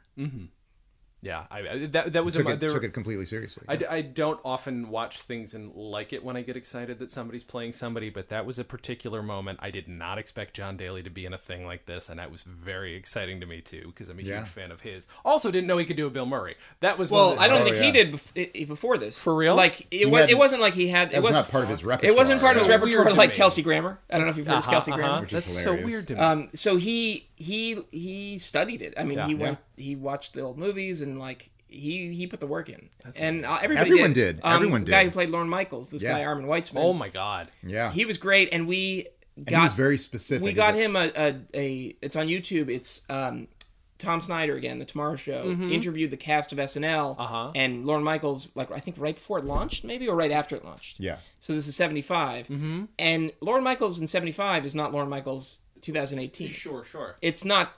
Yeah, 1.23 1.45
I, 1.51 1.59
I 1.61 1.87
that 1.87 2.13
that 2.13 2.23
was 2.23 2.35
Took 2.35 2.51
a, 2.51 2.53
it 2.53 2.61
there, 2.61 2.69
took 2.69 2.85
it 2.85 2.91
completely 2.93 3.25
seriously. 3.25 3.65
I, 3.67 3.81
I 3.89 4.01
don't 4.03 4.39
often 4.45 4.91
watch 4.91 5.23
things 5.23 5.55
and 5.55 5.75
like 5.75 6.13
it 6.13 6.23
when 6.23 6.37
I 6.37 6.43
get 6.43 6.55
excited 6.55 6.99
that 6.99 7.11
somebody's 7.11 7.43
playing 7.43 7.73
somebody, 7.73 8.11
but 8.11 8.29
that 8.29 8.45
was 8.45 8.59
a 8.59 8.65
particular 8.65 9.23
moment. 9.23 9.59
I 9.63 9.71
did 9.71 9.89
not 9.89 10.19
expect 10.19 10.53
Jon 10.53 10.77
Daly 10.77 11.03
to 11.03 11.09
be 11.09 11.25
in 11.25 11.33
a 11.33 11.39
thing 11.39 11.65
like 11.65 11.87
this, 11.87 12.11
and 12.11 12.19
that 12.19 12.31
was 12.31 12.43
very 12.43 12.95
exciting 12.95 13.41
to 13.41 13.47
me 13.47 13.63
too 13.63 13.85
because 13.87 14.11
I'm 14.11 14.19
a 14.19 14.23
Yeah. 14.23 14.41
huge 14.41 14.49
fan 14.49 14.71
of 14.71 14.83
his. 14.83 15.07
Also, 15.25 15.51
didn't 15.51 15.67
know 15.67 15.79
he 15.79 15.87
could 15.87 15.97
do 15.97 16.07
a 16.07 16.11
Bill 16.11 16.27
Murray. 16.27 16.57
That 16.81 16.99
was 16.99 17.11
Well, 17.11 17.41
I 17.41 17.49
don't 17.49 17.63
Oh, 17.63 17.65
think 17.65 17.77
he 17.77 17.91
did 17.91 18.13
bef- 18.13 18.69
before 18.69 18.99
this. 18.99 19.25
For 19.25 19.35
real? 19.35 19.57
Like 19.57 19.87
it, 19.91 20.11
wa- 20.11 20.19
had- 20.19 20.29
it 20.31 20.37
wasn't 20.37 20.61
like 20.61 20.75
he 20.75 20.89
had. 20.89 21.11
that 21.13 21.17
It 21.17 21.23
was 21.23 21.33
wasn't 21.33 21.51
part 21.51 21.65
of 21.65 21.71
his 21.71 21.85
repertoire. 21.85 22.13
It 22.13 22.17
wasn't 22.19 22.41
part 22.43 22.57
of 22.57 22.61
his 22.61 22.69
repertoire 22.69 23.15
like 23.15 23.31
me. 23.31 23.37
Kelsey 23.37 23.63
Grammer. 23.63 23.99
I 24.11 24.19
don't 24.19 24.27
know 24.27 24.31
if 24.31 24.37
you've 24.37 24.47
heard 24.47 24.59
of 24.59 24.65
Uh-huh, 24.65 24.73
Kelsey 24.73 24.93
uh-huh. 24.93 25.01
Grammer. 25.01 25.21
Which 25.23 25.33
is 25.33 25.45
That's 25.47 25.63
so 25.65 25.73
weird 25.75 26.07
to 26.09 26.15
me. 26.17 26.21
Um, 26.21 26.51
so 26.53 26.77
he 26.77 27.29
he 27.37 27.79
he 27.91 28.39
studied 28.39 28.83
it. 28.83 28.95
I 28.97 29.05
mean, 29.05 29.19
Yeah. 29.19 29.27
he 29.27 29.33
Yeah. 29.35 29.39
went 29.43 29.59
he 29.77 29.97
watched 29.97 30.35
the 30.35 30.41
old 30.41 30.59
movies 30.59 31.01
and 31.03 31.19
like 31.19 31.51
he 31.69 32.13
he 32.15 32.27
put 32.27 32.41
the 32.41 32.47
work 32.47 32.69
in. 32.69 32.89
and 33.17 33.45
uh, 33.45 33.59
everybody 33.63 33.91
Everyone 33.91 34.13
did. 34.13 34.37
did. 34.37 34.45
Um, 34.45 34.55
Everyone 34.55 34.81
did. 34.83 34.87
the 34.89 34.91
guy 34.93 35.05
who 35.05 35.11
played 35.11 35.31
Lorne 35.31 35.49
Michaels, 35.49 35.91
this 35.91 36.03
Yeah. 36.03 36.13
guy 36.13 36.25
Armen 36.25 36.47
Weitzman. 36.47 36.77
oh 36.81 36.93
my 36.93 37.09
god, 37.09 37.49
yeah, 37.63 37.91
he 37.93 38.05
was 38.05 38.17
great, 38.19 38.49
and 38.53 38.67
we 38.69 39.07
and 39.37 39.47
got 39.47 39.59
he 39.61 39.65
was 39.65 39.75
very 39.75 39.99
specific. 39.99 40.45
we 40.45 40.53
got 40.53 40.75
like, 40.75 40.83
him 40.85 40.95
a, 40.97 41.11
a, 41.17 41.35
a 41.55 41.97
it's 42.01 42.15
on 42.15 42.29
YouTube. 42.29 42.69
It's 42.69 43.01
um, 43.11 43.49
Tom 43.99 44.21
Snyder 44.21 44.55
again, 44.57 44.79
the 44.79 44.85
Tomorrow 44.85 45.17
Show, 45.17 45.51
interviewed 45.51 46.11
the 46.11 46.17
cast 46.17 46.53
of 46.53 46.59
SNL 46.59 47.17
Uh-huh. 47.19 47.53
and 47.55 47.85
Lorne 47.87 48.05
Michaels, 48.05 48.49
like 48.55 48.71
I 48.71 48.79
think 48.79 48.97
right 48.99 49.15
before 49.15 49.39
it 49.39 49.45
launched, 49.45 49.83
maybe 49.85 50.07
or 50.09 50.15
right 50.17 50.31
after 50.33 50.55
it 50.57 50.65
launched. 50.65 51.01
Yeah, 51.01 51.17
So 51.41 51.55
this 51.55 51.67
is 51.67 51.75
75, 51.77 52.47
Mm-hmm. 52.49 52.85
and 52.99 53.33
Lorne 53.41 53.63
Michaels 53.65 53.99
in 54.01 54.07
75 54.07 54.65
is 54.67 54.75
not 54.75 54.93
Lorne 54.93 55.09
Michaels 55.09 55.59
2018. 55.85 56.49
sure, 56.51 56.85
sure. 56.85 57.17
It's 57.23 57.45
not 57.45 57.73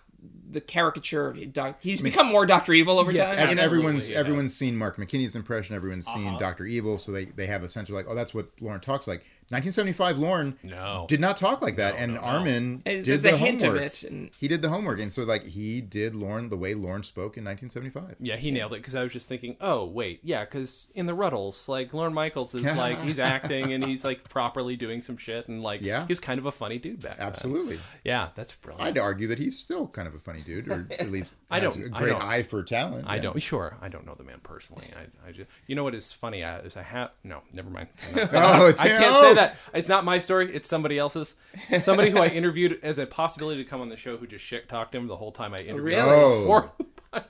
the 0.50 0.61
caricature 0.61 1.28
of 1.28 1.52
Doc. 1.52 1.78
He's 1.80 2.00
become 2.00 2.26
more 2.26 2.46
Doctor 2.46 2.72
Evil 2.72 2.98
over 2.98 3.12
Yes, 3.12 3.28
time. 3.30 3.38
Ev- 3.38 3.48
you 3.50 3.54
know? 3.57 3.62
everyone's 3.62 4.11
yeah. 4.11 4.18
everyone's 4.18 4.54
seen 4.54 4.76
Mark 4.76 4.96
McKinney's 4.96 5.36
impression. 5.36 5.76
Everyone's 5.76 6.07
seen 6.07 6.28
Uh-huh. 6.28 6.38
Doctor 6.38 6.64
Evil, 6.64 6.98
so 6.98 7.12
they 7.12 7.26
they 7.26 7.46
have 7.46 7.62
a 7.62 7.68
sense 7.68 7.88
of 7.88 7.94
like, 7.94 8.07
oh, 8.09 8.14
that's 8.14 8.32
what 8.34 8.48
Lorne 8.61 8.80
talks 8.80 9.07
like. 9.07 9.24
1975, 9.49 10.18
Lorne 10.18 10.57
No. 10.64 11.07
did 11.09 11.20
not 11.20 11.36
talk 11.36 11.62
like 11.62 11.76
that, 11.76 11.94
and 11.97 12.14
no, 12.14 12.20
no. 12.20 12.26
Armen 12.26 12.57
And 12.57 12.82
did 12.84 13.05
There's 13.05 13.22
the 13.22 13.34
a 13.34 13.36
hint 13.36 13.62
homework. 13.62 13.78
of 13.80 13.86
it, 13.86 14.03
and 14.03 14.30
He 14.38 14.49
did 14.49 14.61
the 14.61 14.68
homework, 14.68 14.99
and 14.99 15.12
so 15.12 15.22
like 15.22 15.44
he 15.44 15.80
did 15.80 16.14
Lorne 16.16 16.49
the 16.49 16.57
way 16.57 16.74
Lorne 16.74 17.03
spoke 17.05 17.36
in 17.36 17.44
1975. 17.44 18.16
Yeah, 18.20 18.36
he 18.36 18.51
nailed 18.51 18.72
it 18.72 18.76
because 18.78 18.94
I 18.97 19.03
was 19.05 19.12
just 19.12 19.28
thinking, 19.28 19.57
oh 19.61 19.84
wait, 19.84 20.20
yeah, 20.24 20.44
because 20.44 20.88
in 20.94 21.07
the 21.07 21.12
Rutles, 21.14 21.68
like 21.68 21.94
Lorne 21.94 22.12
Michaels 22.12 22.55
is 22.55 22.64
like 22.76 23.01
he's 23.03 23.18
acting 23.18 23.72
and 23.72 23.84
he's 23.86 24.05
like 24.05 24.28
properly 24.28 24.74
doing 24.76 25.01
some 25.01 25.16
shit 25.16 25.47
and 25.49 25.62
like 25.62 25.80
Yeah. 25.80 26.07
he 26.07 26.11
was 26.12 26.20
kind 26.20 26.38
of 26.38 26.47
a 26.47 26.53
funny 26.53 26.78
dude 26.78 27.01
back 27.01 27.18
then. 27.18 27.26
Absolutely, 27.26 27.78
Yeah, 28.05 28.30
that's 28.34 28.53
brilliant. 28.55 28.86
I'd 28.86 28.99
argue 28.99 29.28
that 29.28 29.38
he's 29.38 29.59
still 29.59 29.86
kind 29.86 30.09
of 30.09 30.14
a 30.14 30.18
funny 30.18 30.40
dude, 30.42 30.68
or 30.68 30.88
at 30.99 31.11
least 31.11 31.34
I 31.51 31.61
has 31.61 31.74
don't- 31.76 31.84
a 31.92 31.94
I 31.94 31.99
great 31.99 32.11
don't. 32.12 32.22
eye 32.22 32.42
for 32.42 32.62
talent. 32.64 33.05
I 33.07 33.16
Yeah. 33.16 33.22
don't. 33.22 33.42
Sure, 33.42 33.76
I 33.80 33.88
don't 33.88 34.05
know 34.07 34.14
the 34.16 34.24
man 34.24 34.40
personally. 34.42 34.86
I, 34.97 35.28
I 35.28 35.32
just, 35.32 35.49
you 35.68 35.76
know 35.76 35.84
what 35.84 35.94
is 35.94 36.11
funny? 36.11 36.42
I, 36.42 36.59
is 36.61 36.76
I 36.76 36.82
have 36.82 37.11
no. 37.22 37.42
Never 37.53 37.70
mind. 37.70 37.88
Oh, 38.16 38.66
it's 38.66 38.80
I 38.80 38.88
can't 38.88 39.05
oh! 39.07 39.22
say 39.22 39.34
that. 39.41 39.57
It's 39.72 39.89
not 39.89 40.05
my 40.05 40.18
story. 40.18 40.55
It's 40.55 40.68
somebody 40.68 40.99
else's. 40.99 41.37
Somebody 41.80 42.11
who 42.11 42.18
I 42.18 42.26
interviewed 42.26 42.78
as 42.82 42.99
a 42.99 43.07
possibility 43.07 43.62
to 43.64 43.68
come 43.68 43.80
on 43.80 43.89
the 43.89 43.97
show 43.97 44.16
who 44.16 44.26
just 44.26 44.45
shit 44.45 44.68
talked 44.68 44.95
him 44.95 45.07
the 45.07 45.16
whole 45.16 45.32
time 45.32 45.55
I 45.55 45.59
interviewed 45.62 45.84
Really? 45.84 46.01
him 46.16 46.24
Oh. 46.24 46.41
before. 46.41 46.72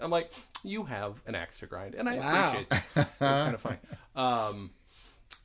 I'm 0.00 0.10
like, 0.10 0.32
you 0.64 0.84
have 0.84 1.14
an 1.26 1.34
axe 1.36 1.58
to 1.60 1.66
grind, 1.66 1.94
and 1.94 2.08
I 2.08 2.16
Wow. 2.16 2.48
appreciate. 2.50 2.66
It. 2.72 2.82
It's 2.96 3.18
kind 3.18 3.54
of 3.54 3.60
funny. 3.60 3.76
Um, 4.16 4.70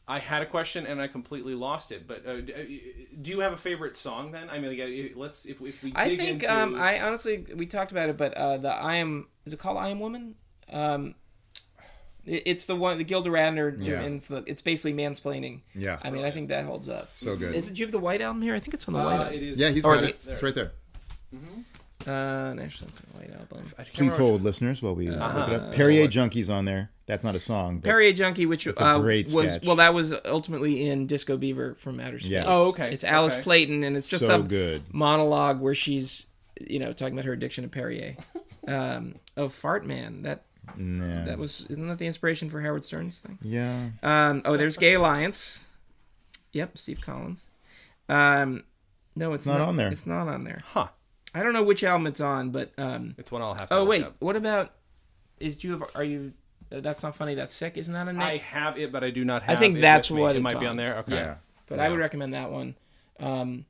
I 0.08 0.18
had 0.20 0.42
a 0.42 0.46
question 0.46 0.88
and 0.88 1.00
I 1.00 1.08
completely 1.08 1.54
lost 1.54 1.92
it. 1.92 2.08
But 2.08 2.26
uh, 2.26 2.42
do 2.42 3.32
you 3.32 3.40
have 3.42 3.54
a 3.54 3.58
favorite 3.58 3.96
song 3.96 4.32
then? 4.32 4.50
I 4.50 4.58
mean, 4.60 4.72
like, 4.78 4.80
uh, 5.14 5.20
let's 5.20 5.46
if, 5.46 5.62
if 5.62 5.84
we. 5.84 5.92
Dig 5.92 6.00
I 6.00 6.16
think 6.18 6.44
into... 6.44 6.54
um, 6.54 6.76
I 6.76 7.00
honestly 7.02 7.46
we 7.56 7.66
talked 7.66 7.92
about 7.92 8.10
it, 8.10 8.18
but 8.18 8.34
uh, 8.34 8.58
the 8.58 8.70
I 8.70 8.96
am 8.96 9.28
is 9.46 9.54
it 9.54 9.60
called 9.60 9.78
I 9.78 9.90
am 9.90 10.00
Woman? 10.00 10.36
Um, 10.72 11.08
it- 11.08 11.16
it's 12.26 12.66
the 12.66 12.76
one 12.76 12.98
the 12.98 13.04
Gilda 13.04 13.30
Radner. 13.30 13.76
Yeah. 13.84 14.02
and 14.02 14.22
it's 14.48 14.62
basically 14.62 14.94
mansplaining. 14.94 15.62
Yeah. 15.76 15.98
I 16.04 16.12
mean, 16.12 16.24
I 16.26 16.32
think 16.32 16.50
that 16.50 16.66
holds 16.66 16.88
up. 16.90 17.12
So 17.12 17.36
good. 17.36 17.56
Is 17.56 17.70
it? 17.70 17.74
Do 17.76 17.80
you 17.80 17.86
have 17.86 17.92
the 17.92 18.00
White 18.00 18.22
album 18.22 18.42
here? 18.42 18.54
I 18.56 18.60
think 18.60 18.74
it's 18.74 18.88
on 18.88 18.94
the 18.94 19.00
White 19.00 19.20
Uh, 19.20 19.24
album. 19.24 19.34
it 19.34 19.44
is. 19.44 19.60
Yeah, 19.60 19.70
he's 19.70 19.84
Or 19.86 19.96
got 19.96 20.02
the- 20.04 20.10
it. 20.10 20.20
It's 20.28 20.44
right 20.44 20.56
there. 20.56 20.72
Uh, 22.08 22.54
national 22.56 22.90
White 23.14 23.30
album. 23.32 23.64
I 23.78 23.84
can't 23.84 23.94
Please 23.96 24.16
hold, 24.16 24.42
listeners, 24.42 24.82
while 24.82 24.96
we 24.96 25.08
look 25.10 25.18
it 25.18 25.22
up. 25.54 25.72
Perrier 25.74 26.08
Junkies 26.08 26.50
on 26.50 26.66
there. 26.66 26.90
That's 27.06 27.24
not 27.24 27.36
a 27.36 27.40
song. 27.40 27.78
But 27.80 27.90
Perrier 27.90 28.12
Junkie, 28.14 28.48
which 28.48 28.66
a 28.66 28.80
uh, 28.84 28.98
great 29.00 29.32
was 29.32 29.52
sketch. 29.54 29.68
well, 29.68 29.76
that 29.76 29.94
was 29.94 30.12
ultimately 30.26 30.88
in 30.90 31.06
Disco 31.06 31.38
Beaver 31.38 31.76
from 31.76 32.00
Outer 32.00 32.18
Space. 32.18 32.32
Yes. 32.32 32.46
Oh, 32.48 32.70
okay. 32.70 32.92
It's 32.92 33.04
Alice 33.04 33.34
Okay. 33.34 33.44
Playten, 33.44 33.84
and 33.86 33.96
it's 33.96 34.08
just 34.08 34.26
So 34.26 34.40
a 34.40 34.44
good. 34.44 34.82
monologue 34.92 35.60
where 35.60 35.76
she's, 35.76 36.26
you 36.60 36.80
know, 36.80 36.92
talking 36.92 37.14
about 37.14 37.26
her 37.26 37.34
addiction 37.34 37.64
to 37.64 37.70
Perrier. 37.70 38.16
Um, 38.68 39.16
oh, 39.38 39.48
Fart 39.50 39.88
Man. 39.88 40.22
That 40.22 40.44
Nah. 40.78 41.26
that 41.26 41.38
was 41.38 41.66
isn't 41.70 41.88
that 41.88 41.98
the 41.98 42.08
inspiration 42.08 42.50
for 42.50 42.62
Howard 42.62 42.84
Stern's 42.86 43.20
thing? 43.20 43.38
yeah. 43.42 43.90
Um, 44.04 44.42
oh, 44.46 44.58
there's 44.58 44.78
Gay 44.78 44.94
Alliance. 44.96 45.64
Yep, 46.54 46.78
Steve 46.78 47.02
Collins. 47.02 47.46
Um, 48.10 48.64
No, 49.16 49.34
it's, 49.34 49.46
not 49.46 49.62
on 49.62 49.78
there. 49.78 49.90
It's 49.92 50.06
not 50.06 50.28
on 50.28 50.44
there. 50.44 50.64
Huh. 50.66 50.88
I 51.34 51.44
don't 51.44 51.54
know 51.54 51.64
which 51.64 51.84
album 51.84 52.08
it's 52.08 52.20
on, 52.20 52.50
but 52.52 52.72
um. 52.78 53.16
It's 53.18 53.32
one 53.32 53.42
I'll 53.42 53.54
have 53.54 53.70
to. 53.70 53.76
Oh 53.76 53.86
wait, 53.86 54.04
up. 54.04 54.16
what 54.20 54.36
about? 54.36 54.74
Is 55.40 55.56
do 55.56 55.68
you 55.68 55.74
have? 55.74 55.84
Are 55.96 56.04
you? 56.04 56.34
Uh, 56.72 56.82
that's 56.82 57.04
not 57.04 57.16
funny. 57.16 57.36
That's 57.36 57.56
sick. 57.56 57.78
Isn't 57.78 57.94
that 57.94 58.08
a 58.08 58.14
name? 58.14 58.22
I 58.22 58.38
have 58.38 58.78
it, 58.78 58.92
but 58.92 59.04
I 59.04 59.12
do 59.12 59.24
not 59.24 59.44
have. 59.44 59.58
I 59.58 59.60
think 59.60 59.78
it 59.78 59.82
that's 59.82 60.10
with 60.10 60.18
me. 60.18 60.22
what 60.24 60.36
it 60.36 60.40
it's 60.40 60.44
might 60.44 60.60
be 60.60 60.66
on. 60.66 60.72
on 60.72 60.78
there. 60.78 60.98
Okay. 61.00 61.16
Yeah. 61.16 61.36
but 61.68 61.80
I 61.80 61.90
would 61.90 62.00
recommend 62.00 62.34
that 62.34 62.52
one. 62.52 62.76
Um, 63.20 63.66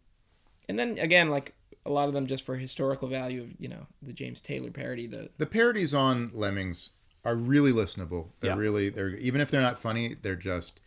and 0.68 0.80
then 0.80 0.98
again, 0.98 1.30
like 1.30 1.54
a 1.86 1.90
lot 1.90 2.08
of 2.08 2.14
them, 2.14 2.28
just 2.28 2.44
for 2.46 2.56
historical 2.58 3.08
value 3.08 3.42
of 3.42 3.54
you 3.60 3.68
know 3.68 3.88
the 4.02 4.14
James 4.14 4.40
Taylor 4.42 4.72
parody. 4.72 5.08
The 5.08 5.30
The 5.38 5.46
parodies 5.48 5.94
on 5.94 6.32
Lemmings 6.34 6.92
are 7.26 7.36
really 7.36 7.72
listenable. 7.72 8.30
They're 8.40 8.52
Yeah. 8.52 8.58
really 8.58 8.90
they're 8.90 9.10
even 9.18 9.42
if 9.42 9.50
they're 9.52 9.62
not 9.62 9.80
funny, 9.80 10.16
they're 10.22 10.36
just 10.36 10.80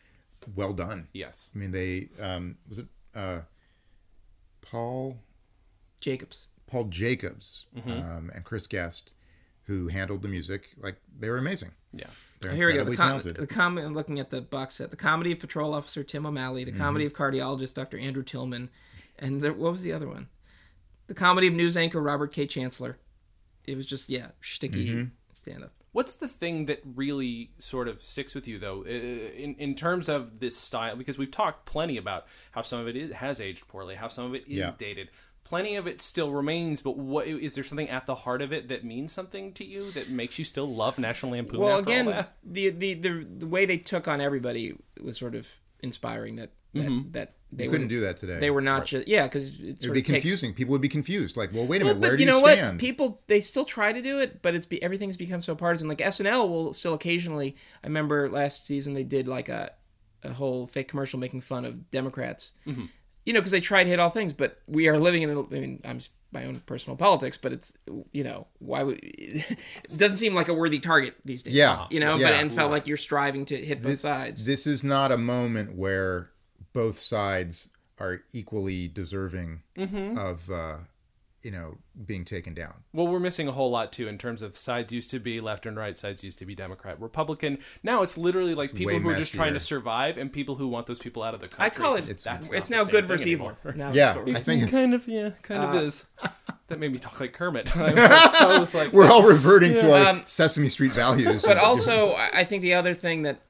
well 0.55 0.73
done. 0.73 1.09
Yes. 1.13 1.51
I 1.55 1.59
mean, 1.59 1.71
they 1.73 2.09
um, 2.21 2.57
was 2.69 2.79
it 2.79 2.87
uh, 3.15 3.41
Paul 4.61 5.19
Jacobs. 6.01 6.49
Paul 6.67 6.85
Jacobs 6.85 7.67
Mm-hmm. 7.77 7.91
um, 7.91 8.31
and 8.35 8.45
Chris 8.45 8.67
Guest, 8.67 9.15
who 9.65 9.89
handled 9.89 10.23
the 10.23 10.29
music. 10.29 10.71
Like 10.81 10.97
they 11.19 11.29
were 11.31 11.39
amazing. 11.39 11.71
Yeah. 11.93 12.07
They're 12.41 12.53
Here 12.53 12.67
we 12.67 12.75
go. 12.75 12.85
The, 12.85 12.91
incredibly 12.93 13.33
com- 13.33 13.41
the 13.43 13.47
com- 13.47 13.79
I'm 13.79 13.95
looking 13.95 14.19
at 14.19 14.31
the 14.31 14.43
box 14.43 14.75
set. 14.77 14.91
The 14.91 14.97
comedy 14.97 15.33
of 15.33 15.39
patrol 15.39 15.73
officer 15.73 16.03
Tim 16.05 16.27
O'Malley. 16.27 16.65
The 16.65 16.73
Mm-hmm. 16.73 16.81
comedy 16.81 17.05
of 17.07 17.13
cardiologist 17.13 17.75
Dr. 17.75 17.99
Andrew 17.99 18.23
Tillman, 18.23 18.69
and 19.19 19.41
there, 19.41 19.53
what 19.53 19.73
was 19.73 19.83
the 19.83 19.93
other 19.93 20.09
one? 20.09 20.29
The 21.07 21.15
comedy 21.15 21.47
of 21.49 21.55
news 21.55 21.77
anchor 21.77 22.01
Robert 22.01 22.33
K. 22.33 22.47
Chancellor. 22.47 22.99
It 23.67 23.77
was 23.77 23.87
just 23.87 24.09
yeah, 24.09 24.29
sticky 24.41 24.89
Mm-hmm. 24.89 25.05
stand 25.33 25.65
up. 25.65 25.73
What's 25.93 26.17
the 26.17 26.27
thing 26.29 26.67
that 26.67 26.81
really 26.97 27.53
sort 27.59 27.87
of 27.87 28.03
sticks 28.03 28.35
with 28.35 28.49
you, 28.49 28.59
though, 28.59 28.83
uh, 28.83 28.89
in 28.89 29.55
in 29.59 29.75
terms 29.75 30.09
of 30.09 30.41
this 30.41 30.57
style? 30.57 30.97
Because 30.97 31.17
we've 31.19 31.31
talked 31.31 31.67
plenty 31.67 31.97
about 31.97 32.27
how 32.51 32.63
some 32.63 32.81
of 32.81 32.89
it 32.89 32.97
is, 32.97 33.13
has 33.13 33.41
aged 33.41 33.69
poorly, 33.69 33.95
how 33.95 34.09
some 34.09 34.25
of 34.27 34.35
it 34.35 34.43
is 34.49 34.59
Yeah. 34.59 34.73
dated. 34.77 35.11
Plenty 35.45 35.77
of 35.77 35.87
it 35.87 36.01
still 36.01 36.33
remains, 36.33 36.81
but 36.81 36.97
what 36.97 37.27
is 37.27 37.55
there 37.55 37.63
something 37.63 37.89
at 37.91 38.07
the 38.07 38.15
heart 38.15 38.41
of 38.43 38.51
it 38.53 38.69
that 38.69 38.83
means 38.83 39.13
something 39.13 39.53
to 39.53 39.65
you 39.65 39.91
that 39.93 40.09
makes 40.09 40.39
you 40.39 40.45
still 40.45 40.67
love 40.67 40.99
National 40.99 41.33
Lampoon? 41.33 41.61
Well, 41.61 41.79
after 41.79 41.91
all 41.91 41.93
again, 41.93 42.07
that? 42.07 42.35
the, 42.43 42.71
the 42.71 42.95
the 42.95 43.27
the 43.39 43.47
way 43.47 43.67
they 43.67 43.77
took 43.79 44.09
on 44.09 44.21
everybody 44.23 44.75
was 45.01 45.17
sort 45.19 45.35
of 45.35 45.49
inspiring. 45.81 46.37
That 46.37 46.51
that, 46.73 47.13
that 47.13 47.33
they 47.57 47.65
you 47.65 47.71
couldn't 47.71 47.89
do 47.89 48.01
that 48.01 48.17
today. 48.17 48.39
They 48.39 48.51
were 48.51 48.61
not 48.61 48.87
just 48.87 49.07
yeah, 49.09 49.25
because 49.25 49.59
it 49.61 49.77
It'd 49.83 49.93
be 49.93 50.01
of 50.01 50.07
takes- 50.07 50.11
confusing. 50.11 50.55
People 50.55 50.73
would 50.73 50.81
be 50.81 50.89
confused. 50.89 51.37
Like, 51.37 51.53
well, 51.53 51.67
wait 51.67 51.83
a 51.83 51.85
Well, 51.85 51.95
minute, 51.95 52.01
where 52.03 52.11
but 52.13 52.17
do 52.19 52.23
you 52.23 52.29
you, 52.29 52.35
know 52.35 52.41
what? 52.41 52.59
stand? 52.59 52.79
People 52.81 53.23
they 53.27 53.41
still 53.41 53.65
try 53.65 53.93
to 53.93 54.03
do 54.03 54.19
it, 54.19 54.43
but 54.43 54.55
it's 54.55 54.67
be, 54.67 54.83
everything's 54.83 55.17
become 55.17 55.41
so 55.43 55.55
partisan. 55.55 55.89
Like 55.89 55.99
SNL 55.99 56.49
will 56.49 56.73
still 56.73 56.95
occasionally. 56.95 57.57
I 57.83 57.87
remember 57.87 58.31
last 58.31 58.67
season 58.67 58.95
they 58.95 59.05
did 59.05 59.27
like 59.29 59.49
a 59.49 59.73
a 60.23 60.33
whole 60.33 60.67
fake 60.67 60.89
commercial 60.89 61.19
making 61.19 61.43
fun 61.43 61.65
of 61.65 61.91
Democrats. 61.91 62.53
Mm-hmm. 62.67 62.87
You 63.27 63.33
know, 63.33 63.41
because 63.41 63.53
they 63.53 63.61
try 63.61 63.83
to 63.85 63.89
hit 63.91 64.01
all 64.01 64.11
things, 64.11 64.33
but 64.35 64.61
we 64.67 64.89
are 64.89 64.99
living 64.99 65.23
in. 65.23 65.31
A, 65.31 65.41
I 65.41 65.47
mean, 65.49 65.81
I'm 65.85 65.99
my 66.31 66.45
own 66.47 66.61
personal 66.67 66.97
politics, 66.97 67.39
but 67.39 67.53
it's 67.53 67.73
you 68.13 68.25
know 68.25 68.47
why 68.59 68.83
would 68.83 68.99
it 69.03 69.57
doesn't 69.97 70.19
seem 70.19 70.35
like 70.35 70.49
a 70.49 70.55
worthy 70.55 70.79
target 70.81 71.15
these 71.25 71.43
days. 71.43 71.55
Yeah, 71.55 71.77
you 71.91 72.01
know, 72.01 72.17
yeah. 72.17 72.31
but 72.33 72.41
and 72.41 72.53
felt 72.53 72.71
like 72.71 72.87
you're 72.87 72.97
striving 72.99 73.45
to 73.47 73.57
hit 73.57 73.81
both 73.83 74.01
sides. 74.01 74.45
this 74.45 74.67
is 74.67 74.83
not 74.85 75.11
a 75.13 75.17
moment 75.17 75.75
where 75.77 76.31
both 76.75 76.99
sides 76.99 77.71
are 77.99 78.21
equally 78.33 78.89
deserving 78.89 79.63
Mm-hmm. 79.79 80.19
of, 80.19 80.51
uh, 80.51 80.77
you 81.43 81.51
know, 81.51 81.77
being 82.07 82.25
taken 82.25 82.55
down. 82.55 82.73
Well, 82.95 83.07
we're 83.07 83.21
missing 83.21 83.49
a 83.49 83.53
whole 83.53 83.71
lot 83.71 83.93
too 83.93 84.09
in 84.09 84.17
terms 84.19 84.41
of 84.41 84.57
sides 84.57 84.93
used 84.93 85.11
to 85.11 85.19
be 85.21 85.41
left 85.43 85.67
and 85.67 85.77
right, 85.77 85.97
sides 85.97 86.25
used 86.25 86.39
to 86.39 86.47
be 86.47 86.55
Democrat, 86.55 86.99
Republican. 87.01 87.59
Now 87.83 88.03
it's 88.03 88.17
literally 88.17 88.55
like 88.55 88.71
people 88.73 88.95
way 88.95 88.99
who 89.01 89.11
are 89.11 89.15
just 89.15 89.35
trying 89.35 89.53
to 89.55 89.61
survive 89.61 90.17
and 90.17 90.33
people 90.33 90.55
who 90.57 90.67
want 90.69 90.87
those 90.87 90.99
people 90.99 91.23
out 91.23 91.35
of 91.35 91.41
the 91.41 91.49
country. 91.49 91.67
I 91.67 91.69
call 91.71 91.97
it. 91.97 92.09
It's- 92.09 92.25
It's, 92.27 92.49
That's 92.49 92.71
now 92.71 92.83
good 92.85 93.05
versus 93.05 93.27
evil. 93.27 93.57
anymore. 93.65 93.75
Now 93.77 93.93
Yeah, 93.95 94.17
I 94.35 94.41
think 94.43 94.63
it's, 94.63 94.73
kind 94.73 94.95
of 94.95 95.07
yeah, 95.07 95.31
kind 95.43 95.61
Uh, 95.63 95.67
of 95.69 95.77
is. 95.85 96.05
That 96.69 96.79
made 96.81 96.93
me 96.93 96.99
talk 96.99 97.21
like 97.21 97.35
Kermit. 97.35 97.77
I 97.77 97.83
was 97.83 97.95
like, 97.95 98.31
so 98.39 98.49
I 98.49 98.59
was 98.61 98.75
like, 98.75 98.93
we're 98.95 99.07
all 99.09 99.29
reverting 99.29 99.75
to 99.75 99.93
our 99.93 100.09
Um, 100.09 100.23
Sesame 100.25 100.71
Street 100.71 100.93
values. 100.93 101.45
but 101.45 101.59
also 101.59 102.13
I 102.15 102.31
I 102.41 102.45
think 102.45 102.63
the 102.63 102.73
other 102.75 102.95
thing 102.95 103.23
that 103.25 103.43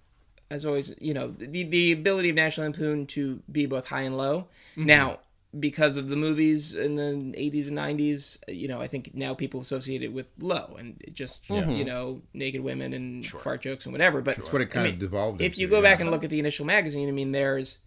as 0.50 0.64
always 0.64 0.94
you 1.00 1.14
know 1.14 1.28
the 1.28 1.64
the 1.64 1.92
ability 1.92 2.30
of 2.30 2.36
National 2.36 2.66
Lampoon 2.66 3.06
to 3.08 3.42
be 3.50 3.66
both 3.66 3.88
high 3.88 4.02
and 4.02 4.16
low. 4.16 4.48
Mm-hmm. 4.76 4.86
now 4.86 5.18
because 5.60 5.96
of 5.96 6.08
the 6.08 6.16
movies 6.16 6.74
in 6.74 6.96
the 6.96 7.38
80s 7.38 7.68
and 7.68 7.78
90s 7.78 8.38
you 8.48 8.66
know 8.66 8.80
I 8.80 8.88
think 8.88 9.14
now 9.14 9.34
people 9.34 9.60
associate 9.60 10.02
it 10.02 10.12
with 10.12 10.26
low 10.40 10.74
and 10.78 10.96
it 11.00 11.14
just 11.14 11.48
you 11.48 11.84
know 11.84 12.20
naked 12.32 12.60
women 12.60 12.92
and 12.92 13.24
fart 13.26 13.62
jokes 13.62 13.86
and 13.86 13.92
whatever. 13.92 14.20
But 14.20 14.36
That's 14.36 14.52
what 14.52 14.62
it 14.62 14.70
kind 14.70 14.86
I 14.86 14.88
of 14.88 14.94
mean, 14.94 15.00
devolved 15.00 15.40
if 15.40 15.52
into, 15.52 15.60
you 15.60 15.68
go 15.68 15.76
yeah. 15.76 15.82
back 15.82 16.00
and 16.00 16.10
look 16.10 16.24
at 16.24 16.30
the 16.30 16.40
initial 16.40 16.66
magazine 16.66 17.08
I 17.08 17.12
mean 17.12 17.32
there's 17.32 17.78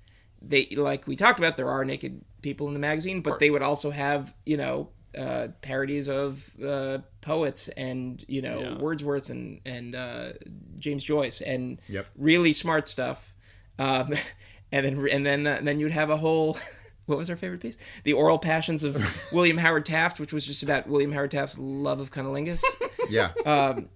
they 0.41 0.67
like 0.77 1.07
we 1.07 1.15
talked 1.15 1.39
about 1.39 1.57
there 1.57 1.69
are 1.69 1.83
naked 1.83 2.21
people 2.41 2.67
in 2.67 2.73
the 2.73 2.79
magazine 2.79 3.21
but 3.21 3.39
they 3.39 3.49
would 3.49 3.61
also 3.63 3.89
have 3.89 4.33
you 4.45 4.55
know 4.55 4.89
uh, 5.17 5.49
parodies 5.61 6.07
of 6.09 6.49
uh, 6.63 6.99
poets 7.21 7.67
and 7.69 8.23
you 8.27 8.41
know 8.41 8.59
Yeah. 8.59 8.77
Wordsworth 8.77 9.29
and 9.29 9.59
and 9.65 9.95
uh, 9.95 10.33
James 10.79 11.03
Joyce 11.03 11.41
and 11.41 11.79
Yep. 11.89 12.07
really 12.17 12.53
smart 12.53 12.87
stuff 12.87 13.33
um, 13.79 14.13
and 14.71 14.85
then 14.85 15.07
and 15.11 15.25
then 15.25 15.45
uh, 15.47 15.51
and 15.57 15.67
then 15.67 15.79
you'd 15.79 15.91
have 15.91 16.09
a 16.09 16.17
whole 16.17 16.57
what 17.05 17.17
was 17.17 17.29
our 17.29 17.37
favorite 17.37 17.61
piece 17.61 17.77
the 18.03 18.13
oral 18.13 18.37
passions 18.39 18.83
of 18.83 18.95
William 19.31 19.57
Howard 19.57 19.85
Taft 19.85 20.19
which 20.19 20.33
was 20.33 20.45
just 20.45 20.63
about 20.63 20.87
William 20.87 21.11
Howard 21.11 21.31
Taft's 21.31 21.57
love 21.57 21.99
of 21.99 22.11
cunnilingus 22.11 22.63
yeah. 23.09 23.31
um, 23.45 23.89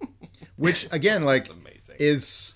Which 0.56 0.88
again, 0.92 1.22
like, 1.24 1.46
is 1.98 2.54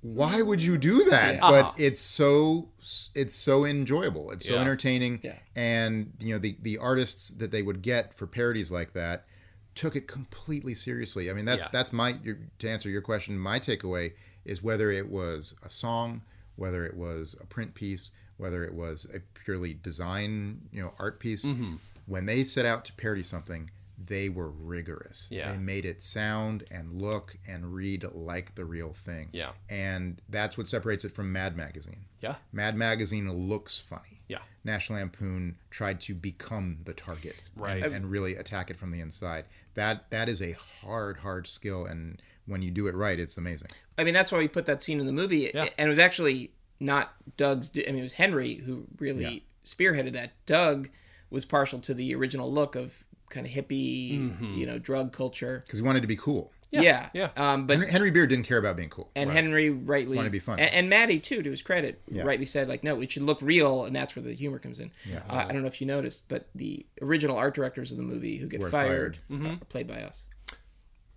why 0.00 0.42
would 0.42 0.60
you 0.62 0.76
do 0.76 1.04
that? 1.10 1.36
Yeah. 1.36 1.44
Uh-huh. 1.46 1.62
But 1.72 1.80
it's 1.80 2.00
so 2.00 2.68
it's 3.14 3.34
so 3.34 3.64
enjoyable. 3.64 4.30
It's 4.30 4.46
so 4.46 4.54
Yeah. 4.54 4.60
entertaining. 4.60 5.20
Yeah. 5.22 5.38
And 5.56 6.12
you 6.20 6.34
know 6.34 6.38
the 6.38 6.56
the 6.60 6.78
artists 6.78 7.30
that 7.30 7.50
they 7.50 7.62
would 7.62 7.82
get 7.82 8.14
for 8.14 8.26
parodies 8.26 8.70
like 8.70 8.92
that 8.92 9.26
took 9.74 9.96
it 9.96 10.06
completely 10.06 10.74
seriously. 10.74 11.30
I 11.30 11.34
mean 11.34 11.44
that's 11.44 11.64
Yeah. 11.64 11.70
that's 11.72 11.92
my 11.92 12.18
your, 12.22 12.38
to 12.60 12.68
answer 12.68 12.88
your 12.88 13.02
question. 13.02 13.38
My 13.38 13.58
takeaway 13.58 14.12
is 14.44 14.62
whether 14.62 14.90
it 14.90 15.08
was 15.08 15.54
a 15.62 15.70
song, 15.70 16.22
whether 16.56 16.84
it 16.86 16.96
was 16.96 17.34
a 17.40 17.46
print 17.46 17.74
piece, 17.74 18.12
whether 18.36 18.64
it 18.64 18.74
was 18.74 19.06
a 19.14 19.20
purely 19.44 19.74
design 19.74 20.68
you 20.72 20.82
know 20.82 20.94
art 20.98 21.20
piece. 21.20 21.44
Mm-hmm. 21.44 21.76
When 22.06 22.26
they 22.26 22.44
set 22.44 22.66
out 22.66 22.84
to 22.86 22.92
parody 22.92 23.22
something. 23.22 23.70
They 24.06 24.28
were 24.28 24.50
rigorous. 24.50 25.28
Yeah. 25.30 25.52
They 25.52 25.58
made 25.58 25.84
it 25.84 26.02
sound 26.02 26.64
and 26.70 26.92
look 26.92 27.36
and 27.48 27.72
read 27.72 28.04
like 28.12 28.54
the 28.54 28.64
real 28.64 28.92
thing. 28.92 29.28
Yeah. 29.32 29.50
And 29.70 30.20
that's 30.28 30.58
what 30.58 30.66
separates 30.66 31.04
it 31.04 31.12
from 31.12 31.32
Mad 31.32 31.56
Magazine. 31.56 32.04
yeah, 32.20 32.36
Mad 32.52 32.74
Magazine 32.76 33.30
looks 33.48 33.78
funny. 33.78 34.22
yeah. 34.28 34.38
National 34.64 34.98
Lampoon 34.98 35.56
tried 35.70 36.00
to 36.02 36.14
become 36.14 36.78
the 36.84 36.94
target 36.94 37.50
Right. 37.56 37.82
and, 37.82 37.92
and 37.94 38.10
really 38.10 38.34
attack 38.36 38.70
it 38.70 38.76
from 38.76 38.90
the 38.90 39.00
inside. 39.00 39.44
That 39.74 40.10
that 40.10 40.28
is 40.28 40.40
a 40.40 40.52
hard, 40.52 41.18
hard 41.18 41.46
skill, 41.46 41.84
and 41.86 42.20
when 42.46 42.62
you 42.62 42.70
do 42.70 42.86
it 42.86 42.94
right, 42.94 43.18
it's 43.18 43.36
amazing. 43.36 43.68
I 43.98 44.04
mean, 44.04 44.14
that's 44.14 44.30
why 44.32 44.38
we 44.38 44.48
put 44.48 44.66
that 44.66 44.82
scene 44.82 45.00
in 45.00 45.06
the 45.06 45.12
movie. 45.12 45.50
Yeah. 45.54 45.68
And 45.78 45.86
it 45.86 45.90
was 45.90 45.98
actually 45.98 46.52
not 46.80 47.12
Doug's. 47.36 47.70
I 47.76 47.90
mean, 47.90 47.98
it 48.00 48.02
was 48.02 48.12
Henry 48.14 48.54
who 48.56 48.86
really 48.98 49.44
spearheaded 49.64 50.12
that. 50.12 50.32
Doug 50.46 50.88
was 51.30 51.44
partial 51.44 51.78
to 51.80 51.94
the 51.94 52.14
original 52.14 52.50
look 52.52 52.76
of 52.76 53.04
kind 53.34 53.46
of 53.46 53.52
hippie, 53.52 54.56
you 54.56 54.64
know, 54.66 54.78
drug 54.78 55.12
culture. 55.12 55.60
Because 55.66 55.78
he 55.80 55.84
wanted 55.84 56.00
to 56.02 56.06
be 56.06 56.16
cool. 56.16 56.50
Yeah. 56.70 57.08
yeah. 57.14 57.28
Um, 57.36 57.68
but 57.68 57.74
Henry, 57.76 57.90
Henry 57.92 58.10
Beard 58.10 58.30
didn't 58.30 58.46
care 58.46 58.58
about 58.58 58.76
being 58.76 58.88
cool. 58.88 59.08
and 59.14 59.30
Henry 59.30 59.70
rightly 59.70 60.16
Wanted 60.16 60.28
to 60.30 60.32
be 60.32 60.38
funny. 60.40 60.62
And, 60.62 60.74
and 60.74 60.88
Matty 60.90 61.20
too, 61.20 61.40
to 61.40 61.48
his 61.50 61.62
credit, 61.62 62.00
Yeah. 62.08 62.24
rightly 62.24 62.46
said 62.46 62.68
like, 62.68 62.82
no, 62.82 63.00
it 63.00 63.12
should 63.12 63.22
look 63.22 63.40
real, 63.42 63.84
and 63.84 63.94
that's 63.94 64.16
where 64.16 64.24
the 64.24 64.34
humor 64.34 64.58
comes 64.58 64.80
in. 64.80 64.90
Yeah. 65.08 65.20
Uh, 65.30 65.44
I 65.48 65.52
don't 65.52 65.62
know 65.62 65.68
if 65.68 65.80
you 65.80 65.86
noticed, 65.86 66.24
but 66.26 66.46
the 66.56 66.84
original 67.00 67.36
art 67.36 67.54
directors 67.54 67.92
of 67.92 67.96
the 67.98 68.02
movie 68.02 68.38
who 68.38 68.48
get 68.48 68.60
Were 68.60 68.70
fired, 68.70 69.18
fired. 69.28 69.46
are 69.52 69.56
played 69.66 69.86
by 69.86 70.02
us. 70.02 70.24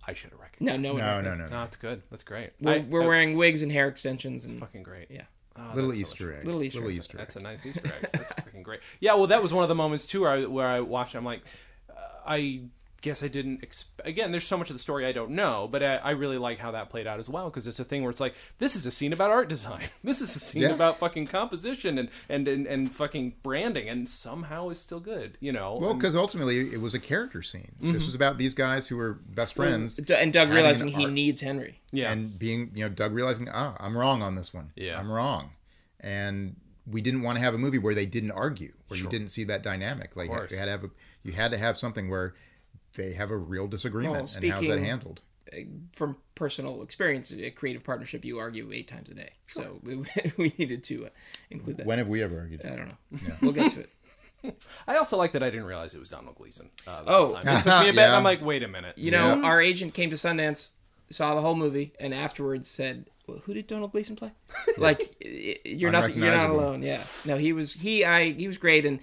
I 0.06 0.14
should 0.14 0.30
have 0.30 0.38
recognized. 0.40 0.80
No, 0.80 0.90
no, 0.90 0.94
one 0.94 1.02
No, 1.24 1.30
no, 1.30 1.36
no, 1.36 1.46
No, 1.48 1.64
it's 1.64 1.76
good. 1.76 2.02
That's 2.10 2.22
great. 2.22 2.50
We're, 2.60 2.74
I- 2.76 2.86
we're 2.88 3.02
I- 3.02 3.06
wearing 3.06 3.36
wigs 3.36 3.62
and 3.62 3.72
hair 3.72 3.88
extensions, 3.88 4.44
and 4.44 4.60
fucking 4.60 4.84
great. 4.84 5.08
yeah. 5.10 5.22
Oh, 5.56 5.72
Little 5.74 5.90
that's 5.90 5.98
so 5.98 6.02
much 6.02 6.12
Easter 6.12 6.34
egg. 6.36 6.44
Little 6.46 6.62
Easter 6.62 6.84
egg. 6.84 6.90
Easter 6.94 7.16
egg. 7.16 7.18
That's 7.18 7.34
a 7.36 7.40
nice 7.40 7.66
Easter 7.66 7.82
egg. 7.84 8.08
That's 8.12 8.32
freaking 8.48 8.62
great. 8.62 8.78
Yeah, 9.00 9.14
well, 9.14 9.26
that 9.26 9.42
was 9.42 9.52
one 9.52 9.64
of 9.64 9.68
the 9.68 9.74
moments 9.74 10.06
too 10.06 10.20
where 10.20 10.30
I, 10.30 10.44
where 10.46 10.68
I 10.68 10.78
watched. 10.78 11.16
I'm 11.16 11.24
like, 11.24 11.40
uh, 11.40 11.48
I 12.26 12.60
guess 13.00 13.22
I 13.22 13.28
didn't. 13.28 13.62
Exp- 13.62 13.84
Again, 14.04 14.32
there's 14.32 14.46
so 14.46 14.58
much 14.58 14.70
of 14.70 14.74
the 14.74 14.80
story 14.82 15.06
I 15.06 15.12
don't 15.12 15.30
know, 15.30 15.68
but 15.70 15.84
I, 15.84 15.96
I 15.98 16.10
really 16.10 16.36
like 16.36 16.58
how 16.58 16.72
that 16.72 16.90
played 16.90 17.06
out 17.06 17.20
as 17.20 17.28
well 17.28 17.44
because 17.48 17.66
it's 17.68 17.78
a 17.78 17.84
thing 17.84 18.02
where 18.02 18.10
it's 18.10 18.18
like, 18.18 18.34
this 18.58 18.74
is 18.74 18.86
a 18.86 18.90
scene 18.90 19.12
about 19.12 19.30
art 19.30 19.48
design. 19.48 19.84
This 20.02 20.20
is 20.20 20.34
a 20.34 20.40
scene 20.40 20.62
Yeah. 20.62 20.70
about 20.70 20.98
fucking 20.98 21.26
composition 21.28 21.96
and, 21.98 22.08
and 22.28 22.48
and 22.48 22.66
and 22.66 22.90
fucking 22.92 23.34
branding, 23.44 23.88
and 23.88 24.08
somehow 24.08 24.68
is 24.70 24.78
still 24.80 24.98
good. 25.00 25.36
You 25.40 25.52
know. 25.52 25.76
Well, 25.80 25.90
And- 25.92 26.00
because 26.00 26.16
ultimately 26.16 26.72
it 26.72 26.80
was 26.80 26.92
a 26.94 26.98
character 26.98 27.40
scene. 27.42 27.72
This 27.80 28.04
was 28.04 28.14
about 28.16 28.36
these 28.38 28.54
guys 28.54 28.88
who 28.88 28.96
were 28.96 29.12
best 29.14 29.54
friends. 29.54 29.96
D- 29.96 30.14
and 30.14 30.32
Doug 30.32 30.48
having 30.48 30.56
realizing 30.62 30.88
an 30.88 30.94
he 30.98 31.04
art- 31.04 31.12
needs 31.12 31.40
Henry. 31.40 31.78
yeah. 31.92 32.10
and 32.10 32.36
being 32.38 32.72
you 32.74 32.84
know 32.84 32.88
Doug 32.88 33.12
realizing 33.12 33.48
ah 33.52 33.76
I'm 33.78 33.96
wrong 33.96 34.22
on 34.22 34.34
this 34.34 34.52
one 34.52 34.72
Yeah. 34.74 34.98
I'm 34.98 35.10
wrong 35.10 35.50
and 36.00 36.56
we 36.90 37.00
didn't 37.02 37.22
want 37.22 37.36
to 37.36 37.44
have 37.44 37.54
a 37.54 37.58
movie 37.58 37.78
where 37.78 37.94
they 37.94 38.06
didn't 38.06 38.30
argue 38.30 38.72
where 38.88 38.98
you 38.98 39.08
didn't 39.08 39.28
see 39.28 39.44
that 39.44 39.62
dynamic 39.62 40.16
like 40.16 40.28
course. 40.28 40.50
you 40.50 40.56
had 40.56 40.64
to 40.66 40.70
have 40.70 40.84
a, 40.84 40.90
you 41.22 41.32
had 41.32 41.50
to 41.50 41.58
have 41.58 41.78
something 41.78 42.08
where 42.08 42.34
they 42.94 43.12
have 43.12 43.30
a 43.30 43.36
real 43.36 43.66
disagreement 43.66 44.24
Well, 44.24 44.32
and 44.36 44.50
how's 44.52 44.66
that 44.66 44.78
handled 44.78 45.20
From 45.94 46.16
personal 46.34 46.82
experience, 46.82 47.32
a 47.32 47.50
creative 47.50 47.84
partnership, 47.84 48.24
you 48.24 48.38
argue 48.38 48.70
eight 48.72 48.88
times 48.88 49.10
a 49.10 49.14
day. 49.14 49.30
So 49.46 49.80
we, 49.82 50.04
we 50.36 50.52
needed 50.58 50.84
to 50.84 51.06
uh, 51.06 51.10
include 51.50 51.78
that. 51.78 51.86
when 51.86 51.98
have 51.98 52.08
we 52.08 52.22
ever 52.22 52.38
argued 52.38 52.64
I 52.64 52.76
don't 52.76 52.88
know. 52.88 53.18
We'll 53.42 53.52
get 53.52 53.72
to 53.72 53.80
it. 53.80 53.92
I 54.86 54.96
also 54.96 55.16
like 55.16 55.32
that 55.32 55.42
I 55.42 55.50
didn't 55.50 55.66
realize 55.66 55.94
it 55.94 55.98
was 55.98 56.08
Domhnall 56.08 56.34
Gleeson. 56.34 56.70
Uh, 56.86 57.02
Oh. 57.06 57.32
time. 57.32 57.42
it 57.46 57.62
took 57.62 57.82
me 57.82 57.88
a 57.88 57.92
bit. 57.92 57.96
Yeah. 57.96 58.16
I'm 58.16 58.22
like, 58.24 58.40
wait 58.40 58.62
a 58.62 58.68
minute. 58.68 58.96
You 58.96 59.10
know, 59.10 59.42
our 59.42 59.60
agent 59.60 59.94
came 59.94 60.10
to 60.10 60.16
Sundance, 60.16 60.70
saw 61.10 61.34
the 61.34 61.40
whole 61.40 61.56
movie, 61.56 61.92
and 61.98 62.14
afterwards 62.14 62.68
said, 62.68 63.06
well, 63.26 63.38
"Who 63.38 63.52
did 63.54 63.66
Domhnall 63.66 63.88
Gleeson 63.88 64.14
play?" 64.16 64.30
like, 64.78 65.16
you're 65.64 65.90
not 65.90 66.14
you're 66.14 66.34
not 66.34 66.50
alone. 66.50 66.82
Yeah, 66.82 67.02
no, 67.26 67.36
he 67.36 67.52
was 67.52 67.74
he 67.74 68.04
I 68.04 68.32
he 68.32 68.46
was 68.46 68.58
great, 68.58 68.86
and 68.86 69.00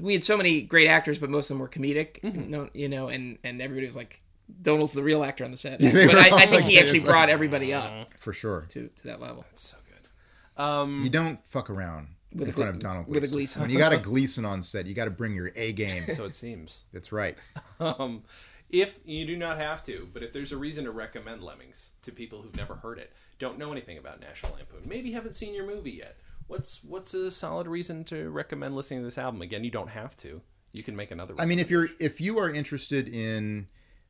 we 0.00 0.12
had 0.12 0.24
so 0.24 0.36
many 0.36 0.62
great 0.62 0.88
actors, 0.88 1.18
but 1.18 1.30
most 1.30 1.50
of 1.50 1.54
them 1.54 1.60
were 1.60 1.68
comedic. 1.68 2.20
Mm-hmm. 2.20 2.50
No, 2.50 2.68
you 2.74 2.88
know, 2.88 3.08
and 3.08 3.38
and 3.44 3.60
everybody 3.62 3.86
was 3.86 3.96
like, 3.96 4.22
"Domhnall's 4.62 4.92
the 4.92 5.02
real 5.02 5.22
actor 5.24 5.44
on 5.44 5.50
the 5.50 5.56
set." 5.56 5.78
they 5.80 6.06
but 6.06 6.16
I, 6.16 6.26
I 6.36 6.46
think 6.46 6.52
like, 6.52 6.64
he 6.64 6.78
actually 6.78 6.98
it's 6.98 7.06
like- 7.06 7.12
brought 7.14 7.30
everybody 7.30 7.72
up 7.72 8.12
for 8.18 8.32
sure. 8.32 8.66
to 8.70 8.88
to 8.96 9.06
that 9.08 9.20
level. 9.20 9.44
so 9.54 9.76
good. 9.88 10.62
Um, 10.62 11.00
You 11.02 11.10
don't 11.10 11.44
fuck 11.46 11.70
around 11.70 12.08
With 12.32 12.42
in 12.42 12.48
a 12.48 12.52
front 12.52 12.68
Gle- 12.70 12.76
of 12.76 12.80
Domhnall 12.80 13.04
with 13.08 13.16
a 13.24 13.28
Gleeson. 13.28 13.32
Gleeson. 13.32 13.62
When 13.62 13.70
you 13.70 13.78
got 13.78 13.92
a 13.92 13.98
Gleeson 14.10 14.44
on 14.44 14.62
set, 14.62 14.86
you 14.86 14.94
got 14.94 15.04
to 15.06 15.10
bring 15.10 15.34
your 15.34 15.50
A 15.56 15.72
game. 15.72 16.04
so 16.16 16.24
it 16.24 16.34
seems. 16.34 16.82
That's 16.92 17.12
right. 17.12 17.36
Um, 17.80 18.22
if 18.70 18.98
you 19.04 19.24
do 19.26 19.36
not 19.36 19.58
have 19.58 19.84
to, 19.84 20.08
but 20.12 20.22
if 20.24 20.32
there's 20.32 20.50
a 20.50 20.56
reason 20.56 20.84
to 20.84 20.90
recommend 20.90 21.42
Lemmings 21.42 21.90
to 22.02 22.10
people 22.10 22.42
who've 22.42 22.56
never 22.56 22.74
heard 22.74 22.98
it, 22.98 23.12
don't 23.38 23.58
know 23.58 23.70
anything 23.70 23.98
about 23.98 24.20
National 24.20 24.52
Lampoon, 24.54 24.88
maybe 24.88 25.12
haven't 25.12 25.34
seen 25.34 25.54
your 25.54 25.66
movie 25.66 25.92
yet, 25.92 26.16
what's 26.46 26.82
what's 26.84 27.14
a 27.14 27.30
solid 27.30 27.66
reason 27.66 28.04
to 28.04 28.30
recommend 28.30 28.74
listening 28.76 29.00
to 29.00 29.04
this 29.04 29.18
album? 29.18 29.42
Again, 29.42 29.64
you 29.64 29.70
don't 29.70 29.90
have 29.90 30.16
to. 30.18 30.40
You 30.72 30.82
can 30.82 30.96
make 30.96 31.10
another. 31.10 31.34
One. 31.34 31.42
I 31.42 31.46
mean, 31.46 31.58
if 31.58 31.70
you're 31.70 31.88
if 32.00 32.20
you 32.20 32.38
are 32.38 32.50
interested 32.50 33.08
in 33.08 33.68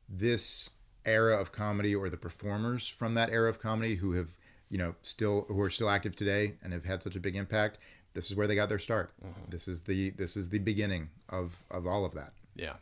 this 0.09 0.69
era 1.05 1.39
of 1.39 1.51
comedy 1.51 1.93
or 1.95 2.09
the 2.09 2.17
performers 2.17 2.87
from 2.87 3.13
that 3.13 3.29
era 3.29 3.49
of 3.49 3.59
comedy 3.59 3.95
who 3.95 4.13
have 4.13 4.29
you 4.69 4.77
know 4.77 4.95
still 5.01 5.45
who 5.47 5.59
are 5.61 5.69
still 5.69 5.89
active 5.89 6.15
today 6.15 6.55
and 6.63 6.73
have 6.73 6.85
had 6.85 7.03
such 7.03 7.15
a 7.15 7.19
big 7.19 7.35
impact, 7.35 7.77
this 8.13 8.31
is 8.31 8.35
where 8.35 8.47
they 8.47 8.55
got 8.55 8.69
their 8.69 8.79
start. 8.79 9.11
This 9.49 9.67
is 9.67 9.81
the 9.83 10.09
this 10.11 10.35
is 10.35 10.49
the 10.49 10.59
beginning 10.59 11.09
of 11.29 11.63
of 11.69 11.85
all 11.85 12.05
of 12.05 12.13
that. 12.15 12.33
yeah. 12.55 12.73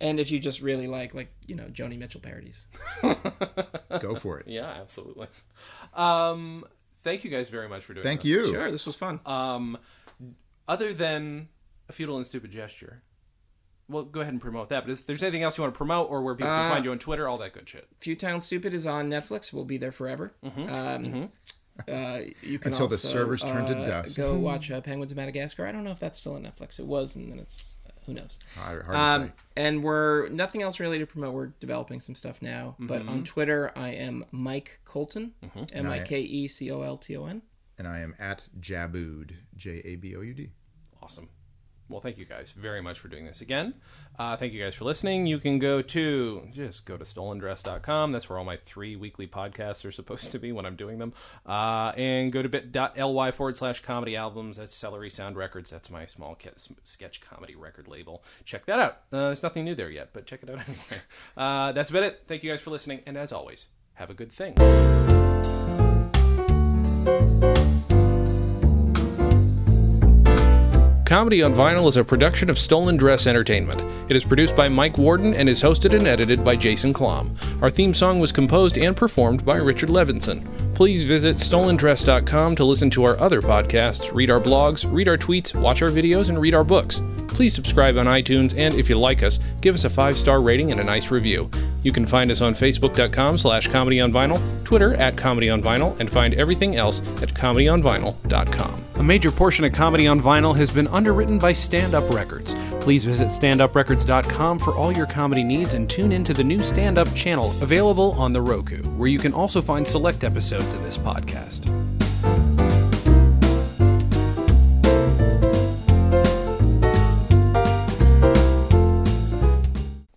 And 0.00 0.18
if 0.18 0.30
you 0.30 0.40
just 0.40 0.60
really 0.60 0.88
like 0.88 1.14
like 1.14 1.28
you 1.46 1.54
know 1.54 1.64
Joni 1.66 1.96
Mitchell 1.96 2.20
parodies, 2.20 2.66
Go 4.00 4.16
for 4.16 4.40
it. 4.40 4.46
Yeah, 4.48 4.66
absolutely. 4.66 5.28
Um, 5.94 6.64
thank 7.04 7.22
you 7.24 7.30
guys 7.30 7.48
very 7.50 7.68
much 7.68 7.84
for 7.84 7.94
doing 7.94 8.02
Thank 8.04 8.22
this. 8.22 8.30
you. 8.30 8.46
sure, 8.46 8.70
this 8.70 8.86
was 8.86 8.96
fun. 8.96 9.20
Um, 9.26 9.78
other 10.66 10.92
than 10.92 11.48
a 11.88 11.92
futile 11.92 12.16
and 12.16 12.26
stupid 12.26 12.50
gesture, 12.50 13.02
well, 13.88 14.02
go 14.04 14.20
ahead 14.20 14.32
and 14.32 14.40
promote 14.40 14.70
that. 14.70 14.84
But 14.86 14.92
if 14.92 15.06
there's 15.06 15.22
anything 15.22 15.42
else 15.42 15.58
you 15.58 15.62
want 15.62 15.74
to 15.74 15.78
promote, 15.78 16.10
or 16.10 16.22
where 16.22 16.34
people 16.34 16.48
can 16.48 16.66
Uh, 16.66 16.74
find 16.74 16.84
you 16.84 16.90
on 16.90 16.98
Twitter, 16.98 17.28
all 17.28 17.38
that 17.38 17.52
good 17.52 17.68
shit. 17.68 17.86
Futile 18.00 18.30
and 18.32 18.42
Stupid 18.42 18.72
is 18.74 18.86
on 18.86 19.10
Netflix. 19.10 19.52
We'll 19.52 19.64
be 19.66 19.76
there 19.76 19.92
forever. 19.92 20.32
Um, 20.42 21.30
Uh, 21.88 22.20
you 22.40 22.58
can 22.60 22.68
Until 22.70 22.86
the 22.86 22.94
also, 22.94 23.08
servers 23.08 23.42
turn 23.42 23.66
to 23.66 23.76
uh, 23.76 23.86
dust. 24.02 24.16
Go 24.16 24.34
watch 24.38 24.70
uh, 24.70 24.80
Penguins 24.80 25.10
of 25.10 25.16
Madagascar. 25.16 25.66
I 25.66 25.72
don't 25.72 25.82
know 25.82 25.90
if 25.90 25.98
that's 25.98 26.20
still 26.20 26.34
on 26.34 26.44
Netflix. 26.44 26.78
It 26.78 26.86
was, 26.86 27.16
and 27.16 27.28
then 27.32 27.40
it's 27.40 27.74
who 28.06 28.14
knows. 28.14 28.38
Hard, 28.56 28.84
hard 28.86 28.96
Um, 28.96 29.32
and 29.56 29.82
we're 29.82 30.28
nothing 30.28 30.62
else 30.62 30.80
really 30.80 30.98
to 30.98 31.06
promote. 31.06 31.34
We're 31.34 31.52
developing 31.60 32.00
some 32.00 32.14
stuff 32.14 32.42
now. 32.42 32.76
But 32.78 33.06
on 33.08 33.24
Twitter, 33.24 33.72
I 33.76 33.90
am 33.90 34.24
Mike 34.30 34.80
Colton, 34.84 35.32
M 35.72 35.88
I 35.90 36.00
K 36.00 36.20
E 36.20 36.48
C 36.48 36.70
O 36.70 36.82
L 36.82 36.96
T 36.96 37.16
O 37.16 37.26
N. 37.26 37.42
And 37.78 37.88
I 37.88 38.00
am 38.00 38.14
at 38.20 38.48
Jaboud, 38.60 39.32
J 39.56 39.82
A 39.84 39.96
B 39.96 40.14
O 40.16 40.20
U 40.20 40.34
D. 40.34 40.50
Awesome. 41.02 41.28
Well, 41.88 42.00
thank 42.00 42.16
you 42.16 42.24
guys 42.24 42.52
very 42.52 42.80
much 42.80 42.98
for 42.98 43.08
doing 43.08 43.26
this 43.26 43.42
again. 43.42 43.74
Uh, 44.18 44.36
thank 44.36 44.54
you 44.54 44.62
guys 44.62 44.74
for 44.74 44.84
listening. 44.84 45.26
You 45.26 45.38
can 45.38 45.58
go 45.58 45.82
to 45.82 46.48
just 46.52 46.86
go 46.86 46.96
to 46.96 47.04
stolendress.com. 47.04 48.10
That's 48.12 48.28
where 48.28 48.38
all 48.38 48.44
my 48.44 48.56
three 48.64 48.96
weekly 48.96 49.26
podcasts 49.26 49.84
are 49.84 49.92
supposed 49.92 50.32
to 50.32 50.38
be 50.38 50.50
when 50.50 50.64
I'm 50.64 50.76
doing 50.76 50.98
them. 50.98 51.12
Uh, 51.44 51.92
and 51.96 52.32
go 52.32 52.40
to 52.42 52.48
bit.ly 52.48 53.30
forward 53.32 53.56
slash 53.56 53.80
comedy 53.82 54.16
albums. 54.16 54.56
That's 54.56 54.74
Celery 54.74 55.10
Sound 55.10 55.36
Records. 55.36 55.68
That's 55.70 55.90
my 55.90 56.06
small 56.06 56.34
ke- 56.36 56.56
sketch 56.84 57.20
comedy 57.20 57.54
record 57.54 57.86
label. 57.86 58.24
Check 58.44 58.64
that 58.66 58.78
out. 58.80 58.92
Uh, 59.12 59.26
there's 59.26 59.42
nothing 59.42 59.64
new 59.64 59.74
there 59.74 59.90
yet, 59.90 60.10
but 60.14 60.24
check 60.24 60.42
it 60.42 60.48
out 60.48 60.60
anyway. 60.66 61.02
Uh, 61.36 61.72
that's 61.72 61.90
about 61.90 62.04
it. 62.04 62.22
Thank 62.26 62.42
you 62.42 62.50
guys 62.50 62.62
for 62.62 62.70
listening. 62.70 63.02
And 63.04 63.18
as 63.18 63.30
always, 63.30 63.66
have 63.94 64.08
a 64.08 64.14
good 64.14 64.32
thing. 64.32 64.54
Comedy 71.14 71.44
on 71.44 71.54
Vinyl 71.54 71.86
is 71.86 71.96
a 71.96 72.02
production 72.02 72.50
of 72.50 72.58
Stolen 72.58 72.96
Dress 72.96 73.28
Entertainment. 73.28 73.80
It 74.10 74.16
is 74.16 74.24
produced 74.24 74.56
by 74.56 74.68
Mike 74.68 74.98
Worden 74.98 75.32
and 75.32 75.48
is 75.48 75.62
hosted 75.62 75.96
and 75.96 76.08
edited 76.08 76.44
by 76.44 76.56
Jason 76.56 76.92
Klamm. 76.92 77.36
Our 77.62 77.70
theme 77.70 77.94
song 77.94 78.18
was 78.18 78.32
composed 78.32 78.76
and 78.76 78.96
performed 78.96 79.44
by 79.44 79.58
Richard 79.58 79.90
Levinson. 79.90 80.44
Please 80.74 81.04
visit 81.04 81.36
stolendress.com 81.36 82.56
to 82.56 82.64
listen 82.64 82.90
to 82.90 83.04
our 83.04 83.16
other 83.20 83.40
podcasts, 83.40 84.12
read 84.12 84.28
our 84.28 84.40
blogs, 84.40 84.92
read 84.92 85.08
our 85.08 85.16
tweets, 85.16 85.54
watch 85.54 85.82
our 85.82 85.88
videos, 85.88 86.30
and 86.30 86.40
read 86.40 86.52
our 86.52 86.64
books. 86.64 87.00
Please 87.34 87.52
subscribe 87.52 87.98
on 87.98 88.06
iTunes, 88.06 88.56
and 88.56 88.74
if 88.74 88.88
you 88.88 88.98
like 88.98 89.22
us, 89.22 89.40
give 89.60 89.74
us 89.74 89.84
a 89.84 89.90
five-star 89.90 90.40
rating 90.40 90.70
and 90.70 90.80
a 90.80 90.84
nice 90.84 91.10
review. 91.10 91.50
You 91.82 91.92
can 91.92 92.06
find 92.06 92.30
us 92.30 92.40
on 92.40 92.54
facebook.com 92.54 93.38
slash 93.38 93.68
comedy 93.68 94.00
on 94.00 94.12
vinyl, 94.12 94.40
Twitter 94.64 94.94
at 94.94 95.16
comedy 95.16 95.50
on 95.50 95.60
vinyl, 95.60 95.98
and 96.00 96.10
find 96.10 96.34
everything 96.34 96.76
else 96.76 97.00
at 97.20 97.34
comedyonvinyl.com. 97.34 98.84
A 98.94 99.02
major 99.02 99.32
portion 99.32 99.64
of 99.64 99.72
Comedy 99.72 100.06
on 100.06 100.20
Vinyl 100.20 100.56
has 100.56 100.70
been 100.70 100.86
underwritten 100.86 101.38
by 101.38 101.52
Stand 101.52 101.94
Up 101.94 102.08
Records. 102.14 102.54
Please 102.80 103.04
visit 103.04 103.28
standuprecords.com 103.28 104.60
for 104.60 104.74
all 104.74 104.92
your 104.92 105.06
comedy 105.06 105.42
needs 105.42 105.74
and 105.74 105.90
tune 105.90 106.12
into 106.12 106.32
the 106.32 106.44
new 106.44 106.62
Stand 106.62 106.96
Up 106.96 107.12
channel 107.14 107.50
available 107.60 108.12
on 108.12 108.30
the 108.30 108.40
Roku, 108.40 108.82
where 108.96 109.08
you 109.08 109.18
can 109.18 109.34
also 109.34 109.60
find 109.60 109.86
select 109.86 110.22
episodes 110.22 110.72
of 110.72 110.82
this 110.84 110.96
podcast. 110.96 111.68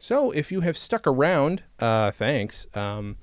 So, 0.07 0.31
if 0.31 0.53
you 0.53 0.61
have 0.61 0.77
stuck 0.77 1.05
around, 1.05 1.63
uh, 1.79 2.11
thanks. 2.11 2.65
Um, 2.73 3.17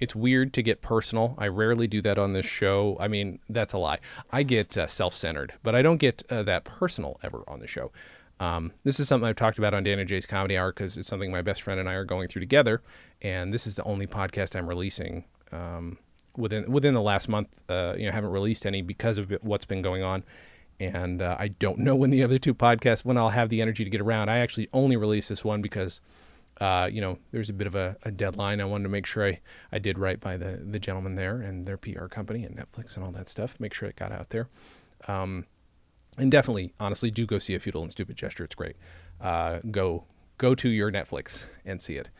it's 0.00 0.16
weird 0.16 0.52
to 0.54 0.62
get 0.62 0.82
personal. 0.82 1.36
I 1.38 1.46
rarely 1.46 1.86
do 1.86 2.02
that 2.02 2.18
on 2.18 2.32
this 2.32 2.44
show. 2.44 2.96
I 2.98 3.06
mean, 3.06 3.38
that's 3.48 3.72
a 3.72 3.78
lie. 3.78 4.00
I 4.32 4.42
get 4.42 4.76
uh, 4.76 4.88
self 4.88 5.14
centered, 5.14 5.52
but 5.62 5.76
I 5.76 5.82
don't 5.82 5.98
get 5.98 6.24
uh, 6.28 6.42
that 6.42 6.64
personal 6.64 7.20
ever 7.22 7.44
on 7.46 7.60
the 7.60 7.68
show. 7.68 7.92
Um, 8.40 8.72
this 8.82 8.98
is 8.98 9.06
something 9.06 9.28
I've 9.28 9.36
talked 9.36 9.58
about 9.58 9.74
on 9.74 9.84
Dan 9.84 10.00
and 10.00 10.08
Jay's 10.08 10.26
Comedy 10.26 10.58
Hour 10.58 10.72
because 10.72 10.96
it's 10.96 11.06
something 11.06 11.30
my 11.30 11.40
best 11.40 11.62
friend 11.62 11.78
and 11.78 11.88
I 11.88 11.92
are 11.92 12.04
going 12.04 12.26
through 12.26 12.40
together. 12.40 12.82
And 13.22 13.54
this 13.54 13.64
is 13.64 13.76
the 13.76 13.84
only 13.84 14.08
podcast 14.08 14.56
I'm 14.56 14.68
releasing 14.68 15.26
um, 15.52 15.98
within 16.36 16.68
within 16.68 16.94
the 16.94 17.00
last 17.00 17.28
month. 17.28 17.46
Uh, 17.68 17.94
you 17.96 18.06
know, 18.06 18.10
haven't 18.10 18.32
released 18.32 18.66
any 18.66 18.82
because 18.82 19.18
of 19.18 19.30
what's 19.42 19.66
been 19.66 19.82
going 19.82 20.02
on. 20.02 20.24
And 20.80 21.22
uh, 21.22 21.36
I 21.38 21.46
don't 21.46 21.78
know 21.78 21.94
when 21.94 22.10
the 22.10 22.24
other 22.24 22.40
two 22.40 22.54
podcasts 22.54 23.04
when 23.04 23.16
I'll 23.16 23.28
have 23.28 23.50
the 23.50 23.62
energy 23.62 23.84
to 23.84 23.90
get 23.90 24.00
around. 24.00 24.30
I 24.30 24.38
actually 24.38 24.68
only 24.72 24.96
release 24.96 25.28
this 25.28 25.44
one 25.44 25.62
because 25.62 26.00
uh, 26.60 26.88
you 26.90 27.00
know, 27.00 27.18
there's 27.32 27.50
a 27.50 27.52
bit 27.52 27.66
of 27.66 27.74
a, 27.74 27.96
a 28.04 28.10
deadline. 28.10 28.60
I 28.60 28.64
wanted 28.64 28.84
to 28.84 28.90
make 28.90 29.06
sure 29.06 29.26
I, 29.26 29.40
I 29.72 29.78
did 29.78 29.98
right 29.98 30.20
by 30.20 30.36
the, 30.36 30.60
the 30.64 30.78
gentleman 30.78 31.16
there 31.16 31.40
and 31.40 31.64
their 31.64 31.76
PR 31.76 32.06
company 32.06 32.44
and 32.44 32.56
Netflix 32.56 32.96
and 32.96 33.04
all 33.04 33.12
that 33.12 33.28
stuff. 33.28 33.58
Make 33.58 33.74
sure 33.74 33.88
it 33.88 33.96
got 33.96 34.12
out 34.12 34.30
there. 34.30 34.48
Um, 35.08 35.46
and 36.16 36.30
definitely, 36.30 36.72
honestly, 36.78 37.10
do 37.10 37.26
go 37.26 37.38
see 37.38 37.54
a 37.54 37.60
futile 37.60 37.82
and 37.82 37.90
stupid 37.90 38.16
gesture. 38.16 38.44
It's 38.44 38.54
great. 38.54 38.76
Uh, 39.20 39.58
go 39.70 40.04
go 40.38 40.54
to 40.54 40.68
your 40.68 40.90
Netflix 40.90 41.44
and 41.64 41.80
see 41.80 41.94
it. 41.94 42.10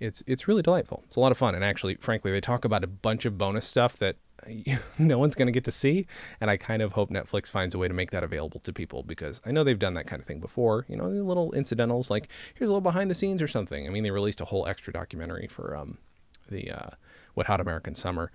It's 0.00 0.22
it's 0.26 0.48
really 0.48 0.62
delightful. 0.62 1.02
It's 1.06 1.16
a 1.16 1.20
lot 1.20 1.30
of 1.30 1.38
fun. 1.38 1.54
And 1.54 1.64
actually, 1.64 1.96
frankly, 1.96 2.32
they 2.32 2.40
talk 2.40 2.64
about 2.64 2.82
a 2.82 2.86
bunch 2.86 3.26
of 3.26 3.38
bonus 3.38 3.66
stuff 3.66 3.98
that 3.98 4.16
no 4.98 5.18
one's 5.18 5.34
going 5.34 5.46
to 5.46 5.52
get 5.52 5.64
to 5.64 5.70
see. 5.70 6.06
And 6.40 6.50
I 6.50 6.56
kind 6.56 6.82
of 6.82 6.92
hope 6.92 7.10
Netflix 7.10 7.50
finds 7.50 7.74
a 7.74 7.78
way 7.78 7.88
to 7.88 7.94
make 7.94 8.10
that 8.10 8.24
available 8.24 8.60
to 8.60 8.72
people 8.72 9.02
because 9.02 9.40
I 9.44 9.52
know 9.52 9.62
they've 9.62 9.78
done 9.78 9.94
that 9.94 10.06
kind 10.06 10.20
of 10.20 10.26
thing 10.26 10.40
before. 10.40 10.86
You 10.88 10.96
know, 10.96 11.08
little 11.08 11.52
incidentals 11.52 12.10
like 12.10 12.28
here's 12.54 12.68
a 12.68 12.72
little 12.72 12.80
behind 12.80 13.10
the 13.10 13.14
scenes 13.14 13.42
or 13.42 13.48
something. 13.48 13.86
I 13.86 13.90
mean, 13.90 14.02
they 14.02 14.10
released 14.10 14.40
a 14.40 14.46
whole 14.46 14.66
extra 14.66 14.92
documentary 14.92 15.46
for 15.46 15.76
um, 15.76 15.98
the 16.48 16.70
uh, 16.70 16.90
Wet 17.34 17.46
Hot 17.46 17.60
American 17.60 17.94
Summer. 17.94 18.32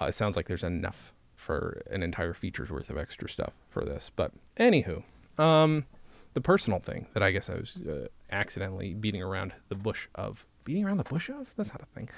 Uh, 0.00 0.06
it 0.06 0.12
sounds 0.12 0.36
like 0.36 0.46
there's 0.46 0.64
enough 0.64 1.12
for 1.34 1.82
an 1.90 2.02
entire 2.02 2.34
feature's 2.34 2.70
worth 2.70 2.90
of 2.90 2.98
extra 2.98 3.28
stuff 3.28 3.52
for 3.68 3.84
this. 3.84 4.10
But 4.14 4.32
anywho, 4.58 5.02
um, 5.38 5.86
the 6.34 6.40
personal 6.40 6.80
thing 6.80 7.06
that 7.14 7.22
I 7.22 7.30
guess 7.30 7.48
I 7.48 7.54
was 7.54 7.76
uh, 7.76 8.08
accidentally 8.30 8.94
beating 8.94 9.22
around 9.22 9.52
the 9.68 9.74
bush 9.74 10.08
of 10.14 10.44
beating 10.66 10.84
around 10.84 10.98
the 10.98 11.04
bush 11.04 11.30
of 11.30 11.50
that's 11.56 11.72
not 11.72 11.80
a 11.80 11.86
thing. 11.86 12.10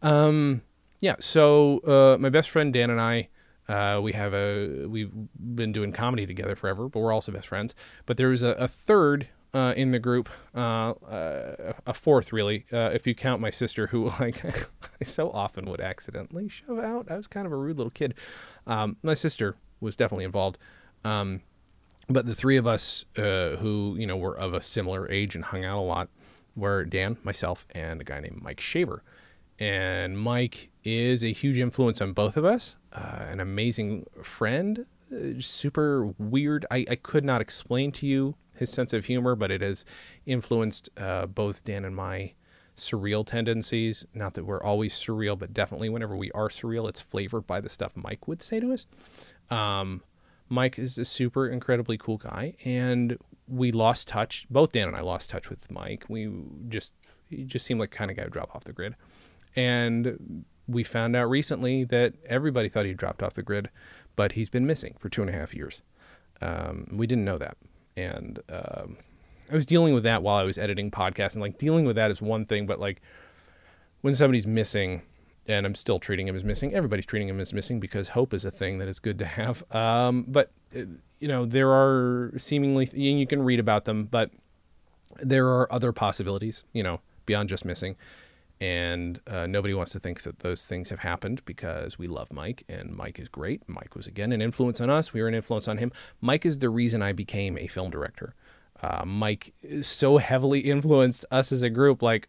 Um, 0.00 0.62
yeah. 1.00 1.16
So 1.20 1.80
uh, 1.80 2.16
my 2.18 2.30
best 2.30 2.48
friend 2.48 2.72
Dan 2.72 2.88
and 2.88 3.00
I, 3.00 3.28
uh, 3.68 4.00
we 4.00 4.12
have 4.12 4.32
a 4.32 4.86
we've 4.86 5.12
been 5.38 5.72
doing 5.72 5.92
comedy 5.92 6.26
together 6.26 6.56
forever, 6.56 6.88
but 6.88 7.00
we're 7.00 7.12
also 7.12 7.30
best 7.30 7.48
friends. 7.48 7.74
But 8.06 8.16
there 8.16 8.28
was 8.28 8.42
a, 8.42 8.50
a 8.52 8.68
third 8.68 9.28
uh, 9.52 9.74
in 9.76 9.90
the 9.90 9.98
group, 9.98 10.28
uh, 10.54 10.90
uh, 10.90 11.72
a 11.86 11.94
fourth 11.94 12.32
really, 12.32 12.66
uh, 12.72 12.90
if 12.92 13.06
you 13.06 13.14
count 13.14 13.40
my 13.40 13.50
sister, 13.50 13.86
who 13.88 14.06
like 14.20 14.42
I 14.44 15.04
so 15.04 15.30
often 15.30 15.66
would 15.66 15.80
accidentally 15.80 16.48
shove 16.48 16.78
out. 16.78 17.10
I 17.10 17.16
was 17.16 17.26
kind 17.26 17.46
of 17.46 17.52
a 17.52 17.56
rude 17.56 17.76
little 17.76 17.90
kid. 17.90 18.14
Um, 18.66 18.96
my 19.02 19.14
sister 19.14 19.56
was 19.80 19.96
definitely 19.96 20.24
involved. 20.24 20.58
Um, 21.04 21.42
but 22.08 22.24
the 22.24 22.34
three 22.34 22.56
of 22.56 22.66
us 22.66 23.04
uh, 23.18 23.56
who 23.56 23.96
you 23.98 24.06
know 24.06 24.16
were 24.16 24.36
of 24.36 24.54
a 24.54 24.62
similar 24.62 25.10
age 25.10 25.34
and 25.34 25.44
hung 25.44 25.64
out 25.64 25.78
a 25.78 25.82
lot 25.82 26.08
were 26.58 26.84
Dan, 26.84 27.16
myself, 27.22 27.66
and 27.70 28.00
a 28.00 28.04
guy 28.04 28.20
named 28.20 28.42
Mike 28.42 28.60
Shaver. 28.60 29.02
And 29.58 30.18
Mike 30.18 30.70
is 30.84 31.24
a 31.24 31.32
huge 31.32 31.58
influence 31.58 32.00
on 32.00 32.12
both 32.12 32.36
of 32.36 32.44
us, 32.44 32.76
uh, 32.92 33.26
an 33.28 33.40
amazing 33.40 34.06
friend, 34.22 34.86
uh, 35.12 35.40
super 35.40 36.06
weird. 36.18 36.66
I, 36.70 36.86
I 36.88 36.96
could 36.96 37.24
not 37.24 37.40
explain 37.40 37.90
to 37.92 38.06
you 38.06 38.34
his 38.54 38.70
sense 38.70 38.92
of 38.92 39.04
humor, 39.04 39.34
but 39.34 39.50
it 39.50 39.60
has 39.60 39.84
influenced 40.26 40.88
uh, 40.96 41.26
both 41.26 41.64
Dan 41.64 41.84
and 41.84 41.94
my 41.96 42.32
surreal 42.76 43.26
tendencies. 43.26 44.06
Not 44.14 44.34
that 44.34 44.44
we're 44.44 44.62
always 44.62 44.94
surreal, 44.94 45.38
but 45.38 45.52
definitely 45.52 45.88
whenever 45.88 46.16
we 46.16 46.30
are 46.32 46.48
surreal, 46.48 46.88
it's 46.88 47.00
flavored 47.00 47.46
by 47.46 47.60
the 47.60 47.68
stuff 47.68 47.96
Mike 47.96 48.28
would 48.28 48.42
say 48.42 48.60
to 48.60 48.72
us. 48.72 48.86
Um, 49.50 50.02
Mike 50.48 50.78
is 50.78 50.96
a 50.98 51.04
super 51.04 51.48
incredibly 51.48 51.98
cool 51.98 52.16
guy, 52.16 52.54
and 52.64 53.18
we 53.48 53.72
lost 53.72 54.08
touch. 54.08 54.46
Both 54.50 54.72
Dan 54.72 54.88
and 54.88 54.98
I 54.98 55.02
lost 55.02 55.30
touch 55.30 55.50
with 55.50 55.70
Mike. 55.70 56.04
We 56.08 56.30
just 56.68 56.92
he 57.28 57.44
just 57.44 57.66
seemed 57.66 57.80
like 57.80 57.90
kind 57.90 58.10
of 58.10 58.16
guy 58.16 58.24
who 58.24 58.30
drop 58.30 58.54
off 58.54 58.64
the 58.64 58.72
grid, 58.72 58.94
and 59.56 60.44
we 60.66 60.84
found 60.84 61.16
out 61.16 61.28
recently 61.30 61.84
that 61.84 62.14
everybody 62.26 62.68
thought 62.68 62.86
he 62.86 62.94
dropped 62.94 63.22
off 63.22 63.34
the 63.34 63.42
grid, 63.42 63.70
but 64.16 64.32
he's 64.32 64.48
been 64.48 64.66
missing 64.66 64.94
for 64.98 65.08
two 65.08 65.22
and 65.22 65.30
a 65.30 65.32
half 65.32 65.54
years. 65.54 65.82
Um, 66.40 66.86
we 66.92 67.06
didn't 67.06 67.24
know 67.24 67.38
that, 67.38 67.56
and 67.96 68.38
um, 68.48 68.96
I 69.50 69.54
was 69.54 69.66
dealing 69.66 69.94
with 69.94 70.04
that 70.04 70.22
while 70.22 70.36
I 70.36 70.44
was 70.44 70.58
editing 70.58 70.90
podcasts, 70.90 71.34
and 71.34 71.42
like 71.42 71.58
dealing 71.58 71.84
with 71.84 71.96
that 71.96 72.10
is 72.10 72.20
one 72.20 72.46
thing, 72.46 72.66
but 72.66 72.80
like 72.80 73.00
when 74.02 74.14
somebody's 74.14 74.46
missing 74.46 75.02
and 75.48 75.64
I'm 75.64 75.74
still 75.74 75.98
treating 75.98 76.28
him 76.28 76.36
as 76.36 76.44
missing. 76.44 76.74
Everybody's 76.74 77.06
treating 77.06 77.28
him 77.28 77.40
as 77.40 77.52
missing 77.52 77.80
because 77.80 78.08
hope 78.08 78.34
is 78.34 78.44
a 78.44 78.50
thing 78.50 78.78
that 78.78 78.88
is 78.88 78.98
good 78.98 79.18
to 79.18 79.24
have. 79.24 79.64
Um, 79.74 80.26
but 80.28 80.52
uh, 80.76 80.82
you 81.20 81.28
know, 81.28 81.46
there 81.46 81.70
are 81.70 82.32
seemingly 82.36 82.88
you 82.92 83.26
can 83.26 83.42
read 83.42 83.60
about 83.60 83.84
them, 83.84 84.04
but 84.04 84.30
there 85.20 85.46
are 85.46 85.72
other 85.72 85.92
possibilities. 85.92 86.64
You 86.72 86.82
know, 86.82 87.00
beyond 87.28 87.48
just 87.48 87.64
missing. 87.64 87.94
And 88.60 89.20
uh, 89.28 89.46
nobody 89.46 89.72
wants 89.72 89.92
to 89.92 90.00
think 90.00 90.22
that 90.22 90.40
those 90.40 90.66
things 90.66 90.90
have 90.90 90.98
happened 90.98 91.44
because 91.44 91.96
we 91.96 92.08
love 92.08 92.32
Mike 92.32 92.64
and 92.68 92.90
Mike 92.90 93.20
is 93.20 93.28
great. 93.28 93.62
Mike 93.68 93.94
was 93.94 94.08
again 94.08 94.32
an 94.32 94.42
influence 94.42 94.80
on 94.80 94.90
us. 94.90 95.12
We 95.12 95.22
were 95.22 95.28
an 95.28 95.34
influence 95.34 95.68
on 95.68 95.78
him. 95.78 95.92
Mike 96.20 96.44
is 96.44 96.58
the 96.58 96.68
reason 96.68 97.00
I 97.00 97.12
became 97.12 97.56
a 97.56 97.68
film 97.68 97.90
director. 97.90 98.34
Uh, 98.82 99.04
Mike 99.04 99.54
so 99.82 100.18
heavily 100.18 100.60
influenced 100.74 101.24
us 101.30 101.52
as 101.52 101.62
a 101.62 101.70
group. 101.70 102.02
Like 102.02 102.28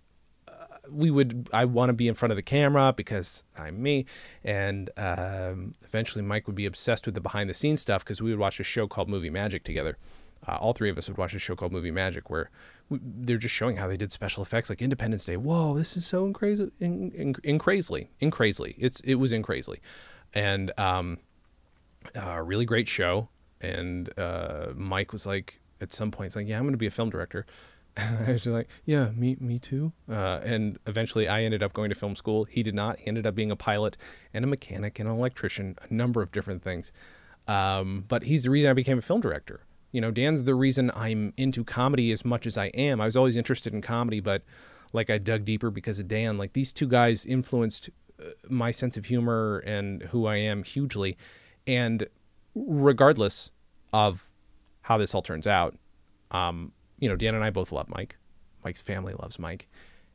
we 0.91 1.11
would 1.11 1.49
I 1.53 1.65
want 1.65 1.89
to 1.89 1.93
be 1.93 2.07
in 2.07 2.13
front 2.13 2.31
of 2.31 2.35
the 2.35 2.43
camera 2.43 2.93
because 2.95 3.43
I'm 3.57 3.81
me, 3.81 4.05
and 4.43 4.89
um, 4.97 5.73
eventually 5.83 6.23
Mike 6.23 6.47
would 6.47 6.55
be 6.55 6.65
obsessed 6.65 7.05
with 7.05 7.15
the 7.15 7.21
behind 7.21 7.49
the 7.49 7.53
scenes 7.53 7.81
stuff 7.81 8.03
because 8.03 8.21
we 8.21 8.29
would 8.29 8.39
watch 8.39 8.59
a 8.59 8.63
show 8.63 8.87
called 8.87 9.09
Movie 9.09 9.29
Magic 9.29 9.63
together. 9.63 9.97
Uh, 10.47 10.55
all 10.55 10.73
three 10.73 10.89
of 10.89 10.97
us 10.97 11.07
would 11.07 11.17
watch 11.17 11.33
a 11.33 11.39
show 11.39 11.55
called 11.55 11.71
Movie 11.71 11.91
Magic 11.91 12.29
where 12.29 12.49
we, 12.87 12.99
they're 13.03 13.37
just 13.37 13.53
showing 13.53 13.77
how 13.77 13.87
they 13.87 13.97
did 13.97 14.11
special 14.11 14.41
effects 14.41 14.69
like 14.69 14.81
Independence 14.81 15.25
Day. 15.25 15.37
Whoa, 15.37 15.77
this 15.77 15.97
is 15.97 16.05
so 16.05 16.31
crazy, 16.31 16.71
in, 16.79 17.11
in, 17.11 17.35
in 17.43 17.59
crazily, 17.59 18.09
in 18.19 18.31
crazily. 18.31 18.75
It's 18.77 18.99
it 19.01 19.15
was 19.15 19.31
in 19.31 19.43
crazily, 19.43 19.79
and 20.33 20.71
um, 20.77 21.17
a 22.15 22.41
really 22.41 22.65
great 22.65 22.87
show. 22.87 23.29
And 23.61 24.09
uh, 24.17 24.67
Mike 24.73 25.11
was 25.11 25.25
like, 25.25 25.59
at 25.81 25.91
some 25.91 26.11
point, 26.11 26.27
it's 26.27 26.35
like, 26.37 26.47
yeah, 26.47 26.57
I'm 26.57 26.63
going 26.63 26.73
to 26.73 26.77
be 26.77 26.87
a 26.87 26.91
film 26.91 27.09
director. 27.09 27.45
I 28.28 28.32
was 28.32 28.45
like, 28.45 28.68
yeah, 28.86 29.10
me, 29.16 29.38
me 29.39 29.60
too. 29.60 29.91
Uh, 30.10 30.39
and 30.43 30.78
eventually 30.88 31.28
I 31.28 31.43
ended 31.43 31.64
up 31.64 31.74
going 31.74 31.89
to 31.89 31.95
film 31.95 32.16
school. 32.16 32.43
He 32.45 32.64
did 32.64 32.76
not. 32.76 33.00
He 33.00 33.08
ended 33.08 33.26
up 33.26 33.36
being 33.36 33.52
a 33.52 33.56
pilot 33.56 33.97
and 34.34 34.43
a 34.43 34.47
mechanic 34.47 35.00
and 35.00 35.10
an 35.10 35.16
electrician, 35.16 35.76
a 35.89 35.93
number 35.93 36.22
of 36.22 36.32
different 36.32 36.64
things. 36.64 36.91
Um, 37.47 38.06
but 38.08 38.24
he's 38.24 38.43
the 38.43 38.50
reason 38.50 38.70
I 38.70 38.74
became 38.74 39.00
a 39.00 39.02
film 39.02 39.22
director. 39.22 39.62
You 39.91 40.02
know, 40.02 40.12
Dan's 40.12 40.43
the 40.43 40.56
reason 40.56 40.91
I'm 40.95 41.34
into 41.38 41.64
comedy 41.64 42.12
as 42.12 42.24
much 42.24 42.45
as 42.45 42.58
I 42.58 42.68
am. 42.68 43.02
I 43.02 43.06
was 43.06 43.16
always 43.16 43.36
interested 43.36 43.74
in 43.74 43.82
comedy, 43.82 44.20
but 44.20 44.43
like 44.93 45.10
I 45.10 45.18
dug 45.18 45.45
deeper 45.45 45.72
because 45.72 46.00
of 46.00 46.08
Dan. 46.08 46.38
Like 46.38 46.54
these 46.54 46.72
two 46.72 46.88
guys 46.88 47.26
influenced 47.26 47.89
uh, 48.20 48.30
my 48.50 48.72
sense 48.72 48.97
of 48.97 49.06
humor 49.06 49.60
and 49.66 50.04
who 50.04 50.28
I 50.28 50.36
am 50.36 50.64
hugely. 50.64 51.18
And 51.66 52.08
regardless 52.54 53.52
of 53.93 54.30
how 54.82 54.97
this 54.97 55.16
all 55.16 55.22
turns 55.22 55.47
out, 55.47 55.76
um, 56.32 56.72
you 57.00 57.10
know, 57.10 57.16
Dan 57.16 57.36
and 57.36 57.43
I 57.43 57.50
both 57.50 57.72
love 57.72 57.89
Mike. 57.89 58.18
Mike's 58.64 58.82
family 58.82 59.14
loves 59.20 59.39
Mike. 59.39 59.68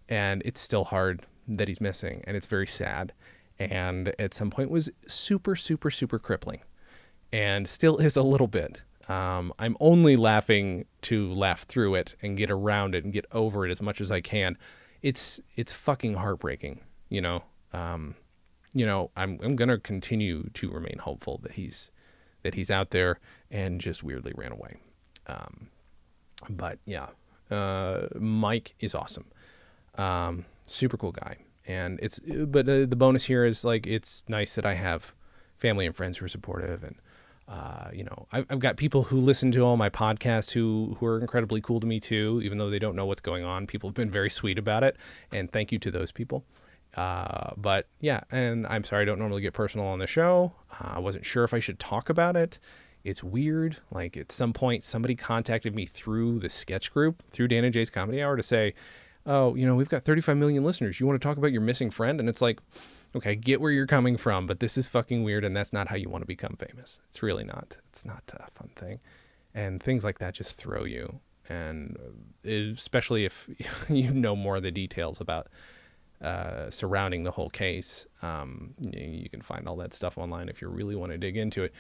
And 0.09 0.43
it's 0.45 0.61
still 0.61 0.85
hard 0.85 1.25
that 1.49 1.69
he's 1.69 1.81
missing. 1.81 2.23
And 2.27 2.37
it's 2.37 2.47
very 2.47 2.67
sad. 2.67 3.13
And 3.59 4.15
at 4.19 4.35
some 4.35 4.51
point 4.51 4.71
was 4.71 4.91
super, 5.07 5.57
super, 5.57 5.91
super 5.91 6.19
crippling. 6.19 6.61
And 7.33 7.67
still 7.69 7.99
is 7.99 8.17
a 8.17 8.23
little 8.23 8.47
bit. 8.47 8.83
Um, 9.09 9.53
I'm 9.59 9.77
only 9.81 10.17
laughing 10.17 10.87
to 11.03 11.33
laugh 11.33 11.65
through 11.65 11.97
it 11.97 12.15
and 12.23 12.37
get 12.37 12.51
around 12.51 12.95
it 12.95 13.05
and 13.05 13.13
get 13.13 13.27
over 13.33 13.67
it 13.67 13.71
as 13.71 13.83
much 13.83 14.01
as 14.01 14.11
I 14.11 14.21
can. 14.21 14.57
It's 15.03 15.41
it's 15.57 15.73
fucking 15.73 16.15
heartbreaking, 16.15 16.81
you 17.11 17.21
know. 17.21 17.43
Um, 17.73 18.15
you 18.73 18.87
know, 18.87 19.11
I'm 19.17 19.39
I'm 19.43 19.57
gonna 19.57 19.79
continue 19.79 20.49
to 20.55 20.71
remain 20.71 20.99
hopeful 20.99 21.39
that 21.43 21.53
he's 21.53 21.91
that 22.43 22.55
he's 22.55 22.71
out 22.71 22.91
there 22.91 23.21
and 23.51 23.81
just 23.81 24.03
weirdly 24.03 24.33
ran 24.35 24.53
away. 24.53 24.77
Um, 25.27 25.69
but 26.49 26.79
yeah, 26.87 27.09
uh, 27.51 28.07
Mike 28.19 28.75
is 28.81 28.95
awesome. 28.95 29.27
Um, 29.97 30.45
super 30.67 30.97
cool 30.97 31.13
guy. 31.13 31.39
And 31.67 31.99
it's, 32.03 32.21
but 32.21 32.69
uh, 32.69 32.87
the 32.87 32.97
bonus 32.97 33.25
here 33.25 33.45
is 33.45 33.65
like, 33.65 33.87
it's 33.87 34.25
nice 34.29 34.55
that 34.55 34.67
I 34.67 34.75
have 34.75 35.15
family 35.57 35.87
and 35.87 35.97
friends 35.97 36.19
who 36.19 36.27
are 36.27 36.29
supportive. 36.29 36.85
And, 36.85 36.97
uh, 37.49 37.89
you 37.93 38.05
know, 38.05 38.27
I've, 38.33 38.47
I've 38.51 38.59
got 38.59 38.77
people 38.77 39.03
who 39.03 39.19
listen 39.19 39.51
to 39.53 39.61
all 39.61 39.77
my 39.77 39.89
podcasts 39.89 40.51
who, 40.51 40.97
who 40.99 41.07
are 41.07 41.21
incredibly 41.21 41.61
cool 41.61 41.81
to 41.81 41.87
me 41.87 42.01
too, 42.01 42.41
even 42.45 42.59
though 42.59 42.69
they 42.69 42.79
don't 42.79 42.97
know 42.97 43.07
what's 43.07 43.23
going 43.23 43.45
on. 43.45 43.67
People 43.67 43.89
have 43.89 43.95
been 43.95 44.11
very 44.11 44.31
sweet 44.31 44.59
about 44.59 44.85
it. 44.85 44.97
And 45.33 45.51
thank 45.51 45.73
you 45.73 45.79
to 45.79 45.91
those 45.91 46.13
people. 46.13 46.45
Uh, 46.97 47.51
but 47.57 47.89
yeah, 48.01 48.21
and 48.31 48.67
I'm 48.67 48.85
sorry 48.85 49.03
I 49.03 49.05
don't 49.05 49.19
normally 49.19 49.43
get 49.43 49.53
personal 49.53 49.87
on 49.87 49.99
the 49.99 50.07
show. 50.07 50.53
Uh, 50.71 50.93
I 50.97 50.99
wasn't 50.99 51.25
sure 51.25 51.45
if 51.45 51.55
I 51.55 51.59
should 51.59 51.79
talk 51.81 52.09
about 52.09 52.37
it 52.37 52.59
it's 53.05 53.23
weird. 53.23 53.77
Like 53.91 54.17
at 54.17 54.33
some 54.33 54.53
point, 54.53 54.83
somebody 54.83 55.15
contacted 55.15 55.75
me 55.75 55.87
through 55.87 56.41
the 56.41 56.49
sketch 56.49 56.93
group, 56.93 57.23
through 57.31 57.49
Dan 57.49 57.65
and 57.65 57.73
Jay's 57.73 57.91
Comedy 57.91 58.23
Hour, 58.23 58.37
to 58.37 58.43
say, 58.43 58.75
"Oh, 59.27 59.55
you 59.55 59.67
know, 59.67 59.75
we've 59.75 59.89
got 59.89 60.05
35 60.05 60.37
million 60.37 60.65
listeners. 60.65 60.99
You 60.99 61.07
want 61.07 61.21
to 61.21 61.27
talk 61.27 61.37
about 61.37 61.53
your 61.53 61.61
missing 61.61 61.91
friend?" 61.91 62.19
And 62.19 62.29
it's 62.29 62.43
like, 62.43 62.61
okay, 63.15 63.37
get 63.37 63.61
where 63.61 63.71
you're 63.71 63.87
coming 63.87 64.17
from, 64.17 64.47
but 64.47 64.61
this 64.61 64.77
is 64.77 64.89
fucking 64.89 65.23
weird, 65.23 65.45
and 65.45 65.55
that's 65.55 65.73
not 65.73 65.87
how 65.87 65.97
you 65.97 66.09
want 66.09 66.23
to 66.23 66.27
become 66.27 66.57
famous. 66.57 67.01
It's 67.11 67.23
really 67.23 67.45
not. 67.45 67.77
It's 67.91 68.05
not 68.05 68.23
a 68.33 68.51
fun 68.51 68.71
thing, 68.75 69.01
and 69.55 69.83
things 69.83 70.03
like 70.03 70.19
that 70.19 70.35
just 70.35 70.57
throw 70.57 70.85
you, 70.85 71.21
and 71.49 71.97
uh, 72.47 72.51
especially 72.51 73.25
if 73.27 73.49
you 73.89 74.13
know 74.13 74.35
more 74.35 74.57
of 74.57 74.63
the 74.63 74.73
details 74.73 75.21
about. 75.21 75.49
Uh, 76.23 76.71
surrounding 76.71 77.25
the 77.25 77.31
whole 77.31 77.51
case, 77.51 78.07
um, 78.23 78.73
you, 78.81 78.99
you 78.99 79.29
can 79.29 79.43
find 79.43 79.69
all 79.69 79.77
that 79.77 79.93
stuff 79.93 80.17
online 80.17 80.49
if 80.49 80.63
you 80.63 80.69
really 80.69 80.95
want 80.95 81.13
to 81.13 81.19
dig 81.19 81.37
into 81.37 81.63
it 81.65 81.75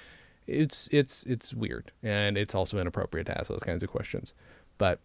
it's 0.46 0.88
it's 0.92 1.24
it's 1.24 1.54
weird 1.54 1.90
and 2.02 2.36
it's 2.36 2.54
also 2.54 2.78
inappropriate 2.78 3.26
to 3.26 3.38
ask 3.38 3.48
those 3.48 3.62
kinds 3.62 3.82
of 3.82 3.90
questions. 3.90 4.34
But 4.78 5.00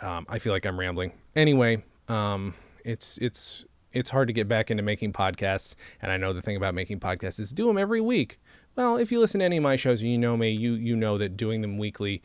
um, 0.00 0.26
i 0.28 0.38
feel 0.38 0.52
like 0.52 0.64
i'm 0.64 0.78
rambling. 0.78 1.12
Anyway 1.36 1.82
um, 2.08 2.54
it's 2.84 3.18
it's 3.18 3.64
it's 3.92 4.10
hard 4.10 4.26
to 4.28 4.32
get 4.32 4.48
back 4.48 4.70
into 4.70 4.82
making 4.82 5.12
podcasts 5.12 5.74
and 6.00 6.10
i 6.10 6.16
know 6.16 6.32
the 6.32 6.42
thing 6.42 6.56
about 6.56 6.74
making 6.74 6.98
podcasts 6.98 7.38
is 7.38 7.52
do 7.52 7.66
them 7.66 7.78
every 7.78 8.00
week. 8.00 8.40
Well 8.76 8.96
if 8.96 9.12
you 9.12 9.20
listen 9.20 9.40
to 9.40 9.44
any 9.44 9.58
of 9.58 9.62
my 9.62 9.76
shows 9.76 10.00
and 10.00 10.10
you 10.10 10.18
know 10.18 10.36
me 10.36 10.50
you 10.50 10.74
you 10.74 10.96
know 10.96 11.18
that 11.18 11.36
doing 11.36 11.60
them 11.60 11.78
weekly 11.78 12.22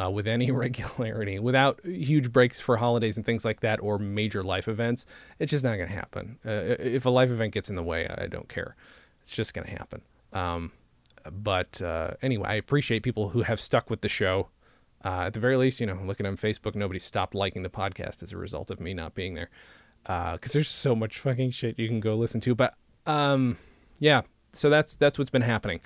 uh, 0.00 0.08
with 0.08 0.28
any 0.28 0.50
regularity 0.52 1.38
without 1.38 1.80
huge 1.84 2.32
breaks 2.32 2.60
for 2.60 2.76
holidays 2.76 3.16
and 3.16 3.26
things 3.26 3.44
like 3.44 3.60
that 3.60 3.80
or 3.82 3.98
major 3.98 4.42
life 4.42 4.68
events 4.68 5.06
it's 5.40 5.50
just 5.50 5.64
not 5.64 5.76
going 5.76 5.88
to 5.88 5.94
happen. 5.94 6.38
Uh, 6.46 6.76
if 6.78 7.04
a 7.04 7.10
life 7.10 7.30
event 7.30 7.52
gets 7.52 7.68
in 7.68 7.76
the 7.76 7.82
way 7.82 8.08
i 8.16 8.26
don't 8.26 8.48
care. 8.48 8.76
It's 9.22 9.36
just 9.36 9.52
going 9.52 9.66
to 9.66 9.72
happen. 9.72 10.00
Um, 10.32 10.72
but 11.30 11.80
uh, 11.82 12.12
anyway, 12.22 12.48
I 12.48 12.54
appreciate 12.54 13.02
people 13.02 13.30
who 13.30 13.42
have 13.42 13.60
stuck 13.60 13.90
with 13.90 14.00
the 14.00 14.08
show. 14.08 14.48
Uh, 15.04 15.24
at 15.26 15.32
the 15.32 15.40
very 15.40 15.56
least, 15.56 15.80
you 15.80 15.86
know, 15.86 15.98
looking 16.04 16.26
on 16.26 16.36
Facebook, 16.36 16.74
nobody 16.74 16.98
stopped 16.98 17.34
liking 17.34 17.62
the 17.62 17.68
podcast 17.68 18.22
as 18.22 18.32
a 18.32 18.36
result 18.36 18.70
of 18.70 18.80
me 18.80 18.94
not 18.94 19.14
being 19.14 19.34
there. 19.34 19.48
Because 20.02 20.50
uh, 20.50 20.54
there's 20.54 20.68
so 20.68 20.94
much 20.94 21.20
fucking 21.20 21.50
shit 21.52 21.78
you 21.78 21.86
can 21.86 22.00
go 22.00 22.16
listen 22.16 22.40
to. 22.40 22.54
But 22.54 22.74
um, 23.06 23.58
yeah, 23.98 24.22
so 24.52 24.70
that's 24.70 24.96
that's 24.96 25.18
what's 25.18 25.30
been 25.30 25.42
happening. 25.42 25.80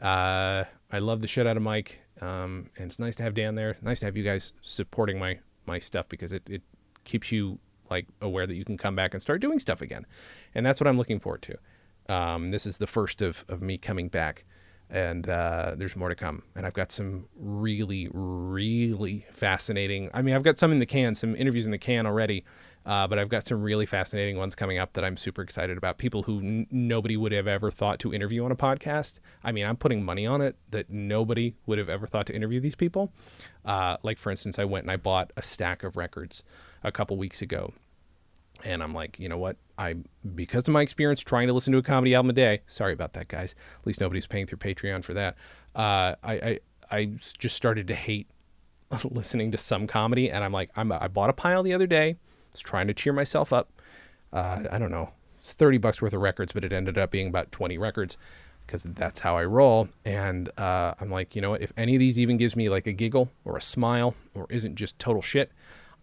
Uh, 0.00 0.64
I 0.92 0.98
love 0.98 1.22
the 1.22 1.28
shit 1.28 1.46
out 1.46 1.56
of 1.56 1.62
Mike, 1.62 2.00
um, 2.20 2.70
and 2.76 2.86
it's 2.86 2.98
nice 2.98 3.16
to 3.16 3.22
have 3.22 3.34
Dan 3.34 3.54
there. 3.54 3.76
Nice 3.82 4.00
to 4.00 4.06
have 4.06 4.16
you 4.16 4.24
guys 4.24 4.52
supporting 4.62 5.18
my 5.18 5.38
my 5.66 5.78
stuff 5.78 6.08
because 6.08 6.32
it, 6.32 6.42
it 6.48 6.62
keeps 7.04 7.32
you 7.32 7.58
like 7.90 8.06
aware 8.20 8.46
that 8.46 8.54
you 8.54 8.64
can 8.64 8.76
come 8.76 8.94
back 8.94 9.14
and 9.14 9.22
start 9.22 9.40
doing 9.40 9.58
stuff 9.58 9.80
again, 9.80 10.06
and 10.54 10.66
that's 10.66 10.80
what 10.80 10.86
I'm 10.86 10.98
looking 10.98 11.20
forward 11.20 11.42
to. 11.42 12.14
Um, 12.14 12.50
this 12.50 12.66
is 12.66 12.78
the 12.78 12.86
first 12.86 13.22
of 13.22 13.44
of 13.48 13.62
me 13.62 13.78
coming 13.78 14.08
back 14.08 14.44
and 14.90 15.28
uh, 15.28 15.74
there's 15.76 15.96
more 15.96 16.08
to 16.08 16.14
come. 16.14 16.42
And 16.54 16.64
I've 16.66 16.74
got 16.74 16.92
some 16.92 17.26
really, 17.36 18.08
really 18.12 19.26
fascinating. 19.32 20.10
I 20.14 20.22
mean, 20.22 20.34
I've 20.34 20.42
got 20.42 20.58
some 20.58 20.72
in 20.72 20.78
the 20.78 20.86
can, 20.86 21.14
some 21.14 21.34
interviews 21.34 21.64
in 21.64 21.72
the 21.72 21.78
can 21.78 22.06
already, 22.06 22.44
uh, 22.84 23.08
but 23.08 23.18
I've 23.18 23.28
got 23.28 23.46
some 23.46 23.62
really 23.62 23.86
fascinating 23.86 24.36
ones 24.36 24.54
coming 24.54 24.78
up 24.78 24.92
that 24.92 25.04
I'm 25.04 25.16
super 25.16 25.42
excited 25.42 25.76
about. 25.76 25.98
People 25.98 26.22
who 26.22 26.38
n- 26.38 26.66
nobody 26.70 27.16
would 27.16 27.32
have 27.32 27.48
ever 27.48 27.70
thought 27.70 27.98
to 28.00 28.14
interview 28.14 28.44
on 28.44 28.52
a 28.52 28.56
podcast. 28.56 29.18
I 29.42 29.50
mean, 29.50 29.66
I'm 29.66 29.76
putting 29.76 30.04
money 30.04 30.26
on 30.26 30.40
it 30.40 30.56
that 30.70 30.88
nobody 30.88 31.54
would 31.66 31.78
have 31.78 31.88
ever 31.88 32.06
thought 32.06 32.26
to 32.26 32.34
interview 32.34 32.60
these 32.60 32.76
people. 32.76 33.12
Uh, 33.64 33.96
like, 34.04 34.18
for 34.18 34.30
instance, 34.30 34.58
I 34.58 34.64
went 34.64 34.84
and 34.84 34.90
I 34.92 34.96
bought 34.96 35.32
a 35.36 35.42
stack 35.42 35.82
of 35.82 35.96
records 35.96 36.44
a 36.84 36.92
couple 36.92 37.16
weeks 37.16 37.42
ago 37.42 37.72
and 38.64 38.82
I'm 38.82 38.94
like, 38.94 39.18
you 39.18 39.28
know 39.28 39.38
what? 39.38 39.56
I 39.78 39.96
because 40.34 40.66
of 40.68 40.72
my 40.72 40.82
experience 40.82 41.20
trying 41.20 41.46
to 41.48 41.52
listen 41.52 41.72
to 41.72 41.78
a 41.78 41.82
comedy 41.82 42.14
album 42.14 42.30
a 42.30 42.32
day. 42.32 42.62
Sorry 42.66 42.92
about 42.92 43.12
that, 43.14 43.28
guys. 43.28 43.54
At 43.80 43.86
least 43.86 44.00
nobody's 44.00 44.26
paying 44.26 44.46
through 44.46 44.58
Patreon 44.58 45.04
for 45.04 45.14
that. 45.14 45.36
uh, 45.74 46.14
I, 46.22 46.32
I 46.32 46.60
I 46.90 47.04
just 47.38 47.56
started 47.56 47.88
to 47.88 47.94
hate 47.94 48.28
listening 49.10 49.50
to 49.52 49.58
some 49.58 49.86
comedy, 49.86 50.30
and 50.30 50.44
I'm 50.44 50.52
like, 50.52 50.70
I'm, 50.76 50.92
I 50.92 51.08
bought 51.08 51.30
a 51.30 51.32
pile 51.34 51.62
the 51.62 51.72
other 51.74 51.86
day. 51.86 52.16
was 52.52 52.60
trying 52.60 52.86
to 52.86 52.94
cheer 52.94 53.12
myself 53.12 53.52
up. 53.52 53.70
Uh, 54.32 54.64
I 54.70 54.78
don't 54.78 54.90
know, 54.90 55.10
it's 55.40 55.52
30 55.52 55.78
bucks 55.78 56.00
worth 56.02 56.12
of 56.12 56.20
records, 56.20 56.52
but 56.52 56.64
it 56.64 56.72
ended 56.72 56.98
up 56.98 57.10
being 57.10 57.28
about 57.28 57.50
20 57.52 57.78
records 57.78 58.18
because 58.66 58.82
that's 58.82 59.20
how 59.20 59.36
I 59.36 59.44
roll. 59.44 59.88
And 60.04 60.48
uh, 60.58 60.94
I'm 61.00 61.10
like, 61.10 61.36
you 61.36 61.42
know 61.42 61.50
what? 61.50 61.62
If 61.62 61.72
any 61.76 61.94
of 61.94 62.00
these 62.00 62.18
even 62.18 62.36
gives 62.36 62.56
me 62.56 62.68
like 62.68 62.86
a 62.86 62.92
giggle 62.92 63.30
or 63.44 63.56
a 63.56 63.60
smile 63.60 64.14
or 64.34 64.46
isn't 64.50 64.74
just 64.74 64.98
total 64.98 65.22
shit, 65.22 65.52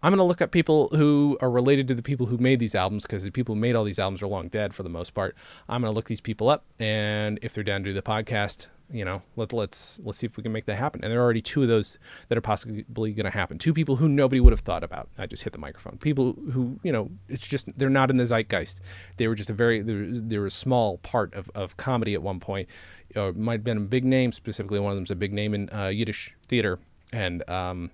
I'm 0.04 0.10
going 0.10 0.18
to 0.18 0.24
look 0.24 0.42
up 0.42 0.50
people 0.50 0.88
who 0.88 1.38
are 1.40 1.50
related 1.50 1.88
to 1.88 1.94
the 1.94 2.02
people 2.02 2.26
who 2.26 2.36
made 2.36 2.60
these 2.60 2.74
albums 2.74 3.04
because 3.04 3.22
the 3.22 3.30
people 3.30 3.54
who 3.54 3.60
made 3.62 3.74
all 3.74 3.84
these 3.84 3.98
albums 3.98 4.20
are 4.20 4.26
long 4.26 4.48
dead 4.48 4.74
for 4.74 4.82
the 4.82 4.90
most 4.90 5.14
part. 5.14 5.34
I'm 5.66 5.80
going 5.80 5.90
to 5.90 5.96
look 5.96 6.08
these 6.08 6.20
people 6.20 6.50
up, 6.50 6.62
and 6.78 7.38
if 7.40 7.54
they're 7.54 7.64
down 7.64 7.82
to 7.84 7.88
do 7.88 7.94
the 7.94 8.02
podcast, 8.02 8.66
you 8.92 9.02
know, 9.02 9.22
let, 9.36 9.54
let's 9.54 9.98
let's 10.04 10.18
see 10.18 10.26
if 10.26 10.36
we 10.36 10.42
can 10.42 10.52
make 10.52 10.66
that 10.66 10.74
happen. 10.74 11.02
And 11.02 11.10
there 11.10 11.20
are 11.20 11.22
already 11.22 11.40
two 11.40 11.62
of 11.62 11.68
those 11.68 11.96
that 12.28 12.36
are 12.36 12.42
possibly 12.42 12.84
going 12.92 13.24
to 13.24 13.30
happen. 13.30 13.56
Two 13.56 13.72
people 13.72 13.96
who 13.96 14.06
nobody 14.06 14.40
would 14.40 14.52
have 14.52 14.60
thought 14.60 14.84
about. 14.84 15.08
I 15.16 15.24
just 15.24 15.42
hit 15.42 15.54
the 15.54 15.58
microphone. 15.58 15.96
People 15.96 16.34
who 16.52 16.78
you 16.82 16.92
know, 16.92 17.08
it's 17.30 17.46
just 17.46 17.66
they're 17.74 17.88
not 17.88 18.10
in 18.10 18.18
the 18.18 18.26
zeitgeist. 18.26 18.80
They 19.16 19.26
were 19.26 19.34
just 19.34 19.48
a 19.48 19.54
very 19.54 19.80
they 19.80 20.36
were, 20.36 20.44
a 20.44 20.50
small 20.50 20.98
part 20.98 21.32
of, 21.32 21.50
of 21.54 21.78
comedy 21.78 22.12
at 22.12 22.20
one 22.20 22.40
point. 22.40 22.68
Uh, 23.16 23.32
might 23.34 23.52
have 23.52 23.64
been 23.64 23.78
a 23.78 23.80
big 23.80 24.04
name. 24.04 24.32
Specifically, 24.32 24.80
one 24.80 24.92
of 24.92 24.98
them's 24.98 25.10
a 25.10 25.16
big 25.16 25.32
name 25.32 25.54
in 25.54 25.70
uh, 25.72 25.86
Yiddish 25.86 26.34
theater 26.46 26.78
and 27.10 27.48
um, 27.48 27.90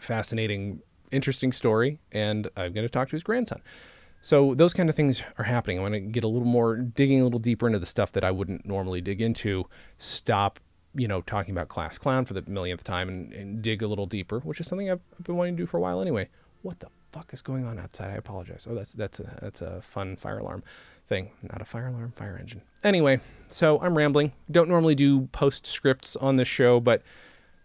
fascinating 0.00 0.82
interesting 1.10 1.52
story, 1.52 1.98
and 2.12 2.48
I'm 2.56 2.72
going 2.72 2.86
to 2.86 2.90
talk 2.90 3.08
to 3.08 3.16
his 3.16 3.22
grandson. 3.22 3.60
So 4.22 4.54
those 4.54 4.74
kind 4.74 4.88
of 4.88 4.94
things 4.94 5.22
are 5.38 5.44
happening. 5.44 5.78
I 5.78 5.82
want 5.82 5.94
to 5.94 6.00
get 6.00 6.24
a 6.24 6.28
little 6.28 6.46
more 6.46 6.76
digging 6.76 7.20
a 7.20 7.24
little 7.24 7.38
deeper 7.38 7.66
into 7.66 7.78
the 7.78 7.86
stuff 7.86 8.12
that 8.12 8.24
I 8.24 8.30
wouldn't 8.30 8.66
normally 8.66 9.00
dig 9.00 9.20
into. 9.20 9.64
Stop, 9.98 10.60
you 10.94 11.08
know, 11.08 11.22
talking 11.22 11.52
about 11.52 11.68
class 11.68 11.96
clown 11.96 12.26
for 12.26 12.34
the 12.34 12.42
millionth 12.46 12.84
time 12.84 13.08
and, 13.08 13.32
and 13.32 13.62
dig 13.62 13.82
a 13.82 13.86
little 13.86 14.06
deeper, 14.06 14.40
which 14.40 14.60
is 14.60 14.66
something 14.66 14.90
I've, 14.90 15.00
I've, 15.18 15.24
been 15.24 15.36
wanting 15.36 15.56
to 15.56 15.62
do 15.62 15.66
for 15.66 15.78
a 15.78 15.80
while 15.80 16.02
anyway. 16.02 16.28
What 16.62 16.80
the 16.80 16.88
fuck 17.12 17.32
is 17.32 17.40
going 17.40 17.64
on 17.64 17.78
outside? 17.78 18.10
I 18.10 18.16
apologize. 18.16 18.66
Oh, 18.68 18.74
that's 18.74 18.92
that's 18.92 19.20
a 19.20 19.38
that's 19.40 19.62
a 19.62 19.80
fun 19.80 20.16
fire 20.16 20.38
alarm 20.38 20.62
thing, 21.08 21.30
not 21.42 21.62
a 21.62 21.64
fire 21.64 21.86
alarm, 21.86 22.12
fire 22.14 22.36
engine. 22.38 22.60
Anyway, 22.84 23.20
so 23.48 23.80
I'm 23.80 23.96
rambling. 23.96 24.32
Don't 24.50 24.68
normally 24.68 24.94
do 24.94 25.28
postscripts 25.32 26.14
on 26.16 26.36
this 26.36 26.46
show, 26.46 26.78
but 26.78 27.02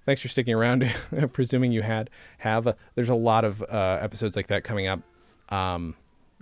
thanks 0.06 0.22
for 0.22 0.28
sticking 0.28 0.54
around. 0.54 0.92
presuming 1.34 1.72
you 1.72 1.82
had 1.82 2.10
have. 2.38 2.68
Uh, 2.68 2.74
there's 2.96 3.10
a 3.10 3.16
lot 3.16 3.44
of 3.44 3.62
uh, 3.64 4.00
episodes 4.02 4.36
like 4.36 4.48
that 4.48 4.64
coming 4.64 4.88
up. 4.88 5.02
Um, 5.50 5.96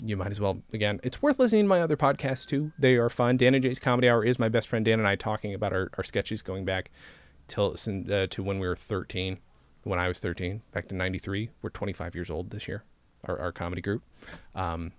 you 0.04 0.18
might 0.18 0.32
as 0.32 0.40
well 0.40 0.62
again. 0.74 1.00
It's 1.04 1.22
worth 1.22 1.40
listening 1.40 1.66
to 1.66 1.68
my 1.68 1.82
other 1.82 1.98
podcasts 1.98 2.46
too. 2.46 2.72
They 2.80 2.96
are 2.96 3.10
fun. 3.10 3.38
Dan 3.38 3.54
and 3.54 3.64
Jay's 3.64 3.80
Comedy 3.80 4.10
Hour 4.10 4.24
is 4.26 4.40
my 4.40 4.50
best 4.50 4.68
friend 4.68 4.84
Dan 4.84 5.00
and 5.00 5.08
I 5.08 5.16
talking 5.16 5.54
about 5.54 5.74
our, 5.74 5.90
our 5.98 6.04
sketches 6.04 6.42
going 6.42 6.66
back 6.66 6.92
till 7.48 7.76
uh, 7.88 8.28
to 8.28 8.44
when 8.44 8.60
we 8.60 8.68
were 8.68 8.76
13. 8.76 9.40
When 9.84 10.00
I 10.00 10.08
was 10.08 10.20
13, 10.20 10.62
back 10.72 10.88
to 10.88 10.96
93. 10.96 11.50
We're 11.62 11.70
25 11.70 12.16
years 12.16 12.30
old 12.30 12.52
this 12.52 12.70
year. 12.70 12.84
Our, 13.26 13.38
our 13.38 13.52
comedy 13.52 13.82
group. 13.82 14.02
Um, 14.56 14.94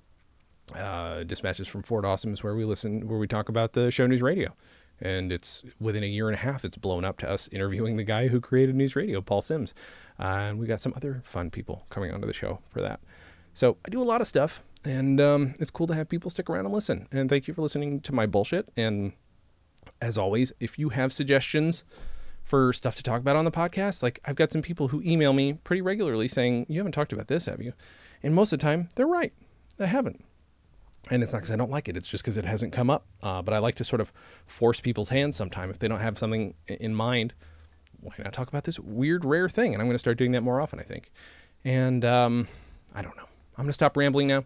uh, 0.74 1.24
Dispatches 1.24 1.68
from 1.68 1.82
Fort 1.82 2.04
Awesome 2.04 2.32
is 2.32 2.42
where 2.42 2.54
we 2.54 2.64
listen, 2.64 3.08
where 3.08 3.18
we 3.18 3.26
talk 3.26 3.48
about 3.48 3.72
the 3.72 3.90
show 3.90 4.06
news 4.06 4.22
radio 4.22 4.54
and 5.00 5.32
it's 5.32 5.62
within 5.80 6.02
a 6.02 6.06
year 6.06 6.28
and 6.28 6.34
a 6.34 6.38
half 6.38 6.64
it's 6.64 6.76
blown 6.76 7.04
up 7.04 7.18
to 7.18 7.28
us 7.28 7.48
interviewing 7.52 7.96
the 7.96 8.04
guy 8.04 8.28
who 8.28 8.40
created 8.40 8.74
news 8.74 8.96
radio 8.96 9.20
paul 9.20 9.42
simms. 9.42 9.74
Uh, 10.18 10.48
and 10.48 10.58
we 10.58 10.66
got 10.66 10.80
some 10.80 10.92
other 10.96 11.20
fun 11.24 11.50
people 11.50 11.84
coming 11.90 12.12
onto 12.12 12.26
the 12.26 12.32
show 12.32 12.60
for 12.68 12.80
that. 12.80 13.00
So 13.52 13.76
i 13.84 13.88
do 13.90 14.02
a 14.02 14.04
lot 14.04 14.20
of 14.20 14.26
stuff 14.26 14.62
and 14.84 15.20
um, 15.20 15.54
it's 15.58 15.70
cool 15.70 15.86
to 15.86 15.94
have 15.94 16.08
people 16.08 16.30
stick 16.30 16.50
around 16.50 16.66
and 16.66 16.74
listen. 16.74 17.08
And 17.10 17.28
thank 17.28 17.48
you 17.48 17.54
for 17.54 17.62
listening 17.62 18.00
to 18.02 18.12
my 18.12 18.26
bullshit. 18.26 18.68
And 18.76 19.12
as 20.00 20.18
always 20.18 20.52
if 20.60 20.78
you 20.78 20.90
have 20.90 21.12
suggestions 21.12 21.84
for 22.42 22.72
stuff 22.72 22.94
to 22.96 23.02
talk 23.02 23.20
about 23.20 23.36
on 23.36 23.44
the 23.44 23.50
podcast 23.50 24.02
like 24.02 24.20
i've 24.26 24.36
got 24.36 24.52
some 24.52 24.62
people 24.62 24.88
who 24.88 25.02
email 25.02 25.32
me 25.32 25.54
pretty 25.54 25.80
regularly 25.80 26.28
saying 26.28 26.66
you 26.68 26.78
haven't 26.78 26.92
talked 26.92 27.12
about 27.12 27.28
this 27.28 27.46
have 27.46 27.60
you? 27.60 27.72
And 28.22 28.34
most 28.34 28.52
of 28.52 28.58
the 28.58 28.62
time 28.62 28.88
they're 28.94 29.06
right. 29.06 29.32
I 29.78 29.86
haven't 29.86 30.24
and 31.10 31.22
it's 31.22 31.32
not 31.32 31.38
because 31.38 31.50
I 31.50 31.56
don't 31.56 31.70
like 31.70 31.88
it. 31.88 31.96
It's 31.96 32.08
just 32.08 32.24
because 32.24 32.36
it 32.36 32.44
hasn't 32.44 32.72
come 32.72 32.90
up. 32.90 33.06
Uh, 33.22 33.42
but 33.42 33.54
I 33.54 33.58
like 33.58 33.74
to 33.76 33.84
sort 33.84 34.00
of 34.00 34.12
force 34.46 34.80
people's 34.80 35.08
hands 35.08 35.36
sometime 35.36 35.70
if 35.70 35.78
they 35.78 35.88
don't 35.88 36.00
have 36.00 36.18
something 36.18 36.54
in 36.66 36.94
mind. 36.94 37.34
Why 38.00 38.14
not 38.18 38.32
talk 38.32 38.48
about 38.48 38.64
this 38.64 38.78
weird, 38.78 39.24
rare 39.24 39.48
thing? 39.48 39.72
And 39.72 39.80
I'm 39.80 39.88
going 39.88 39.94
to 39.94 39.98
start 39.98 40.18
doing 40.18 40.32
that 40.32 40.42
more 40.42 40.60
often, 40.60 40.78
I 40.78 40.82
think. 40.82 41.10
And 41.64 42.04
um, 42.04 42.48
I 42.94 43.02
don't 43.02 43.16
know. 43.16 43.24
I'm 43.56 43.64
going 43.64 43.68
to 43.68 43.74
stop 43.74 43.96
rambling 43.96 44.28
now. 44.28 44.44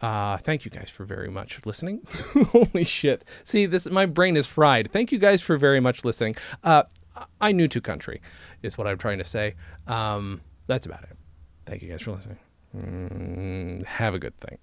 Uh, 0.00 0.38
thank 0.38 0.64
you 0.64 0.70
guys 0.70 0.90
for 0.90 1.04
very 1.04 1.30
much 1.30 1.64
listening. 1.64 2.06
Holy 2.46 2.82
shit! 2.82 3.24
See, 3.44 3.66
this 3.66 3.88
my 3.88 4.06
brain 4.06 4.36
is 4.36 4.44
fried. 4.46 4.90
Thank 4.90 5.12
you 5.12 5.18
guys 5.18 5.40
for 5.40 5.56
very 5.56 5.78
much 5.78 6.04
listening. 6.04 6.34
Uh, 6.64 6.82
I 7.40 7.52
knew 7.52 7.68
to 7.68 7.80
country, 7.80 8.20
is 8.62 8.76
what 8.76 8.86
I'm 8.88 8.98
trying 8.98 9.18
to 9.18 9.24
say. 9.24 9.54
Um, 9.86 10.40
that's 10.66 10.84
about 10.86 11.04
it. 11.04 11.16
Thank 11.66 11.82
you 11.82 11.88
guys 11.88 12.02
for 12.02 12.12
listening. 12.12 12.38
Mm, 12.76 13.86
have 13.86 14.14
a 14.14 14.18
good 14.18 14.38
thing. 14.40 14.58